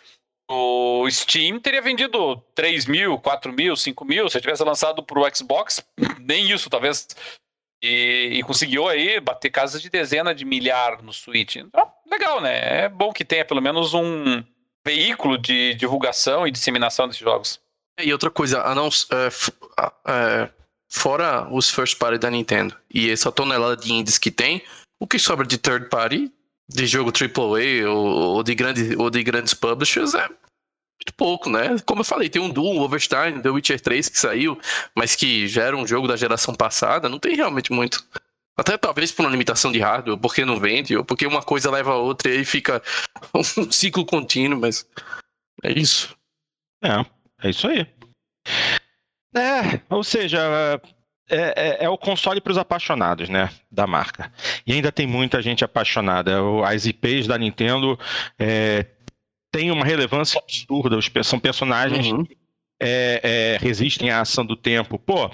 o 0.51 1.09
Steam 1.11 1.61
teria 1.61 1.83
vendido 1.83 2.37
3 2.55 2.87
mil, 2.87 3.19
4 3.19 3.53
mil, 3.53 3.77
5 3.77 4.05
mil. 4.05 4.29
Se 4.31 4.41
tivesse 4.41 4.65
lançado 4.65 5.03
para 5.03 5.19
o 5.19 5.37
Xbox, 5.37 5.85
nem 6.21 6.51
isso, 6.51 6.71
talvez. 6.71 7.07
E, 7.83 8.39
e, 8.39 8.43
conseguiu 8.43 8.89
aí 8.89 9.21
bater 9.21 9.51
casas 9.51 9.81
de 9.81 9.89
dezena 9.89 10.35
de 10.35 10.45
milhar 10.45 11.01
no 11.03 11.13
Switch. 11.13 11.57
Então, 11.57 11.93
legal, 12.11 12.41
né? 12.41 12.85
É 12.85 12.89
bom 12.89 13.13
que 13.13 13.25
tenha 13.25 13.45
pelo 13.45 13.63
menos 13.63 13.95
um 13.95 14.43
veículo 14.85 15.39
de 15.39 15.75
divulgação 15.75 16.47
e 16.47 16.51
disseminação 16.51 17.07
desses 17.07 17.23
jogos. 17.23 17.61
E 18.01 18.13
outra 18.13 18.31
coisa, 18.31 18.63
a 18.63 18.75
não, 18.75 18.89
é, 18.89 19.29
é, 20.09 20.51
fora 20.89 21.49
os 21.53 21.71
first 21.71 21.99
party 21.99 22.19
da 22.19 22.31
Nintendo 22.31 22.75
e 22.93 23.11
essa 23.11 23.31
tonelada 23.31 23.77
de 23.77 23.93
indies 23.93 24.19
que 24.19 24.31
tem, 24.31 24.63
o 25.01 25.07
que 25.07 25.19
sobra 25.19 25.47
de 25.47 25.59
third 25.59 25.89
party 25.89 26.33
de 26.69 26.87
jogo 26.87 27.11
AAA 27.11 27.89
ou, 27.89 28.07
ou, 28.07 28.43
de, 28.43 28.55
grande, 28.55 28.97
ou 28.97 29.09
de 29.11 29.23
grandes 29.23 29.55
publishers 29.55 30.15
é 30.15 30.29
muito 30.29 31.15
pouco, 31.17 31.49
né? 31.49 31.77
Como 31.87 32.01
eu 32.01 32.05
falei, 32.05 32.29
tem 32.29 32.43
um 32.43 32.51
Doom, 32.51 32.81
Overstein, 32.81 33.41
The 33.41 33.51
Witcher 33.51 33.81
3 33.81 34.09
que 34.09 34.19
saiu, 34.19 34.59
mas 34.95 35.15
que 35.15 35.47
já 35.47 35.65
era 35.65 35.77
um 35.77 35.87
jogo 35.87 36.09
da 36.09 36.17
geração 36.17 36.55
passada, 36.55 37.09
não 37.09 37.19
tem 37.19 37.37
realmente 37.37 37.73
muito. 37.73 38.05
Até 38.57 38.77
talvez 38.77 39.13
por 39.13 39.23
uma 39.23 39.31
limitação 39.31 39.71
de 39.71 39.79
hardware, 39.79 40.19
porque 40.19 40.45
não 40.45 40.59
vende, 40.59 40.97
ou 40.97 41.05
porque 41.05 41.25
uma 41.27 41.43
coisa 41.43 41.71
leva 41.71 41.93
a 41.93 41.97
outra 41.97 42.29
e 42.29 42.39
aí 42.39 42.45
fica 42.45 42.83
um 43.33 43.43
ciclo 43.71 44.05
contínuo, 44.05 44.61
mas 44.61 44.85
é 45.63 45.73
isso. 45.79 46.17
É, 46.83 47.05
é 47.47 47.51
isso 47.51 47.69
aí. 47.69 47.87
É, 49.35 49.81
ou 49.91 50.03
seja, 50.03 50.39
é, 51.31 51.37
é, 51.81 51.85
é, 51.85 51.89
o 51.89 51.99
console 51.99 52.41
para 52.41 52.51
os 52.51 52.59
apaixonados, 52.59 53.29
né, 53.29 53.51
da 53.71 53.87
marca. 53.87 54.33
E 54.67 54.73
ainda 54.73 54.91
tem 54.91 55.07
muita 55.07 55.43
gente 55.43 55.65
apaixonada. 55.65 56.39
As 56.65 56.87
IPs 56.87 57.27
da 57.27 57.37
Nintendo 57.37 57.99
é, 58.39 58.87
têm 59.53 59.71
uma 59.71 59.85
relevância 59.85 60.41
absurda. 60.41 60.99
São 61.23 61.39
personagens 61.39 62.07
uhum. 62.07 62.25
que 62.25 62.37
é, 62.81 63.21
é, 63.23 63.65
resistem 63.65 64.11
à 64.11 64.21
ação 64.21 64.45
do 64.45 64.57
tempo. 64.57 64.99
Pô, 64.99 65.31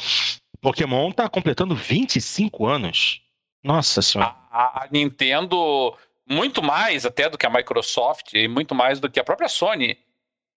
Pokémon 0.60 1.10
está 1.10 1.28
completando 1.28 1.74
25 1.74 2.66
anos. 2.66 3.20
Nossa 3.62 4.02
senhora. 4.02 4.34
A, 4.50 4.84
a 4.84 4.88
Nintendo, 4.90 5.96
muito 6.28 6.62
mais 6.62 7.06
até 7.06 7.28
do 7.28 7.38
que 7.38 7.46
a 7.46 7.50
Microsoft 7.50 8.32
e 8.34 8.48
muito 8.48 8.74
mais 8.74 8.98
do 8.98 9.08
que 9.08 9.20
a 9.20 9.24
própria 9.24 9.48
Sony, 9.48 9.96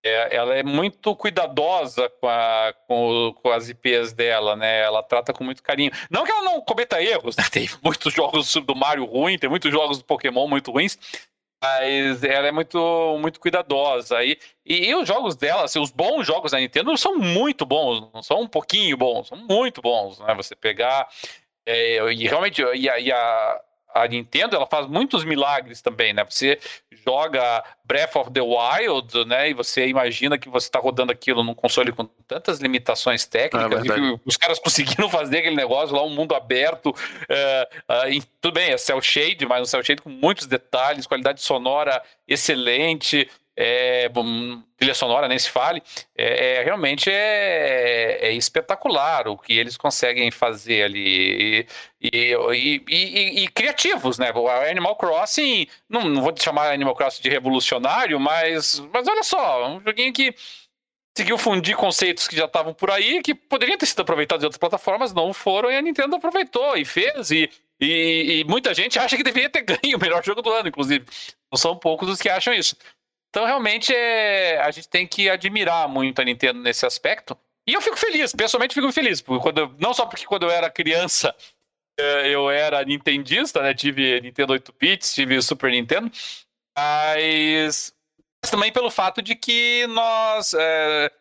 é, 0.04 0.36
ela 0.36 0.56
é 0.56 0.64
muito 0.64 1.16
cuidadosa 1.16 2.10
com, 2.22 2.28
a, 2.28 2.74
com, 2.88 3.34
com, 3.42 3.52
as 3.52 3.70
IPs 3.70 4.14
dela, 4.14 4.56
né? 4.56 4.82
Ela 4.82 5.04
trata 5.04 5.34
com 5.34 5.44
muito 5.44 5.64
carinho. 5.64 5.92
Não 6.10 6.24
que 6.24 6.32
ela 6.32 6.44
não 6.44 6.62
cometa 6.62 7.02
erros, 7.02 7.36
né? 7.36 7.44
Tem 7.52 7.70
muitos 7.84 8.14
jogos 8.14 8.54
do 8.54 8.76
Mario 8.76 9.06
ruim, 9.06 9.38
tem 9.38 9.50
muitos 9.50 9.72
jogos 9.72 9.98
do 9.98 10.06
Pokémon 10.06 10.48
muito 10.48 10.72
ruins, 10.72 10.98
mas 11.62 12.24
ela 12.24 12.48
é 12.48 12.52
muito, 12.52 13.18
muito 13.20 13.40
cuidadosa. 13.40 14.24
E, 14.24 14.38
e, 14.66 14.90
e 14.90 14.96
os 14.96 15.08
jogos 15.08 15.36
dela, 15.36 15.64
assim, 15.64 15.80
os 15.80 15.92
bons 15.92 16.26
jogos 16.26 16.52
da 16.52 16.60
Nintendo 16.60 16.96
são 16.98 17.18
muito 17.18 17.66
bons, 17.66 18.10
não 18.14 18.24
são 18.24 18.42
um 18.42 18.48
pouquinho 18.48 18.96
bons, 18.98 19.28
são 19.28 19.38
muito 19.38 19.82
bons, 19.82 20.20
né? 20.20 20.34
Você 20.36 20.56
pegar. 20.56 21.08
É, 21.66 21.98
e 22.14 22.28
realmente, 22.28 22.62
e 22.62 22.90
a, 22.90 23.00
e 23.00 23.12
a 23.12 23.62
a 23.94 24.08
Nintendo 24.08 24.56
ela 24.56 24.68
faz 24.68 24.86
muitos 24.88 25.24
milagres 25.24 25.82
também, 25.82 26.14
né? 26.14 26.24
Você 26.24 26.60
joga 27.06 27.64
Breath 27.84 28.16
of 28.16 28.32
the 28.32 28.42
Wild, 28.42 29.26
né? 29.26 29.50
E 29.50 29.54
você 29.54 29.88
imagina 29.88 30.38
que 30.38 30.50
você 30.50 30.68
está 30.68 30.80
rodando 30.80 31.12
aquilo 31.12 31.44
num 31.44 31.54
console 31.54 31.92
com 31.92 32.06
tantas 32.28 32.60
limitações 32.60 33.26
técnicas. 33.26 33.86
É 33.86 34.20
os 34.26 34.38
caras 34.38 34.60
conseguiram 34.60 35.10
fazer 35.10 35.40
aquele 35.40 35.56
negócio 35.56 35.96
lá, 35.96 36.04
um 36.04 36.10
mundo 36.10 36.36
aberto. 36.36 36.94
É, 37.30 37.70
é, 37.88 38.20
tudo 38.42 38.54
bem, 38.54 38.72
é 38.72 38.78
cel 38.78 39.02
shade, 39.02 39.46
mas 39.46 39.62
um 39.62 39.66
cel 39.66 39.84
shade 39.84 40.02
com 40.02 40.10
muitos 40.10 40.48
detalhes, 40.48 41.08
qualidade 41.08 41.42
sonora 41.42 42.02
excelente 42.28 43.30
é, 43.58 44.08
trilha 44.78 44.94
sonora 44.94 45.28
nem 45.28 45.40
se 45.40 45.50
fale, 45.50 45.82
é, 46.16 46.60
é 46.60 46.64
realmente 46.64 47.10
é, 47.10 48.20
é, 48.28 48.32
espetacular 48.34 49.28
o 49.28 49.36
que 49.36 49.58
eles 49.58 49.76
conseguem 49.76 50.30
fazer 50.30 50.84
ali 50.84 51.68
e, 52.00 52.36
e, 52.54 52.84
e, 52.88 53.44
e, 53.44 53.48
criativos, 53.48 54.20
né? 54.20 54.32
O 54.32 54.48
Animal 54.48 54.96
Crossing, 54.96 55.68
não, 55.90 56.04
não 56.04 56.22
vou 56.22 56.34
chamar 56.38 56.72
Animal 56.72 56.96
Crossing 56.96 57.24
de 57.24 57.30
revolucionário, 57.30 58.20
mas, 58.20 58.80
mas 58.94 59.08
olha 59.08 59.24
só, 59.24 59.68
um 59.68 59.82
joguinho 59.82 60.14
que 60.14 60.36
conseguiu 61.16 61.38
fundir 61.40 61.76
conceitos 61.76 62.28
que 62.28 62.36
já 62.36 62.46
estavam 62.46 62.76
por 62.76 62.92
aí, 62.92 63.24
que 63.24 63.34
poderiam 63.34 63.76
ter 63.76 63.88
sido 63.88 64.02
aproveitados 64.02 64.44
em 64.44 64.46
outras 64.46 64.60
plataformas, 64.60 65.12
não 65.12 65.34
foram, 65.34 65.72
e 65.72 65.76
a 65.76 65.82
Nintendo 65.82 66.16
aproveitou 66.16 66.78
e 66.78 66.86
fez, 66.86 67.32
e, 67.32 67.50
e, 67.80 68.42
e, 68.42 68.44
muita 68.44 68.72
gente 68.76 69.00
acha 69.00 69.18
que 69.18 69.24
deveria 69.24 69.50
ter 69.50 69.62
ganho 69.66 69.98
o 69.98 70.00
melhor 70.00 70.24
jogo 70.24 70.44
do 70.44 70.52
ano, 70.52 70.70
inclusive. 70.70 71.04
Não 71.52 71.58
são 71.58 71.76
poucos 71.76 72.08
os 72.08 72.22
que 72.22 72.30
acham 72.30 72.54
isso. 72.54 72.76
Então, 73.38 73.46
realmente, 73.46 73.94
é, 73.94 74.60
a 74.62 74.72
gente 74.72 74.90
tem 74.90 75.06
que 75.06 75.30
admirar 75.30 75.88
muito 75.88 76.20
a 76.20 76.26
Nintendo 76.26 76.60
nesse 76.60 76.88
aspecto. 76.88 77.38
E 77.68 77.74
eu 77.76 77.82
fico 77.84 77.96
feliz, 77.96 78.34
pessoalmente 78.34 78.74
fico 78.74 78.92
feliz, 78.92 79.22
porque 79.22 79.44
quando, 79.44 79.76
não 79.78 79.94
só 79.94 80.08
porque 80.08 80.26
quando 80.26 80.48
eu 80.48 80.50
era 80.50 80.72
criança 80.72 81.36
é, 82.00 82.30
eu 82.30 82.50
era 82.50 82.84
nintendista, 82.84 83.62
né? 83.62 83.76
Tive 83.76 84.20
Nintendo 84.22 84.54
8 84.54 84.74
bits, 84.80 85.14
tive 85.14 85.40
Super 85.40 85.70
Nintendo, 85.70 86.12
mas, 86.76 87.94
mas 88.44 88.50
também 88.50 88.72
pelo 88.72 88.90
fato 88.90 89.22
de 89.22 89.36
que 89.36 89.86
nós, 89.86 90.56
é, 90.56 91.12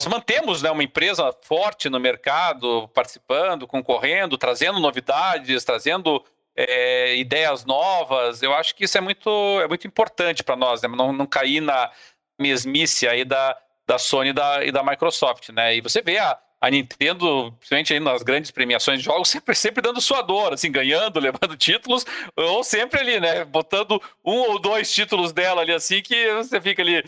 nós 0.00 0.10
mantemos 0.10 0.62
né, 0.62 0.70
uma 0.70 0.82
empresa 0.82 1.30
forte 1.42 1.90
no 1.90 2.00
mercado, 2.00 2.88
participando, 2.94 3.66
concorrendo, 3.66 4.38
trazendo 4.38 4.80
novidades, 4.80 5.62
trazendo 5.62 6.24
é, 6.56 7.16
ideias 7.16 7.64
novas. 7.64 8.42
Eu 8.42 8.54
acho 8.54 8.74
que 8.74 8.84
isso 8.84 8.98
é 8.98 9.00
muito, 9.00 9.30
é 9.62 9.68
muito 9.68 9.86
importante 9.86 10.42
para 10.42 10.56
nós, 10.56 10.82
né? 10.82 10.88
não, 10.88 11.12
não 11.12 11.26
cair 11.26 11.60
na 11.60 11.90
mesmice 12.38 13.06
aí 13.06 13.24
da, 13.24 13.56
da 13.86 13.98
Sony 13.98 14.30
e 14.30 14.32
da, 14.32 14.64
e 14.64 14.72
da 14.72 14.82
Microsoft, 14.82 15.50
né? 15.50 15.76
E 15.76 15.80
você 15.80 16.00
vê 16.00 16.18
a, 16.18 16.38
a 16.60 16.70
Nintendo, 16.70 17.52
principalmente 17.58 17.92
aí 17.92 18.00
nas 18.00 18.22
grandes 18.22 18.50
premiações 18.50 18.98
de 18.98 19.04
jogos, 19.04 19.28
sempre, 19.28 19.54
sempre 19.54 19.82
dando 19.82 20.00
sua 20.00 20.22
dor, 20.22 20.52
assim, 20.52 20.70
ganhando, 20.70 21.18
levando 21.20 21.56
títulos, 21.56 22.04
ou 22.36 22.64
sempre 22.64 23.00
ali, 23.00 23.20
né? 23.20 23.44
Botando 23.44 24.00
um 24.24 24.36
ou 24.36 24.58
dois 24.58 24.92
títulos 24.92 25.32
dela 25.32 25.62
ali, 25.62 25.72
assim, 25.72 26.02
que 26.02 26.32
você 26.34 26.60
fica 26.60 26.82
ali. 26.82 27.04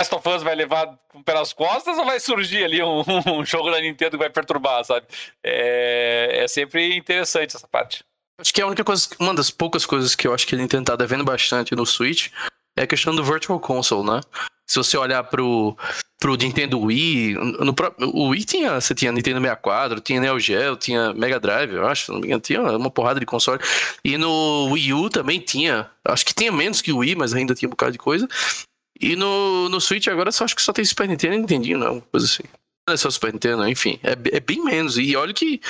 Last 0.00 0.12
of 0.12 0.28
Us 0.28 0.42
vai 0.42 0.56
levar 0.56 0.98
pelas 1.24 1.52
costas 1.52 1.96
ou 1.96 2.04
vai 2.04 2.18
surgir 2.18 2.64
ali 2.64 2.82
um, 2.82 3.04
um 3.38 3.44
jogo 3.44 3.70
da 3.70 3.80
Nintendo 3.80 4.12
que 4.12 4.16
vai 4.16 4.30
perturbar, 4.30 4.84
sabe? 4.84 5.06
É, 5.42 6.40
é 6.42 6.48
sempre 6.48 6.96
interessante 6.96 7.54
essa 7.54 7.68
parte. 7.68 8.04
Acho 8.38 8.52
que 8.52 8.60
a 8.60 8.66
única 8.66 8.84
coisa, 8.84 9.08
uma 9.20 9.34
das 9.34 9.50
poucas 9.50 9.86
coisas 9.86 10.14
que 10.14 10.26
eu 10.26 10.34
acho 10.34 10.46
que 10.46 10.54
ele 10.54 10.66
tá 10.66 10.96
devendo 10.96 11.24
bastante 11.24 11.74
no 11.74 11.86
Switch 11.86 12.30
é 12.76 12.82
a 12.82 12.86
questão 12.86 13.14
do 13.14 13.22
Virtual 13.22 13.60
Console, 13.60 14.06
né? 14.06 14.20
Se 14.66 14.76
você 14.76 14.96
olhar 14.96 15.22
pro, 15.24 15.76
pro 16.18 16.36
Nintendo 16.36 16.80
Wii, 16.80 17.34
no, 17.34 17.64
no, 17.66 17.74
o 18.12 18.28
Wii 18.30 18.44
tinha, 18.44 18.80
você 18.80 18.94
tinha 18.94 19.12
Nintendo 19.12 19.40
64, 19.40 20.00
tinha 20.00 20.20
Neo 20.20 20.40
Geo, 20.40 20.76
tinha 20.76 21.12
Mega 21.12 21.38
Drive, 21.38 21.74
eu 21.74 21.86
acho, 21.86 22.12
não 22.12 22.20
me 22.20 22.26
engano, 22.26 22.40
tinha 22.40 22.62
uma 22.62 22.90
porrada 22.90 23.20
de 23.20 23.26
console. 23.26 23.60
E 24.04 24.16
no 24.16 24.70
Wii 24.72 24.94
U 24.94 25.10
também 25.10 25.38
tinha, 25.38 25.88
acho 26.04 26.24
que 26.24 26.34
tinha 26.34 26.50
menos 26.50 26.80
que 26.80 26.92
o 26.92 26.98
Wii, 26.98 27.14
mas 27.14 27.34
ainda 27.34 27.54
tinha 27.54 27.68
um 27.68 27.70
bocado 27.70 27.92
de 27.92 27.98
coisa. 27.98 28.26
E 29.00 29.14
no, 29.14 29.68
no 29.68 29.80
Switch 29.80 30.08
agora 30.08 30.32
só 30.32 30.44
acho 30.44 30.56
que 30.56 30.62
só 30.62 30.72
tem 30.72 30.84
Super 30.84 31.06
Nintendo 31.06 31.34
e 31.34 31.38
Nintendinho, 31.38 31.78
não, 31.78 32.00
coisa 32.00 32.26
assim. 32.26 32.44
Não 32.88 32.94
é 32.94 32.96
só 32.96 33.10
Super 33.10 33.32
Nintendo, 33.32 33.68
enfim, 33.68 34.00
é, 34.02 34.12
é 34.36 34.40
bem 34.40 34.64
menos. 34.64 34.96
E 34.96 35.14
olha 35.14 35.32
que 35.32 35.60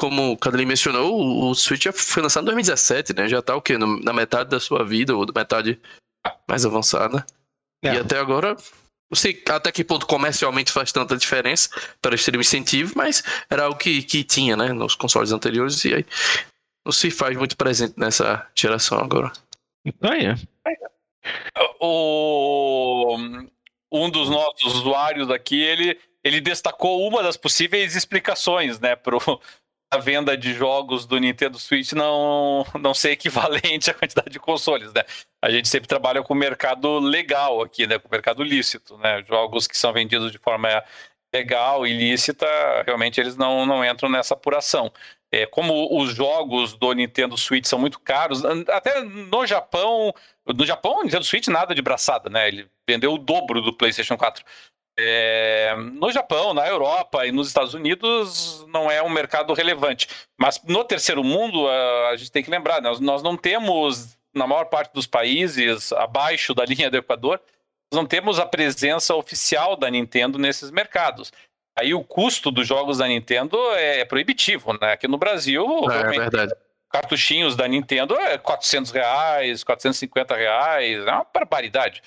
como 0.00 0.32
o 0.32 0.36
Cadley 0.38 0.64
mencionou, 0.64 1.50
o 1.50 1.54
Switch 1.54 1.84
já 1.84 1.92
foi 1.92 2.22
lançado 2.22 2.44
em 2.44 2.46
2017, 2.46 3.14
né? 3.14 3.28
Já 3.28 3.42
tá 3.42 3.54
o 3.54 3.60
quê? 3.60 3.76
Na 3.76 4.14
metade 4.14 4.48
da 4.48 4.58
sua 4.58 4.82
vida, 4.82 5.14
ou 5.14 5.26
metade 5.34 5.78
mais 6.48 6.64
avançada. 6.64 7.26
É. 7.84 7.92
E 7.92 7.98
até 7.98 8.18
agora, 8.18 8.56
não 9.10 9.14
sei 9.14 9.44
até 9.50 9.70
que 9.70 9.84
ponto 9.84 10.06
comercialmente 10.06 10.72
faz 10.72 10.90
tanta 10.90 11.18
diferença 11.18 11.68
para 12.00 12.14
um 12.14 12.40
incentivo, 12.40 12.94
mas 12.96 13.22
era 13.50 13.64
algo 13.64 13.76
que, 13.76 14.02
que 14.02 14.24
tinha, 14.24 14.56
né? 14.56 14.72
Nos 14.72 14.94
consoles 14.94 15.32
anteriores, 15.32 15.84
e 15.84 15.94
aí 15.94 16.06
não 16.82 16.92
se 16.92 17.10
faz 17.10 17.36
muito 17.36 17.54
presente 17.54 17.92
nessa 17.98 18.48
geração 18.54 18.98
agora. 19.00 19.30
Ah, 20.00 20.16
é. 20.16 20.34
O, 21.78 23.18
um 23.92 24.08
dos 24.08 24.30
nossos 24.30 24.76
usuários 24.76 25.30
aqui, 25.30 25.60
ele, 25.60 26.00
ele 26.24 26.40
destacou 26.40 27.06
uma 27.06 27.22
das 27.22 27.36
possíveis 27.36 27.94
explicações, 27.94 28.80
né, 28.80 28.96
pro, 28.96 29.20
a 29.92 29.98
venda 29.98 30.36
de 30.36 30.54
jogos 30.54 31.04
do 31.04 31.18
Nintendo 31.18 31.58
Switch 31.58 31.92
não, 31.92 32.64
não 32.80 32.94
ser 32.94 33.10
equivalente 33.10 33.90
à 33.90 33.94
quantidade 33.94 34.30
de 34.30 34.38
consoles, 34.38 34.92
né? 34.92 35.02
A 35.42 35.50
gente 35.50 35.68
sempre 35.68 35.88
trabalha 35.88 36.22
com 36.22 36.32
o 36.32 36.36
mercado 36.36 37.00
legal 37.00 37.60
aqui, 37.60 37.86
né? 37.86 37.98
Com 37.98 38.06
o 38.06 38.10
mercado 38.10 38.42
lícito, 38.42 38.96
né? 38.98 39.24
Jogos 39.26 39.66
que 39.66 39.76
são 39.76 39.92
vendidos 39.92 40.30
de 40.30 40.38
forma 40.38 40.82
legal, 41.34 41.86
ilícita, 41.86 42.46
realmente 42.84 43.20
eles 43.20 43.36
não, 43.36 43.66
não 43.66 43.84
entram 43.84 44.08
nessa 44.08 44.34
apuração. 44.34 44.92
É, 45.32 45.46
como 45.46 45.96
os 46.00 46.12
jogos 46.12 46.74
do 46.74 46.92
Nintendo 46.92 47.36
Switch 47.36 47.64
são 47.66 47.78
muito 47.78 48.00
caros, 48.00 48.42
até 48.68 49.00
no 49.02 49.46
Japão, 49.46 50.12
no 50.44 50.66
Japão 50.66 50.98
o 50.98 51.02
Nintendo 51.04 51.24
Switch 51.24 51.46
nada 51.46 51.72
de 51.72 51.80
braçada, 51.80 52.28
né? 52.28 52.48
Ele 52.48 52.68
vendeu 52.88 53.12
o 53.12 53.18
dobro 53.18 53.60
do 53.60 53.72
PlayStation 53.72 54.16
4. 54.16 54.44
É, 55.02 55.74
no 55.76 56.12
Japão, 56.12 56.52
na 56.52 56.66
Europa 56.66 57.26
e 57.26 57.32
nos 57.32 57.48
Estados 57.48 57.74
Unidos 57.74 58.64
não 58.68 58.90
é 58.90 59.02
um 59.02 59.08
mercado 59.08 59.52
relevante. 59.54 60.08
Mas 60.38 60.60
no 60.64 60.84
terceiro 60.84 61.24
mundo, 61.24 61.66
a, 61.68 62.08
a 62.10 62.16
gente 62.16 62.30
tem 62.30 62.42
que 62.42 62.50
lembrar, 62.50 62.82
nós, 62.82 63.00
nós 63.00 63.22
não 63.22 63.36
temos, 63.36 64.18
na 64.34 64.46
maior 64.46 64.66
parte 64.66 64.92
dos 64.92 65.06
países, 65.06 65.92
abaixo 65.92 66.54
da 66.54 66.64
linha 66.64 66.90
do 66.90 66.96
Equador, 66.96 67.40
não 67.92 68.06
temos 68.06 68.38
a 68.38 68.46
presença 68.46 69.14
oficial 69.14 69.76
da 69.76 69.90
Nintendo 69.90 70.38
nesses 70.38 70.70
mercados. 70.70 71.32
Aí 71.78 71.94
o 71.94 72.04
custo 72.04 72.50
dos 72.50 72.66
jogos 72.66 72.98
da 72.98 73.08
Nintendo 73.08 73.56
é 73.74 74.04
proibitivo, 74.04 74.72
né? 74.74 74.92
Aqui 74.92 75.08
no 75.08 75.16
Brasil, 75.16 75.64
é, 75.90 76.00
é 76.00 76.18
verdade. 76.18 76.52
cartuchinhos 76.90 77.56
da 77.56 77.66
Nintendo 77.66 78.14
é 78.14 78.36
400 78.36 78.90
reais, 78.90 79.64
450 79.64 80.36
reais, 80.36 81.06
é 81.06 81.10
uma 81.10 81.26
barbaridade. 81.32 82.02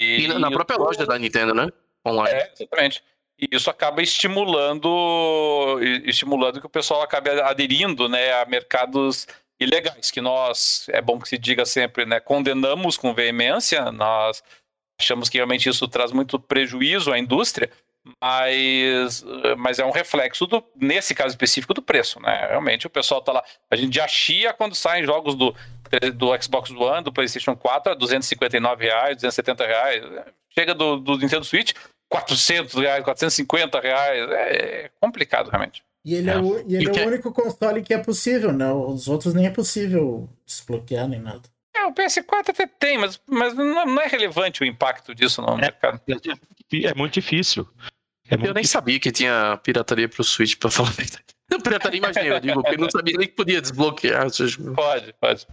E, 0.00 0.24
e 0.24 0.28
na, 0.28 0.38
na 0.38 0.50
própria 0.50 0.78
loja 0.78 1.04
da 1.04 1.18
Nintendo, 1.18 1.54
né? 1.54 1.68
Online. 2.06 2.38
É, 2.38 2.52
exatamente. 2.52 3.02
E 3.38 3.48
isso 3.52 3.70
acaba 3.70 4.02
estimulando, 4.02 5.78
estimulando 6.04 6.60
que 6.60 6.66
o 6.66 6.70
pessoal 6.70 7.00
acabe 7.00 7.30
aderindo, 7.30 8.06
né, 8.06 8.32
a 8.34 8.44
mercados 8.44 9.26
ilegais, 9.58 10.10
que 10.10 10.20
nós, 10.20 10.86
é 10.90 11.00
bom 11.00 11.18
que 11.18 11.28
se 11.28 11.38
diga 11.38 11.64
sempre, 11.64 12.04
né, 12.04 12.20
condenamos 12.20 12.98
com 12.98 13.14
veemência, 13.14 13.90
nós 13.90 14.42
achamos 15.00 15.30
que 15.30 15.38
realmente 15.38 15.68
isso 15.68 15.88
traz 15.88 16.12
muito 16.12 16.38
prejuízo 16.38 17.10
à 17.10 17.18
indústria, 17.18 17.70
mas, 18.20 19.24
mas 19.56 19.78
é 19.78 19.84
um 19.84 19.90
reflexo 19.90 20.46
do, 20.46 20.62
nesse 20.76 21.14
caso 21.14 21.30
específico 21.30 21.74
do 21.74 21.82
preço, 21.82 22.20
né? 22.20 22.46
Realmente 22.48 22.86
o 22.86 22.90
pessoal 22.90 23.20
tá 23.20 23.32
lá, 23.32 23.44
a 23.70 23.76
gente 23.76 23.94
já 23.94 24.08
chia 24.08 24.52
quando 24.54 24.74
saem 24.74 25.04
jogos 25.04 25.34
do, 25.34 25.54
do 26.14 26.42
Xbox 26.42 26.70
One, 26.70 27.04
do 27.04 27.12
PlayStation 27.12 27.54
4 27.54 27.92
a 27.92 27.94
259 27.94 28.84
reais, 28.84 29.16
270 29.16 29.66
reais, 29.66 30.02
chega 30.50 30.74
do, 30.74 30.96
do 30.96 31.18
Nintendo 31.18 31.44
Switch 31.44 31.74
400 32.10 32.74
reais, 32.74 33.04
450 33.04 33.80
reais. 33.80 34.30
É 34.30 34.90
complicado, 35.00 35.48
realmente. 35.48 35.82
E 36.04 36.14
ele 36.14 36.30
é, 36.30 36.32
é 36.32 36.38
o, 36.38 36.68
e 36.68 36.76
ele 36.76 36.98
é 36.98 37.04
o 37.04 37.08
único 37.08 37.32
console 37.32 37.82
que 37.82 37.94
é 37.94 37.98
possível, 37.98 38.52
né? 38.52 38.70
Os 38.72 39.06
outros 39.06 39.32
nem 39.32 39.46
é 39.46 39.50
possível 39.50 40.28
desbloquear 40.44 41.06
nem 41.06 41.20
nada. 41.20 41.42
É, 41.74 41.86
o 41.86 41.94
PS4 41.94 42.48
até 42.48 42.66
tem, 42.66 42.98
mas, 42.98 43.20
mas 43.26 43.54
não 43.54 44.00
é 44.00 44.06
relevante 44.06 44.62
o 44.62 44.66
impacto 44.66 45.14
disso 45.14 45.40
no 45.40 45.54
é, 45.54 45.56
mercado. 45.56 46.00
É 46.08 46.94
muito 46.94 47.14
difícil. 47.14 47.66
É 48.28 48.36
muito 48.36 48.48
eu 48.48 48.54
nem 48.54 48.62
difícil. 48.62 48.72
sabia 48.72 48.98
que 48.98 49.12
tinha 49.12 49.58
pirataria 49.62 50.08
pro 50.08 50.24
Switch, 50.24 50.56
pra 50.56 50.70
falar 50.70 50.88
a 50.88 50.92
verdade. 50.92 51.24
Não, 51.50 51.60
pirataria, 51.60 51.98
imaginei, 51.98 52.32
eu 52.32 52.40
digo, 52.40 52.62
porque 52.62 52.74
eu 52.74 52.80
não 52.80 52.90
sabia 52.90 53.16
nem 53.16 53.28
que 53.28 53.34
podia 53.34 53.60
desbloquear. 53.60 54.26
Pode, 54.74 55.14
pode. 55.20 55.46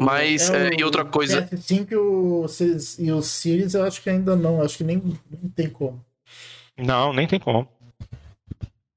Mas, 0.00 0.50
é, 0.50 0.70
e 0.78 0.84
outra 0.84 1.04
coisa. 1.04 1.40
O 1.40 1.56
PS5 1.56 1.90
e 1.90 1.96
o, 1.96 2.46
e 2.98 3.12
o 3.12 3.22
Series 3.22 3.74
eu 3.74 3.84
acho 3.84 4.02
que 4.02 4.10
ainda 4.10 4.36
não, 4.36 4.62
acho 4.62 4.76
que 4.76 4.84
nem, 4.84 5.02
nem 5.30 5.50
tem 5.50 5.70
como. 5.70 6.04
Não, 6.76 7.12
nem 7.12 7.26
tem 7.26 7.40
como. 7.40 7.68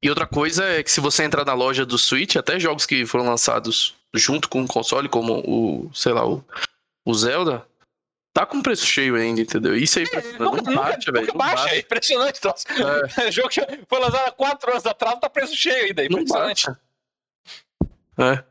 E 0.03 0.09
outra 0.09 0.25
coisa 0.25 0.65
é 0.65 0.83
que 0.83 0.91
se 0.91 0.99
você 0.99 1.23
entrar 1.23 1.45
na 1.45 1.53
loja 1.53 1.85
do 1.85 1.97
Switch, 1.97 2.35
até 2.35 2.59
jogos 2.59 2.85
que 2.85 3.05
foram 3.05 3.25
lançados 3.25 3.95
junto 4.13 4.49
com 4.49 4.63
o 4.63 4.67
console, 4.67 5.07
como 5.07 5.39
o, 5.39 5.91
sei 5.93 6.11
lá, 6.11 6.27
o, 6.27 6.43
o 7.05 7.13
Zelda, 7.13 7.65
tá 8.33 8.45
com 8.45 8.61
preço 8.61 8.85
cheio 8.85 9.15
ainda, 9.15 9.41
entendeu? 9.41 9.75
Isso 9.75 9.99
aí 9.99 10.05
é, 10.11 10.39
não, 10.39 10.55
não 10.55 10.75
baixa, 10.75 11.11
velho. 11.11 11.33
Baixa, 11.33 11.55
baixa, 11.55 11.75
é 11.75 11.79
impressionante. 11.79 12.41
Troço. 12.41 12.65
É. 13.19 13.29
jogo 13.31 13.49
que 13.49 13.61
foi 13.87 13.99
lançado 13.99 14.27
há 14.27 14.31
4 14.31 14.71
anos 14.71 14.85
atrás, 14.85 15.19
tá 15.19 15.29
preço 15.29 15.55
cheio 15.55 15.85
ainda, 15.85 16.01
é 16.01 16.05
impressionante. 16.05 16.67
Não 16.67 16.75
baixa. 18.17 18.43
É. 18.43 18.50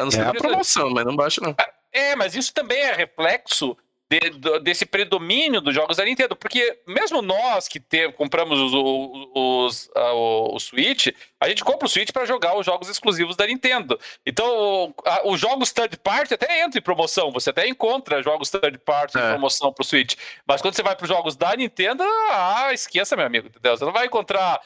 A 0.00 0.04
não 0.04 0.10
ser 0.10 0.20
é 0.20 0.24
a 0.24 0.32
promoção, 0.32 0.90
mas 0.90 1.04
não 1.04 1.14
baixa, 1.14 1.40
não. 1.42 1.54
É, 1.92 2.16
mas 2.16 2.34
isso 2.34 2.54
também 2.54 2.78
é 2.78 2.94
reflexo 2.94 3.76
de, 4.10 4.18
desse 4.60 4.84
predomínio 4.84 5.60
dos 5.60 5.72
jogos 5.72 5.98
da 5.98 6.04
Nintendo, 6.04 6.34
porque 6.34 6.80
mesmo 6.86 7.22
nós 7.22 7.68
que 7.68 7.78
ter, 7.78 8.12
compramos 8.14 8.58
os, 8.58 8.72
os, 8.74 9.90
a, 9.94 10.12
o, 10.12 10.56
o, 10.56 10.58
Switch, 10.58 11.08
a 11.38 11.48
gente 11.48 11.62
compra 11.62 11.86
o 11.86 11.88
Switch 11.88 12.10
para 12.10 12.24
jogar 12.24 12.58
os 12.58 12.66
jogos 12.66 12.88
exclusivos 12.88 13.36
da 13.36 13.46
Nintendo. 13.46 14.00
Então, 14.26 14.92
a, 15.04 15.28
os 15.28 15.38
jogos 15.38 15.70
third 15.70 15.96
party 15.98 16.34
até 16.34 16.64
entram 16.64 16.80
em 16.80 16.82
promoção, 16.82 17.30
você 17.30 17.50
até 17.50 17.68
encontra 17.68 18.22
jogos 18.22 18.50
third 18.50 18.78
party 18.78 19.16
é. 19.16 19.20
em 19.20 19.30
promoção 19.30 19.72
para 19.72 19.82
o 19.82 19.86
Switch. 19.86 20.16
Mas 20.44 20.60
quando 20.60 20.74
você 20.74 20.82
vai 20.82 20.96
para 20.96 21.04
os 21.04 21.08
jogos 21.08 21.36
da 21.36 21.54
Nintendo, 21.54 22.02
ah, 22.30 22.70
esqueça, 22.72 23.14
meu 23.14 23.26
amigo, 23.26 23.46
entendeu? 23.46 23.76
Você 23.76 23.84
não 23.84 23.92
vai 23.92 24.06
encontrar 24.06 24.60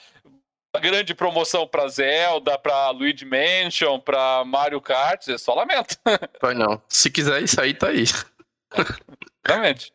grande 0.80 1.14
promoção 1.14 1.66
para 1.66 1.88
Zelda, 1.88 2.59
para 2.59 2.90
Luigi 2.90 3.24
Mansion, 3.24 3.98
para 3.98 4.44
Mario 4.44 4.80
Kart, 4.80 5.28
é 5.28 5.38
só 5.38 5.55
lamento. 5.55 5.96
Vai 6.40 6.55
não. 6.55 6.80
Se 6.88 7.10
quiser 7.10 7.42
isso 7.42 7.60
aí, 7.60 7.74
tá 7.74 7.88
aí. 7.88 8.05
Realmente. 9.46 9.92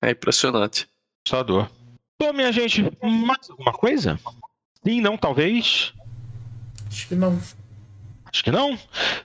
É 0.00 0.10
impressionante. 0.10 0.88
Só 1.26 1.42
dor. 1.42 1.70
Bom, 2.18 2.32
minha 2.32 2.52
gente, 2.52 2.82
mais 3.02 3.50
alguma 3.50 3.72
coisa? 3.72 4.18
Sim, 4.84 5.00
não, 5.00 5.16
talvez? 5.16 5.92
Acho 6.88 7.08
que 7.08 7.14
não. 7.14 7.40
Acho 8.24 8.44
que 8.44 8.50
não. 8.50 8.78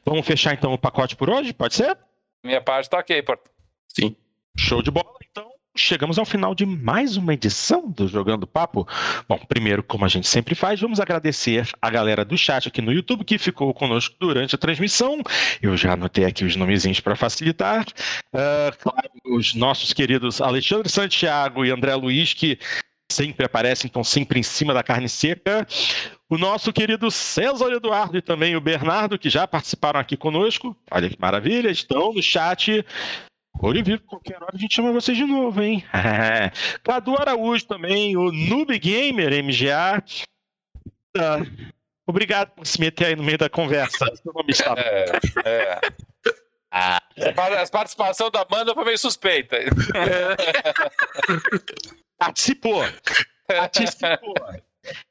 Vamos 0.05 0.25
fechar 0.25 0.53
então 0.53 0.73
o 0.73 0.77
pacote 0.77 1.15
por 1.15 1.29
hoje, 1.29 1.53
pode 1.53 1.75
ser? 1.75 1.97
Minha 2.43 2.61
parte 2.61 2.89
tá 2.89 2.99
ok, 2.99 3.21
Porto. 3.23 3.49
Sim. 3.87 4.15
Show 4.57 4.81
de 4.81 4.91
bola, 4.91 5.16
chegamos 5.81 6.17
ao 6.17 6.25
final 6.25 6.55
de 6.55 6.65
mais 6.65 7.17
uma 7.17 7.33
edição 7.33 7.89
do 7.89 8.07
Jogando 8.07 8.47
Papo. 8.47 8.87
Bom, 9.27 9.39
primeiro, 9.47 9.83
como 9.83 10.05
a 10.05 10.07
gente 10.07 10.27
sempre 10.27 10.55
faz, 10.55 10.79
vamos 10.79 10.99
agradecer 10.99 11.69
a 11.81 11.89
galera 11.89 12.25
do 12.25 12.37
chat 12.37 12.67
aqui 12.67 12.81
no 12.81 12.91
YouTube 12.91 13.23
que 13.23 13.37
ficou 13.37 13.73
conosco 13.73 14.15
durante 14.19 14.55
a 14.55 14.57
transmissão. 14.57 15.21
Eu 15.61 15.77
já 15.77 15.93
anotei 15.93 16.25
aqui 16.25 16.43
os 16.43 16.55
nomezinhos 16.55 16.99
para 16.99 17.15
facilitar. 17.15 17.85
Uh, 18.33 18.75
claro, 18.79 19.09
os 19.25 19.53
nossos 19.53 19.93
queridos 19.93 20.41
Alexandre 20.41 20.89
Santiago 20.89 21.65
e 21.65 21.71
André 21.71 21.95
Luiz, 21.95 22.33
que 22.33 22.57
sempre 23.11 23.45
aparecem, 23.45 23.87
estão 23.87 24.03
sempre 24.03 24.39
em 24.39 24.43
cima 24.43 24.73
da 24.73 24.83
carne 24.83 25.07
seca. 25.07 25.65
O 26.29 26.37
nosso 26.37 26.73
querido 26.73 27.09
César 27.09 27.71
Eduardo 27.71 28.17
e 28.17 28.21
também 28.21 28.55
o 28.55 28.61
Bernardo, 28.61 29.17
que 29.17 29.29
já 29.29 29.47
participaram 29.47 29.99
aqui 29.99 30.17
conosco. 30.17 30.75
Olha 30.91 31.09
que 31.09 31.19
maravilha, 31.19 31.69
estão 31.69 32.13
no 32.13 32.21
chat. 32.21 32.85
Vivo, 33.84 34.03
qualquer 34.03 34.41
hora 34.41 34.51
a 34.53 34.57
gente 34.57 34.75
chama 34.75 34.91
vocês 34.91 35.17
de 35.17 35.25
novo, 35.25 35.61
hein? 35.61 35.84
Cadu 36.84 37.15
Araújo 37.15 37.65
também, 37.65 38.15
o 38.15 38.31
Noob 38.31 38.77
Gamer 38.77 39.43
MGA. 39.43 40.03
Ah, 41.17 41.39
obrigado 42.05 42.51
por 42.51 42.67
se 42.67 42.79
meter 42.79 43.07
aí 43.07 43.15
no 43.15 43.23
meio 43.23 43.38
da 43.38 43.49
conversa. 43.49 44.05
Seu 44.21 44.31
nome 44.34 44.51
está. 44.51 44.75
É, 44.77 45.11
é. 45.45 45.79
Ah. 46.71 47.01
A 47.17 47.67
participação 47.69 48.29
da 48.29 48.45
Amanda 48.47 48.73
foi 48.75 48.85
meio 48.85 48.97
suspeita. 48.97 49.57
Participou. 52.17 52.84
Participou. 53.47 54.35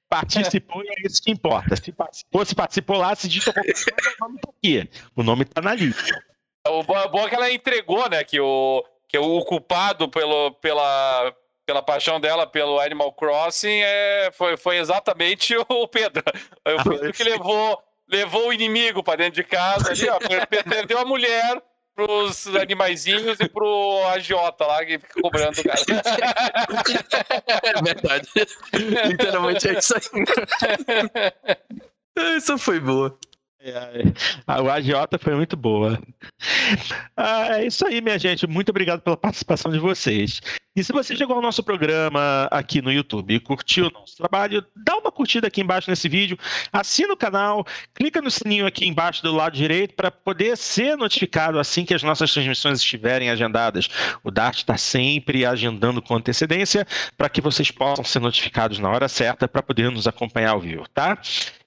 Participou 0.08 0.84
e 0.84 0.88
é 0.88 1.06
isso 1.06 1.22
que 1.22 1.30
importa. 1.32 1.74
Se 1.76 1.90
participou, 1.90 2.44
se 2.44 2.54
participou 2.54 2.96
lá, 2.98 3.14
se 3.16 3.28
coisa, 3.28 3.84
o 4.20 4.24
nome 4.24 4.38
tá 4.40 4.50
aqui. 4.56 4.90
O 5.16 5.22
nome 5.22 5.44
tá 5.44 5.60
na 5.60 5.74
lista. 5.74 6.22
O 6.68 6.82
bom 6.82 7.26
é 7.26 7.28
que 7.28 7.34
ela 7.34 7.50
entregou, 7.50 8.08
né? 8.08 8.24
Que 8.24 8.40
o, 8.40 8.84
que 9.08 9.18
o 9.18 9.44
culpado 9.44 10.08
pelo, 10.08 10.52
pela, 10.52 11.34
pela 11.64 11.82
paixão 11.82 12.20
dela 12.20 12.46
pelo 12.46 12.80
Animal 12.80 13.12
Crossing 13.12 13.80
é, 13.82 14.30
foi, 14.32 14.56
foi 14.56 14.78
exatamente 14.78 15.54
o 15.68 15.88
Pedro. 15.88 16.22
O 16.64 16.90
Pedro 16.90 17.12
que 17.12 17.24
levou, 17.24 17.82
levou 18.08 18.48
o 18.48 18.52
inimigo 18.52 19.02
para 19.02 19.16
dentro 19.16 19.34
de 19.34 19.44
casa 19.44 19.90
ali, 19.90 20.08
ó, 20.08 20.18
perdeu 20.68 20.98
a 20.98 21.04
mulher 21.04 21.62
pros 21.96 22.46
animaizinhos 22.48 23.40
e 23.40 23.48
pro 23.48 24.06
agiota 24.08 24.66
lá 24.66 24.84
que 24.84 24.98
fica 24.98 25.20
cobrando 25.20 25.58
o 25.58 25.64
cara. 25.64 25.80
É 27.62 27.80
verdade. 27.82 28.28
Literalmente 29.08 29.68
é 29.68 29.78
isso 29.78 29.94
aí. 29.94 30.02
Essa 32.36 32.58
foi 32.58 32.78
boa. 32.80 33.18
A, 34.46 34.62
o 34.62 34.70
agiota 34.70 35.18
foi 35.18 35.34
muito 35.34 35.56
boa. 35.56 36.00
Ah, 37.16 37.58
é 37.58 37.66
isso 37.66 37.86
aí, 37.86 38.00
minha 38.00 38.18
gente. 38.18 38.46
Muito 38.46 38.68
obrigado 38.68 39.00
pela 39.00 39.16
participação 39.16 39.72
de 39.72 39.78
vocês. 39.78 40.40
E 40.76 40.84
se 40.84 40.92
você 40.92 41.16
chegou 41.16 41.34
ao 41.36 41.42
nosso 41.42 41.62
programa 41.62 42.46
aqui 42.50 42.82
no 42.82 42.92
YouTube 42.92 43.34
e 43.34 43.40
curtiu 43.40 43.86
o 43.86 43.90
nosso 43.90 44.14
trabalho, 44.14 44.62
dá 44.76 44.94
uma 44.98 45.10
curtida 45.10 45.46
aqui 45.46 45.62
embaixo 45.62 45.88
nesse 45.88 46.06
vídeo, 46.06 46.38
assina 46.70 47.14
o 47.14 47.16
canal, 47.16 47.64
clica 47.94 48.20
no 48.20 48.30
sininho 48.30 48.66
aqui 48.66 48.86
embaixo 48.86 49.22
do 49.22 49.34
lado 49.34 49.56
direito 49.56 49.94
para 49.94 50.10
poder 50.10 50.54
ser 50.54 50.94
notificado 50.94 51.58
assim 51.58 51.86
que 51.86 51.94
as 51.94 52.02
nossas 52.02 52.30
transmissões 52.30 52.80
estiverem 52.80 53.30
agendadas. 53.30 53.88
O 54.22 54.30
Dart 54.30 54.58
está 54.58 54.76
sempre 54.76 55.46
agendando 55.46 56.02
com 56.02 56.14
antecedência 56.14 56.86
para 57.16 57.30
que 57.30 57.40
vocês 57.40 57.70
possam 57.70 58.04
ser 58.04 58.20
notificados 58.20 58.78
na 58.78 58.90
hora 58.90 59.08
certa 59.08 59.48
para 59.48 59.62
poder 59.62 59.90
nos 59.90 60.06
acompanhar 60.06 60.50
ao 60.50 60.60
vivo, 60.60 60.86
tá? 60.92 61.18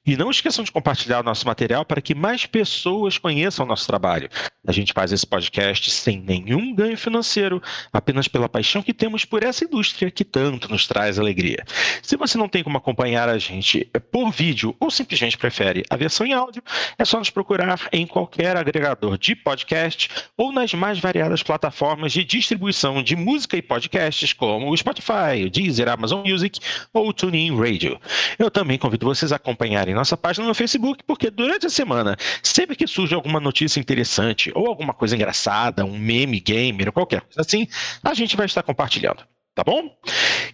E 0.09 0.17
não 0.17 0.31
esqueçam 0.31 0.63
de 0.65 0.71
compartilhar 0.71 1.19
o 1.19 1.23
nosso 1.23 1.45
material 1.45 1.85
para 1.85 2.01
que 2.01 2.15
mais 2.15 2.43
pessoas 2.43 3.19
conheçam 3.19 3.63
o 3.63 3.69
nosso 3.69 3.85
trabalho. 3.85 4.27
A 4.65 4.71
gente 4.71 4.91
faz 4.91 5.13
esse 5.13 5.25
podcast 5.25 5.91
sem 5.91 6.19
nenhum 6.19 6.73
ganho 6.73 6.97
financeiro, 6.97 7.61
apenas 7.93 8.27
pela 8.27 8.49
paixão 8.49 8.81
que 8.81 8.91
temos 8.91 9.23
por 9.23 9.43
essa 9.43 9.65
indústria 9.65 10.09
que 10.09 10.25
tanto 10.25 10.67
nos 10.67 10.87
traz 10.87 11.19
alegria. 11.19 11.63
Se 12.01 12.17
você 12.17 12.39
não 12.39 12.49
tem 12.49 12.63
como 12.63 12.75
acompanhar 12.75 13.29
a 13.29 13.37
gente 13.37 13.87
por 14.11 14.31
vídeo 14.31 14.75
ou 14.79 14.89
simplesmente 14.89 15.37
prefere 15.37 15.83
a 15.91 15.95
versão 15.95 16.25
em 16.25 16.33
áudio, 16.33 16.63
é 16.97 17.05
só 17.05 17.19
nos 17.19 17.29
procurar 17.29 17.87
em 17.91 18.07
qualquer 18.07 18.57
agregador 18.57 19.15
de 19.15 19.35
podcast 19.35 20.09
ou 20.35 20.51
nas 20.51 20.73
mais 20.73 20.97
variadas 20.97 21.43
plataformas 21.43 22.13
de 22.13 22.23
distribuição 22.23 23.03
de 23.03 23.15
música 23.15 23.55
e 23.57 23.61
podcasts, 23.61 24.33
como 24.33 24.71
o 24.71 24.75
Spotify, 24.75 25.45
o 25.45 25.51
Deezer, 25.51 25.87
Amazon 25.87 26.27
Music 26.27 26.59
ou 26.91 27.09
o 27.09 27.13
TuneIn 27.13 27.55
Radio. 27.55 28.01
Eu 28.39 28.49
também 28.49 28.79
convido 28.79 29.05
vocês 29.05 29.31
a 29.31 29.35
acompanharem 29.35 29.98
nossa 29.99 30.17
página 30.17 30.47
no 30.47 30.53
Facebook, 30.53 31.03
porque 31.05 31.29
durante 31.29 31.67
a 31.67 31.69
semana, 31.69 32.17
sempre 32.41 32.75
que 32.75 32.87
surge 32.87 33.13
alguma 33.13 33.39
notícia 33.39 33.79
interessante 33.79 34.51
ou 34.55 34.67
alguma 34.67 34.93
coisa 34.93 35.15
engraçada, 35.15 35.85
um 35.85 35.97
meme 35.97 36.39
gamer 36.39 36.87
ou 36.87 36.93
qualquer 36.93 37.21
coisa 37.21 37.41
assim, 37.41 37.67
a 38.03 38.13
gente 38.13 38.35
vai 38.35 38.45
estar 38.45 38.63
compartilhando. 38.63 39.23
Tá 39.55 39.63
bom? 39.63 39.97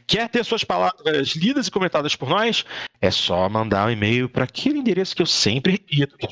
Quer 0.08 0.30
ter 0.30 0.44
suas 0.44 0.64
palavras 0.64 1.36
lidas 1.36 1.68
e 1.68 1.72
comentadas 1.72 2.16
por 2.16 2.28
nós? 2.28 2.66
É 3.00 3.12
só 3.12 3.48
mandar 3.48 3.88
um 3.88 3.92
e-mail 3.92 4.28
para 4.28 4.46
aquele 4.46 4.80
endereço 4.80 5.16
que 5.16 5.22
eu 5.22 5.28
sempre 5.28 5.74
repito, 5.74 6.16
é 6.20 6.28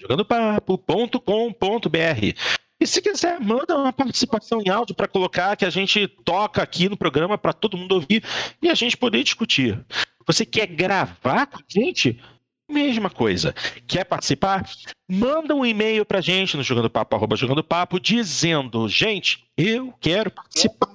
jogandopapo.com.br. 0.00 2.63
E 2.80 2.86
se 2.86 3.00
quiser, 3.00 3.40
manda 3.40 3.76
uma 3.76 3.92
participação 3.92 4.60
em 4.60 4.68
áudio 4.68 4.94
para 4.94 5.08
colocar 5.08 5.56
que 5.56 5.64
a 5.64 5.70
gente 5.70 6.06
toca 6.06 6.62
aqui 6.62 6.88
no 6.88 6.96
programa 6.96 7.38
para 7.38 7.52
todo 7.52 7.76
mundo 7.76 7.92
ouvir 7.92 8.22
e 8.60 8.68
a 8.68 8.74
gente 8.74 8.96
poder 8.96 9.22
discutir. 9.22 9.84
Você 10.26 10.44
quer 10.44 10.66
gravar 10.66 11.46
com 11.46 11.58
a 11.58 11.64
gente? 11.68 12.20
Mesma 12.68 13.10
coisa. 13.10 13.54
Quer 13.86 14.04
participar? 14.04 14.68
Manda 15.08 15.54
um 15.54 15.64
e-mail 15.64 16.04
para 16.04 16.18
a 16.18 16.22
gente 16.22 16.56
no 16.56 16.62
Jogando 16.62 16.90
Papo, 16.90 17.14
arroba 17.14 17.36
Jogando 17.36 17.62
Papo, 17.62 18.00
dizendo, 18.00 18.88
gente, 18.88 19.44
eu 19.56 19.92
quero 20.00 20.30
participar. 20.30 20.92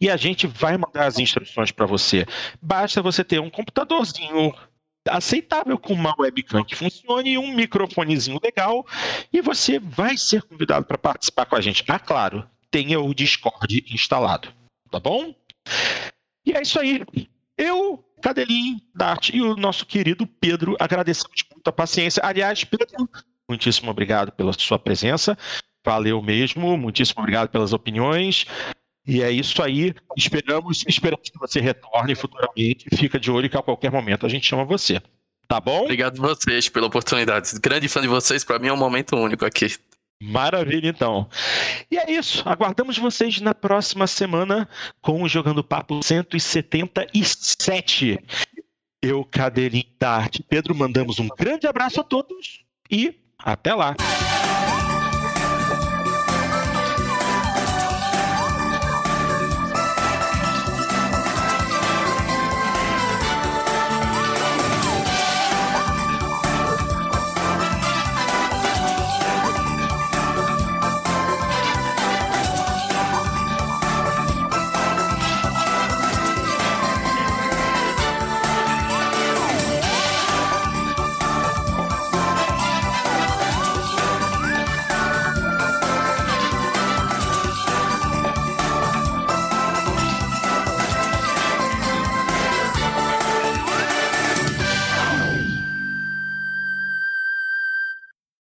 E 0.00 0.08
a 0.08 0.16
gente 0.16 0.46
vai 0.46 0.76
mandar 0.76 1.06
as 1.06 1.18
instruções 1.18 1.70
para 1.70 1.84
você. 1.84 2.26
Basta 2.62 3.02
você 3.02 3.22
ter 3.22 3.40
um 3.40 3.50
computadorzinho 3.50 4.54
aceitável 5.08 5.78
com 5.78 5.92
uma 5.92 6.14
webcam 6.18 6.64
que 6.64 6.74
funcione 6.74 7.32
e 7.32 7.38
um 7.38 7.54
microfonezinho 7.54 8.40
legal 8.42 8.86
e 9.32 9.40
você 9.40 9.78
vai 9.78 10.16
ser 10.16 10.42
convidado 10.42 10.86
para 10.86 10.98
participar 10.98 11.46
com 11.46 11.56
a 11.56 11.60
gente. 11.60 11.84
Ah, 11.88 11.98
claro, 11.98 12.48
tenha 12.70 13.00
o 13.00 13.14
Discord 13.14 13.84
instalado, 13.90 14.52
tá 14.90 15.00
bom? 15.00 15.34
E 16.44 16.52
é 16.52 16.62
isso 16.62 16.78
aí. 16.78 17.04
Eu, 17.56 18.04
Cadelinho, 18.22 18.80
Dart 18.94 19.30
e 19.30 19.40
o 19.40 19.56
nosso 19.56 19.86
querido 19.86 20.26
Pedro 20.26 20.76
agradecemos 20.78 21.42
muito 21.52 21.68
a 21.68 21.72
paciência. 21.72 22.22
Aliás, 22.24 22.64
Pedro, 22.64 23.08
muitíssimo 23.48 23.90
obrigado 23.90 24.30
pela 24.32 24.52
sua 24.52 24.78
presença. 24.78 25.36
Valeu 25.84 26.20
mesmo, 26.20 26.76
muitíssimo 26.76 27.22
obrigado 27.22 27.48
pelas 27.48 27.72
opiniões. 27.72 28.46
E 29.06 29.22
é 29.22 29.30
isso 29.30 29.62
aí. 29.62 29.94
Esperamos, 30.16 30.84
esperamos 30.88 31.30
que 31.30 31.38
você 31.38 31.60
retorne 31.60 32.14
futuramente. 32.14 32.86
Fica 32.96 33.20
de 33.20 33.30
olho 33.30 33.48
que 33.48 33.56
a 33.56 33.62
qualquer 33.62 33.90
momento 33.90 34.26
a 34.26 34.28
gente 34.28 34.46
chama 34.46 34.64
você. 34.64 35.00
Tá 35.46 35.60
bom? 35.60 35.82
Obrigado 35.82 36.24
a 36.24 36.28
vocês 36.28 36.68
pela 36.68 36.88
oportunidade. 36.88 37.52
Grande 37.60 37.88
fã 37.88 38.00
de 38.00 38.08
vocês, 38.08 38.42
para 38.42 38.58
mim 38.58 38.68
é 38.68 38.72
um 38.72 38.76
momento 38.76 39.16
único 39.16 39.44
aqui. 39.44 39.76
Maravilha, 40.20 40.88
então. 40.88 41.28
E 41.90 41.98
é 41.98 42.10
isso. 42.10 42.42
Aguardamos 42.48 42.96
vocês 42.98 43.40
na 43.40 43.54
próxima 43.54 44.06
semana 44.06 44.68
com 45.00 45.22
o 45.22 45.28
Jogando 45.28 45.62
Papo 45.62 46.02
177. 46.02 48.18
Eu, 49.02 49.24
Cadeirinho 49.24 49.84
da 50.00 50.10
Arte 50.10 50.42
Pedro, 50.42 50.74
mandamos 50.74 51.20
um 51.20 51.28
grande 51.28 51.66
abraço 51.66 52.00
a 52.00 52.04
todos 52.04 52.64
e 52.90 53.14
até 53.38 53.74
lá. 53.74 53.94